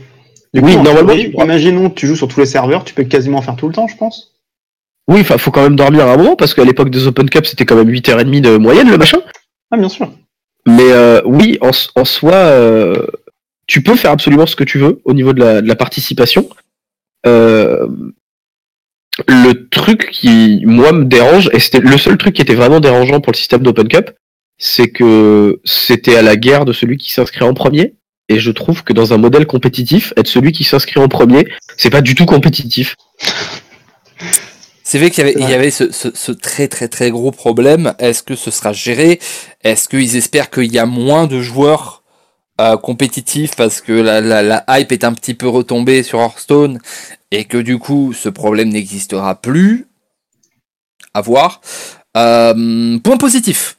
Du 0.53 0.61
Oui, 0.61 0.77
en 0.77 0.83
normalement, 0.83 1.09
théorie, 1.09 1.25
tu 1.25 1.31
pourras. 1.31 1.43
imaginons 1.43 1.89
que 1.89 1.95
tu 1.95 2.07
joues 2.07 2.15
sur 2.15 2.29
tous 2.29 2.39
les 2.39 2.45
serveurs, 2.45 2.85
tu 2.85 2.93
peux 2.93 3.03
quasiment 3.03 3.41
faire 3.41 3.57
tout 3.57 3.67
le 3.67 3.73
temps, 3.73 3.85
je 3.87 3.97
pense. 3.97 4.31
oui, 5.09 5.19
enfin, 5.19 5.37
faut 5.37 5.51
quand 5.51 5.61
même 5.61 5.75
dormir 5.75 6.07
un 6.07 6.15
moment, 6.15 6.37
parce 6.37 6.53
qu'à 6.53 6.63
l'époque 6.63 6.89
des 6.89 7.05
Open 7.05 7.29
Cup, 7.29 7.45
c'était 7.45 7.65
quand 7.65 7.75
même 7.75 7.89
8h30 7.89 8.39
de 8.41 8.55
moyenne, 8.55 8.89
le 8.89 8.97
machin. 8.97 9.19
Ah, 9.71 9.77
bien 9.77 9.89
sûr. 9.89 10.09
Mais 10.65 10.89
euh, 10.93 11.21
oui, 11.25 11.57
en, 11.61 11.71
en 11.99 12.05
soi, 12.05 12.33
euh, 12.33 13.05
tu 13.67 13.83
peux 13.83 13.95
faire 13.97 14.11
absolument 14.11 14.45
ce 14.45 14.55
que 14.55 14.63
tu 14.63 14.77
veux 14.79 15.01
au 15.03 15.13
niveau 15.13 15.33
de 15.33 15.41
la, 15.41 15.61
de 15.61 15.67
la 15.67 15.75
participation. 15.75 16.47
Euh, 17.27 17.87
le 19.27 19.69
truc 19.69 20.09
qui, 20.11 20.61
moi, 20.65 20.91
me 20.91 21.05
dérange, 21.05 21.49
et 21.53 21.59
c'était 21.59 21.79
le 21.79 21.97
seul 21.97 22.17
truc 22.17 22.35
qui 22.35 22.41
était 22.41 22.55
vraiment 22.55 22.79
dérangeant 22.79 23.21
pour 23.21 23.31
le 23.31 23.37
système 23.37 23.61
d'Open 23.61 23.87
Cup, 23.87 24.11
c'est 24.57 24.89
que 24.89 25.59
c'était 25.63 26.15
à 26.15 26.21
la 26.21 26.35
guerre 26.35 26.65
de 26.65 26.73
celui 26.73 26.97
qui 26.97 27.11
s'inscrit 27.11 27.43
en 27.43 27.53
premier. 27.53 27.95
Et 28.27 28.39
je 28.39 28.51
trouve 28.51 28.83
que 28.83 28.91
dans 28.93 29.13
un 29.13 29.17
modèle 29.17 29.45
compétitif, 29.45 30.11
être 30.17 30.27
celui 30.27 30.51
qui 30.51 30.63
s'inscrit 30.63 30.99
en 30.99 31.07
premier, 31.07 31.47
c'est 31.77 31.91
pas 31.91 32.01
du 32.01 32.15
tout 32.15 32.25
compétitif. 32.25 32.95
C'est 34.83 34.99
vrai 34.99 35.09
qu'il 35.11 35.19
y 35.19 35.27
avait, 35.27 35.33
C'est 35.33 35.39
il 35.39 35.43
y 35.43 35.45
vrai. 35.45 35.53
avait 35.55 35.71
ce, 35.71 35.91
ce- 35.91 36.13
ce 36.13 36.31
très 36.31 36.67
très 36.67 36.87
très 36.87 37.11
gros 37.11 37.31
problème. 37.31 37.93
Est-ce 37.99 38.23
que 38.23 38.35
ce 38.35 38.51
sera 38.51 38.71
géré? 38.73 39.19
Est-ce 39.63 39.89
qu'ils 39.89 40.15
espèrent 40.15 40.49
qu'il 40.49 40.71
y 40.71 40.79
a 40.79 40.85
moins 40.85 41.27
de 41.27 41.41
joueurs 41.41 42.03
euh, 42.61 42.77
compétitifs 42.77 43.55
parce 43.55 43.81
que 43.81 43.91
la, 43.91 44.21
la, 44.21 44.41
la 44.41 44.63
hype 44.69 44.91
est 44.91 45.03
un 45.03 45.13
petit 45.13 45.33
peu 45.33 45.47
retombée 45.47 46.01
sur 46.03 46.19
Hearthstone? 46.19 46.79
Et 47.31 47.45
que 47.45 47.57
du 47.57 47.79
coup 47.79 48.13
ce 48.13 48.29
problème 48.29 48.69
n'existera 48.69 49.35
plus 49.35 49.87
À 51.13 51.21
voir. 51.21 51.61
Euh, 52.17 52.97
point 52.99 53.17
positif. 53.17 53.75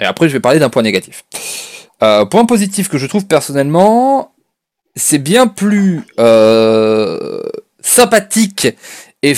Et 0.00 0.04
après 0.04 0.28
je 0.28 0.34
vais 0.34 0.40
parler 0.40 0.58
d'un 0.58 0.70
point 0.70 0.82
négatif. 0.82 1.24
Euh, 2.02 2.24
point 2.24 2.44
positif 2.44 2.88
que 2.88 2.98
je 2.98 3.06
trouve 3.06 3.26
personnellement, 3.26 4.32
c'est 4.96 5.18
bien 5.18 5.46
plus 5.46 6.02
euh, 6.18 7.42
sympathique 7.80 8.68
et, 9.22 9.34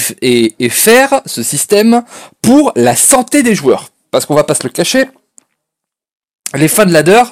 faire 0.70 1.20
ce 1.26 1.42
système 1.42 2.04
pour 2.40 2.72
la 2.74 2.96
santé 2.96 3.42
des 3.42 3.54
joueurs. 3.54 3.90
Parce 4.10 4.24
qu'on 4.24 4.34
va 4.34 4.44
pas 4.44 4.54
se 4.54 4.62
le 4.62 4.70
cacher, 4.70 5.06
les 6.54 6.68
fans 6.68 6.84
ladder, 6.86 7.22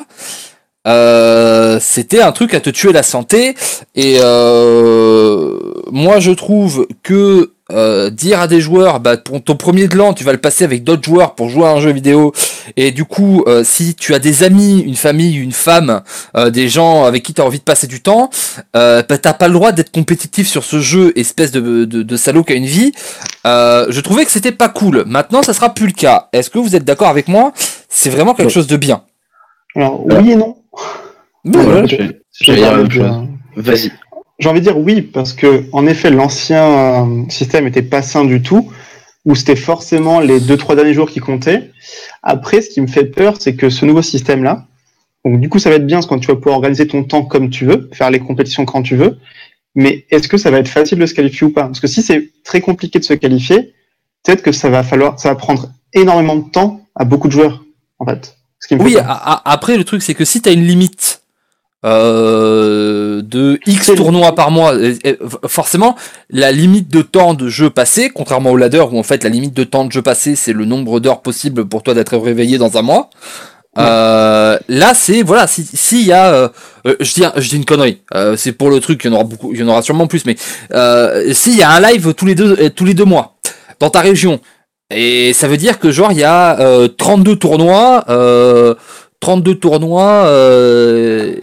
euh, 0.87 1.79
c'était 1.81 2.21
un 2.23 2.33
truc 2.33 2.55
à 2.55 2.61
te 2.61 2.71
tuer 2.71 2.93
la 2.93 3.03
santé. 3.03 3.55
Et 3.95 4.19
euh, 4.21 5.59
moi 5.91 6.21
je 6.21 6.33
trouve 6.33 6.87
que 7.03 7.53
euh, 7.71 8.11
dire 8.11 8.39
à 8.41 8.49
des 8.49 8.61
joueurs, 8.61 9.01
bah, 9.01 9.17
pour 9.17 9.43
ton 9.43 9.57
premier 9.57 9.89
de 9.89 9.97
l'an, 9.97 10.13
tu 10.13 10.25
vas 10.25 10.33
le 10.33 10.39
passer 10.39 10.63
avec 10.65 10.85
d'autres 10.85 11.05
joueurs 11.05 11.35
pour 11.35 11.49
jouer 11.49 11.65
à 11.65 11.71
un 11.71 11.81
jeu 11.81 11.91
vidéo. 11.91 12.33
Et 12.77 12.91
du 12.91 13.05
coup, 13.07 13.45
euh, 13.47 13.65
si 13.65 13.95
tu 13.95 14.13
as 14.13 14.19
des 14.19 14.43
amis, 14.43 14.81
une 14.81 14.97
famille, 14.97 15.37
une 15.37 15.53
femme, 15.53 16.03
euh, 16.37 16.51
des 16.51 16.69
gens 16.69 17.05
avec 17.05 17.23
qui 17.23 17.33
tu 17.33 17.41
as 17.41 17.47
envie 17.47 17.61
de 17.61 17.65
passer 17.65 17.87
du 17.87 18.03
temps, 18.03 18.29
euh, 18.77 19.03
bah, 19.09 19.17
t'as 19.17 19.33
pas 19.33 19.49
le 19.49 19.55
droit 19.55 19.73
d'être 19.73 19.91
compétitif 19.91 20.49
sur 20.49 20.65
ce 20.65 20.81
jeu, 20.81 21.13
espèce 21.17 21.51
de, 21.51 21.87
de, 21.87 22.03
de 22.03 22.17
salaud 22.17 22.45
qui 22.45 22.53
a 22.53 22.57
une 22.57 22.67
vie. 22.67 22.93
Euh, 23.47 23.87
je 23.89 24.01
trouvais 24.01 24.27
que 24.27 24.31
c'était 24.31 24.53
pas 24.53 24.69
cool. 24.69 25.05
Maintenant, 25.07 25.43
ça 25.43 25.55
sera 25.55 25.73
plus 25.73 25.87
le 25.87 25.93
cas. 25.93 26.29
Est-ce 26.35 26.51
que 26.51 26.59
vous 26.59 26.77
êtes 26.77 26.85
d'accord 26.85 27.09
avec 27.09 27.27
moi? 27.27 27.53
C'est 27.89 28.11
vraiment 28.11 28.35
quelque 28.35 28.51
chose 28.51 28.67
de 28.67 28.77
bien. 28.77 29.03
Alors- 29.77 30.05
oui 30.05 30.33
et 30.33 30.37
non. 30.37 30.57
Voilà. 31.45 31.87
je- 31.87 31.97
Je 31.97 32.45
j'allais 32.45 32.59
dire 32.61 32.71
la 32.71 32.77
vais 32.77 32.83
même 32.83 32.89
dire- 32.89 33.07
chose. 33.07 33.27
Vas-y. 33.57 33.93
J'ai 34.39 34.49
envie 34.49 34.61
de 34.61 34.65
dire 34.65 34.79
oui, 34.79 35.03
parce 35.03 35.33
que 35.35 35.65
en 35.73 35.87
effet, 35.87 36.11
l'ancien 36.11 36.65
euh, 37.07 37.25
système 37.29 37.67
était 37.67 37.83
pas 37.83 38.03
sain 38.03 38.25
du 38.25 38.43
tout, 38.43 38.73
où 39.25 39.35
c'était 39.35 39.57
forcément 39.57 40.19
les 40.21 40.41
deux 40.41 40.57
trois 40.57 40.75
derniers 40.75 40.95
jours 40.95 41.09
qui 41.11 41.21
comptaient. 41.21 41.71
Après, 42.23 42.61
ce 42.63 42.71
qui 42.71 42.81
me 42.81 42.87
fait 42.87 43.05
peur, 43.05 43.37
c'est 43.39 43.55
que 43.55 43.71
ce 43.71 43.85
nouveau 43.85 44.03
système-là, 44.03 44.67
donc 45.25 45.41
du 45.41 45.49
coup, 45.49 45.59
ça 45.61 45.71
va 45.71 45.77
être 45.77 45.87
bien 45.87 45.99
parce 45.99 46.07
que 46.09 46.15
tu 46.17 46.27
vas 46.29 46.35
pouvoir 46.37 46.57
organiser 46.57 46.87
ton 46.89 47.05
temps 47.05 47.23
comme 47.23 47.51
tu 47.51 47.65
veux, 47.67 47.89
faire 47.93 48.11
les 48.11 48.19
compétitions 48.19 48.65
quand 48.65 48.83
tu 48.83 48.97
veux. 48.97 49.19
Mais 49.75 50.07
est-ce 50.11 50.27
que 50.29 50.37
ça 50.37 50.51
va 50.51 50.59
être 50.59 50.69
facile 50.69 50.99
de 50.99 51.07
se 51.07 51.15
qualifier 51.15 51.47
ou 51.47 51.51
pas? 51.51 51.65
Parce 51.65 51.81
que 51.81 51.87
si 51.87 52.03
c'est 52.03 52.31
très 52.45 52.61
compliqué 52.61 52.99
de 52.99 53.05
se 53.05 53.15
qualifier, 53.15 53.73
peut-être 54.25 54.43
que 54.43 54.53
ça 54.53 54.71
va 54.71 54.83
falloir, 54.83 55.19
ça 55.21 55.29
va 55.29 55.35
prendre 55.37 55.71
énormément 55.95 56.37
de 56.37 56.51
temps 56.51 56.81
à 56.97 57.05
beaucoup 57.05 57.29
de 57.29 57.33
joueurs, 57.33 57.65
en 57.99 58.07
fait. 58.07 58.37
Ce 58.63 58.69
qui 58.69 58.77
me 58.77 58.81
fait 58.81 58.97
Oui, 58.97 58.97
après 59.45 59.77
le 59.77 59.85
truc 59.85 60.03
c'est 60.03 60.15
que 60.15 60.25
si 60.25 60.41
t'as 60.41 60.53
une 60.53 60.67
limite 60.67 61.23
euh, 61.85 63.23
de 63.23 63.59
X 63.67 63.91
tournois 63.97 64.35
par 64.37 64.53
mois, 64.53 64.73
forcément 65.49 65.97
la 66.31 66.53
limite 66.53 66.89
de 66.89 67.03
temps 67.03 67.35
de 67.35 67.49
jeu 67.49 67.71
passé, 67.71 68.11
contrairement 68.11 68.53
au 68.53 68.57
ladder 68.57 68.85
où 68.91 68.99
en 68.99 69.03
fait 69.03 69.25
la 69.25 69.31
limite 69.31 69.53
de 69.55 69.65
temps 69.65 69.85
de 69.85 69.91
jeu 69.93 70.03
passé 70.03 70.37
c'est 70.37 70.53
le 70.53 70.65
nombre 70.65 71.01
d'heures 71.01 71.23
possible 71.23 71.67
pour 71.67 71.83
toi 71.83 71.95
d'être 71.95 72.17
réveillé 72.17 72.57
dans 72.57 72.77
un 72.79 72.83
mois. 72.83 73.11
Euh, 73.79 74.59
là 74.69 74.93
c'est 74.95 75.23
voilà 75.23 75.47
si 75.47 75.65
s'il 75.65 76.07
y 76.07 76.13
a 76.13 76.35
euh, 76.35 76.49
je 77.01 77.15
dis 77.15 77.23
je 77.37 77.49
dis 77.49 77.57
une 77.57 77.65
connerie 77.65 78.03
euh, 78.15 78.37
c'est 78.37 78.53
pour 78.53 78.69
le 78.69 78.81
truc 78.81 79.01
il 79.03 79.07
y 79.07 79.11
en 79.11 79.15
aura 79.15 79.25
beaucoup 79.25 79.55
il 79.55 79.61
y 79.61 79.63
en 79.63 79.69
aura 79.69 79.81
sûrement 79.81 80.07
plus 80.07 80.27
mais 80.27 80.37
euh, 80.75 81.33
s'il 81.33 81.57
y 81.57 81.63
a 81.63 81.71
un 81.71 81.81
live 81.81 82.13
tous 82.13 82.27
les 82.27 82.35
deux 82.35 82.69
tous 82.69 82.85
les 82.85 82.93
deux 82.93 83.07
mois 83.07 83.39
dans 83.81 83.89
ta 83.89 84.01
région 84.01 84.41
et 84.95 85.33
ça 85.33 85.49
veut 85.49 85.57
dire 85.57 85.79
que 85.79 85.91
genre 85.91 86.13
il 86.13 86.19
y 86.19 86.25
a 86.25 86.59
euh, 86.61 86.89
32 86.89 87.37
tournois 87.37 88.05
euh, 88.09 88.75
32 89.21 89.55
tournois 89.57 90.25
euh, 90.27 91.37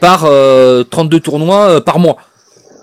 par 0.00 0.24
euh, 0.24 0.84
32 0.84 1.20
tournois 1.20 1.68
euh, 1.68 1.80
par 1.80 1.98
mois. 1.98 2.16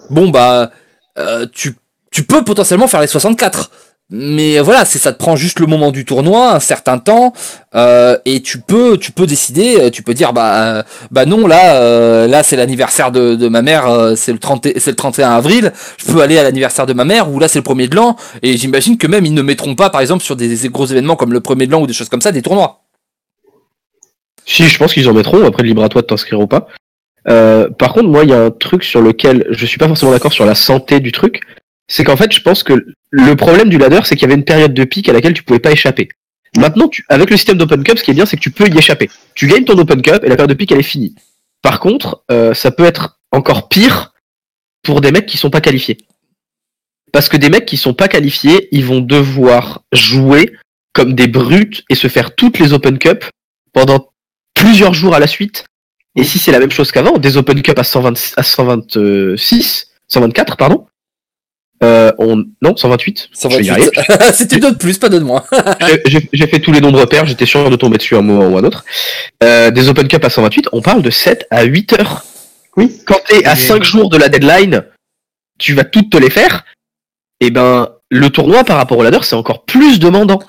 Bon 0.10 0.30
bah 0.30 0.72
euh, 1.18 1.46
tu 1.54 1.76
tu 2.12 2.24
peux 2.24 2.44
potentiellement 2.44 2.88
faire 2.88 3.02
les 3.02 3.08
64. 3.08 3.70
Mais 4.12 4.60
voilà, 4.60 4.86
c'est 4.86 4.98
ça 4.98 5.14
te 5.14 5.20
prend 5.20 5.36
juste 5.36 5.60
le 5.60 5.68
moment 5.68 5.92
du 5.92 6.04
tournoi, 6.04 6.56
un 6.56 6.60
certain 6.60 6.98
temps, 6.98 7.32
euh, 7.76 8.18
et 8.26 8.42
tu 8.42 8.60
peux 8.60 8.98
tu 8.98 9.12
peux 9.12 9.28
décider, 9.28 9.78
euh, 9.80 9.90
tu 9.92 10.02
peux 10.02 10.16
dire 10.16 10.34
bah 10.34 10.78
euh, 10.78 10.84
bah 11.12 11.28
non 11.28 11.46
là 11.46 12.26
là 12.26 12.42
c'est 12.42 12.56
l'anniversaire 12.56 13.12
de, 13.12 13.48
ma 13.48 13.62
mère, 13.62 14.14
c'est 14.16 14.32
le 14.34 14.40
30 14.40 14.66
et- 14.66 14.80
c'est 14.80 14.90
le 14.90 14.96
31 14.96 15.30
avril, 15.30 15.74
je 15.98 16.12
peux 16.12 16.22
aller 16.22 16.40
à 16.40 16.44
l'anniversaire 16.44 16.88
de 16.88 16.94
ma 16.94 17.06
mère 17.06 17.32
ou 17.32 17.38
là 17.40 17.48
c'est 17.48 17.60
le 17.60 17.64
premier 17.64 17.88
de 17.88 17.96
l'an 17.96 18.16
et 18.42 18.58
j'imagine 18.58 18.98
que 18.98 19.06
même 19.06 19.28
ils 19.28 19.34
ne 19.34 19.44
mettront 19.44 19.76
pas 19.76 19.92
par 19.92 20.02
exemple 20.02 20.24
sur 20.24 20.36
des, 20.36 20.56
gros 20.70 20.88
événements 20.88 21.16
comme 21.16 21.32
le 21.32 21.40
premier 21.42 21.68
de 21.68 21.72
l'an 21.72 21.82
ou 21.82 21.88
des 21.88 21.94
choses 21.94 22.10
comme 22.10 22.22
ça 22.22 22.32
des 22.32 22.42
tournois. 22.42 22.82
Si, 24.46 24.64
je 24.68 24.78
pense 24.80 24.94
qu'ils 24.96 25.08
en 25.08 25.14
mettront, 25.14 25.46
après 25.46 25.62
libre 25.62 25.84
à 25.84 25.90
toi 25.90 26.02
de 26.02 26.08
t'inscrire 26.08 26.40
ou 26.40 26.48
pas. 26.48 26.66
Par 27.26 27.94
contre, 27.94 28.08
moi, 28.08 28.24
il 28.24 28.32
y 28.32 28.34
a 28.34 28.42
un 28.46 28.50
truc 28.50 28.84
sur 28.84 29.02
lequel 29.04 29.46
je 29.52 29.66
suis 29.68 29.78
pas 29.78 29.88
forcément 29.88 30.12
d'accord 30.12 30.34
sur 30.34 30.46
la 30.48 30.56
santé 30.56 31.00
du 31.00 31.12
truc. 31.12 31.42
C'est 31.90 32.04
qu'en 32.04 32.16
fait, 32.16 32.32
je 32.32 32.42
pense 32.42 32.64
que 32.64 32.86
le 33.10 33.36
problème 33.36 33.68
du 33.68 33.78
ladder, 33.78 34.00
c'est 34.04 34.16
qu'il 34.16 34.22
y 34.22 34.32
avait 34.32 34.40
une 34.40 34.46
période 34.46 34.74
de 34.74 34.84
pic 34.86 35.10
à 35.10 35.14
laquelle 35.14 35.34
tu 35.34 35.44
pouvais 35.44 35.60
pas 35.60 35.72
échapper. 35.72 36.08
Maintenant, 36.58 36.90
avec 37.10 37.30
le 37.30 37.36
système 37.36 37.58
d'Open 37.58 37.84
Cup, 37.84 37.98
ce 37.98 38.04
qui 38.04 38.12
est 38.12 38.14
bien, 38.14 38.26
c'est 38.26 38.38
que 38.38 38.42
tu 38.42 38.52
peux 38.52 38.68
y 38.68 38.78
échapper. 38.78 39.10
Tu 39.36 39.48
gagnes 39.48 39.66
ton 39.66 39.78
Open 39.78 40.02
Cup 40.02 40.24
et 40.24 40.30
la 40.30 40.36
période 40.36 40.50
de 40.50 40.56
pic, 40.56 40.72
elle 40.72 40.80
est 40.80 40.84
finie. 40.84 41.16
Par 41.62 41.80
contre, 41.80 42.24
euh, 42.32 42.54
ça 42.54 42.72
peut 42.72 42.86
être 42.86 43.20
encore 43.32 43.68
pire 43.70 44.14
pour 44.84 45.02
des 45.02 45.12
mecs 45.12 45.26
qui 45.26 45.38
sont 45.38 45.50
pas 45.50 45.62
qualifiés. 45.62 45.98
Parce 47.12 47.28
que 47.28 47.38
des 47.38 47.50
mecs 47.50 47.66
qui 47.66 47.78
sont 47.78 47.94
pas 47.94 48.08
qualifiés, 48.08 48.70
ils 48.72 48.86
vont 48.86 49.02
devoir 49.02 49.82
jouer 49.92 50.54
comme 50.94 51.14
des 51.14 51.28
brutes 51.28 51.84
et 51.90 51.96
se 51.96 52.08
faire 52.08 52.36
toutes 52.36 52.60
les 52.60 52.74
Open 52.74 52.98
Cup 53.00 53.26
pendant 53.74 54.12
plusieurs 54.54 54.94
jours 54.94 55.16
à 55.16 55.20
la 55.20 55.28
suite. 55.28 55.66
Et 56.16 56.24
si 56.24 56.40
c'est 56.40 56.52
la 56.52 56.60
même 56.60 56.72
chose 56.72 56.92
qu'avant, 56.92 57.18
des 57.18 57.38
Open 57.38 57.62
Cup 57.62 57.78
à, 57.78 57.84
120, 57.84 58.34
à 58.38 58.44
126, 58.44 59.92
124, 60.08 60.58
pardon, 60.58 60.86
Euh, 61.84 62.12
on... 62.18 62.44
Non, 62.62 62.76
128. 62.76 63.30
Je 63.42 63.48
vais 63.58 63.64
y 63.64 63.70
arriver. 63.70 63.90
128. 63.96 64.34
C'est 64.34 64.52
une 64.54 64.60
de 64.72 64.76
plus, 64.76 64.98
pas 64.98 65.10
deux 65.10 65.20
de 65.20 65.24
moins. 65.24 65.44
J'ai- 65.88 66.02
J'ai 66.06 66.30
j'ai 66.34 66.48
fait 66.48 66.60
tous 66.60 66.72
les 66.72 66.82
nombres 66.82 67.06
pairs, 67.06 67.26
j'étais 67.26 67.46
sûr 67.46 67.70
de 67.70 67.76
tomber 67.76 67.98
dessus 67.98 68.16
à 68.16 68.20
un 68.20 68.22
moment 68.22 68.48
ou 68.48 68.58
à 68.58 68.60
un 68.60 68.64
autre. 68.64 68.84
Euh, 69.44 69.72
des 69.72 69.88
Open 69.90 70.08
Cup 70.08 70.24
à 70.26 70.30
128, 70.30 70.68
on 70.74 70.82
parle 70.82 71.02
de 71.02 71.10
7 71.10 71.48
à 71.52 71.64
8 71.64 71.94
heures. 71.94 72.24
Oui. 72.78 73.00
Quand 73.06 73.20
t'es 73.28 73.46
à 73.46 73.56
Mais- 73.56 73.62
5 73.62 73.84
jours 73.84 74.10
de 74.10 74.18
la 74.18 74.28
deadline, 74.30 74.84
tu 75.58 75.74
vas 75.74 75.84
toutes 75.86 76.10
te 76.10 76.18
les 76.18 76.30
faire. 76.30 76.66
Et 77.42 77.50
ben, 77.52 77.90
le 78.10 78.30
tournoi 78.30 78.64
par 78.66 78.78
rapport 78.78 78.98
au 78.98 79.04
ladder, 79.04 79.20
c'est 79.24 79.36
encore 79.36 79.64
plus 79.66 80.00
demandant. 80.00 80.40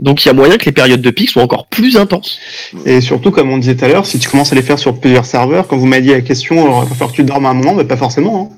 Donc 0.00 0.24
il 0.24 0.28
y 0.28 0.30
a 0.30 0.32
moyen 0.32 0.56
que 0.56 0.64
les 0.64 0.72
périodes 0.72 1.02
de 1.02 1.10
pic 1.10 1.28
soient 1.28 1.42
encore 1.42 1.66
plus 1.68 1.96
intenses. 1.98 2.38
Et 2.86 3.00
surtout, 3.02 3.30
comme 3.30 3.50
on 3.52 3.58
disait 3.58 3.76
tout 3.76 3.84
à 3.84 3.88
l'heure, 3.88 4.06
si 4.06 4.18
tu 4.18 4.28
commences 4.30 4.50
à 4.50 4.54
les 4.56 4.62
faire 4.62 4.78
sur 4.78 4.98
plusieurs 4.98 5.26
serveurs, 5.26 5.68
quand 5.68 5.76
vous 5.76 5.84
m'avez 5.86 6.02
dit 6.02 6.08
la 6.10 6.22
question, 6.22 6.64
alors, 6.64 6.82
il 6.84 6.88
va 6.88 6.94
falloir 6.94 7.10
que 7.10 7.16
tu 7.16 7.22
dormes 7.24 7.44
un 7.46 7.52
moment, 7.54 7.74
mais 7.74 7.84
pas 7.84 7.98
forcément. 7.98 8.50
hein. 8.50 8.56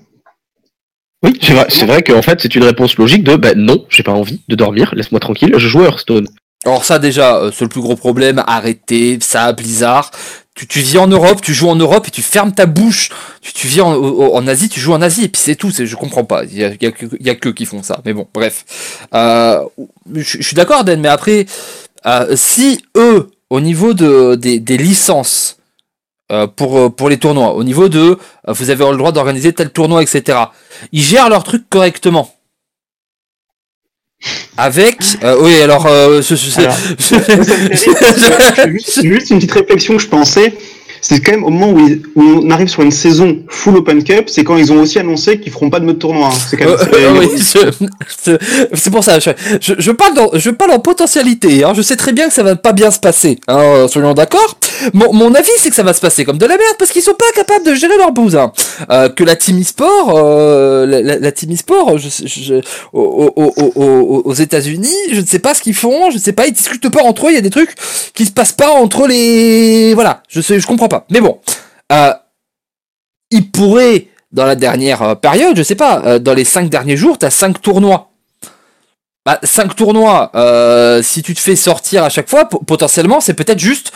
Oui, 1.24 1.38
c'est 1.40 1.52
vrai, 1.52 1.66
c'est 1.68 1.86
vrai 1.86 2.02
qu'en 2.02 2.22
fait, 2.22 2.40
c'est 2.40 2.54
une 2.54 2.64
réponse 2.64 2.96
logique 2.96 3.24
de 3.24 3.36
bah 3.36 3.54
non, 3.54 3.84
j'ai 3.88 4.02
pas 4.02 4.12
envie 4.12 4.40
de 4.48 4.56
dormir, 4.56 4.92
laisse-moi 4.94 5.20
tranquille, 5.20 5.52
je 5.56 5.68
joue 5.68 5.82
à 5.82 5.86
Hearthstone. 5.86 6.26
Alors 6.64 6.84
ça 6.84 6.98
déjà, 6.98 7.36
euh, 7.36 7.50
c'est 7.52 7.64
le 7.64 7.68
plus 7.68 7.80
gros 7.80 7.96
problème, 7.96 8.42
arrêtez, 8.46 9.18
ça, 9.20 9.52
Blizzard. 9.52 10.10
Tu, 10.54 10.66
tu 10.66 10.80
vis 10.80 10.98
en 10.98 11.06
Europe, 11.06 11.40
tu 11.40 11.54
joues 11.54 11.70
en 11.70 11.76
Europe 11.76 12.06
et 12.08 12.10
tu 12.10 12.22
fermes 12.22 12.52
ta 12.52 12.66
bouche. 12.66 13.08
Tu, 13.40 13.52
tu 13.52 13.66
vis 13.66 13.80
en, 13.80 13.94
en 13.94 14.46
Asie, 14.46 14.68
tu 14.68 14.80
joues 14.80 14.92
en 14.92 15.00
Asie 15.00 15.24
et 15.24 15.28
puis 15.28 15.40
c'est 15.42 15.56
tout. 15.56 15.70
C'est, 15.70 15.86
je 15.86 15.96
comprends 15.96 16.24
pas. 16.24 16.44
Il 16.44 16.58
y 16.58 16.62
a, 16.62 16.68
il 16.68 16.82
y, 16.82 16.86
a 16.86 16.92
y 17.20 17.30
a 17.30 17.34
que 17.34 17.48
qui 17.48 17.64
font 17.64 17.82
ça. 17.82 18.00
Mais 18.04 18.12
bon, 18.12 18.28
bref. 18.34 19.06
Euh, 19.14 19.60
je, 20.14 20.20
je 20.22 20.42
suis 20.42 20.54
d'accord, 20.54 20.84
Dan, 20.84 21.00
mais 21.00 21.08
après, 21.08 21.46
euh, 22.04 22.36
si 22.36 22.84
eux, 22.96 23.30
au 23.48 23.60
niveau 23.60 23.94
de, 23.94 24.34
des, 24.34 24.60
des 24.60 24.76
licences 24.76 25.56
euh, 25.58 25.61
pour, 26.46 26.78
euh, 26.78 26.88
pour 26.90 27.08
les 27.08 27.18
tournois, 27.18 27.54
au 27.54 27.64
niveau 27.64 27.88
de 27.88 28.18
euh, 28.48 28.52
vous 28.52 28.70
avez 28.70 28.84
le 28.90 28.96
droit 28.96 29.12
d'organiser 29.12 29.52
tel 29.52 29.70
tournoi, 29.70 30.02
etc., 30.02 30.38
ils 30.92 31.02
gèrent 31.02 31.28
leur 31.28 31.44
truc 31.44 31.64
correctement. 31.68 32.34
Avec, 34.56 34.98
euh, 35.24 35.36
oui, 35.40 35.60
alors, 35.60 35.86
euh, 35.86 36.22
je- 36.28 36.34
je- 36.36 36.60
Alors, 36.60 36.76
je- 36.98 38.70
juste, 38.70 39.02
juste 39.02 39.30
une 39.30 39.38
petite 39.38 39.52
réflexion 39.52 39.96
que 39.96 40.02
je 40.02 40.08
pensais, 40.08 40.54
c'est 41.04 41.20
quand 41.20 41.32
même 41.32 41.44
au 41.44 41.50
moment 41.50 41.72
où, 41.72 41.78
ils- 41.86 42.00
où 42.14 42.22
on 42.22 42.50
arrive 42.50 42.68
sur 42.68 42.80
une 42.82 42.90
saison 42.92 43.38
full 43.48 43.76
Open 43.76 44.02
Cup, 44.04 44.28
c'est 44.30 44.44
quand 44.44 44.56
ils 44.56 44.72
ont 44.72 44.80
aussi 44.80 44.98
annoncé 44.98 45.38
qu'ils 45.40 45.52
feront 45.52 45.68
pas 45.68 45.80
de 45.80 45.84
mode 45.84 45.98
tournoi. 45.98 46.28
hein. 46.28 46.38
C'est 46.48 46.56
quand 46.56 46.64
même. 46.64 46.76
Euh, 46.80 46.86
euh, 46.94 47.20
oui, 47.20 48.38
c'est 48.74 48.90
pour 48.90 49.02
ça. 49.04 49.18
Je, 49.18 49.30
je, 49.60 49.74
je 49.78 49.90
parle 49.90 50.14
dans, 50.14 50.30
je 50.34 50.50
parle 50.50 50.70
en 50.70 50.78
potentialité. 50.78 51.64
Hein. 51.64 51.72
Je 51.74 51.82
sais 51.82 51.96
très 51.96 52.12
bien 52.12 52.28
que 52.28 52.32
ça 52.34 52.42
va 52.42 52.56
pas 52.56 52.72
bien 52.72 52.90
se 52.90 52.98
passer. 53.00 53.38
Hein, 53.48 53.86
soyons 53.88 54.14
d'accord. 54.14 54.56
Mon, 54.94 55.12
mon 55.12 55.34
avis, 55.34 55.50
c'est 55.58 55.70
que 55.70 55.76
ça 55.76 55.82
va 55.82 55.92
se 55.92 56.00
passer 56.00 56.24
comme 56.24 56.38
de 56.38 56.46
la 56.46 56.56
merde 56.56 56.76
parce 56.78 56.90
qu'ils 56.92 57.02
sont 57.02 57.14
pas 57.14 57.24
capables 57.34 57.64
de 57.66 57.74
gérer 57.74 57.96
leur 57.98 58.12
bouse. 58.12 58.36
hein. 58.36 58.52
Euh, 58.90 59.08
que 59.08 59.24
la 59.24 59.36
team 59.36 59.60
e-sport, 59.60 60.12
euh, 60.16 60.86
la, 60.86 61.02
la, 61.02 61.18
la 61.18 61.32
team 61.32 61.52
e-sport, 61.52 61.98
je, 61.98 62.08
je, 62.26 62.54
aux, 62.92 63.32
aux, 63.36 63.52
aux, 63.56 63.72
aux- 63.74 64.22
aux 64.24 64.34
États-Unis, 64.34 64.88
je 65.12 65.20
ne 65.20 65.26
sais 65.26 65.38
pas 65.40 65.54
ce 65.54 65.62
qu'ils 65.62 65.74
font. 65.74 66.10
Je 66.10 66.16
ne 66.16 66.20
sais 66.22 66.32
pas. 66.32 66.46
Ils 66.46 66.52
discutent 66.52 66.88
pas 66.90 67.02
entre 67.02 67.26
eux. 67.26 67.30
Il 67.30 67.34
y 67.34 67.38
a 67.38 67.42
des 67.42 67.50
trucs 67.50 67.74
qui 68.14 68.24
se 68.24 68.30
passent 68.32 68.52
pas 68.52 68.70
entre 68.70 69.06
les. 69.08 69.94
Voilà. 69.94 70.22
Je 70.28 70.40
sais, 70.40 70.60
je 70.60 70.66
comprends 70.66 70.88
pas. 70.88 70.91
Mais 71.10 71.20
bon, 71.20 71.40
euh, 71.92 72.12
ils 73.30 73.50
pourraient 73.50 74.08
dans 74.32 74.44
la 74.46 74.54
dernière 74.54 75.02
euh, 75.02 75.14
période, 75.14 75.56
je 75.56 75.62
sais 75.62 75.74
pas, 75.74 76.02
euh, 76.04 76.18
dans 76.18 76.34
les 76.34 76.44
cinq 76.44 76.68
derniers 76.70 76.96
jours, 76.96 77.18
t'as 77.18 77.30
cinq 77.30 77.60
tournois. 77.60 78.10
Bah, 79.24 79.38
cinq 79.44 79.76
tournois, 79.76 80.30
si 81.02 81.22
tu 81.22 81.34
te 81.34 81.40
fais 81.40 81.54
sortir 81.54 82.02
à 82.02 82.08
chaque 82.08 82.28
fois, 82.28 82.46
po- 82.46 82.58
potentiellement, 82.58 83.20
c'est 83.20 83.34
peut-être 83.34 83.60
juste. 83.60 83.92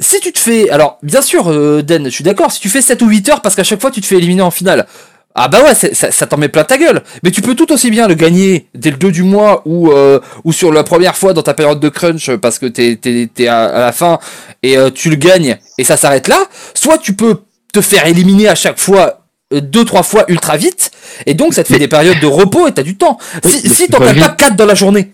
Si 0.00 0.20
tu 0.20 0.32
te 0.32 0.38
fais. 0.38 0.70
Alors, 0.70 0.98
bien 1.02 1.20
sûr, 1.20 1.82
Den, 1.82 2.04
je 2.04 2.10
suis 2.10 2.24
d'accord, 2.24 2.50
si 2.52 2.60
tu 2.60 2.68
fais 2.70 2.80
7 2.80 3.02
ou 3.02 3.08
8 3.08 3.28
heures 3.28 3.42
parce 3.42 3.54
qu'à 3.56 3.64
chaque 3.64 3.80
fois 3.80 3.90
tu 3.90 4.00
te 4.00 4.06
fais 4.06 4.16
éliminer 4.16 4.42
en 4.42 4.50
finale. 4.50 4.86
Ah 5.34 5.46
bah 5.48 5.62
ouais, 5.62 5.74
c'est- 5.74 5.94
ça, 5.94 6.10
ça 6.10 6.26
t'en 6.26 6.36
met 6.36 6.48
plein 6.48 6.64
ta 6.64 6.78
gueule. 6.78 7.02
Mais 7.22 7.30
tu 7.30 7.42
peux 7.42 7.54
tout 7.54 7.70
aussi 7.72 7.90
bien 7.90 8.08
le 8.08 8.14
gagner 8.14 8.66
dès 8.74 8.90
le 8.90 8.96
2 8.96 9.12
du 9.12 9.22
mois 9.22 9.62
ou, 9.66 9.92
euh, 9.92 10.18
ou 10.44 10.52
sur 10.52 10.72
la 10.72 10.82
première 10.82 11.16
fois 11.16 11.32
dans 11.32 11.42
ta 11.42 11.54
période 11.54 11.78
de 11.80 11.88
crunch 11.88 12.30
parce 12.36 12.58
que 12.58 12.66
t'es, 12.66 12.96
t'es, 12.96 13.28
t'es 13.32 13.46
à, 13.46 13.66
à 13.66 13.80
la 13.80 13.92
fin 13.92 14.18
et 14.64 14.76
euh, 14.76 14.90
tu 14.90 15.10
le 15.10 15.16
gagnes 15.16 15.58
et 15.78 15.84
ça 15.84 15.96
s'arrête 15.96 16.26
là. 16.26 16.44
Soit 16.74 16.98
tu 16.98 17.12
peux 17.12 17.42
te 17.72 17.80
faire 17.80 18.06
éliminer 18.06 18.48
à 18.48 18.56
chaque 18.56 18.78
fois 18.80 19.26
euh, 19.52 19.60
deux 19.60 19.84
trois 19.84 20.02
fois 20.02 20.24
ultra 20.28 20.56
vite 20.56 20.90
et 21.26 21.34
donc 21.34 21.54
ça 21.54 21.62
te 21.62 21.72
fait 21.72 21.78
des 21.78 21.88
périodes 21.88 22.18
de 22.20 22.26
repos 22.26 22.66
et 22.66 22.72
t'as 22.72 22.82
du 22.82 22.96
temps. 22.96 23.18
Oui, 23.44 23.50
Si, 23.52 23.68
si 23.68 23.86
t'en 23.88 23.98
perds 23.98 24.18
pas 24.18 24.28
4 24.30 24.56
dans 24.56 24.66
la 24.66 24.74
journée. 24.74 25.12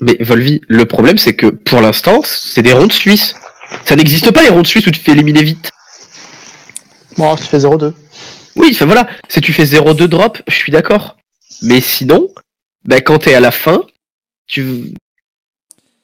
Mais 0.00 0.16
Volvi, 0.20 0.62
le 0.66 0.86
problème 0.86 1.18
c'est 1.18 1.34
que 1.34 1.46
pour 1.48 1.80
l'instant, 1.82 2.22
c'est 2.24 2.62
des 2.62 2.72
rondes 2.72 2.92
suisses. 2.92 3.34
Ça 3.84 3.96
n'existe 3.96 4.30
pas 4.30 4.42
les 4.42 4.48
rondes 4.48 4.66
suisses 4.66 4.86
où 4.86 4.90
tu 4.90 4.98
te 5.00 5.04
fais 5.04 5.12
éliminer 5.12 5.42
vite. 5.42 5.70
Bon, 7.18 7.36
tu 7.36 7.44
fais 7.44 7.58
0-2. 7.58 7.92
Oui, 8.56 8.70
enfin 8.72 8.86
voilà, 8.86 9.08
si 9.28 9.40
tu 9.40 9.52
fais 9.52 9.64
0-2 9.64 10.06
drop, 10.06 10.42
je 10.46 10.54
suis 10.54 10.72
d'accord. 10.72 11.16
Mais 11.62 11.80
sinon, 11.80 12.28
bah, 12.84 13.00
quand 13.00 13.18
t'es 13.20 13.34
à 13.34 13.40
la 13.40 13.50
fin, 13.50 13.82
tu... 14.46 14.94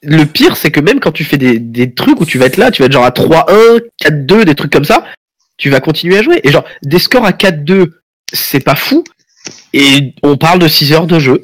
Le 0.01 0.23
pire, 0.23 0.55
c'est 0.55 0.71
que 0.71 0.79
même 0.79 1.01
quand 1.01 1.11
tu 1.11 1.25
fais 1.25 1.37
des, 1.37 1.59
des 1.59 1.93
trucs 1.93 2.21
où 2.21 2.25
tu 2.25 2.37
vas 2.37 2.45
être 2.45 2.57
là, 2.57 2.71
tu 2.71 2.81
vas 2.81 2.85
être 2.85 2.93
genre 2.93 3.03
à 3.03 3.09
3-1, 3.09 3.81
4-2, 4.01 4.45
des 4.45 4.55
trucs 4.55 4.71
comme 4.71 4.85
ça, 4.85 5.05
tu 5.57 5.69
vas 5.69 5.81
continuer 5.81 6.17
à 6.17 6.23
jouer. 6.23 6.39
Et 6.43 6.51
genre, 6.51 6.63
des 6.83 6.99
scores 6.99 7.25
à 7.25 7.31
4-2, 7.31 7.91
c'est 8.31 8.61
pas 8.61 8.75
fou. 8.75 9.03
Et 9.73 10.13
on 10.23 10.37
parle 10.37 10.59
de 10.59 10.67
6 10.67 10.93
heures 10.93 11.07
de 11.07 11.19
jeu. 11.19 11.41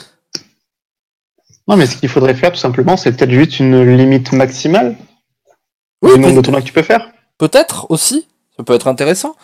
Non, 1.67 1.75
mais 1.75 1.85
ce 1.85 1.97
qu'il 1.97 2.09
faudrait 2.09 2.35
faire, 2.35 2.51
tout 2.51 2.59
simplement, 2.59 2.95
c'est 2.95 3.11
peut-être 3.11 3.31
juste 3.31 3.59
une 3.59 3.97
limite 3.97 4.31
maximale 4.31 4.95
Oui, 6.01 6.13
du 6.13 6.19
nombre 6.19 6.37
de 6.37 6.41
tournois 6.41 6.61
que 6.61 6.67
tu 6.67 6.73
peux 6.73 6.83
faire. 6.83 7.11
Peut-être 7.37 7.87
aussi, 7.89 8.27
ça 8.55 8.63
peut 8.63 8.73
être 8.73 8.87
intéressant. 8.87 9.35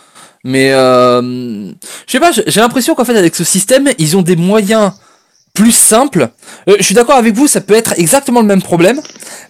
Mais 0.43 0.71
euh, 0.71 1.21
je 2.07 2.11
sais 2.11 2.19
pas, 2.19 2.31
j'ai 2.31 2.59
l'impression 2.61 2.95
qu'en 2.95 3.05
fait 3.05 3.15
avec 3.17 3.35
ce 3.35 3.43
système, 3.43 3.89
ils 3.97 4.17
ont 4.17 4.21
des 4.21 4.35
moyens 4.35 4.93
plus 5.53 5.71
simples. 5.71 6.29
Euh, 6.67 6.75
je 6.79 6.83
suis 6.83 6.95
d'accord 6.95 7.17
avec 7.17 7.35
vous, 7.35 7.47
ça 7.47 7.61
peut 7.61 7.75
être 7.75 7.93
exactement 7.97 8.41
le 8.41 8.47
même 8.47 8.61
problème, 8.61 9.01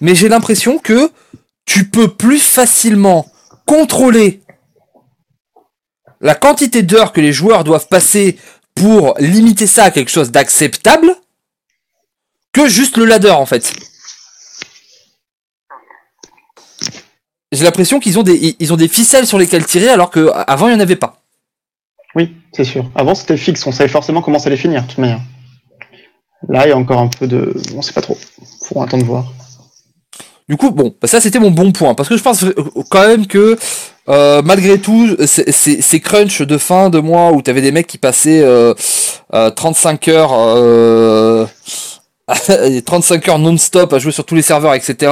mais 0.01 0.15
j'ai 0.15 0.29
l'impression 0.29 0.77
que 0.79 1.09
tu 1.65 1.87
peux 1.87 2.09
plus 2.09 2.39
facilement 2.39 3.25
contrôler 3.65 4.41
la 6.19 6.35
quantité 6.35 6.83
d'heures 6.83 7.13
que 7.13 7.21
les 7.21 7.33
joueurs 7.33 7.63
doivent 7.63 7.87
passer 7.87 8.37
pour 8.75 9.15
limiter 9.19 9.67
ça 9.67 9.85
à 9.85 9.91
quelque 9.91 10.11
chose 10.11 10.31
d'acceptable 10.31 11.15
que 12.53 12.67
juste 12.67 12.97
le 12.97 13.05
ladder 13.05 13.31
en 13.31 13.45
fait. 13.45 13.73
J'ai 17.51 17.63
l'impression 17.63 17.99
qu'ils 17.99 18.17
ont 18.17 18.23
des 18.23 18.55
ils 18.59 18.71
ont 18.73 18.77
des 18.77 18.87
ficelles 18.87 19.27
sur 19.27 19.37
lesquelles 19.37 19.65
tirer 19.65 19.89
alors 19.89 20.09
que 20.09 20.29
avant 20.47 20.67
il 20.69 20.73
y 20.73 20.75
en 20.75 20.79
avait 20.79 20.95
pas. 20.95 21.17
Oui, 22.15 22.33
c'est 22.53 22.63
sûr. 22.65 22.89
Avant, 22.93 23.15
c'était 23.15 23.37
fixe, 23.37 23.65
on 23.65 23.71
savait 23.71 23.87
forcément 23.89 24.21
comment 24.21 24.37
ça 24.37 24.47
allait 24.47 24.57
finir, 24.57 24.81
de 24.83 24.87
toute 24.87 24.97
manière. 24.97 25.21
Là, 26.49 26.65
il 26.65 26.69
y 26.69 26.73
a 26.73 26.77
encore 26.77 26.99
un 26.99 27.07
peu 27.07 27.25
de. 27.27 27.53
On 27.75 27.81
sait 27.81 27.93
pas 27.93 28.01
trop. 28.01 28.17
Faut 28.67 28.81
attendre 28.81 29.03
de 29.03 29.07
voir. 29.07 29.31
Du 30.49 30.57
coup, 30.57 30.71
bon, 30.71 30.93
bah 31.01 31.07
ça 31.07 31.21
c'était 31.21 31.39
mon 31.39 31.51
bon 31.51 31.71
point 31.71 31.93
parce 31.93 32.09
que 32.09 32.17
je 32.17 32.23
pense 32.23 32.43
euh, 32.43 32.53
quand 32.89 33.07
même 33.07 33.27
que 33.27 33.57
euh, 34.09 34.41
malgré 34.43 34.77
tout, 34.79 35.15
ces- 35.25 35.99
crunchs 36.01 36.41
de 36.41 36.57
fin 36.57 36.89
de 36.89 36.99
mois 36.99 37.31
où 37.31 37.41
t'avais 37.41 37.61
des 37.61 37.71
mecs 37.71 37.87
qui 37.87 37.97
passaient 37.97 38.41
euh, 38.41 38.73
euh, 39.33 39.49
35 39.51 40.07
heures, 40.09 40.31
euh, 40.33 41.45
35 42.85 43.27
heures 43.27 43.39
non-stop 43.39 43.93
à 43.93 43.99
jouer 43.99 44.11
sur 44.11 44.25
tous 44.25 44.35
les 44.35 44.41
serveurs, 44.41 44.73
etc. 44.73 45.11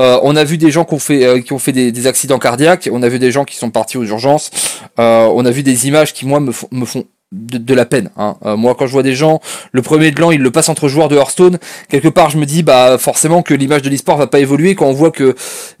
Euh, 0.00 0.18
on 0.22 0.36
a 0.36 0.44
vu 0.44 0.58
des 0.58 0.70
gens 0.70 0.84
qui 0.84 0.94
ont 0.94 0.98
fait 0.98 1.24
euh, 1.24 1.40
qui 1.40 1.52
ont 1.52 1.58
fait 1.58 1.72
des, 1.72 2.06
accidents 2.06 2.38
cardiaques, 2.38 2.88
on 2.92 3.02
a 3.02 3.08
vu 3.08 3.18
des 3.18 3.30
gens 3.30 3.44
qui 3.44 3.56
sont 3.56 3.70
partis 3.70 3.98
aux 3.98 4.04
urgences, 4.04 4.50
euh, 4.98 5.28
on 5.32 5.44
a 5.44 5.50
vu 5.50 5.62
des 5.62 5.86
images 5.88 6.12
qui 6.12 6.26
moi 6.26 6.40
me 6.40 6.52
me 6.70 6.84
font 6.84 7.04
de, 7.32 7.58
de 7.58 7.74
la 7.74 7.84
peine. 7.84 8.10
Hein. 8.16 8.36
Euh, 8.46 8.56
moi, 8.56 8.74
quand 8.78 8.86
je 8.86 8.92
vois 8.92 9.02
des 9.02 9.14
gens, 9.14 9.40
le 9.72 9.82
premier 9.82 10.10
de 10.10 10.20
l'an, 10.20 10.30
ils 10.30 10.40
le 10.40 10.50
passent 10.50 10.68
entre 10.70 10.88
joueurs 10.88 11.08
de 11.08 11.16
Hearthstone. 11.16 11.58
Quelque 11.90 12.08
part, 12.08 12.30
je 12.30 12.38
me 12.38 12.46
dis, 12.46 12.62
bah 12.62 12.96
forcément 12.98 13.42
que 13.42 13.52
l'image 13.54 13.82
de 13.82 13.90
l'e-sport 13.90 14.16
va 14.16 14.26
pas 14.26 14.38
évoluer 14.40 14.74
quand 14.74 14.86
on 14.86 14.92
voit 14.92 15.10
que 15.10 15.34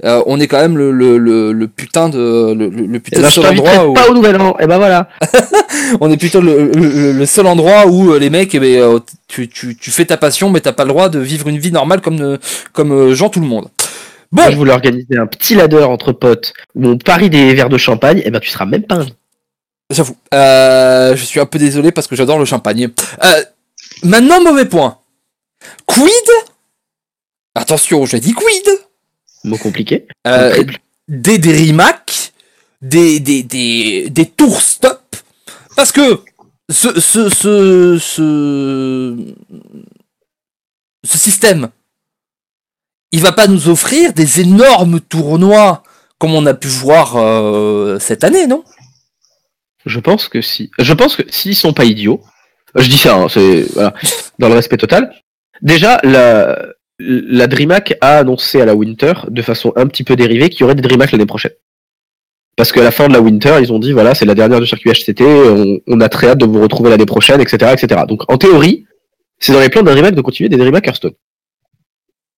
euh, 0.04 0.22
on 0.26 0.40
est 0.40 0.46
quand 0.46 0.60
même 0.60 0.76
le, 0.76 0.92
le, 0.92 1.16
le, 1.18 1.52
le 1.52 1.68
putain 1.68 2.08
de 2.10 2.52
le, 2.52 2.68
le- 2.68 3.00
putain 3.00 3.22
ben, 3.22 3.28
de 3.28 3.32
seul 3.32 3.46
endroit 3.46 3.86
où 3.88 3.94
pas 3.94 4.08
au 4.10 4.14
nouvel 4.14 4.40
an. 4.40 4.56
Et 4.60 4.66
ben 4.66 4.76
voilà. 4.78 5.08
on 6.00 6.10
est 6.10 6.16
plutôt 6.18 6.40
le, 6.40 6.70
le, 6.74 7.12
le 7.12 7.26
seul 7.26 7.46
endroit 7.46 7.86
où 7.86 8.12
euh, 8.12 8.18
les 8.18 8.30
mecs, 8.30 8.54
eh 8.54 8.60
ben, 8.60 8.80
euh, 8.80 8.98
tu, 9.26 9.48
tu, 9.48 9.74
tu 9.76 9.90
fais 9.90 10.04
ta 10.04 10.16
passion, 10.18 10.50
mais 10.50 10.60
t'as 10.60 10.72
pas 10.72 10.84
le 10.84 10.90
droit 10.90 11.08
de 11.08 11.18
vivre 11.18 11.48
une 11.48 11.58
vie 11.58 11.72
normale 11.72 12.00
comme 12.02 12.20
euh, 12.20 12.36
comme 12.72 13.12
Jean 13.14 13.30
tout 13.30 13.40
le 13.40 13.46
monde. 13.46 13.68
Bon, 14.30 14.42
Moi, 14.42 14.50
je 14.50 14.56
voulais 14.56 14.72
organiser 14.72 15.16
un 15.16 15.26
petit 15.26 15.54
ladder 15.54 15.82
entre 15.84 16.12
potes 16.12 16.52
où 16.74 16.86
on 16.86 16.98
parie 16.98 17.30
des 17.30 17.54
verres 17.54 17.70
de 17.70 17.78
champagne. 17.78 18.20
Et 18.26 18.30
ben, 18.30 18.40
tu 18.40 18.50
seras 18.50 18.66
même 18.66 18.82
pas 18.82 18.96
invité. 18.96 19.16
J'avoue. 19.90 20.16
Euh, 20.34 21.16
je 21.16 21.24
suis 21.24 21.40
un 21.40 21.46
peu 21.46 21.58
désolé 21.58 21.92
parce 21.92 22.06
que 22.06 22.14
j'adore 22.16 22.38
le 22.38 22.44
champagne. 22.44 22.90
Euh, 23.24 23.44
maintenant, 24.02 24.42
mauvais 24.42 24.66
point. 24.66 24.98
Quid? 25.86 26.10
Attention, 27.54 28.04
j'ai 28.06 28.20
dit 28.20 28.32
quid 28.32 28.68
Mot 29.44 29.56
compliqué. 29.56 30.06
euh. 30.26 30.62
Des 31.08 31.38
Derimac, 31.38 32.32
des, 32.82 33.18
des, 33.18 33.42
des, 33.42 34.10
des 34.10 34.26
tours 34.26 34.60
stop. 34.60 35.16
Parce 35.74 35.90
que 35.90 36.20
ce, 36.70 37.00
ce, 37.00 37.30
ce, 37.30 37.98
ce, 37.98 39.16
ce 41.04 41.18
système, 41.18 41.70
il 43.10 43.22
va 43.22 43.32
pas 43.32 43.46
nous 43.46 43.68
offrir 43.70 44.12
des 44.12 44.40
énormes 44.40 45.00
tournois 45.00 45.82
comme 46.18 46.34
on 46.34 46.44
a 46.46 46.52
pu 46.52 46.68
voir 46.68 47.16
euh, 47.16 47.98
cette 48.00 48.22
année, 48.24 48.46
non? 48.46 48.64
Je 49.86 50.00
pense 50.00 50.28
que 50.28 50.40
si. 50.40 50.70
Je 50.78 50.92
pense 50.92 51.16
que 51.16 51.22
s'ils 51.28 51.56
sont 51.56 51.72
pas 51.72 51.84
idiots, 51.84 52.20
Je 52.74 52.88
dis 52.88 52.98
ça, 52.98 53.16
hein, 53.16 53.28
c'est 53.28 53.62
voilà, 53.72 53.94
dans 54.38 54.48
le 54.48 54.54
respect 54.54 54.76
total. 54.76 55.12
Déjà, 55.62 55.98
la, 56.04 56.58
la 56.98 57.46
DreamHack 57.46 57.96
a 58.00 58.18
annoncé 58.18 58.60
à 58.60 58.64
la 58.64 58.74
Winter, 58.74 59.14
de 59.28 59.42
façon 59.42 59.72
un 59.76 59.86
petit 59.86 60.04
peu 60.04 60.16
dérivée, 60.16 60.50
qu'il 60.50 60.60
y 60.60 60.64
aurait 60.64 60.74
des 60.74 60.82
DreamHack 60.82 61.12
l'année 61.12 61.26
prochaine. 61.26 61.52
Parce 62.56 62.72
qu'à 62.72 62.82
la 62.82 62.90
fin 62.90 63.06
de 63.06 63.12
la 63.12 63.20
Winter, 63.20 63.56
ils 63.60 63.72
ont 63.72 63.78
dit 63.78 63.92
voilà, 63.92 64.14
c'est 64.14 64.26
la 64.26 64.34
dernière 64.34 64.60
du 64.60 64.66
circuit 64.66 64.90
HCT, 64.90 65.22
on, 65.22 65.80
on, 65.86 66.00
a 66.00 66.08
très 66.08 66.28
hâte 66.28 66.38
de 66.38 66.44
vous 66.44 66.60
retrouver 66.60 66.90
l'année 66.90 67.06
prochaine, 67.06 67.40
etc., 67.40 67.72
etc. 67.72 68.02
Donc 68.08 68.30
en 68.30 68.36
théorie, 68.36 68.84
c'est 69.38 69.52
dans 69.52 69.60
les 69.60 69.68
plans 69.68 69.82
d'un 69.82 69.92
DreamHack 69.92 70.14
de 70.14 70.20
continuer 70.20 70.48
des 70.48 70.56
DreamHack 70.56 70.88
Hearthstone. 70.88 71.14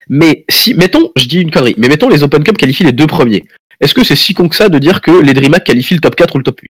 Mais 0.09 0.45
si, 0.51 0.74
mettons, 0.74 1.11
je 1.16 1.26
dis 1.26 1.41
une 1.41 1.51
connerie, 1.51 1.74
mais 1.78 1.88
mettons 1.88 2.09
les 2.09 2.22
Open 2.22 2.43
Cup 2.45 2.59
qualifient 2.59 2.84
les 2.84 2.93
deux 2.93 3.07
premiers. 3.07 3.45
Est-ce 3.80 3.95
que 3.95 4.05
c'est 4.05 4.16
si 4.16 4.34
con 4.34 4.49
que 4.49 4.57
ça 4.57 4.68
de 4.68 4.78
dire 4.78 5.01
que 5.01 5.11
les 5.11 5.32
DreamHack 5.32 5.64
qualifient 5.64 5.95
le 5.95 6.01
top 6.01 6.16
4 6.16 6.34
ou 6.34 6.38
le 6.38 6.45
top 6.45 6.61
8 6.61 6.70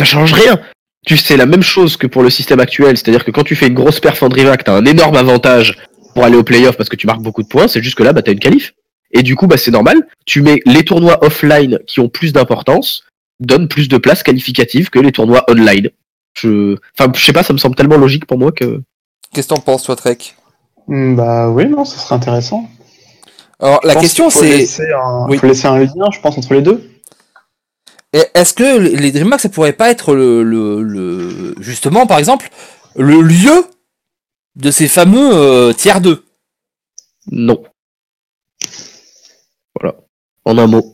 Ça 0.00 0.06
change 0.06 0.32
rien. 0.32 0.58
Tu 1.06 1.18
sais 1.18 1.36
la 1.36 1.44
même 1.44 1.62
chose 1.62 1.98
que 1.98 2.06
pour 2.06 2.22
le 2.22 2.30
système 2.30 2.58
actuel, 2.58 2.96
c'est-à-dire 2.96 3.22
que 3.24 3.30
quand 3.30 3.44
tu 3.44 3.54
fais 3.54 3.66
une 3.66 3.74
grosse 3.74 4.00
perf 4.00 4.22
en 4.22 4.30
DreamHack, 4.30 4.64
t'as 4.64 4.72
un 4.74 4.86
énorme 4.86 5.16
avantage 5.16 5.76
pour 6.14 6.24
aller 6.24 6.36
au 6.36 6.42
playoff 6.42 6.76
parce 6.78 6.88
que 6.88 6.96
tu 6.96 7.06
marques 7.06 7.20
beaucoup 7.20 7.42
de 7.42 7.48
points, 7.48 7.68
c'est 7.68 7.82
juste 7.82 7.96
que 7.98 8.02
là, 8.02 8.14
bah, 8.14 8.22
t'as 8.22 8.32
une 8.32 8.38
qualif. 8.38 8.72
Et 9.12 9.22
du 9.22 9.36
coup, 9.36 9.46
bah, 9.46 9.58
c'est 9.58 9.70
normal. 9.70 10.06
Tu 10.24 10.40
mets 10.40 10.60
les 10.64 10.82
tournois 10.84 11.22
offline 11.22 11.78
qui 11.86 12.00
ont 12.00 12.08
plus 12.08 12.32
d'importance, 12.32 13.04
donnent 13.40 13.68
plus 13.68 13.88
de 13.88 13.98
place 13.98 14.22
qualificative 14.22 14.88
que 14.88 14.98
les 14.98 15.12
tournois 15.12 15.44
online. 15.50 15.90
Je, 16.34 16.76
enfin, 16.98 17.12
je 17.14 17.22
sais 17.22 17.32
pas, 17.34 17.42
ça 17.42 17.52
me 17.52 17.58
semble 17.58 17.74
tellement 17.76 17.98
logique 17.98 18.24
pour 18.24 18.38
moi 18.38 18.52
que. 18.52 18.80
Qu'est-ce 19.34 19.48
que 19.48 19.54
t'en 19.54 19.60
penses, 19.60 19.82
toi, 19.82 19.96
Trek? 19.96 20.16
Hmm, 20.88 21.14
Bah 21.14 21.50
oui, 21.50 21.66
non, 21.66 21.84
ça 21.84 21.98
serait 21.98 22.14
intéressant. 22.14 22.68
Alors, 23.60 23.80
la 23.84 23.94
question, 23.94 24.30
c'est 24.30 24.64
un- 24.94 25.26
Oui. 25.28 25.36
faut 25.36 25.46
laisser 25.46 25.66
un 25.66 25.78
lien, 25.78 26.10
je 26.12 26.20
pense, 26.20 26.38
entre 26.38 26.54
les 26.54 26.62
deux. 26.62 26.90
Est-ce 28.12 28.54
que 28.54 28.78
les 28.78 29.12
DreamHack, 29.12 29.40
ça 29.40 29.48
pourrait 29.48 29.72
pas 29.72 29.90
être 29.90 30.14
le, 30.14 30.42
le, 30.42 30.82
le- 30.82 31.54
justement, 31.60 32.06
par 32.06 32.18
exemple, 32.18 32.48
le 32.96 33.20
lieu 33.22 33.64
de 34.56 34.70
ces 34.72 34.88
fameux 34.88 35.30
euh, 35.32 35.72
tiers 35.72 36.00
2 36.00 36.24
Non. 37.30 37.62
Voilà. 39.80 39.96
En 40.44 40.58
un 40.58 40.66
mot. 40.66 40.92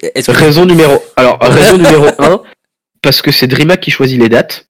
Que- 0.00 0.30
Raison 0.32 0.66
numéro. 0.66 1.02
Alors, 1.16 1.38
raison 1.40 1.78
numéro 1.78 2.06
1, 2.18 2.42
parce 3.02 3.20
que 3.22 3.32
c'est 3.32 3.48
DreamHack 3.48 3.80
qui 3.80 3.90
choisit 3.90 4.20
les 4.20 4.28
dates. 4.28 4.68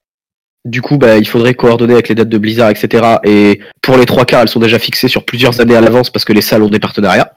Du 0.64 0.82
coup, 0.82 0.96
bah, 0.96 1.16
il 1.18 1.28
faudrait 1.28 1.54
coordonner 1.54 1.92
avec 1.92 2.08
les 2.08 2.14
dates 2.16 2.28
de 2.28 2.38
Blizzard, 2.38 2.70
etc. 2.70 3.18
Et 3.24 3.60
pour 3.82 3.96
les 3.98 4.06
trois 4.06 4.24
quarts, 4.24 4.40
elles 4.42 4.48
sont 4.48 4.58
déjà 4.60 4.78
fixées 4.78 5.08
sur 5.08 5.24
plusieurs 5.24 5.60
années 5.60 5.76
à 5.76 5.80
l'avance 5.80 6.10
parce 6.10 6.24
que 6.24 6.32
les 6.32 6.40
salles 6.42 6.62
ont 6.62 6.68
des 6.70 6.80
partenariats. 6.80 7.34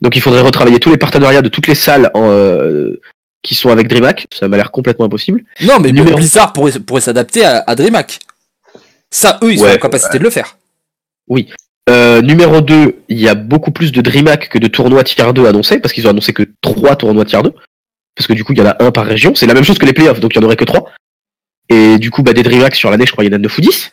Donc, 0.00 0.16
il 0.16 0.20
faudrait 0.22 0.40
retravailler 0.42 0.78
tous 0.78 0.90
les 0.90 0.96
partenariats 0.98 1.42
de 1.42 1.48
toutes 1.48 1.66
les 1.66 1.74
salles 1.74 2.10
en, 2.14 2.30
euh, 2.30 3.00
qui 3.42 3.54
sont 3.54 3.70
avec 3.70 3.88
DreamHack. 3.88 4.26
Ça 4.32 4.48
m'a 4.48 4.56
l'air 4.56 4.70
complètement 4.70 5.06
impossible. 5.06 5.42
Non, 5.62 5.80
mais 5.80 5.90
Numéro- 5.92 6.16
Blizzard 6.16 6.52
pourrait, 6.52 6.78
pourrait 6.78 7.00
s'adapter 7.00 7.44
à, 7.44 7.64
à 7.66 7.74
DreamHack. 7.74 8.20
Ça, 9.10 9.38
eux, 9.42 9.52
ils 9.52 9.58
sont 9.58 9.64
Ouais, 9.64 9.74
en 9.74 9.78
capacité 9.78 10.18
de 10.18 10.24
le 10.24 10.30
faire. 10.30 10.56
Euh, 11.90 12.20
numéro 12.20 12.60
2, 12.60 12.96
il 13.08 13.18
y 13.18 13.28
a 13.28 13.34
beaucoup 13.34 13.70
plus 13.70 13.92
de 13.92 14.02
DreamHack 14.02 14.50
que 14.50 14.58
de 14.58 14.66
tournois 14.68 15.04
tier 15.04 15.24
2 15.32 15.46
annoncés, 15.46 15.78
parce 15.80 15.94
qu'ils 15.94 16.06
ont 16.06 16.10
annoncé 16.10 16.32
que 16.34 16.42
3 16.60 16.96
tournois 16.96 17.24
tier 17.24 17.40
2. 17.42 17.52
Parce 18.14 18.26
que 18.26 18.34
du 18.34 18.44
coup, 18.44 18.52
il 18.52 18.58
y 18.58 18.62
en 18.62 18.66
a 18.66 18.76
un 18.84 18.90
par 18.90 19.06
région. 19.06 19.34
C'est 19.34 19.46
la 19.46 19.54
même 19.54 19.64
chose 19.64 19.78
que 19.78 19.86
les 19.86 19.92
playoffs, 19.94 20.20
donc 20.20 20.34
il 20.34 20.38
n'y 20.38 20.44
en 20.44 20.46
aurait 20.48 20.56
que 20.56 20.64
3. 20.64 20.90
Et 21.70 21.98
du 21.98 22.10
coup, 22.10 22.22
bah, 22.22 22.32
des 22.34 22.42
DreamHack 22.42 22.74
sur 22.74 22.90
l'année, 22.90 23.06
je 23.06 23.12
crois, 23.12 23.24
il 23.24 23.28
y 23.28 23.30
en 23.30 23.36
a 23.36 23.38
9 23.38 23.56
ou 23.56 23.60
10. 23.62 23.92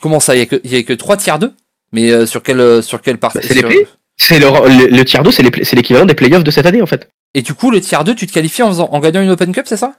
Comment 0.00 0.18
ça 0.20 0.34
Il 0.34 0.38
y 0.38 0.42
a 0.42 0.46
que, 0.46 0.60
il 0.64 0.72
y 0.72 0.76
a 0.76 0.82
que 0.82 0.92
3 0.92 1.16
tiers 1.16 1.38
2 1.38 1.52
Mais 1.92 2.10
euh, 2.10 2.26
sur 2.26 2.42
quelle, 2.42 2.60
euh, 2.60 2.82
sur 2.82 3.00
quelle 3.02 3.18
partie 3.18 3.38
Bah, 3.38 3.44
c'est 3.46 3.54
les. 3.54 3.86
C'est 4.22 4.38
le, 4.38 4.48
le, 4.48 4.94
le 4.96 5.04
tier 5.06 5.20
2, 5.22 5.30
c'est 5.30 5.42
l'équivalent 5.74 6.04
des 6.04 6.14
playoffs 6.14 6.44
de 6.44 6.50
cette 6.50 6.66
année, 6.66 6.82
en 6.82 6.86
fait. 6.86 7.08
Et 7.32 7.40
du 7.40 7.54
coup, 7.54 7.70
le 7.70 7.80
tiers 7.80 8.04
2, 8.04 8.14
tu 8.14 8.26
te 8.26 8.32
qualifies 8.32 8.62
en, 8.62 8.68
faisant- 8.68 8.90
en 8.92 9.00
gagnant 9.00 9.22
une 9.22 9.30
Open 9.30 9.50
Cup, 9.52 9.64
c'est 9.66 9.78
ça? 9.78 9.94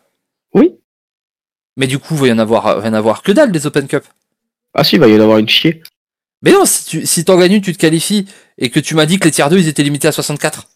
Oui. 0.54 0.74
Mais 1.76 1.88
du 1.88 1.98
coup, 1.98 2.14
il 2.14 2.20
va 2.22 2.28
y 2.28 2.32
en 2.32 2.38
avoir, 2.38 2.80
va 2.80 2.86
y 2.86 2.90
en 2.90 2.94
avoir 2.94 3.24
que 3.24 3.32
dalle 3.32 3.52
des 3.52 3.66
Open 3.66 3.88
Cup. 3.88 4.04
Ah 4.76 4.84
si, 4.84 4.98
il 4.98 5.00
va 5.00 5.08
y 5.08 5.18
en 5.18 5.22
avoir 5.22 5.40
une 5.40 5.50
chier. 5.50 5.82
Mais 6.44 6.52
non, 6.52 6.66
si 6.66 6.86
tu 6.86 7.06
si 7.08 7.26
t'en 7.26 7.38
gagnes 7.38 7.54
une, 7.54 7.62
tu 7.62 7.74
te 7.74 7.80
qualifies 7.80 8.28
et 8.60 8.70
que 8.70 8.80
tu 8.80 8.94
m'as 8.94 9.08
dit 9.08 9.18
que 9.18 9.26
les 9.26 9.32
tiers 9.32 9.50
2, 9.50 9.58
ils 9.58 9.68
étaient 9.68 9.82
limités 9.84 10.08
à 10.08 10.12
64. 10.12 10.68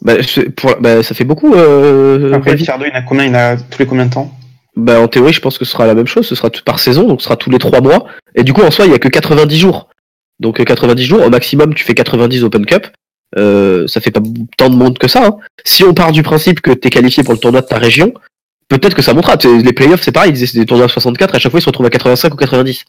Bah, 0.00 0.14
c'est- 0.22 0.48
pour, 0.50 0.76
bah, 0.80 1.02
ça 1.02 1.14
fait 1.14 1.24
beaucoup. 1.24 1.52
Euh, 1.54 2.32
Après, 2.32 2.52
le 2.52 2.58
tiers 2.58 2.78
2, 2.78 2.86
il 2.86 2.88
y 2.88 2.92
en 2.92 2.98
a 2.98 3.02
combien 3.02 3.24
Il 3.24 3.28
y 3.28 3.30
en 3.32 3.34
a 3.38 3.56
tous 3.58 3.78
les 3.80 3.86
combien 3.86 4.06
de 4.06 4.12
temps? 4.14 4.32
Bah, 4.76 4.98
en 5.00 5.08
théorie, 5.08 5.32
je 5.34 5.40
pense 5.40 5.58
que 5.58 5.64
ce 5.66 5.72
sera 5.72 5.86
la 5.86 5.94
même 5.94 6.06
chose. 6.06 6.26
Ce 6.26 6.34
sera 6.34 6.48
tout 6.48 6.62
par 6.64 6.78
saison, 6.78 7.06
donc 7.06 7.20
ce 7.20 7.24
sera 7.24 7.36
tous 7.36 7.50
les 7.50 7.58
3 7.58 7.80
mois. 7.82 8.06
Et 8.34 8.44
du 8.44 8.52
coup, 8.54 8.62
en 8.62 8.70
soi, 8.70 8.86
il 8.86 8.92
y 8.92 8.94
a 8.94 8.98
que 8.98 9.08
90 9.08 9.58
jours. 9.58 9.88
Donc 10.40 10.60
euh, 10.60 10.64
90 10.64 11.04
jours, 11.04 11.22
au 11.24 11.30
maximum, 11.30 11.74
tu 11.74 11.84
fais 11.84 11.94
90 11.94 12.44
Open 12.44 12.66
Cup. 12.66 12.88
Euh, 13.36 13.86
ça 13.88 14.00
fait 14.00 14.10
pas 14.10 14.20
tant 14.56 14.70
de 14.70 14.76
monde 14.76 14.98
que 14.98 15.08
ça. 15.08 15.26
hein. 15.26 15.36
Si 15.64 15.82
on 15.84 15.94
part 15.94 16.12
du 16.12 16.22
principe 16.22 16.60
que 16.60 16.70
t'es 16.70 16.90
qualifié 16.90 17.22
pour 17.24 17.34
le 17.34 17.40
tournoi 17.40 17.60
de 17.60 17.66
ta 17.66 17.78
région, 17.78 18.12
peut-être 18.68 18.94
que 18.94 19.02
ça 19.02 19.14
montera. 19.14 19.36
Les 19.44 19.72
playoffs, 19.72 20.02
c'est 20.02 20.12
pareil, 20.12 20.32
ils 20.34 20.58
des 20.58 20.66
tournois 20.66 20.86
à 20.86 20.88
64, 20.88 21.34
à 21.34 21.38
chaque 21.38 21.50
fois 21.50 21.58
ils 21.58 21.62
se 21.62 21.68
retrouvent 21.68 21.86
à 21.86 21.90
85 21.90 22.32
ou 22.34 22.36
90. 22.36 22.84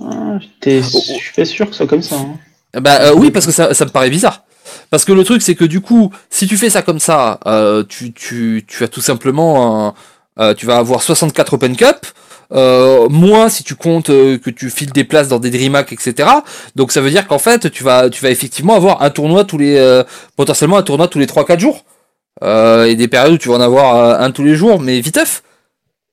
Ah, 0.00 0.38
t'es- 0.60 0.82
Je 0.82 0.88
suis 0.88 1.32
pas 1.36 1.44
sûr 1.44 1.66
que 1.66 1.72
ce 1.72 1.78
soit 1.78 1.86
comme 1.86 2.02
ça. 2.02 2.16
hein. 2.16 2.80
Bah 2.80 2.98
euh, 3.02 3.14
oui, 3.14 3.30
parce 3.30 3.44
que 3.46 3.52
ça, 3.52 3.74
ça 3.74 3.84
me 3.84 3.90
paraît 3.90 4.10
bizarre. 4.10 4.44
Parce 4.90 5.04
que 5.04 5.12
le 5.12 5.24
truc, 5.24 5.42
c'est 5.42 5.54
que 5.54 5.64
du 5.64 5.80
coup, 5.80 6.10
si 6.30 6.46
tu 6.46 6.56
fais 6.56 6.70
ça 6.70 6.80
comme 6.82 6.98
ça, 6.98 7.38
euh, 7.46 7.84
tu, 7.86 8.12
tu, 8.12 8.64
tu 8.66 8.82
as 8.84 8.88
tout 8.88 9.02
simplement 9.02 9.88
un, 9.88 9.94
euh, 10.38 10.54
tu 10.54 10.64
vas 10.66 10.78
avoir 10.78 11.02
64 11.02 11.54
Open 11.54 11.76
Cup, 11.76 12.06
euh, 12.54 13.08
moins 13.08 13.48
si 13.48 13.64
tu 13.64 13.74
comptes 13.74 14.10
euh, 14.10 14.38
que 14.38 14.50
tu 14.50 14.70
files 14.70 14.92
des 14.92 15.04
places 15.04 15.28
dans 15.28 15.38
des 15.38 15.50
DreamHack, 15.50 15.92
etc. 15.92 16.28
Donc 16.76 16.92
ça 16.92 17.00
veut 17.00 17.10
dire 17.10 17.26
qu'en 17.26 17.38
fait, 17.38 17.70
tu 17.70 17.82
vas, 17.82 18.10
tu 18.10 18.22
vas 18.22 18.30
effectivement 18.30 18.74
avoir 18.74 19.02
un 19.02 19.10
tournoi 19.10 19.44
tous 19.44 19.58
les, 19.58 19.76
euh, 19.76 20.04
potentiellement 20.36 20.76
un 20.76 20.82
tournoi 20.82 21.08
tous 21.08 21.18
les 21.18 21.26
3-4 21.26 21.58
jours. 21.58 21.84
Euh, 22.42 22.86
et 22.86 22.96
des 22.96 23.08
périodes 23.08 23.34
où 23.34 23.38
tu 23.38 23.48
vas 23.48 23.56
en 23.56 23.60
avoir 23.60 24.20
un 24.20 24.30
tous 24.30 24.42
les 24.42 24.54
jours, 24.54 24.80
mais 24.80 25.00
viteuf. 25.00 25.42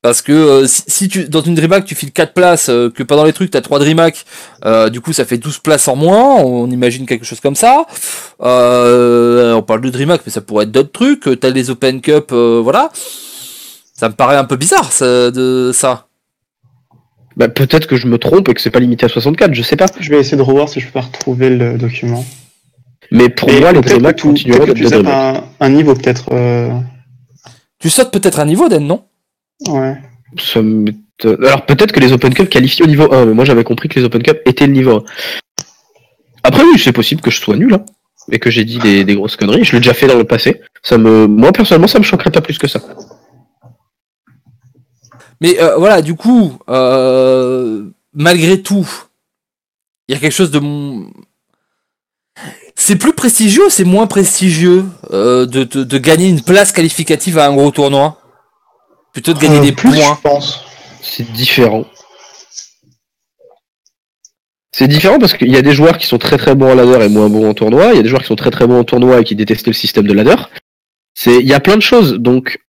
Parce 0.02 0.22
que 0.22 0.66
si, 0.66 1.10
tu 1.10 1.28
dans 1.28 1.42
une 1.42 1.56
DreamHack 1.56 1.84
tu 1.84 1.94
files 1.94 2.12
4 2.14 2.34
places, 2.34 2.66
que 2.68 3.04
pendant 3.04 3.26
les 3.26 3.34
trucs 3.34 3.52
t'as 3.52 3.62
3 3.62 3.80
DreamHack, 3.80 4.26
du 4.92 5.02
coup 5.02 5.12
ça 5.12 5.26
fait 5.26 5.38
12 5.38 5.60
places 5.60 5.88
en 5.90 5.98
moins, 5.98 6.36
on 6.36 6.70
imagine 6.70 7.06
quelque 7.06 7.26
chose 7.26 7.42
comme 7.42 7.56
ça. 7.56 7.86
On 8.40 9.64
parle 9.66 9.82
de 9.82 9.90
DreamHack, 9.90 10.22
mais 10.26 10.32
ça 10.32 10.42
pourrait 10.42 10.66
être 10.66 10.72
d'autres 10.72 10.92
trucs. 10.92 11.40
T'as 11.40 11.50
les 11.50 11.70
Open 11.70 12.00
Cup, 12.00 12.32
voilà. 12.32 12.92
Ça 13.94 14.08
me 14.08 14.14
paraît 14.14 14.38
un 14.38 14.46
peu 14.46 14.56
bizarre 14.56 14.90
de 15.02 15.72
ça. 15.74 16.09
Bah, 17.40 17.48
peut-être 17.48 17.88
que 17.88 17.96
je 17.96 18.06
me 18.08 18.18
trompe 18.18 18.50
et 18.50 18.54
que 18.54 18.60
c'est 18.62 18.70
pas 18.70 18.82
limité 18.82 19.06
à 19.06 19.10
64, 19.10 19.54
je 19.54 19.62
sais 19.64 19.78
pas. 19.78 19.86
Je 20.00 20.10
vais 20.10 20.20
essayer 20.20 20.36
de 20.38 20.42
revoir 20.42 20.68
si 20.68 20.82
je 20.82 20.86
peux 20.88 20.92
pas 20.92 21.02
retrouver 21.02 21.50
le 21.50 21.78
document. 21.78 22.26
Mais 23.12 23.30
pour 23.30 23.50
Et 23.50 23.60
moi, 23.62 23.72
les 23.72 23.80
DreamHack 23.82 24.18
que 24.18 24.22
tu- 24.22 24.28
continueront 24.28 24.66
d'être 24.66 24.76
tu 24.76 24.84
des 24.84 24.94
un, 24.94 25.44
un 25.62 25.70
niveau, 25.70 25.96
peut-être. 25.96 26.26
euh, 26.34 26.70
Tu 27.80 27.90
sautes 27.90 28.12
peut-être 28.12 28.40
un 28.42 28.46
niveau, 28.46 28.68
Den, 28.68 28.86
non? 28.86 29.06
Ouais. 29.70 29.96
Ça 30.38 30.60
Alors 31.26 31.66
peut-être 31.66 31.92
que 31.94 32.00
les 32.02 32.12
Open 32.12 32.34
Cup 32.34 32.50
qualifient 32.50 32.84
au 32.84 32.88
niveau 32.88 33.12
1, 33.12 33.26
mais 33.26 33.34
moi 33.34 33.46
j'avais 33.46 33.64
compris 33.64 33.90
que 33.90 34.00
les 34.00 34.06
Open 34.06 34.22
Cup 34.22 34.42
étaient 34.46 34.68
le 34.68 34.74
niveau 34.74 34.98
1. 34.98 35.04
Après 36.44 36.62
oui, 36.64 36.78
c'est 36.78 36.92
possible 36.94 37.22
que 37.22 37.32
je 37.32 37.40
sois 37.40 37.56
nul, 37.56 37.74
hein, 37.74 37.84
et 38.32 38.40
que 38.40 38.50
j'ai 38.50 38.64
dit 38.64 38.80
des, 38.80 39.04
des 39.06 39.16
grosses 39.16 39.36
conneries. 39.38 39.64
Je 39.64 39.72
l'ai 39.74 39.80
déjà 39.80 39.94
fait 39.94 40.08
dans 40.08 40.18
le 40.18 40.24
passé. 40.24 40.62
Ça 40.84 40.98
me, 40.98 41.26
moi 41.26 41.52
personnellement, 41.52 41.88
ça 41.88 42.00
me 42.00 42.04
choquerait 42.04 42.32
pas 42.32 42.42
plus 42.42 42.58
que 42.58 42.68
ça. 42.68 42.80
Mais 45.42 45.60
euh, 45.62 45.78
voilà, 45.78 46.02
du 46.02 46.16
coup, 46.16 46.58
euh, 46.70 47.86
malgré 48.14 48.62
tout, 48.62 48.88
il 50.08 50.14
y 50.14 50.18
a 50.18 50.20
quelque 50.20 50.34
chose 50.34 50.52
de 50.52 50.60
mon. 50.60 51.10
C'est 52.76 52.96
plus 52.96 53.14
prestigieux 53.14 53.66
ou 53.68 53.70
c'est 53.70 53.84
moins 53.84 54.08
prestigieux 54.08 54.86
euh, 55.12 55.46
de, 55.46 55.64
de, 55.64 55.84
de 55.84 55.98
gagner 55.98 56.30
une 56.30 56.42
place 56.42 56.72
qualificative 56.72 57.38
à 57.38 57.46
un 57.48 57.54
gros 57.54 57.72
tournoi 57.72 58.18
Plutôt 59.12 59.34
de 59.34 59.40
gagner 59.40 59.58
Euh, 59.58 59.62
des 59.62 59.72
plus, 59.72 59.92
points. 59.92 60.16
Je 60.16 60.22
pense. 60.22 60.60
C'est 61.02 61.30
différent. 61.32 61.86
C'est 64.72 64.88
différent 64.88 65.20
parce 65.20 65.34
qu'il 65.34 65.50
y 65.52 65.58
a 65.58 65.62
des 65.62 65.74
joueurs 65.74 65.98
qui 65.98 66.06
sont 66.06 66.18
très 66.20 66.38
très 66.38 66.56
bons 66.56 66.72
en 66.72 66.76
ladder 66.76 67.04
et 67.06 67.10
moins 67.10 67.28
bons 67.30 67.50
en 67.50 67.54
tournoi. 67.54 67.92
Il 67.92 67.98
y 67.98 68.00
a 68.00 68.04
des 68.04 68.08
joueurs 68.10 68.22
qui 68.22 68.28
sont 68.28 68.36
très 68.36 68.52
très 68.52 68.68
bons 68.68 68.80
en 68.80 68.84
tournoi 68.84 69.20
et 69.20 69.24
qui 69.24 69.36
détestaient 69.36 69.72
le 69.72 69.74
système 69.76 70.08
de 70.08 70.14
ladder. 70.14 70.36
C'est, 71.16 71.36
il 71.36 71.48
y 71.48 71.54
a 71.54 71.60
plein 71.60 71.76
de 71.76 71.82
choses. 71.82 72.14
Donc 72.14 72.60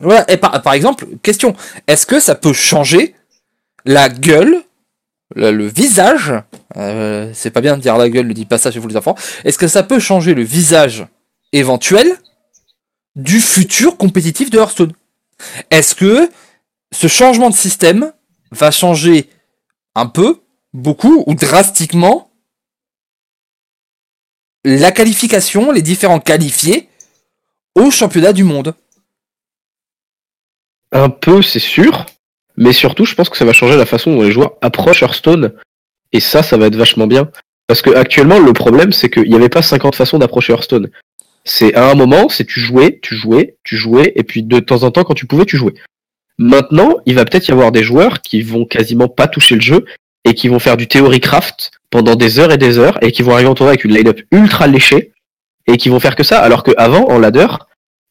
Voilà, 0.00 0.30
et 0.30 0.36
par, 0.36 0.72
exemple, 0.74 1.06
question, 1.22 1.56
est-ce 1.88 2.06
que 2.06 2.20
ça 2.20 2.36
peut 2.36 2.52
changer 2.52 3.14
la 3.84 4.08
gueule, 4.08 4.62
le, 5.34 5.66
visage, 5.66 6.32
euh, 6.76 7.30
c'est 7.34 7.50
pas 7.50 7.60
bien 7.60 7.76
de 7.76 7.82
dire 7.82 7.96
la 7.96 8.08
gueule, 8.08 8.28
ne 8.28 8.32
dis 8.32 8.44
pas 8.44 8.58
ça 8.58 8.70
chez 8.70 8.78
vous 8.78 8.88
les 8.88 8.96
enfants, 8.96 9.16
est-ce 9.44 9.58
que 9.58 9.66
ça 9.66 9.82
peut 9.82 9.98
changer 9.98 10.34
le 10.34 10.42
visage 10.42 11.06
éventuel 11.52 12.12
du 13.16 13.40
futur 13.40 13.96
compétitif 13.96 14.50
de 14.50 14.58
Hearthstone? 14.58 14.92
Est-ce 15.70 15.96
que 15.96 16.30
ce 16.92 17.08
changement 17.08 17.50
de 17.50 17.54
système 17.54 18.12
va 18.52 18.70
changer 18.70 19.28
un 19.96 20.06
peu, 20.06 20.40
beaucoup 20.72 21.24
ou 21.26 21.34
drastiquement 21.34 22.30
la 24.64 24.92
qualification, 24.92 25.72
les 25.72 25.82
différents 25.82 26.20
qualifiés 26.20 26.88
au 27.74 27.90
championnat 27.90 28.32
du 28.32 28.44
monde? 28.44 28.74
Un 30.92 31.10
peu, 31.10 31.42
c'est 31.42 31.58
sûr. 31.58 32.06
Mais 32.56 32.72
surtout, 32.72 33.04
je 33.04 33.14
pense 33.14 33.28
que 33.28 33.36
ça 33.36 33.44
va 33.44 33.52
changer 33.52 33.76
la 33.76 33.86
façon 33.86 34.14
dont 34.14 34.22
les 34.22 34.32
joueurs 34.32 34.52
approchent 34.60 35.02
Hearthstone. 35.02 35.52
Et 36.12 36.20
ça, 36.20 36.42
ça 36.42 36.56
va 36.56 36.66
être 36.66 36.76
vachement 36.76 37.06
bien. 37.06 37.30
Parce 37.66 37.82
que 37.82 37.90
actuellement, 37.90 38.40
le 38.40 38.52
problème, 38.52 38.92
c'est 38.92 39.10
qu'il 39.10 39.28
n'y 39.28 39.36
avait 39.36 39.48
pas 39.48 39.62
50 39.62 39.94
façons 39.94 40.18
d'approcher 40.18 40.52
Hearthstone. 40.52 40.90
C'est 41.44 41.74
à 41.74 41.90
un 41.90 41.94
moment, 41.94 42.28
c'est 42.28 42.44
tu 42.44 42.60
jouais, 42.60 42.98
tu 43.02 43.14
jouais, 43.14 43.56
tu 43.62 43.76
jouais, 43.76 44.12
et 44.16 44.24
puis 44.24 44.42
de 44.42 44.58
temps 44.58 44.82
en 44.82 44.90
temps, 44.90 45.04
quand 45.04 45.14
tu 45.14 45.26
pouvais, 45.26 45.44
tu 45.44 45.56
jouais. 45.56 45.74
Maintenant, 46.38 46.96
il 47.04 47.14
va 47.14 47.24
peut-être 47.24 47.48
y 47.48 47.52
avoir 47.52 47.72
des 47.72 47.82
joueurs 47.82 48.22
qui 48.22 48.42
vont 48.42 48.64
quasiment 48.64 49.08
pas 49.08 49.28
toucher 49.28 49.54
le 49.54 49.60
jeu 49.60 49.84
et 50.24 50.34
qui 50.34 50.48
vont 50.48 50.58
faire 50.58 50.76
du 50.76 50.86
theory 50.86 51.20
craft 51.20 51.72
pendant 51.90 52.14
des 52.14 52.38
heures 52.38 52.52
et 52.52 52.58
des 52.58 52.78
heures 52.78 53.02
et 53.02 53.12
qui 53.12 53.22
vont 53.22 53.32
arriver 53.32 53.48
en 53.48 53.54
tournoi 53.54 53.72
avec 53.72 53.84
une 53.84 53.94
line-up 53.94 54.20
ultra 54.30 54.66
léchée 54.66 55.12
et 55.66 55.76
qui 55.76 55.88
vont 55.88 56.00
faire 56.00 56.16
que 56.16 56.22
ça. 56.22 56.40
Alors 56.40 56.62
qu'avant, 56.62 57.08
en 57.08 57.18
ladder, 57.18 57.48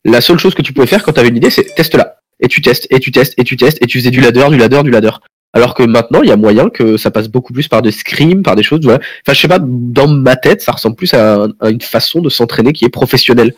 la 0.05 0.21
seule 0.21 0.39
chose 0.39 0.55
que 0.55 0.61
tu 0.61 0.73
pouvais 0.73 0.88
faire 0.88 1.03
quand 1.03 1.13
tu 1.13 1.19
avais 1.19 1.30
une 1.30 1.38
idée, 1.38 1.49
c'est 1.49 1.75
teste 1.75 1.95
là. 1.95 2.16
Et 2.39 2.47
tu 2.47 2.61
testes, 2.61 2.88
et 2.89 2.99
tu 2.99 3.11
testes, 3.11 3.33
et 3.38 3.43
tu 3.43 3.57
testes, 3.57 3.77
et 3.81 3.88
tu 3.88 3.99
faisais 3.99 4.11
du 4.11 4.21
ladder, 4.21 4.47
du 4.49 4.57
ladder, 4.57 4.83
du 4.83 4.91
ladder. 4.91 5.11
Alors 5.53 5.73
que 5.73 5.83
maintenant, 5.83 6.21
il 6.21 6.29
y 6.29 6.31
a 6.31 6.38
moyen 6.38 6.69
que 6.69 6.97
ça 6.97 7.09
passe 7.09 7.29
beaucoup 7.29 7.53
plus 7.53 7.67
par 7.67 7.81
des 7.81 7.91
scrims, 7.91 8.43
par 8.43 8.55
des 8.55 8.63
choses. 8.63 8.81
Voilà. 8.83 8.99
Enfin, 9.25 9.33
je 9.33 9.41
sais 9.41 9.47
pas, 9.47 9.59
dans 9.59 10.07
ma 10.07 10.35
tête, 10.35 10.61
ça 10.61 10.71
ressemble 10.71 10.95
plus 10.95 11.13
à, 11.13 11.47
une 11.67 11.81
façon 11.81 12.21
de 12.21 12.29
s'entraîner 12.29 12.73
qui 12.73 12.85
est 12.85 12.89
professionnelle. 12.89 13.53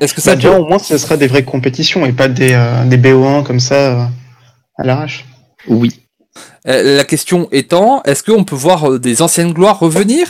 Est-ce 0.00 0.14
que 0.14 0.20
ça 0.20 0.34
bah, 0.34 0.58
au 0.58 0.66
moins, 0.66 0.78
ce 0.78 0.98
sera 0.98 1.16
des 1.16 1.28
vraies 1.28 1.44
compétitions 1.44 2.04
et 2.04 2.12
pas 2.12 2.28
des, 2.28 2.52
euh, 2.54 2.84
des 2.86 2.98
BO1 2.98 3.44
comme 3.44 3.60
ça 3.60 3.74
euh, 3.74 4.04
à 4.76 4.84
l'arrache 4.84 5.24
Oui. 5.68 5.92
Euh, 6.66 6.96
la 6.96 7.04
question 7.04 7.48
étant, 7.52 8.02
est-ce 8.02 8.24
qu'on 8.24 8.42
peut 8.42 8.56
voir 8.56 8.98
des 8.98 9.22
anciennes 9.22 9.52
gloires 9.52 9.78
revenir? 9.78 10.26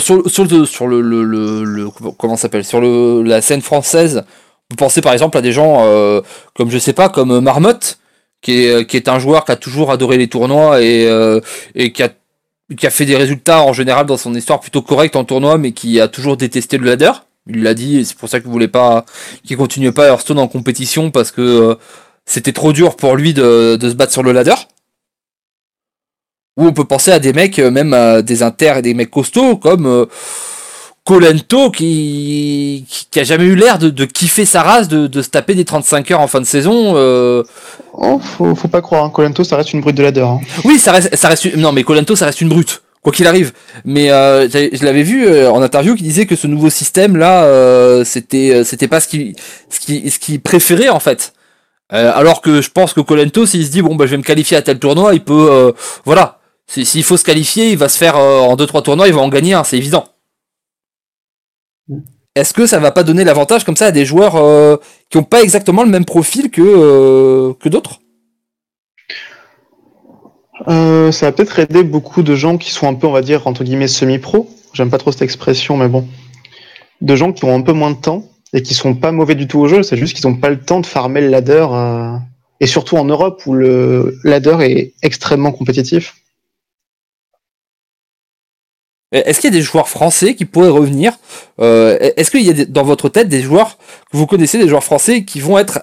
Sur, 0.00 0.28
sur, 0.30 0.44
le, 0.44 0.66
sur 0.66 0.86
le, 0.86 1.00
le, 1.00 1.64
le, 1.64 1.88
comment 2.18 2.36
s'appelle? 2.36 2.64
Sur 2.64 2.80
le, 2.80 3.22
la 3.22 3.40
scène 3.40 3.62
française 3.62 4.24
Vous 4.72 4.76
pensez 4.76 5.02
par 5.02 5.12
exemple 5.12 5.36
à 5.36 5.42
des 5.42 5.52
gens 5.52 5.84
comme 6.54 6.70
je 6.70 6.78
sais 6.78 6.94
pas 6.94 7.10
comme 7.10 7.40
Marmotte 7.40 7.98
qui 8.40 8.64
est, 8.64 8.86
qui 8.86 8.96
est 8.96 9.08
un 9.08 9.18
joueur 9.18 9.44
qui 9.44 9.52
a 9.52 9.56
toujours 9.56 9.90
adoré 9.90 10.16
les 10.16 10.28
tournois 10.28 10.80
et, 10.80 11.06
et 11.74 11.92
qui 11.92 12.02
a 12.02 12.08
qui 12.76 12.86
a 12.86 12.90
fait 12.90 13.04
des 13.04 13.16
résultats 13.16 13.62
en 13.62 13.72
général 13.72 14.06
dans 14.06 14.16
son 14.16 14.34
histoire 14.34 14.60
plutôt 14.60 14.82
corrects 14.82 15.16
en 15.16 15.24
tournoi, 15.24 15.58
mais 15.58 15.72
qui 15.72 16.00
a 16.00 16.08
toujours 16.08 16.36
détesté 16.36 16.78
le 16.78 16.86
ladder. 16.86 17.12
Il 17.48 17.62
l'a 17.62 17.74
dit, 17.74 17.98
et 17.98 18.04
c'est 18.04 18.16
pour 18.16 18.28
ça 18.28 18.40
qu'il 18.40 18.50
voulait 18.50 18.68
pas, 18.68 19.04
qu'il 19.44 19.56
continue 19.56 19.92
pas 19.92 20.06
Hearthstone 20.06 20.38
en 20.38 20.48
compétition 20.48 21.10
parce 21.10 21.32
que 21.32 21.40
euh, 21.40 21.74
c'était 22.24 22.52
trop 22.52 22.72
dur 22.72 22.96
pour 22.96 23.16
lui 23.16 23.34
de, 23.34 23.76
de, 23.76 23.90
se 23.90 23.94
battre 23.94 24.12
sur 24.12 24.22
le 24.22 24.32
ladder. 24.32 24.54
Ou 26.56 26.66
on 26.66 26.72
peut 26.72 26.84
penser 26.84 27.10
à 27.10 27.18
des 27.18 27.32
mecs, 27.32 27.58
euh, 27.58 27.70
même 27.70 27.92
à 27.94 28.22
des 28.22 28.42
inters 28.42 28.76
et 28.76 28.82
des 28.82 28.94
mecs 28.94 29.10
costauds 29.10 29.56
comme 29.56 29.86
euh, 29.86 30.06
Colento 31.04 31.70
qui, 31.70 32.86
qui, 33.10 33.18
a 33.18 33.24
jamais 33.24 33.44
eu 33.44 33.56
l'air 33.56 33.78
de, 33.78 33.90
de, 33.90 34.04
kiffer 34.04 34.44
sa 34.44 34.62
race, 34.62 34.86
de, 34.86 35.08
de, 35.08 35.22
se 35.22 35.30
taper 35.30 35.54
des 35.54 35.64
35 35.64 36.10
heures 36.12 36.20
en 36.20 36.28
fin 36.28 36.40
de 36.40 36.46
saison. 36.46 36.94
Euh... 36.96 37.42
Oh, 37.94 38.20
faut, 38.20 38.54
faut 38.54 38.68
pas 38.68 38.82
croire, 38.82 39.04
hein. 39.04 39.10
Colento 39.10 39.42
ça 39.42 39.56
reste 39.56 39.72
une 39.72 39.80
brute 39.80 39.96
de 39.96 40.02
ladder. 40.02 40.20
Hein. 40.20 40.38
Oui, 40.64 40.78
ça 40.78 40.92
reste, 40.92 41.16
ça 41.16 41.28
reste, 41.28 41.56
non 41.56 41.72
mais 41.72 41.82
Colento 41.82 42.14
ça 42.14 42.26
reste 42.26 42.40
une 42.40 42.48
brute 42.48 42.82
quoi 43.02 43.12
qu'il 43.12 43.26
arrive. 43.26 43.52
Mais 43.84 44.10
euh, 44.10 44.48
je 44.48 44.84
l'avais 44.84 45.02
vu 45.02 45.26
euh, 45.26 45.50
en 45.50 45.60
interview 45.60 45.94
qui 45.94 46.02
disait 46.02 46.26
que 46.26 46.36
ce 46.36 46.46
nouveau 46.46 46.70
système 46.70 47.16
là, 47.16 47.44
euh, 47.44 48.04
c'était 48.04 48.50
euh, 48.54 48.64
c'était 48.64 48.88
pas 48.88 49.00
ce 49.00 49.08
qui 49.08 49.36
ce 49.68 49.80
qui 49.80 50.10
ce 50.10 50.18
qui 50.18 50.38
préférait 50.38 50.88
en 50.88 51.00
fait. 51.00 51.34
alors 51.90 52.40
que 52.40 52.62
je 52.62 52.70
pense 52.70 52.94
que 52.94 53.00
Colento, 53.00 53.44
s'il 53.44 53.66
se 53.66 53.70
dit 53.70 53.82
bon 53.82 53.96
bah 53.96 54.06
je 54.06 54.12
vais 54.12 54.16
me 54.16 54.22
qualifier 54.22 54.56
à 54.56 54.62
tel 54.62 54.78
tournoi, 54.78 55.14
il 55.14 55.22
peut 55.24 55.74
voilà. 56.04 56.38
S'il 56.68 57.04
faut 57.04 57.18
se 57.18 57.24
qualifier, 57.24 57.70
il 57.72 57.76
va 57.76 57.90
se 57.90 57.98
faire 57.98 58.16
en 58.16 58.56
deux 58.56 58.66
trois 58.66 58.80
tournois, 58.82 59.08
il 59.08 59.14
va 59.14 59.20
en 59.20 59.28
gagner 59.28 59.52
un, 59.52 59.64
c'est 59.64 59.76
évident. 59.76 60.06
Est-ce 62.34 62.54
que 62.54 62.66
ça 62.66 62.78
va 62.78 62.92
pas 62.92 63.02
donner 63.02 63.24
l'avantage 63.24 63.64
comme 63.64 63.76
ça 63.76 63.86
à 63.86 63.90
des 63.90 64.06
joueurs 64.06 64.34
qui 65.10 65.18
ont 65.18 65.22
pas 65.22 65.42
exactement 65.42 65.82
le 65.84 65.90
même 65.90 66.04
profil 66.04 66.50
que 66.50 67.52
que 67.60 67.68
d'autres? 67.68 68.00
Euh, 70.68 71.10
ça 71.12 71.26
va 71.26 71.32
peut-être 71.32 71.58
aider 71.58 71.82
beaucoup 71.82 72.22
de 72.22 72.34
gens 72.34 72.56
qui 72.58 72.70
sont 72.70 72.86
un 72.88 72.94
peu, 72.94 73.06
on 73.06 73.12
va 73.12 73.22
dire, 73.22 73.46
entre 73.46 73.64
guillemets, 73.64 73.88
semi-pro. 73.88 74.48
J'aime 74.72 74.90
pas 74.90 74.98
trop 74.98 75.12
cette 75.12 75.22
expression, 75.22 75.76
mais 75.76 75.88
bon. 75.88 76.06
De 77.00 77.16
gens 77.16 77.32
qui 77.32 77.44
ont 77.44 77.54
un 77.54 77.62
peu 77.62 77.72
moins 77.72 77.90
de 77.90 77.96
temps 77.96 78.24
et 78.52 78.62
qui 78.62 78.74
sont 78.74 78.94
pas 78.94 79.12
mauvais 79.12 79.34
du 79.34 79.48
tout 79.48 79.58
au 79.58 79.68
jeu. 79.68 79.82
C'est 79.82 79.96
juste 79.96 80.14
qu'ils 80.14 80.26
ont 80.26 80.36
pas 80.36 80.50
le 80.50 80.60
temps 80.60 80.80
de 80.80 80.86
farmer 80.86 81.20
le 81.20 81.28
ladder. 81.28 81.66
Euh, 81.70 82.16
et 82.60 82.66
surtout 82.66 82.96
en 82.96 83.04
Europe 83.04 83.42
où 83.46 83.54
le 83.54 84.18
ladder 84.22 84.56
est 84.60 84.94
extrêmement 85.02 85.50
compétitif. 85.50 86.14
Est-ce 89.12 89.40
qu'il 89.40 89.50
y 89.50 89.54
a 89.54 89.56
des 89.56 89.62
joueurs 89.62 89.88
français 89.88 90.34
qui 90.34 90.44
pourraient 90.44 90.68
revenir 90.68 91.12
euh, 91.60 91.98
Est-ce 92.16 92.30
qu'il 92.30 92.42
y 92.42 92.50
a 92.50 92.64
dans 92.64 92.82
votre 92.82 93.08
tête 93.08 93.28
des 93.28 93.42
joueurs 93.42 93.76
que 94.10 94.16
vous 94.16 94.26
connaissez, 94.26 94.58
des 94.58 94.68
joueurs 94.68 94.84
français 94.84 95.24
qui 95.24 95.40
vont 95.40 95.58
être 95.58 95.80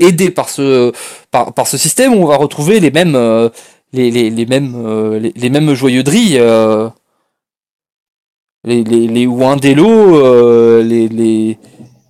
aidés 0.00 0.30
par 0.30 0.48
ce 0.48 0.92
par, 1.30 1.52
par, 1.54 1.68
ce 1.68 1.78
système 1.78 2.14
où 2.14 2.16
on 2.16 2.26
va 2.26 2.36
retrouver 2.36 2.80
les 2.80 2.90
mêmes 2.90 3.16
les, 3.92 4.10
les, 4.10 4.30
les 4.30 4.46
mêmes 4.46 4.74
euh, 4.74 5.18
les, 5.18 5.32
les, 5.34 5.50
mêmes 5.50 5.74
joyeuderies 5.74 6.36
euh, 6.36 6.88
les 8.64 8.82
les 8.84 9.06
les 9.06 9.26
euh, 9.26 10.82
les 10.82 11.08
les 11.08 11.58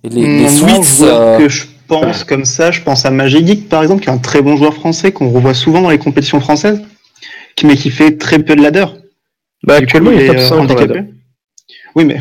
les, 0.03 0.39
les 0.39 0.49
Sweets 0.49 1.39
que 1.39 1.49
je 1.49 1.65
pense 1.87 2.23
comme 2.23 2.45
ça 2.45 2.71
je 2.71 2.81
pense 2.81 3.05
à 3.05 3.11
Magic 3.11 3.67
par 3.69 3.81
exemple 3.81 4.03
qui 4.03 4.09
est 4.09 4.13
un 4.13 4.17
très 4.17 4.41
bon 4.41 4.55
joueur 4.55 4.73
français 4.73 5.11
qu'on 5.11 5.29
revoit 5.29 5.53
souvent 5.53 5.81
dans 5.81 5.89
les 5.89 5.97
compétitions 5.97 6.39
françaises 6.39 6.81
mais 7.63 7.75
qui 7.75 7.89
fait 7.89 8.17
très 8.17 8.39
peu 8.39 8.55
de 8.55 8.61
ladder 8.61 8.85
bah 9.63 9.75
actuellement 9.75 10.11
il 10.11 10.21
est 10.21 10.27
top 10.27 10.39
5 10.39 11.05
oui 11.95 12.05
mais 12.05 12.19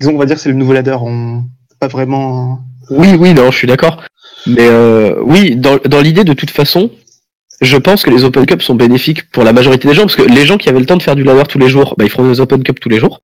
disons 0.00 0.14
on 0.14 0.18
va 0.18 0.26
dire 0.26 0.38
c'est 0.38 0.48
le 0.48 0.54
nouveau 0.54 0.72
ladder 0.72 0.96
on 1.00 1.44
pas 1.80 1.88
vraiment 1.88 2.60
oui 2.90 3.14
oui 3.18 3.34
non 3.34 3.50
je 3.50 3.56
suis 3.56 3.66
d'accord 3.66 4.02
mais 4.46 4.68
euh, 4.68 5.20
oui 5.22 5.56
dans, 5.56 5.78
dans 5.84 6.00
l'idée 6.00 6.24
de 6.24 6.34
toute 6.34 6.50
façon 6.50 6.90
je 7.60 7.76
pense 7.76 8.02
que 8.02 8.10
les 8.10 8.24
Open 8.24 8.46
Cup 8.46 8.62
sont 8.62 8.74
bénéfiques 8.74 9.30
pour 9.30 9.44
la 9.44 9.52
majorité 9.52 9.88
des 9.88 9.94
gens, 9.94 10.02
parce 10.02 10.16
que 10.16 10.22
les 10.22 10.46
gens 10.46 10.58
qui 10.58 10.68
avaient 10.68 10.80
le 10.80 10.86
temps 10.86 10.96
de 10.96 11.02
faire 11.02 11.16
du 11.16 11.24
ladder 11.24 11.44
tous 11.48 11.58
les 11.58 11.68
jours, 11.68 11.94
bah, 11.96 12.04
ils 12.04 12.10
feront 12.10 12.28
des 12.28 12.40
Open 12.40 12.62
Cup 12.62 12.80
tous 12.80 12.88
les 12.88 12.98
jours. 12.98 13.20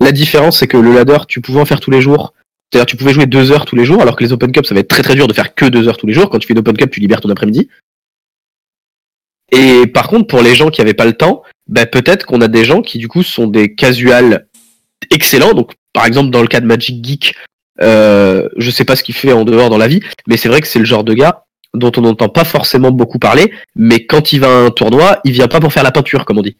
La 0.00 0.12
différence, 0.12 0.58
c'est 0.58 0.66
que 0.66 0.76
le 0.76 0.92
ladder, 0.92 1.18
tu 1.26 1.40
pouvais 1.40 1.60
en 1.60 1.64
faire 1.64 1.80
tous 1.80 1.90
les 1.90 2.00
jours. 2.00 2.34
C'est-à-dire, 2.70 2.86
tu 2.86 2.96
pouvais 2.96 3.12
jouer 3.12 3.26
deux 3.26 3.50
heures 3.50 3.64
tous 3.64 3.76
les 3.76 3.84
jours, 3.84 4.02
alors 4.02 4.16
que 4.16 4.24
les 4.24 4.32
Open 4.32 4.52
Cup, 4.52 4.66
ça 4.66 4.74
va 4.74 4.80
être 4.80 4.88
très 4.88 5.02
très 5.02 5.14
dur 5.14 5.26
de 5.26 5.32
faire 5.32 5.54
que 5.54 5.64
deux 5.66 5.88
heures 5.88 5.96
tous 5.96 6.06
les 6.06 6.12
jours. 6.12 6.28
Quand 6.28 6.38
tu 6.38 6.46
fais 6.46 6.52
une 6.52 6.58
Open 6.58 6.76
Cup, 6.76 6.90
tu 6.90 7.00
libères 7.00 7.20
ton 7.20 7.30
après-midi. 7.30 7.68
Et 9.50 9.86
par 9.86 10.08
contre, 10.08 10.26
pour 10.26 10.42
les 10.42 10.54
gens 10.54 10.70
qui 10.70 10.80
avaient 10.80 10.94
pas 10.94 11.06
le 11.06 11.14
temps, 11.14 11.42
bah, 11.68 11.86
peut-être 11.86 12.26
qu'on 12.26 12.40
a 12.40 12.48
des 12.48 12.64
gens 12.64 12.82
qui, 12.82 12.98
du 12.98 13.08
coup, 13.08 13.22
sont 13.22 13.46
des 13.46 13.74
casuals 13.74 14.46
excellents. 15.10 15.54
Donc, 15.54 15.72
par 15.92 16.06
exemple, 16.06 16.30
dans 16.30 16.42
le 16.42 16.48
cas 16.48 16.60
de 16.60 16.66
Magic 16.66 17.04
Geek, 17.04 17.34
euh, 17.80 18.48
je 18.56 18.70
sais 18.70 18.84
pas 18.84 18.96
ce 18.96 19.02
qu'il 19.02 19.14
fait 19.14 19.32
en 19.32 19.44
dehors 19.44 19.70
dans 19.70 19.78
la 19.78 19.88
vie, 19.88 20.00
mais 20.26 20.36
c'est 20.36 20.48
vrai 20.48 20.60
que 20.60 20.66
c'est 20.66 20.78
le 20.78 20.84
genre 20.84 21.04
de 21.04 21.14
gars, 21.14 21.44
dont 21.74 21.92
on 21.96 22.00
n'entend 22.00 22.28
pas 22.28 22.44
forcément 22.44 22.90
beaucoup 22.90 23.18
parler, 23.18 23.52
mais 23.76 24.06
quand 24.06 24.32
il 24.32 24.40
va 24.40 24.48
à 24.48 24.60
un 24.64 24.70
tournoi, 24.70 25.20
il 25.24 25.32
vient 25.32 25.48
pas 25.48 25.60
pour 25.60 25.72
faire 25.72 25.82
la 25.82 25.92
peinture, 25.92 26.24
comme 26.24 26.38
on 26.38 26.42
dit. 26.42 26.56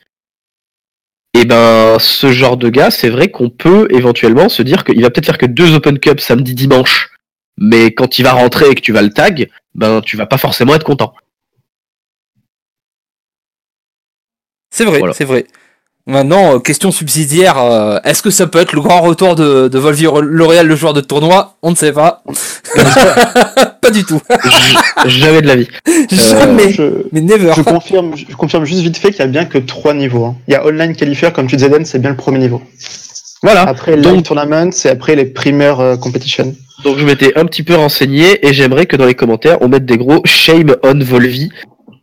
Et 1.35 1.45
ben, 1.45 1.99
ce 1.99 2.33
genre 2.33 2.57
de 2.57 2.69
gars, 2.69 2.91
c'est 2.91 3.11
vrai 3.11 3.31
qu'on 3.31 3.51
peut 3.51 3.87
éventuellement 3.91 4.49
se 4.49 4.63
dire 4.63 4.85
qu'il 4.85 5.01
va 5.03 5.11
peut-être 5.11 5.27
faire 5.27 5.39
que 5.39 5.47
deux 5.47 5.75
Open 5.75 5.99
Cup 5.99 6.21
samedi 6.21 6.55
dimanche, 6.55 7.11
mais 7.59 7.93
quand 7.93 8.19
il 8.19 8.23
va 8.23 8.33
rentrer 8.33 8.71
et 8.71 8.75
que 8.75 8.81
tu 8.81 8.93
vas 8.93 9.03
le 9.03 9.11
tag, 9.11 9.49
ben 9.75 10.01
tu 10.01 10.17
vas 10.17 10.27
pas 10.27 10.39
forcément 10.39 10.75
être 10.75 10.85
content. 10.85 11.13
C'est 14.79 14.85
vrai, 14.85 15.01
c'est 15.13 15.25
vrai. 15.25 15.45
Maintenant, 16.07 16.55
euh, 16.55 16.59
question 16.61 16.93
subsidiaire, 16.93 17.59
euh, 17.59 17.99
est-ce 18.05 18.23
que 18.23 18.31
ça 18.31 18.47
peut 18.47 18.61
être 18.61 18.75
le 18.75 18.81
grand 18.81 19.01
retour 19.01 19.35
de, 19.35 19.67
de 19.67 19.79
Volvi 19.79 20.07
L'Oréal, 20.23 20.69
le 20.69 20.77
joueur 20.77 20.95
de 20.95 21.01
tournoi? 21.01 21.57
On 21.63 21.73
ne 21.73 21.75
sait 21.75 21.93
pas. 21.93 22.23
pas 23.83 23.91
du 23.91 24.05
tout. 24.05 24.21
Jamais 25.07 25.43
de 25.43 25.49
la 25.49 25.57
vie. 25.57 25.69
Jamais. 26.13 26.79
Euh, 26.79 27.03
mais 27.11 27.21
never. 27.21 27.55
Je 27.57 27.63
confirme, 27.63 28.15
je 28.17 28.37
confirme 28.37 28.65
juste 28.67 28.83
vite 28.83 28.99
fait 28.99 29.11
qu'il 29.11 29.19
y 29.19 29.23
a 29.23 29.27
bien 29.27 29.47
que 29.47 29.59
trois 29.59 29.95
niveaux. 29.95 30.27
Hein. 30.27 30.37
Il 30.47 30.53
y 30.53 30.55
a 30.55 30.65
online 30.65 30.95
qualifier, 30.95 31.33
comme 31.33 31.49
tu 31.49 31.57
disais 31.57 31.71
Dan, 31.71 31.85
c'est 31.85 31.99
bien 31.99 32.11
le 32.11 32.17
premier 32.17 32.39
niveau. 32.39 32.63
Voilà. 33.43 33.63
Après 33.63 33.97
le 33.97 34.23
tournament, 34.23 34.71
c'est 34.71 34.91
après 34.91 35.17
les 35.17 35.25
primeurs 35.25 35.99
competition. 35.99 36.55
Donc 36.85 36.99
je 36.99 37.05
m'étais 37.05 37.37
un 37.37 37.47
petit 37.47 37.65
peu 37.65 37.75
renseigné 37.75 38.47
et 38.47 38.53
j'aimerais 38.53 38.87
que 38.87 38.95
dans 38.95 39.07
les 39.07 39.15
commentaires 39.15 39.59
on 39.61 39.69
mette 39.69 39.87
des 39.87 39.99
gros 39.99 40.23
shame 40.25 40.77
on 40.85 41.01
Volvi. 41.01 41.51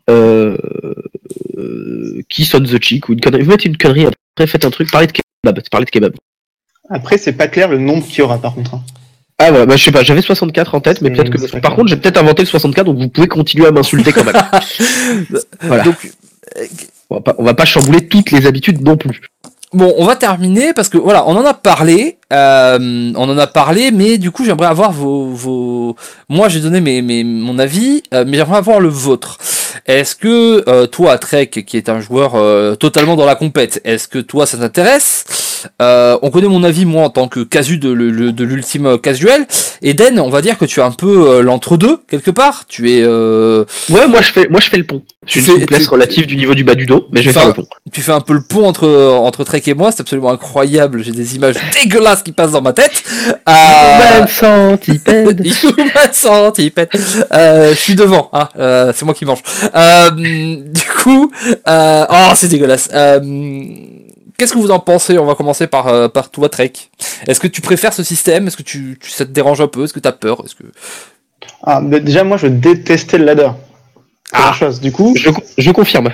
Euh, 0.10 0.58
euh, 1.58 2.22
Kiss 2.30 2.54
on 2.54 2.62
the 2.62 2.82
cheek 2.82 3.10
ou 3.10 3.14
une 3.14 3.22
connerie. 3.22 3.44
Vous 3.44 3.52
mettez 3.52 3.70
une 3.70 3.78
connerie, 3.78 4.06
après 4.06 4.48
faites 4.48 4.66
un 4.66 4.70
truc, 4.70 4.92
parlez 4.92 5.08
de 5.08 5.14
kebab. 5.14 5.62
Parlez 5.72 5.86
de 5.86 5.92
kebab. 5.92 6.14
Après, 6.90 7.18
c'est 7.18 7.34
pas 7.34 7.48
clair 7.48 7.68
le 7.68 7.80
nombre 7.80 8.06
qu'il 8.06 8.20
y 8.20 8.22
aura 8.22 8.38
par 8.38 8.54
contre. 8.54 8.76
Hein. 8.76 8.84
Ah 9.38 9.50
voilà, 9.50 9.66
bah, 9.66 9.76
je 9.76 9.84
sais 9.84 9.92
pas, 9.92 10.04
j'avais 10.04 10.22
64 10.22 10.76
en 10.76 10.82
tête, 10.82 11.02
mais 11.02 11.12
peut-être 11.12 11.30
que. 11.30 11.60
Par 11.60 11.76
contre, 11.76 11.90
j'ai 11.90 11.98
peut-être 11.98 12.18
inventé 12.18 12.44
le 12.44 12.48
64, 12.48 12.86
donc 12.86 12.98
vous 12.98 13.10
pouvez 13.10 13.28
continuer 13.28 13.68
à 13.68 13.72
m'insulter 13.72 14.14
quand 14.14 14.24
même. 14.24 14.36
voilà. 15.62 15.84
Donc, 15.84 16.12
on 17.10 17.16
va, 17.16 17.22
pas, 17.22 17.36
on 17.38 17.44
va 17.44 17.54
pas 17.54 17.66
chambouler 17.66 18.08
toutes 18.08 18.32
les 18.32 18.46
habitudes 18.46 18.82
non 18.82 18.96
plus. 18.96 19.22
Bon, 19.76 19.94
on 19.98 20.06
va 20.06 20.16
terminer 20.16 20.74
parce 20.74 20.88
que 20.88 20.98
voilà, 20.98 21.28
on 21.28 21.36
en 21.36 21.44
a 21.44 21.54
parlé, 21.54 22.18
euh, 22.32 23.12
on 23.14 23.30
en 23.30 23.38
a 23.38 23.46
parlé, 23.46 23.92
mais 23.92 24.18
du 24.18 24.32
coup, 24.32 24.46
j'aimerais 24.46 24.68
avoir 24.68 24.94
vos, 24.94 25.26
vos. 25.26 25.98
Moi, 26.30 26.48
j'ai 26.48 26.62
donné 26.62 26.80
mes, 26.80 27.02
mes, 27.02 27.26
mon 27.26 27.60
avis, 27.60 28.02
euh, 28.14 28.24
mais 28.26 28.38
j'aimerais 28.38 28.60
avoir 28.60 28.80
le 28.80 28.88
vôtre. 28.88 29.38
Est-ce 29.86 30.16
que 30.16 30.64
euh, 30.70 30.88
toi, 30.88 31.18
Trek, 31.18 31.48
qui 31.48 31.76
est 31.76 31.90
un 31.90 32.00
joueur 32.00 32.78
totalement 32.78 33.18
dans 33.18 33.26
la 33.26 33.36
compète, 33.36 33.82
est-ce 33.84 34.08
que 34.08 34.20
toi, 34.20 34.46
ça 34.46 34.58
t'intéresse? 34.58 35.26
Euh, 35.82 36.18
on 36.22 36.30
connaît 36.32 36.48
mon 36.48 36.64
avis, 36.64 36.86
moi, 36.86 37.04
en 37.04 37.10
tant 37.10 37.28
que 37.28 37.42
casu 37.42 37.78
de, 37.78 37.90
l'ultime 37.92 38.98
casuel. 39.00 39.46
Eden, 39.82 40.20
on 40.20 40.30
va 40.30 40.42
dire 40.42 40.58
que 40.58 40.66
tu 40.66 40.80
es 40.80 40.84
un 40.84 40.92
peu 40.92 41.30
euh, 41.30 41.42
l'entre-deux, 41.42 42.00
quelque 42.10 42.32
part. 42.32 42.66
Tu 42.68 42.92
es, 42.92 43.02
euh, 43.04 43.66
Ouais, 43.90 44.08
moi 44.08 44.22
je 44.22 44.32
fais, 44.32 44.48
moi 44.50 44.60
je 44.60 44.70
fais 44.70 44.78
le 44.78 44.86
pont. 44.86 45.02
Tu 45.26 45.42
C'est 45.42 45.52
une 45.52 45.56
fais- 45.56 45.62
souplesse 45.62 45.88
relative 45.88 46.26
du 46.28 46.38
niveau 46.38 46.54
du 46.54 46.64
bas 46.64 46.76
du 46.76 46.86
dos, 46.86 47.08
mais 47.12 47.22
je 47.22 47.30
vais 47.30 47.34
faire 47.34 47.48
le 47.48 47.54
pont. 47.54 47.66
tu 47.92 48.02
fais 48.02 48.12
un 48.12 48.22
peu 48.22 48.34
le 48.34 48.42
pont 48.42 48.66
entre, 48.68 48.88
entre 48.88 49.44
Trek 49.44 49.62
et 49.66 49.74
moi. 49.74 49.92
C'est 49.92 50.02
absolument 50.02 50.32
incroyable. 50.32 51.04
J'ai 51.04 51.12
des 51.12 51.36
images 51.36 51.56
dégueulasses 51.84 52.24
qui 52.24 52.32
passent 52.32 52.52
dans 52.52 52.62
ma 52.62 52.74
tête. 52.74 53.04
Euh, 53.50 54.28
centipède. 54.28 55.46
Centipède. 56.12 56.90
Euh, 57.34 57.72
je 57.72 57.76
suis 57.80 57.96
devant, 57.96 58.30
hein. 58.34 58.50
euh, 58.60 58.94
c'est 58.96 59.06
moi 59.06 59.14
qui 59.14 59.26
mange. 59.26 59.40
Euh, 59.76 60.10
du 60.12 60.82
coup, 61.04 61.32
euh, 61.68 62.06
oh, 62.10 62.32
c'est 62.36 62.48
dégueulasse. 62.48 62.90
Euh, 62.94 63.20
Qu'est-ce 64.38 64.54
que 64.54 64.58
vous 64.58 64.72
en 64.72 64.80
pensez? 64.80 65.18
On 65.18 65.26
va 65.26 65.36
commencer 65.36 65.68
par, 65.68 65.88
euh, 65.88 66.08
par 66.10 66.30
toi, 66.30 66.50
Trek. 66.50 66.74
Est-ce 67.28 67.40
que 67.40 67.48
tu 67.48 67.62
préfères 67.62 67.94
ce 67.94 68.04
système? 68.04 68.48
Est-ce 68.48 68.58
que 68.58 68.64
tu, 68.64 68.98
tu- 69.02 69.10
ça 69.10 69.26
te 69.26 69.32
dérange 69.32 69.62
un 69.62 69.68
peu? 69.68 69.84
Est-ce 69.86 69.94
que 69.94 70.00
tu 70.00 70.08
as 70.08 70.12
peur? 70.12 70.42
Est-ce 70.46 70.56
que 70.56 70.64
Ah, 71.64 71.80
mais 71.82 72.00
déjà, 72.02 72.24
moi, 72.24 72.38
je 72.38 72.48
détestais 72.48 73.18
le 73.18 73.26
ladder. 73.26 73.50
Ah. 74.34 74.54
Chose. 74.58 74.82
Du 74.82 74.92
coup, 74.92 75.14
Je, 75.16 75.30
je 75.58 75.72
confirme. 75.72 76.12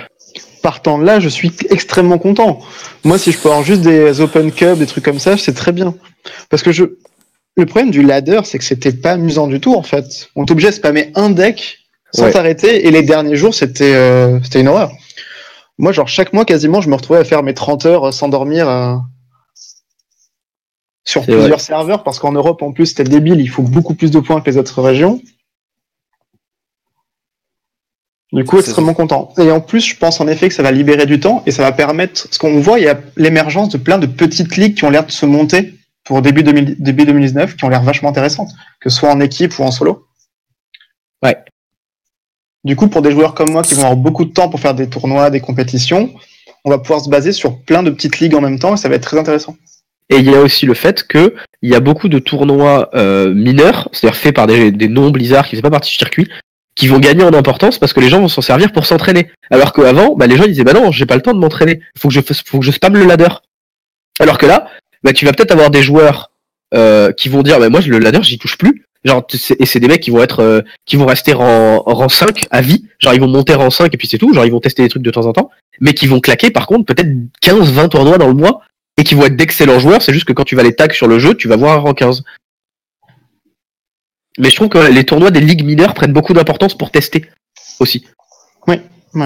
partant 0.62 0.98
de 0.98 1.04
là, 1.04 1.18
je 1.18 1.28
suis 1.28 1.52
extrêmement 1.70 2.18
content. 2.18 2.60
Moi, 3.02 3.18
si 3.18 3.32
je 3.32 3.38
peux 3.38 3.48
avoir 3.48 3.64
juste 3.64 3.80
des 3.82 4.20
Open 4.20 4.52
Cup, 4.52 4.78
des 4.78 4.86
trucs 4.86 5.04
comme 5.04 5.18
ça, 5.18 5.36
c'est 5.36 5.54
très 5.54 5.72
bien. 5.72 5.94
Parce 6.50 6.62
que 6.62 6.70
je, 6.70 6.84
le 7.56 7.66
problème 7.66 7.90
du 7.90 8.02
ladder, 8.02 8.40
c'est 8.44 8.58
que 8.58 8.64
c'était 8.64 8.92
pas 8.92 9.12
amusant 9.12 9.48
du 9.48 9.58
tout, 9.60 9.74
en 9.74 9.82
fait. 9.82 10.28
On 10.36 10.44
t'obligeait 10.44 10.68
à 10.68 10.72
spammer 10.72 11.10
un 11.16 11.30
deck 11.30 11.78
sans 12.14 12.24
Ouais. 12.24 12.30
t'arrêter, 12.30 12.86
et 12.86 12.90
les 12.92 13.02
derniers 13.02 13.34
jours, 13.36 13.54
c'était, 13.54 13.94
euh, 13.94 14.38
c'était 14.44 14.60
une 14.60 14.68
horreur. 14.68 14.92
Moi, 15.78 15.92
genre, 15.92 16.08
chaque 16.08 16.32
mois, 16.32 16.44
quasiment, 16.44 16.80
je 16.80 16.88
me 16.88 16.94
retrouvais 16.94 17.20
à 17.20 17.24
faire 17.24 17.42
mes 17.42 17.54
30 17.54 17.86
heures 17.86 18.08
euh, 18.08 18.12
sans 18.12 18.28
dormir, 18.28 18.68
euh, 18.68 18.96
sur 21.04 21.22
plusieurs 21.22 21.60
serveurs, 21.60 22.04
parce 22.04 22.18
qu'en 22.18 22.32
Europe, 22.32 22.62
en 22.62 22.72
plus, 22.72 22.86
c'était 22.86 23.04
débile, 23.04 23.40
il 23.40 23.48
faut 23.48 23.62
beaucoup 23.62 23.94
plus 23.94 24.10
de 24.10 24.20
points 24.20 24.40
que 24.40 24.50
les 24.50 24.56
autres 24.56 24.80
régions. 24.82 25.20
Du 28.32 28.44
coup, 28.44 28.58
extrêmement 28.58 28.94
content. 28.94 29.32
Et 29.38 29.50
en 29.50 29.60
plus, 29.60 29.80
je 29.80 29.96
pense 29.96 30.20
en 30.20 30.26
effet 30.26 30.48
que 30.48 30.54
ça 30.54 30.62
va 30.62 30.72
libérer 30.72 31.04
du 31.04 31.20
temps 31.20 31.42
et 31.44 31.50
ça 31.50 31.62
va 31.62 31.72
permettre, 31.72 32.28
ce 32.30 32.38
qu'on 32.38 32.60
voit, 32.60 32.78
il 32.78 32.84
y 32.84 32.88
a 32.88 32.98
l'émergence 33.16 33.68
de 33.68 33.76
plein 33.76 33.98
de 33.98 34.06
petites 34.06 34.56
ligues 34.56 34.74
qui 34.74 34.84
ont 34.84 34.90
l'air 34.90 35.04
de 35.04 35.10
se 35.10 35.26
monter 35.26 35.74
pour 36.04 36.22
début, 36.22 36.42
2000 36.42 36.76
début 36.82 37.04
2019, 37.04 37.56
qui 37.56 37.64
ont 37.64 37.68
l'air 37.68 37.82
vachement 37.82 38.08
intéressantes, 38.08 38.50
que 38.80 38.88
ce 38.88 38.98
soit 38.98 39.10
en 39.10 39.20
équipe 39.20 39.58
ou 39.58 39.64
en 39.64 39.70
solo. 39.70 40.06
Ouais. 41.22 41.36
Du 42.64 42.76
coup, 42.76 42.88
pour 42.88 43.02
des 43.02 43.10
joueurs 43.10 43.34
comme 43.34 43.50
moi 43.50 43.62
qui 43.62 43.74
vont 43.74 43.82
avoir 43.82 43.96
beaucoup 43.96 44.24
de 44.24 44.32
temps 44.32 44.48
pour 44.48 44.60
faire 44.60 44.74
des 44.74 44.88
tournois, 44.88 45.30
des 45.30 45.40
compétitions, 45.40 46.14
on 46.64 46.70
va 46.70 46.78
pouvoir 46.78 47.00
se 47.00 47.08
baser 47.08 47.32
sur 47.32 47.58
plein 47.58 47.82
de 47.82 47.90
petites 47.90 48.20
ligues 48.20 48.34
en 48.34 48.40
même 48.40 48.58
temps 48.58 48.74
et 48.74 48.76
ça 48.76 48.88
va 48.88 48.94
être 48.94 49.02
très 49.02 49.18
intéressant. 49.18 49.56
Et 50.10 50.16
il 50.16 50.30
y 50.30 50.34
a 50.34 50.40
aussi 50.40 50.66
le 50.66 50.74
fait 50.74 51.06
que 51.06 51.34
il 51.62 51.70
y 51.70 51.74
a 51.74 51.80
beaucoup 51.80 52.08
de 52.08 52.18
tournois 52.18 52.90
euh, 52.94 53.32
mineurs, 53.32 53.88
c'est-à-dire 53.92 54.18
faits 54.18 54.34
par 54.34 54.46
des, 54.46 54.70
des 54.70 54.88
non 54.88 55.10
Blizzard 55.10 55.44
qui 55.44 55.52
faisaient 55.52 55.62
pas 55.62 55.70
partie 55.70 55.90
du 55.90 55.96
circuit, 55.96 56.28
qui 56.74 56.86
vont 56.86 56.98
gagner 56.98 57.24
en 57.24 57.34
importance 57.34 57.78
parce 57.78 57.92
que 57.92 58.00
les 58.00 58.08
gens 58.08 58.20
vont 58.20 58.28
s'en 58.28 58.42
servir 58.42 58.72
pour 58.72 58.86
s'entraîner. 58.86 59.30
Alors 59.50 59.72
qu'avant, 59.72 60.14
bah, 60.14 60.26
les 60.26 60.36
gens 60.36 60.46
disaient 60.46 60.64
bah 60.64 60.72
non, 60.72 60.92
j'ai 60.92 61.06
pas 61.06 61.16
le 61.16 61.22
temps 61.22 61.34
de 61.34 61.38
m'entraîner, 61.38 61.80
faut 61.98 62.08
que 62.08 62.14
je 62.14 62.20
faut 62.20 62.60
que 62.60 62.64
je 62.64 62.70
spamme 62.70 62.94
le 62.94 63.04
ladder. 63.04 63.28
Alors 64.20 64.38
que 64.38 64.46
là, 64.46 64.68
bah, 65.02 65.12
tu 65.12 65.24
vas 65.24 65.32
peut-être 65.32 65.52
avoir 65.52 65.70
des 65.70 65.82
joueurs 65.82 66.30
euh, 66.74 67.12
qui 67.12 67.28
vont 67.28 67.42
dire 67.42 67.58
bah 67.58 67.68
moi 67.68 67.80
le 67.80 67.98
ladder 67.98 68.22
j'y 68.22 68.38
touche 68.38 68.56
plus. 68.56 68.86
Genre 69.04 69.26
et 69.58 69.66
c'est 69.66 69.80
des 69.80 69.88
mecs 69.88 70.00
qui 70.00 70.10
vont 70.10 70.22
être 70.22 70.40
euh, 70.40 70.60
qui 70.86 70.96
vont 70.96 71.06
rester 71.06 71.34
en 71.34 71.80
rang 71.80 72.08
5 72.08 72.46
à 72.50 72.60
vie, 72.60 72.84
genre 73.00 73.14
ils 73.14 73.20
vont 73.20 73.26
monter 73.28 73.54
rang 73.54 73.70
5 73.70 73.92
et 73.92 73.96
puis 73.96 74.06
c'est 74.06 74.18
tout, 74.18 74.32
genre 74.32 74.44
ils 74.44 74.52
vont 74.52 74.60
tester 74.60 74.82
des 74.82 74.88
trucs 74.88 75.02
de 75.02 75.10
temps 75.10 75.26
en 75.26 75.32
temps, 75.32 75.50
mais 75.80 75.92
qui 75.92 76.06
vont 76.06 76.20
claquer 76.20 76.50
par 76.50 76.66
contre 76.68 76.84
peut-être 76.84 77.10
15 77.40 77.72
20 77.72 77.88
tournois 77.88 78.18
dans 78.18 78.28
le 78.28 78.34
mois 78.34 78.60
et 78.96 79.04
qui 79.04 79.14
vont 79.16 79.24
être 79.24 79.36
d'excellents 79.36 79.80
joueurs, 79.80 80.02
c'est 80.02 80.12
juste 80.12 80.26
que 80.26 80.32
quand 80.32 80.44
tu 80.44 80.54
vas 80.54 80.62
les 80.62 80.74
tags 80.74 80.92
sur 80.92 81.08
le 81.08 81.18
jeu, 81.18 81.34
tu 81.34 81.48
vas 81.48 81.56
voir 81.56 81.72
un 81.76 81.80
rang 81.80 81.94
15. 81.94 82.22
Mais 84.38 84.50
je 84.50 84.56
trouve 84.56 84.68
que 84.68 84.78
les 84.78 85.04
tournois 85.04 85.30
des 85.30 85.40
ligues 85.40 85.64
mineures 85.64 85.94
prennent 85.94 86.12
beaucoup 86.12 86.32
d'importance 86.32 86.76
pour 86.76 86.90
tester 86.90 87.26
aussi. 87.80 88.06
Ouais, 88.66 88.80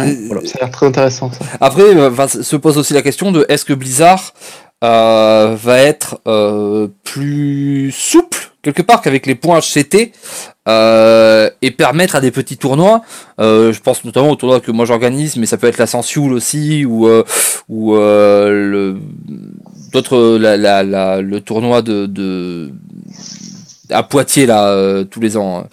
Euh, 0.09 0.44
Ça 0.47 0.59
a 0.59 0.65
l'air 0.65 0.70
très 0.70 0.86
intéressant 0.86 1.31
ça. 1.31 1.44
Après, 1.61 1.82
euh, 1.82 2.27
se 2.28 2.57
pose 2.57 2.78
aussi 2.78 2.93
la 2.94 3.03
question 3.03 3.31
de 3.31 3.44
est-ce 3.48 3.65
que 3.65 3.73
Blizzard 3.73 4.32
euh, 4.85 5.57
va 5.57 5.78
être 5.78 6.20
euh, 6.27 6.89
plus 7.05 7.90
souple 7.93 8.39
quelque 8.62 8.82
part 8.82 9.01
qu'avec 9.01 9.27
les 9.27 9.36
points 9.36 9.61
HCT 9.61 10.11
euh, 10.69 11.48
et 11.62 11.70
permettre 11.70 12.16
à 12.16 12.20
des 12.20 12.32
petits 12.32 12.57
tournois, 12.57 13.03
euh, 13.40 13.73
je 13.73 13.81
pense 13.81 14.05
notamment 14.05 14.31
au 14.31 14.36
tournoi 14.36 14.59
que 14.61 14.73
moi 14.73 14.85
j'organise, 14.85 15.36
mais 15.36 15.47
ça 15.47 15.57
peut 15.57 15.69
être 15.69 15.78
la 15.78 15.86
Sensual 15.86 16.32
aussi 16.32 16.85
ou 16.85 17.07
euh, 17.07 17.23
ou 17.69 17.94
euh, 17.94 18.51
le 18.51 18.97
d'autres 19.93 20.36
la, 20.36 20.57
la, 20.57 20.82
la- 20.82 21.20
le 21.23 21.40
tournoi 21.40 21.82
de, 21.82 22.07
de 22.07 22.73
à 23.90 24.03
Poitiers 24.03 24.47
là 24.47 25.05
tous 25.05 25.20
les 25.20 25.36
ans. 25.36 25.61
hein. 25.61 25.69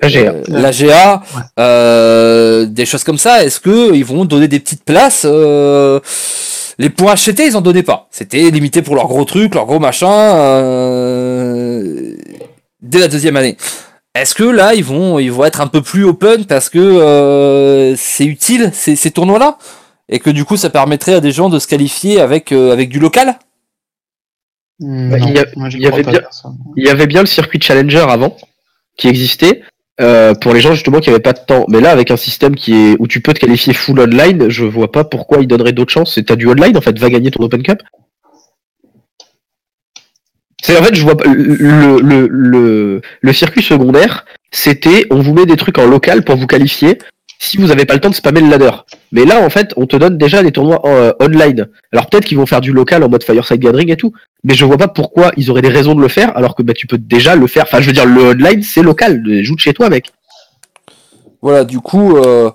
AGA. 0.00 0.18
Euh, 0.32 0.42
l'AGA, 0.48 1.22
euh, 1.58 2.66
des 2.66 2.86
choses 2.86 3.04
comme 3.04 3.18
ça. 3.18 3.44
Est-ce 3.44 3.60
que 3.60 3.94
ils 3.94 4.04
vont 4.04 4.24
donner 4.24 4.48
des 4.48 4.60
petites 4.60 4.84
places 4.84 5.26
euh, 5.28 6.00
Les 6.78 6.90
points 6.90 7.14
HCT, 7.14 7.46
ils 7.46 7.56
en 7.56 7.60
donnaient 7.60 7.82
pas. 7.82 8.06
C'était 8.10 8.50
limité 8.50 8.82
pour 8.82 8.94
leurs 8.94 9.08
gros 9.08 9.24
trucs, 9.24 9.54
leurs 9.54 9.66
gros 9.66 9.80
machins. 9.80 10.06
euh, 10.10 12.14
dès 12.82 12.98
la 13.00 13.08
deuxième 13.08 13.36
année. 13.36 13.56
Est-ce 14.14 14.34
que 14.34 14.44
là, 14.44 14.74
ils 14.74 14.84
vont, 14.84 15.18
ils 15.18 15.30
vont 15.30 15.44
être 15.44 15.60
un 15.60 15.68
peu 15.68 15.82
plus 15.82 16.04
open 16.04 16.44
parce 16.46 16.68
que 16.68 16.78
euh, 16.78 17.94
c'est 17.96 18.24
utile 18.24 18.70
ces, 18.72 18.96
ces 18.96 19.10
tournois-là? 19.10 19.58
Et 20.08 20.18
que 20.18 20.30
du 20.30 20.44
coup, 20.44 20.56
ça 20.56 20.70
permettrait 20.70 21.14
à 21.14 21.20
des 21.20 21.30
gens 21.30 21.48
de 21.48 21.60
se 21.60 21.68
qualifier 21.68 22.20
avec 22.20 22.50
euh, 22.50 22.72
avec 22.72 22.88
du 22.88 22.98
local? 22.98 23.38
Bah, 24.80 25.18
non, 25.18 25.28
il 25.28 25.34
y 25.34 25.38
a- 25.38 25.44
moi, 25.56 25.68
j'y 25.68 25.76
il 25.76 25.82
y 25.82 25.86
crois 25.86 25.94
avait 25.98 26.02
pas, 26.04 26.10
bien- 26.10 26.20
personne. 26.20 26.56
Il 26.76 26.84
y 26.84 26.88
avait 26.88 27.06
bien 27.06 27.20
le 27.20 27.26
circuit 27.26 27.60
Challenger 27.62 28.04
avant, 28.08 28.36
qui 28.96 29.06
existait, 29.06 29.62
euh, 30.00 30.34
pour 30.34 30.52
les 30.54 30.60
gens 30.60 30.72
justement 30.72 31.00
qui 31.00 31.10
n'avaient 31.10 31.20
pas 31.20 31.32
de 31.32 31.40
temps. 31.46 31.64
Mais 31.68 31.80
là, 31.80 31.90
avec 31.90 32.10
un 32.10 32.16
système 32.16 32.54
qui 32.54 32.72
est 32.72 32.96
où 32.98 33.06
tu 33.06 33.20
peux 33.20 33.32
te 33.32 33.40
qualifier 33.40 33.72
full 33.74 34.00
online, 34.00 34.48
je 34.48 34.64
vois 34.64 34.90
pas 34.90 35.04
pourquoi 35.04 35.38
il 35.40 35.46
donnerait 35.46 35.72
d'autres 35.72 35.92
chances. 35.92 36.18
T'as 36.26 36.36
du 36.36 36.48
online 36.48 36.76
en 36.76 36.80
fait, 36.80 36.98
va 36.98 37.10
gagner 37.10 37.30
ton 37.30 37.42
Open 37.42 37.62
Cup. 37.62 37.82
C'est 40.62 40.78
en 40.78 40.82
fait, 40.82 40.94
je 40.94 41.02
vois 41.02 41.16
pas 41.16 41.26
le, 41.26 42.00
le, 42.00 42.28
le, 42.28 43.00
le 43.20 43.32
circuit 43.32 43.62
secondaire, 43.62 44.26
c'était 44.50 45.06
on 45.10 45.20
vous 45.20 45.32
met 45.32 45.46
des 45.46 45.56
trucs 45.56 45.78
en 45.78 45.86
local 45.86 46.22
pour 46.22 46.36
vous 46.36 46.46
qualifier 46.46 46.98
si 47.42 47.56
vous 47.56 47.70
avez 47.70 47.86
pas 47.86 47.94
le 47.94 48.00
temps 48.00 48.10
de 48.10 48.14
spammer 48.14 48.42
le 48.42 48.50
ladder. 48.50 48.70
Mais 49.12 49.24
là, 49.24 49.40
en 49.42 49.48
fait, 49.48 49.72
on 49.76 49.86
te 49.86 49.96
donne 49.96 50.18
déjà 50.18 50.42
des 50.42 50.52
tournois 50.52 50.82
euh, 50.84 51.12
online. 51.20 51.68
Alors 51.90 52.06
peut-être 52.08 52.26
qu'ils 52.26 52.36
vont 52.36 52.44
faire 52.44 52.60
du 52.60 52.70
local 52.72 53.02
en 53.02 53.08
mode 53.08 53.24
Fireside 53.24 53.58
Gathering 53.60 53.90
et 53.90 53.96
tout, 53.96 54.12
mais 54.44 54.52
je 54.54 54.64
vois 54.66 54.76
pas 54.76 54.88
pourquoi 54.88 55.32
ils 55.38 55.50
auraient 55.50 55.62
des 55.62 55.70
raisons 55.70 55.94
de 55.94 56.02
le 56.02 56.08
faire 56.08 56.36
alors 56.36 56.54
que 56.54 56.62
bah, 56.62 56.74
tu 56.74 56.86
peux 56.86 56.98
déjà 56.98 57.36
le 57.36 57.46
faire. 57.46 57.62
Enfin, 57.64 57.80
je 57.80 57.86
veux 57.86 57.94
dire, 57.94 58.04
le 58.04 58.32
online, 58.32 58.62
c'est 58.62 58.82
local. 58.82 59.22
Joue 59.42 59.54
de 59.54 59.60
chez 59.60 59.72
toi, 59.72 59.88
mec. 59.88 60.12
Voilà, 61.40 61.64
du 61.64 61.80
coup, 61.80 62.18
euh, 62.18 62.50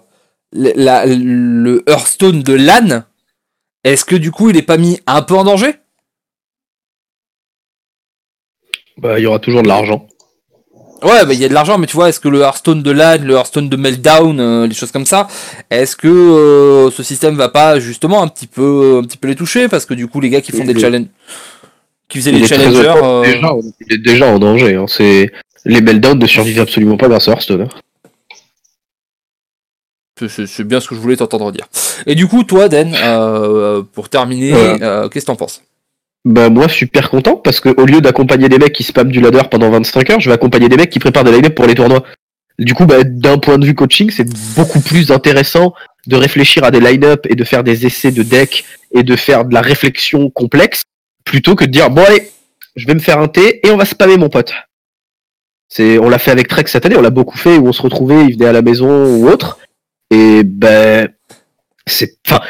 la- 0.53 1.07
le 1.07 1.83
Hearthstone 1.89 2.43
de 2.43 2.53
LAN, 2.53 3.05
est-ce 3.83 4.05
que 4.05 4.15
du 4.15 4.29
coup, 4.29 4.51
il 4.51 4.57
est 4.57 4.61
pas 4.61 4.77
mis 4.77 4.99
un 5.07 5.23
peu 5.23 5.33
en 5.33 5.43
danger? 5.43 5.73
Bah, 8.97 9.19
il 9.19 9.23
y 9.23 9.25
aura 9.25 9.39
toujours 9.39 9.63
de 9.63 9.67
l'argent. 9.67 10.07
Ouais, 11.03 11.25
bah, 11.25 11.33
il 11.33 11.39
y 11.39 11.45
a 11.45 11.49
de 11.49 11.53
l'argent, 11.53 11.77
mais 11.77 11.87
tu 11.87 11.95
vois, 11.95 12.09
est-ce 12.09 12.19
que 12.19 12.29
le 12.29 12.39
Hearthstone 12.41 12.81
de 12.81 12.91
LAN, 12.91 13.17
le 13.23 13.33
Hearthstone 13.35 13.69
de 13.69 13.75
Meltdown, 13.75 14.39
euh, 14.39 14.65
les 14.67 14.73
choses 14.73 14.91
comme 14.91 15.05
ça, 15.05 15.27
est-ce 15.69 15.95
que 15.95 16.07
euh, 16.07 16.89
ce 16.89 17.03
système 17.03 17.35
va 17.35 17.49
pas 17.49 17.79
justement 17.79 18.23
un 18.23 18.27
petit 18.27 18.47
peu, 18.47 18.99
un 19.01 19.05
petit 19.05 19.17
peu 19.17 19.27
les 19.27 19.35
toucher? 19.35 19.67
Parce 19.67 19.85
que 19.85 19.93
du 19.93 20.07
coup, 20.07 20.19
les 20.21 20.29
gars 20.29 20.41
qui 20.41 20.51
font 20.51 20.63
Il 20.63 20.73
des 20.73 20.79
challenges, 20.79 21.07
qui 22.07 22.17
faisaient 22.19 22.31
très 22.31 22.47
challengers, 22.47 22.93
euh, 23.03 23.21
déjà, 23.23 23.53
il 23.81 23.93
est 23.93 23.97
déjà 23.97 24.25
en 24.27 24.39
danger. 24.39 24.75
Hein. 24.75 24.85
C'est 24.87 25.31
les 25.65 25.81
meltdowns 25.81 26.17
ne 26.19 26.27
survivent 26.27 26.61
absolument 26.61 26.97
pas 26.97 27.07
grâce 27.09 27.27
à 27.27 27.31
Hearthstone. 27.31 27.61
hein. 27.63 27.69
c'est- 30.29 30.63
bien 30.63 30.79
ce 30.79 30.87
que 30.87 30.95
je 30.95 30.99
voulais 31.01 31.17
t'entendre 31.17 31.51
dire. 31.51 31.67
Et 32.05 32.15
du 32.15 32.25
coup, 32.27 32.43
toi, 32.45 32.69
Den, 32.69 32.95
euh, 33.03 33.83
pour 33.93 34.07
terminer, 34.09 34.53
Ouais. 34.53 34.77
euh, 34.81 35.09
qu'est-ce 35.09 35.25
que 35.25 35.31
t'en 35.31 35.35
penses? 35.35 35.61
Bah 36.25 36.49
moi, 36.49 36.67
je 36.67 36.73
suis 36.73 36.85
super 36.87 37.11
content 37.11 37.35
parce 37.35 37.59
que 37.59 37.69
au 37.69 37.85
lieu 37.85 38.01
d'accompagner 38.01 38.49
des 38.49 38.57
mecs 38.57 38.73
qui 38.73 38.83
spamment 38.83 39.11
du 39.11 39.21
ladder 39.21 39.43
pendant 39.49 39.69
25 39.69 40.09
heures, 40.09 40.19
je 40.19 40.29
vais 40.29 40.33
accompagner 40.33 40.69
des 40.69 40.75
mecs 40.75 40.89
qui 40.89 40.97
préparent 40.97 41.23
des 41.23 41.31
line-up 41.31 41.53
pour 41.53 41.67
les 41.67 41.75
tournois. 41.75 42.03
Du 42.57 42.73
coup, 42.73 42.85
bah, 42.85 43.03
d'un 43.03 43.37
point 43.37 43.59
de 43.59 43.65
vue 43.65 43.75
coaching, 43.75 44.09
c'est 44.09 44.27
beaucoup 44.55 44.79
plus 44.79 45.11
intéressant 45.11 45.73
de 46.07 46.15
réfléchir 46.15 46.63
à 46.63 46.71
des 46.71 46.79
line-up 46.79 47.27
et 47.29 47.35
de 47.35 47.43
faire 47.43 47.63
des 47.63 47.85
essais 47.85 48.11
de 48.11 48.23
deck 48.23 48.65
et 48.91 49.03
de 49.03 49.15
faire 49.15 49.45
de 49.45 49.53
la 49.53 49.61
réflexion 49.61 50.31
complexe 50.31 50.83
plutôt 51.25 51.55
que 51.55 51.65
de 51.65 51.71
dire 51.71 51.89
bon 51.89 52.03
allez, 52.03 52.31
je 52.75 52.87
vais 52.87 52.93
me 52.95 52.99
faire 52.99 53.19
un 53.19 53.27
thé 53.27 53.65
et 53.65 53.71
on 53.71 53.77
va 53.77 53.85
spammer 53.85 54.17
mon 54.17 54.29
pote. 54.29 54.53
C'est, 55.67 55.99
on 55.99 56.09
l'a 56.09 56.19
fait 56.19 56.31
avec 56.31 56.47
Trek 56.47 56.63
cette 56.67 56.85
année, 56.85 56.95
on 56.95 57.01
l'a 57.01 57.09
beaucoup 57.09 57.37
fait 57.37 57.57
où 57.57 57.67
on 57.67 57.73
se 57.73 57.81
retrouvait, 57.81 58.25
il 58.25 58.33
venait 58.33 58.47
à 58.47 58.53
la 58.53 58.61
maison 58.61 59.15
ou 59.15 59.27
autre. 59.27 59.59
Et 60.09 60.43
ben, 60.43 61.09
c'est, 61.85 62.17
enfin, 62.25 62.41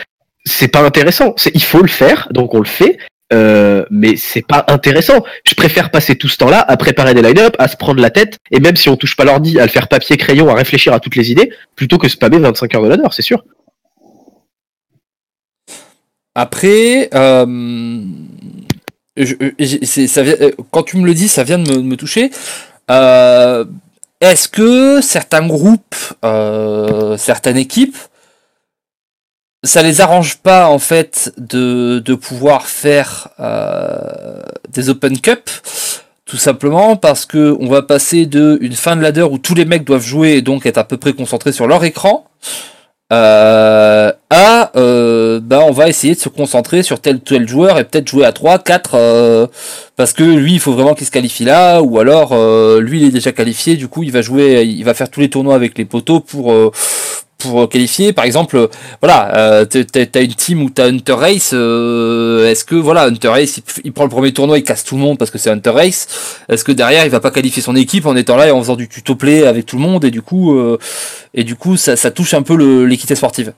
c'est 0.46 0.68
pas 0.68 0.82
intéressant. 0.82 1.34
Il 1.54 1.64
faut 1.64 1.82
le 1.82 1.88
faire, 1.88 2.28
donc 2.32 2.54
on 2.54 2.60
le 2.60 2.66
fait. 2.66 3.00
Euh, 3.34 3.86
mais 3.90 4.16
c'est 4.18 4.46
pas 4.46 4.66
intéressant. 4.68 5.24
Je 5.46 5.56
préfère 5.56 5.90
passer 5.90 6.16
tout 6.16 6.28
ce 6.28 6.38
temps-là 6.38 6.60
à 6.60 6.78
préparer 6.78 7.14
des 7.14 7.22
line-up, 7.22 7.56
à 7.58 7.68
se 7.68 7.76
prendre 7.76 8.00
la 8.02 8.12
tête, 8.12 8.38
et 8.52 8.60
même 8.60 8.76
si 8.76 8.90
on 8.90 8.98
touche 8.98 9.16
pas 9.16 9.26
l'ordi, 9.26 9.60
à 9.60 9.64
le 9.64 9.70
faire 9.70 9.88
papier 9.88 10.18
crayon, 10.18 10.50
à 10.50 10.54
réfléchir 10.54 10.94
à 10.94 11.00
toutes 11.00 11.16
les 11.16 11.32
idées, 11.32 11.52
plutôt 11.76 11.98
que 11.98 12.08
spammer 12.08 12.38
25 12.38 12.76
heures 12.76 12.84
de 12.84 12.90
ladder, 12.90 13.08
c'est 13.12 13.24
sûr. 13.24 13.44
Après, 16.36 17.10
euh, 17.14 18.02
ça 19.18 20.24
quand 20.72 20.84
tu 20.84 20.98
me 20.98 21.06
le 21.06 21.14
dis, 21.14 21.30
ça 21.30 21.44
vient 21.44 21.58
de 21.58 21.82
me, 21.82 21.96
toucher. 21.96 22.30
Est-ce 24.22 24.48
que 24.50 25.02
certains 25.02 25.48
groupes, 25.48 25.96
certaines 27.18 27.58
équipes, 27.58 27.98
ça 29.66 29.84
les 29.84 30.00
arrange 30.00 30.38
pas 30.38 30.68
en 30.68 30.80
fait 30.80 31.34
de, 31.38 32.00
de 32.00 32.16
pouvoir 32.16 32.68
faire 32.68 33.30
des 34.72 34.90
Open 34.90 35.20
Cup 35.20 35.50
tout 36.26 36.38
simplement 36.38 36.96
parce 36.96 37.26
que 37.26 37.56
on 37.60 37.68
va 37.68 37.84
passer 37.84 38.26
de 38.26 38.58
une 38.62 38.74
fin 38.74 38.96
de 38.96 39.02
ladder 39.02 39.22
où 39.22 39.38
tous 39.38 39.54
les 39.54 39.66
mecs 39.66 39.84
doivent 39.84 40.06
jouer 40.06 40.32
et 40.32 40.42
donc 40.42 40.66
être 40.66 40.80
à 40.80 40.84
peu 40.84 40.98
près 40.98 41.14
concentrés 41.14 41.52
sur 41.52 41.68
leur 41.68 41.84
écran 41.84 42.26
euh, 43.14 44.12
à 44.32 44.72
euh, 44.76 45.40
bah 45.40 45.60
on 45.64 45.72
va 45.72 45.88
essayer 45.88 46.16
de 46.16 46.20
se 46.20 46.30
concentrer 46.30 46.82
sur 46.82 47.00
tel 47.00 47.20
tel 47.20 47.48
joueur 47.48 47.78
et 47.78 47.84
peut-être 47.84 48.10
jouer 48.10 48.26
à 48.26 48.32
3, 48.32 48.58
4 48.58 48.96
euh, 48.96 49.48
parce 49.96 50.12
que 50.12 50.24
lui 50.24 50.54
il 50.54 50.60
faut 50.60 50.74
vraiment 50.74 50.96
qu'il 50.96 51.06
se 51.06 51.12
qualifie 51.12 51.46
là 51.46 51.82
ou 51.84 52.00
alors 52.00 52.32
euh, 52.32 52.82
lui 52.82 53.02
il 53.02 53.08
est 53.08 53.12
déjà 53.12 53.32
qualifié 53.32 53.76
du 53.76 53.88
coup 53.88 54.02
il 54.02 54.12
va 54.12 54.24
jouer 54.24 54.64
il 54.64 54.84
va 54.84 54.96
faire 54.96 55.12
tous 55.12 55.20
les 55.20 55.30
tournois 55.30 55.54
avec 55.54 55.78
les 55.78 55.86
poteaux 55.86 56.20
pour 56.20 56.52
pour 57.50 57.70
qualifier. 57.70 58.14
Par 58.14 58.26
exemple, 58.26 58.70
voilà, 59.02 59.36
euh, 59.38 59.66
t'as 59.66 60.22
une 60.22 60.34
team 60.34 60.64
où 60.64 60.70
t'as 60.70 60.88
Hunter 60.88 61.14
Race. 61.14 61.52
Euh, 61.54 62.50
est-ce 62.50 62.66
que 62.66 62.76
voilà, 62.76 63.04
Hunter 63.04 63.30
Race, 63.30 63.62
il, 63.84 63.94
prend 63.94 64.04
le 64.04 64.10
premier 64.10 64.34
tournoi, 64.34 64.58
il 64.58 64.64
casse 64.64 64.84
tout 64.84 64.96
le 64.96 65.02
monde 65.02 65.18
parce 65.18 65.32
que 65.32 65.38
c'est 65.38 65.50
Hunter 65.50 65.72
Race. 65.72 66.42
Est-ce 66.50 66.64
que 66.64 66.72
derrière, 66.72 67.06
il 67.06 67.12
va 67.12 67.20
pas 67.20 67.32
qualifier 67.32 67.62
son 67.62 67.76
équipe 67.76 68.06
en 68.06 68.16
étant 68.16 68.36
là 68.36 68.48
et 68.48 68.52
en 68.52 68.60
faisant 68.60 68.76
du 68.76 68.88
tuto 68.88 69.16
play 69.16 69.46
avec 69.46 69.66
tout 69.66 69.78
le 69.78 69.82
monde 69.82 70.06
et 70.06 70.12
du 70.12 70.22
coup, 70.22 70.56
euh, 70.56 70.78
et 71.34 71.44
du 71.44 71.56
coup, 71.56 71.78
ça, 71.78 71.96
ça 71.96 72.12
touche 72.12 72.34
un 72.34 72.42
peu 72.42 72.56
l'équité 72.86 73.16
sportive? 73.16 73.54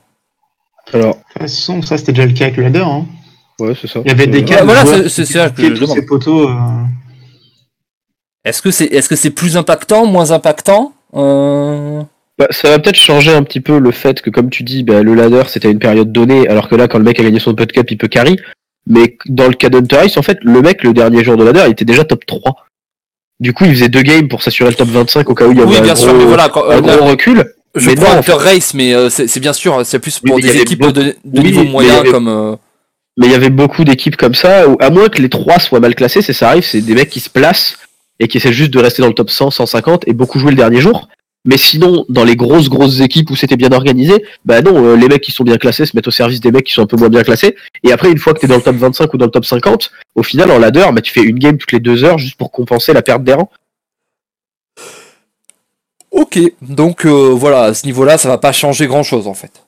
Alors, 0.92 1.14
de 1.14 1.20
toute 1.32 1.42
façon, 1.42 1.82
ça 1.82 1.98
c'était 1.98 2.12
déjà 2.12 2.26
le 2.26 2.32
cas 2.32 2.44
avec 2.46 2.56
le 2.56 2.64
ladder. 2.64 2.80
Hein. 2.80 3.06
Ouais, 3.60 3.74
c'est 3.78 3.88
ça. 3.88 4.00
Il 4.04 4.08
y 4.08 4.12
avait 4.12 4.26
des 4.26 4.44
cas. 4.44 4.64
voilà, 4.64 4.84
c'est 5.08 5.24
ça 5.24 5.50
que 5.50 5.74
je 5.74 5.80
demande. 5.80 6.06
poteaux. 6.06 6.48
Est-ce 8.44 8.62
que 8.62 8.70
c'est 8.70 8.86
est-ce 8.86 9.08
que 9.08 9.16
c'est 9.16 9.30
plus 9.30 9.56
impactant, 9.56 10.06
moins 10.06 10.30
impactant 10.30 10.92
bah, 12.38 12.46
ça 12.50 12.70
va 12.70 12.78
peut-être 12.78 12.96
changer 12.96 13.34
un 13.34 13.42
petit 13.42 13.60
peu 13.60 13.78
le 13.78 13.90
fait 13.90 14.22
que, 14.22 14.30
comme 14.30 14.48
tu 14.48 14.62
dis, 14.62 14.84
bah, 14.84 15.02
le 15.02 15.14
ladder 15.14 15.42
c'était 15.48 15.68
à 15.68 15.70
une 15.70 15.80
période 15.80 16.12
donnée, 16.12 16.48
alors 16.48 16.68
que 16.68 16.76
là, 16.76 16.86
quand 16.86 16.98
le 16.98 17.04
mec 17.04 17.18
a 17.18 17.24
gagné 17.24 17.40
son 17.40 17.54
pot 17.54 17.70
cap, 17.70 17.90
il 17.90 17.98
peut 17.98 18.08
carry. 18.08 18.38
Mais 18.86 19.18
dans 19.26 19.48
le 19.48 19.54
cas 19.54 19.68
d'Hunter 19.68 20.06
Ice, 20.06 20.16
en 20.16 20.22
fait, 20.22 20.38
le 20.42 20.62
mec, 20.62 20.82
le 20.82 20.92
dernier 20.92 21.24
jour 21.24 21.36
de 21.36 21.44
ladder, 21.44 21.64
il 21.66 21.72
était 21.72 21.84
déjà 21.84 22.04
top 22.04 22.24
3. 22.24 22.40
Du 23.40 23.52
coup, 23.52 23.64
il 23.64 23.74
faisait 23.74 23.88
deux 23.88 24.02
games 24.02 24.28
pour 24.28 24.42
s'assurer 24.42 24.70
le 24.70 24.76
top 24.76 24.88
25 24.88 25.28
au 25.28 25.34
cas 25.34 25.46
où 25.46 25.52
il 25.52 25.58
y 25.58 25.60
avait 25.60 25.70
oui, 25.70 25.80
bien 25.80 25.92
un, 25.92 25.96
sûr, 25.96 26.08
gros, 26.08 26.18
mais 26.18 26.24
voilà, 26.24 26.44
un 26.44 26.80
gros 26.80 27.04
recul. 27.06 27.54
Je 27.74 27.90
mais 27.90 27.96
prends 27.96 28.16
Hunter 28.16 28.32
Race, 28.32 28.72
mais 28.74 28.94
euh, 28.94 29.10
c'est 29.10 29.40
bien 29.40 29.52
sûr, 29.52 29.84
c'est 29.84 29.98
plus 29.98 30.18
pour 30.20 30.40
des 30.40 30.56
équipes 30.56 30.86
de, 30.86 31.16
de 31.24 31.42
niveau 31.42 31.64
moyen 31.64 32.02
comme. 32.04 32.28
Euh... 32.28 32.56
Mais 33.16 33.26
il 33.26 33.32
y 33.32 33.34
avait 33.34 33.50
beaucoup 33.50 33.84
d'équipes 33.84 34.16
comme 34.16 34.34
ça, 34.34 34.68
où, 34.68 34.76
à 34.80 34.90
moins 34.90 35.08
que 35.08 35.20
les 35.20 35.28
trois 35.28 35.58
soient 35.58 35.80
mal 35.80 35.94
classés, 35.94 36.22
c'est 36.22 36.32
ça 36.32 36.50
arrive, 36.50 36.64
c'est 36.64 36.80
des 36.80 36.94
mecs 36.94 37.10
qui 37.10 37.20
se 37.20 37.28
placent 37.28 37.76
et 38.20 38.28
qui 38.28 38.38
essaient 38.38 38.52
juste 38.52 38.72
de 38.72 38.78
rester 38.78 39.02
dans 39.02 39.08
le 39.08 39.14
top 39.14 39.30
100, 39.30 39.50
150 39.50 40.06
et 40.06 40.12
beaucoup 40.12 40.38
jouer 40.38 40.50
le 40.50 40.56
dernier 40.56 40.80
jour. 40.80 41.08
Mais 41.44 41.56
sinon, 41.56 42.04
dans 42.08 42.24
les 42.24 42.36
grosses 42.36 42.68
grosses 42.68 43.00
équipes 43.00 43.30
où 43.30 43.36
c'était 43.36 43.56
bien 43.56 43.72
organisé, 43.72 44.24
bah 44.44 44.60
non, 44.60 44.84
euh, 44.84 44.96
les 44.96 45.08
mecs 45.08 45.22
qui 45.22 45.32
sont 45.32 45.44
bien 45.44 45.56
classés 45.56 45.86
se 45.86 45.96
mettent 45.96 46.08
au 46.08 46.12
service 46.12 46.40
des 46.40 46.50
mecs 46.50 46.66
qui 46.66 46.72
sont 46.72 46.82
un 46.82 46.86
peu 46.86 46.96
moins 46.96 47.08
bien 47.08 47.22
classés. 47.22 47.56
Et 47.84 47.92
après, 47.92 48.10
une 48.10 48.18
fois 48.18 48.34
que 48.34 48.40
t'es 48.40 48.46
dans 48.46 48.56
le 48.56 48.62
top 48.62 48.76
25 48.76 49.14
ou 49.14 49.16
dans 49.16 49.26
le 49.26 49.30
top 49.30 49.44
50, 49.44 49.90
au 50.14 50.22
final, 50.22 50.50
en 50.50 50.58
ladder, 50.58 50.86
bah, 50.92 51.00
tu 51.00 51.12
fais 51.12 51.22
une 51.22 51.38
game 51.38 51.56
toutes 51.56 51.72
les 51.72 51.80
deux 51.80 52.04
heures 52.04 52.18
juste 52.18 52.36
pour 52.36 52.50
compenser 52.50 52.92
la 52.92 53.02
perte 53.02 53.22
des 53.22 53.34
rangs. 53.34 53.50
Ok, 56.10 56.38
donc 56.62 57.06
euh, 57.06 57.30
voilà, 57.30 57.64
à 57.64 57.74
ce 57.74 57.86
niveau-là, 57.86 58.18
ça 58.18 58.28
va 58.28 58.38
pas 58.38 58.52
changer 58.52 58.86
grand-chose 58.86 59.26
en 59.26 59.34
fait. 59.34 59.64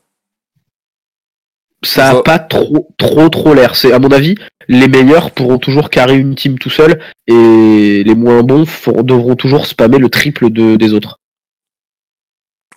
Ça 1.82 2.10
a 2.10 2.22
pas 2.22 2.38
trop 2.38 2.88
trop 2.98 3.28
trop 3.28 3.54
l'air. 3.54 3.76
C'est 3.76 3.92
à 3.92 3.98
mon 3.98 4.10
avis, 4.10 4.34
les 4.68 4.88
meilleurs 4.88 5.30
pourront 5.30 5.58
toujours 5.58 5.90
carrer 5.90 6.16
une 6.16 6.34
team 6.34 6.58
tout 6.58 6.70
seul 6.70 7.00
et 7.26 8.02
les 8.04 8.14
moins 8.14 8.42
bons 8.42 8.66
devront 9.02 9.36
toujours 9.36 9.66
spammer 9.66 9.98
le 9.98 10.08
triple 10.08 10.50
de, 10.50 10.76
des 10.76 10.92
autres. 10.92 11.19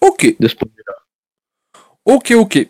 Ok. 0.03 0.35
De 0.39 0.47
ce 0.47 0.55
point 0.55 0.67
là 0.87 0.93
Ok, 2.05 2.33
ok. 2.35 2.67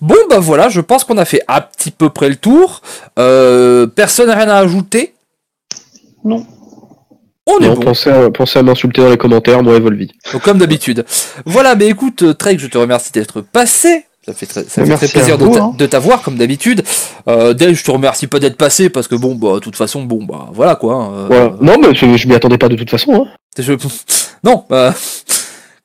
Bon, 0.00 0.16
bah 0.30 0.38
voilà, 0.38 0.68
je 0.68 0.80
pense 0.80 1.02
qu'on 1.02 1.18
a 1.18 1.24
fait 1.24 1.42
à 1.48 1.60
petit 1.60 1.90
peu 1.90 2.10
près 2.10 2.28
le 2.28 2.36
tour. 2.36 2.82
Euh, 3.18 3.86
personne 3.88 4.28
n'a 4.28 4.36
rien 4.36 4.48
à 4.48 4.58
ajouter? 4.58 5.14
Non. 6.24 6.46
On 7.48 7.58
est 7.60 7.68
bon. 7.68 7.76
pensez, 7.76 8.10
à, 8.10 8.62
m'insulter 8.62 9.02
dans 9.02 9.10
les 9.10 9.16
commentaires, 9.16 9.62
moi 9.62 9.76
Evolvi. 9.76 10.12
Donc, 10.32 10.42
comme 10.42 10.58
d'habitude. 10.58 11.04
Voilà, 11.44 11.74
mais 11.74 11.88
écoute, 11.88 12.22
euh, 12.22 12.34
Trek, 12.34 12.58
je 12.58 12.66
te 12.66 12.78
remercie 12.78 13.12
d'être 13.12 13.40
passé. 13.40 14.04
Ça 14.24 14.34
fait 14.34 14.46
très, 14.46 14.64
ça 14.64 14.84
fait 14.84 14.96
très 14.96 15.08
plaisir 15.08 15.36
hein. 15.40 15.72
de 15.78 15.86
t'avoir, 15.86 16.22
comme 16.22 16.36
d'habitude. 16.36 16.82
Euh, 17.28 17.54
Dave, 17.54 17.74
je 17.74 17.84
te 17.84 17.90
remercie 17.92 18.26
pas 18.26 18.40
d'être 18.40 18.56
passé 18.56 18.90
parce 18.90 19.06
que 19.06 19.14
bon, 19.14 19.36
bah, 19.36 19.54
de 19.54 19.58
toute 19.60 19.76
façon, 19.76 20.02
bon, 20.02 20.24
bah, 20.24 20.48
voilà 20.52 20.74
quoi. 20.74 20.94
Hein, 20.94 21.28
euh, 21.30 21.50
Non, 21.60 21.76
mais 21.80 21.94
je, 21.94 22.16
je 22.16 22.26
m'y 22.26 22.34
attendais 22.34 22.58
pas 22.58 22.68
de 22.68 22.74
toute 22.74 22.90
façon. 22.90 23.14
Hein. 23.14 23.26
Je... 23.56 23.72
Non, 24.44 24.64
bah, 24.68 24.92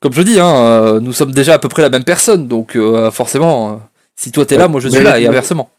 comme 0.02 0.14
je 0.14 0.22
dis, 0.24 0.40
hein, 0.40 0.56
euh, 0.56 1.00
nous 1.00 1.14
sommes 1.14 1.32
déjà 1.32 1.54
à 1.54 1.60
peu 1.60 1.70
près 1.70 1.84
la 1.84 1.90
même 1.90 2.04
personne, 2.04 2.48
donc 2.48 2.76
euh, 2.76 3.12
forcément, 3.12 3.72
euh, 3.72 3.76
si 4.16 4.32
toi 4.32 4.46
t'es 4.46 4.58
là, 4.58 4.68
moi 4.68 4.82
je 4.82 4.90
suis 4.90 5.04
là, 5.04 5.20
et 5.20 5.28
inversement. 5.28 5.70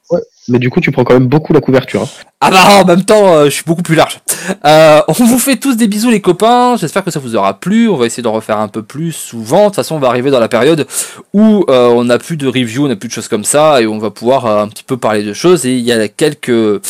Mais 0.49 0.59
du 0.59 0.71
coup, 0.71 0.81
tu 0.81 0.91
prends 0.91 1.05
quand 1.05 1.15
même 1.15 1.29
beaucoup 1.29 1.53
la 1.53 1.61
couverture. 1.61 2.03
Hein. 2.03 2.09
Ah 2.41 2.51
bah 2.51 2.81
en 2.81 2.85
même 2.85 3.05
temps, 3.05 3.45
je 3.45 3.51
suis 3.51 3.63
beaucoup 3.65 3.83
plus 3.83 3.95
large. 3.95 4.21
on 4.65 5.13
vous 5.13 5.39
fait 5.39 5.57
tous 5.57 5.77
des 5.77 5.87
bisous 5.87 6.11
les 6.11 6.21
copains, 6.21 6.77
j'espère 6.77 7.05
que 7.05 7.13
ça 7.13 7.21
vous 7.21 7.37
aura 7.37 7.61
plu, 7.61 7.89
on 7.89 7.97
va 7.97 8.07
essayer 8.07 8.25
d'en 8.25 8.33
refaire 8.33 8.59
un 8.59 8.67
peu 8.67 8.83
plus 8.83 9.13
souvent, 9.13 9.61
de 9.61 9.67
toute 9.67 9.77
façon 9.77 9.95
on 9.95 10.01
va 10.01 10.09
arriver 10.09 10.33
dans 10.33 10.41
la 10.41 10.49
période 10.49 10.89
où 11.33 11.65
on 11.69 12.03
n'a 12.03 12.19
plus 12.19 12.37
de 12.37 12.49
review, 12.49 12.87
on 12.87 12.89
n'a 12.89 12.97
plus 12.97 13.09
de 13.09 13.13
choses 13.13 13.29
comme 13.29 13.45
ça, 13.45 13.81
et 13.81 13.87
on 13.87 13.99
va 13.99 14.11
pouvoir 14.11 14.47
un 14.47 14.67
petit 14.67 14.83
peu 14.83 14.97
parler 14.97 15.23
de 15.23 15.33
choses, 15.33 15.67
et 15.67 15.75
il 15.75 15.85
y 15.85 15.93
a 15.93 16.09
quelques, 16.09 16.81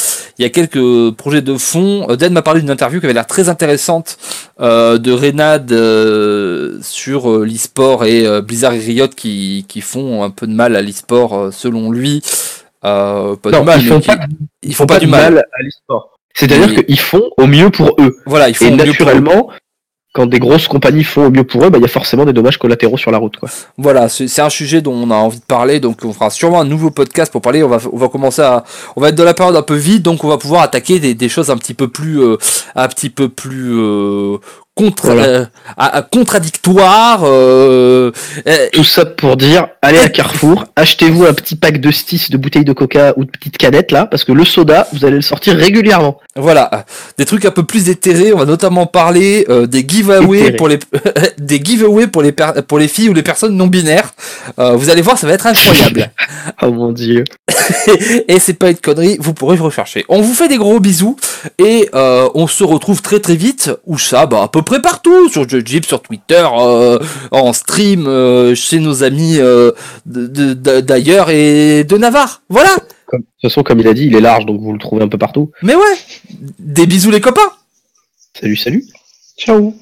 projets 1.19 1.43
de 1.43 1.59
fond. 1.59 2.07
Dan 2.17 2.33
m'a 2.33 2.41
parlé 2.41 2.61
d'une 2.61 2.71
interview 2.71 3.01
qui 3.01 3.05
avait 3.05 3.13
l'air 3.13 3.27
très 3.27 3.51
intéressante 3.51 4.17
euh, 4.61 4.99
de 4.99 5.13
Renad 5.13 5.73
euh, 5.73 6.79
sur 6.83 7.31
euh, 7.31 7.45
l'e-sport 7.45 8.05
et 8.05 8.41
Blizzard 8.43 8.75
et 8.75 8.79
Riot 8.79 9.09
qui, 9.09 9.65
font 9.83 10.23
un 10.23 10.31
peu 10.31 10.47
de 10.47 10.53
mal 10.53 10.77
à 10.77 10.83
l'e-sport 10.83 11.53
selon 11.53 11.91
lui. 11.91 12.23
Pas 12.83 13.51
non, 13.51 13.65
mal, 13.65 13.81
ils 13.81 13.89
font, 13.89 14.01
pas, 14.01 14.19
ils 14.63 14.75
font 14.75 14.87
pas, 14.87 14.99
du 14.99 15.07
mal, 15.07 15.39
à 15.39 15.63
l'e-sport. 15.63 16.19
C'est-à-dire 16.35 16.85
qu'ils 16.85 17.01
font 17.01 17.31
au 17.37 17.47
mieux 17.47 17.71
pour 17.71 17.95
eux. 17.99 18.17
Voilà, 18.27 18.49
ils 18.49 18.57
font 18.57 18.67
et 18.67 18.71
naturellement, 18.71 19.51
quand 20.13 20.27
des 20.27 20.39
grosses 20.39 20.69
compagnies 20.69 21.05
font 21.05 21.27
au 21.27 21.31
mieux 21.31 21.45
pour 21.45 21.65
eux, 21.65 21.71
bah, 21.71 21.79
il 21.79 21.83
y 21.83 21.87
a 21.87 21.89
forcément 21.89 22.25
des 22.25 22.35
dommages 22.35 22.59
collatéraux 22.59 22.99
sur 22.99 23.11
la 23.11 23.19
route. 23.19 23.37
Quoi. 23.37 23.49
Voilà, 23.79 24.09
c'est 24.09 24.41
un 24.41 24.51
sujet 24.51 24.83
dont 24.83 24.93
on 24.93 25.11
a 25.11 25.15
envie 25.15 25.39
de 25.39 25.45
parler, 25.45 25.81
donc 25.81 25.99
on 26.05 26.13
fera 26.13 26.29
sûrement 26.29 26.61
un 26.61 26.65
nouveau 26.65 26.91
podcast 26.91 27.33
pour 27.33 27.41
parler. 27.41 27.63
On 27.63 27.69
va, 27.69 27.79
on 27.91 27.97
va 27.97 28.09
commencer 28.09 28.43
à, 28.43 28.65
on 28.97 29.01
va 29.01 29.09
être 29.09 29.15
dans 29.15 29.25
la 29.25 29.35
période 29.35 29.57
un 29.57 29.63
peu 29.63 29.75
vide, 29.75 30.03
donc 30.03 30.23
on 30.25 30.29
va 30.29 30.37
pouvoir 30.37 30.63
attaquer 30.63 30.99
des, 30.99 31.15
des 31.15 31.29
choses 31.31 31.51
un 31.51 31.57
petit 31.57 31.75
peu 31.75 31.89
plus, 31.89 32.21
euh, 32.21 32.37
un 32.75 32.89
petit 32.89 33.09
peu 33.09 33.31
plus 33.31 33.73
euh, 33.73 34.39
contre, 34.75 35.11
euh, 35.11 35.45
à, 35.77 36.03
contradictoire. 36.03 37.23
Euh, 37.25 38.11
euh, 38.47 38.69
Tout 38.73 38.85
ça 38.85 39.05
pour 39.05 39.37
dire, 39.37 39.69
allez 39.83 39.99
à 39.99 40.09
Carrefour, 40.09 40.65
achetez-vous 40.77 41.25
un 41.25 41.35
petit 41.35 41.57
pack 41.57 41.81
de 41.81 41.91
stis 41.91 42.29
de 42.31 42.37
bouteilles 42.37 42.65
de 42.65 42.73
coca 42.73 43.13
ou 43.17 43.25
de 43.25 43.31
petites 43.31 43.59
canettes 43.59 43.93
là, 43.93 44.07
parce 44.07 44.25
que 44.25 44.33
le 44.33 44.45
soda, 44.45 44.89
vous 44.93 45.05
allez 45.05 45.17
le 45.17 45.23
sortir 45.23 45.57
régulièrement. 45.57 46.19
Voilà, 46.37 46.87
des 47.19 47.27
trucs 47.27 47.45
un 47.45 47.51
peu 47.51 47.65
plus 47.65 47.91
éthérés. 47.91 48.33
On 48.33 48.39
va 48.39 48.47
notamment 48.47 48.87
parler 48.87 49.47
des 49.69 49.85
giveaways 49.87 50.53
pour 50.53 50.69
les 50.69 50.79
des 51.39 51.63
giveaways 51.63 52.07
pour 52.07 52.23
les 52.23 52.33
pour 52.33 52.79
les 52.79 52.89
filles 52.89 53.11
ou 53.11 53.15
les 53.15 53.23
personnes 53.23 53.57
non 53.57 53.67
binaires. 53.67 54.15
vous 54.57 54.91
allez 54.91 55.03
voir, 55.03 55.19
ça 55.19 55.27
va 55.27 55.35
être 55.35 55.47
incroyable. 55.47 56.11
oh 56.63 56.73
mon 56.73 56.93
dieu. 56.93 57.25
et 58.29 58.39
c'est 58.39 58.55
pas 58.55 58.71
une 58.71 58.77
connerie, 58.77 59.19
vous 59.21 59.35
pourrez 59.35 59.59
rechercher. 59.59 60.05
On 60.09 60.23
vous 60.23 60.35
fait 60.35 60.49
des 60.49 60.57
gros 60.57 60.81
bisous 60.81 61.17
et 61.59 61.91
on 61.93 62.47
se 62.47 62.65
retrouve 62.65 63.03
très 63.03 63.21
très 63.21 63.37
vite. 63.37 63.71
Où 63.85 63.99
ça, 63.99 64.27
bah 64.27 64.41
un 64.43 64.49
peu 64.49 64.62
près 64.63 64.81
partout, 64.81 65.29
sur 65.29 65.49
Jeep, 65.49 65.85
sur 65.85 66.03
Twitter, 66.03 66.47
euh, 66.59 66.99
en 67.31 67.53
stream, 67.53 68.07
euh, 68.07 68.55
chez 68.55 68.79
nos 68.79 69.03
amis 69.05 69.39
euh, 69.39 69.73
d'ailleurs 70.07 71.31
et 71.31 71.85
de 71.85 71.97
Navarre. 71.97 72.43
Voilà. 72.49 72.75
de 73.13 73.19
toute 73.19 73.27
façon, 73.43 73.63
comme 73.63 73.81
il 73.81 73.89
a 73.89 73.95
dit, 73.95 74.07
il 74.07 74.15
est 74.15 74.21
large, 74.21 74.47
donc 74.47 74.61
vous 74.61 74.73
le 74.73 74.79
trouvez 74.79 75.03
un 75.03 75.09
peu 75.09 75.19
partout. 75.19 75.51
Mais 75.63 75.75
ouais. 75.75 75.97
Des 76.59 76.87
bisous 76.87 77.11
les 77.11 77.21
copains. 77.21 77.41
Salut, 78.39 78.57
salut. 78.57 78.85
Ciao. 79.39 79.75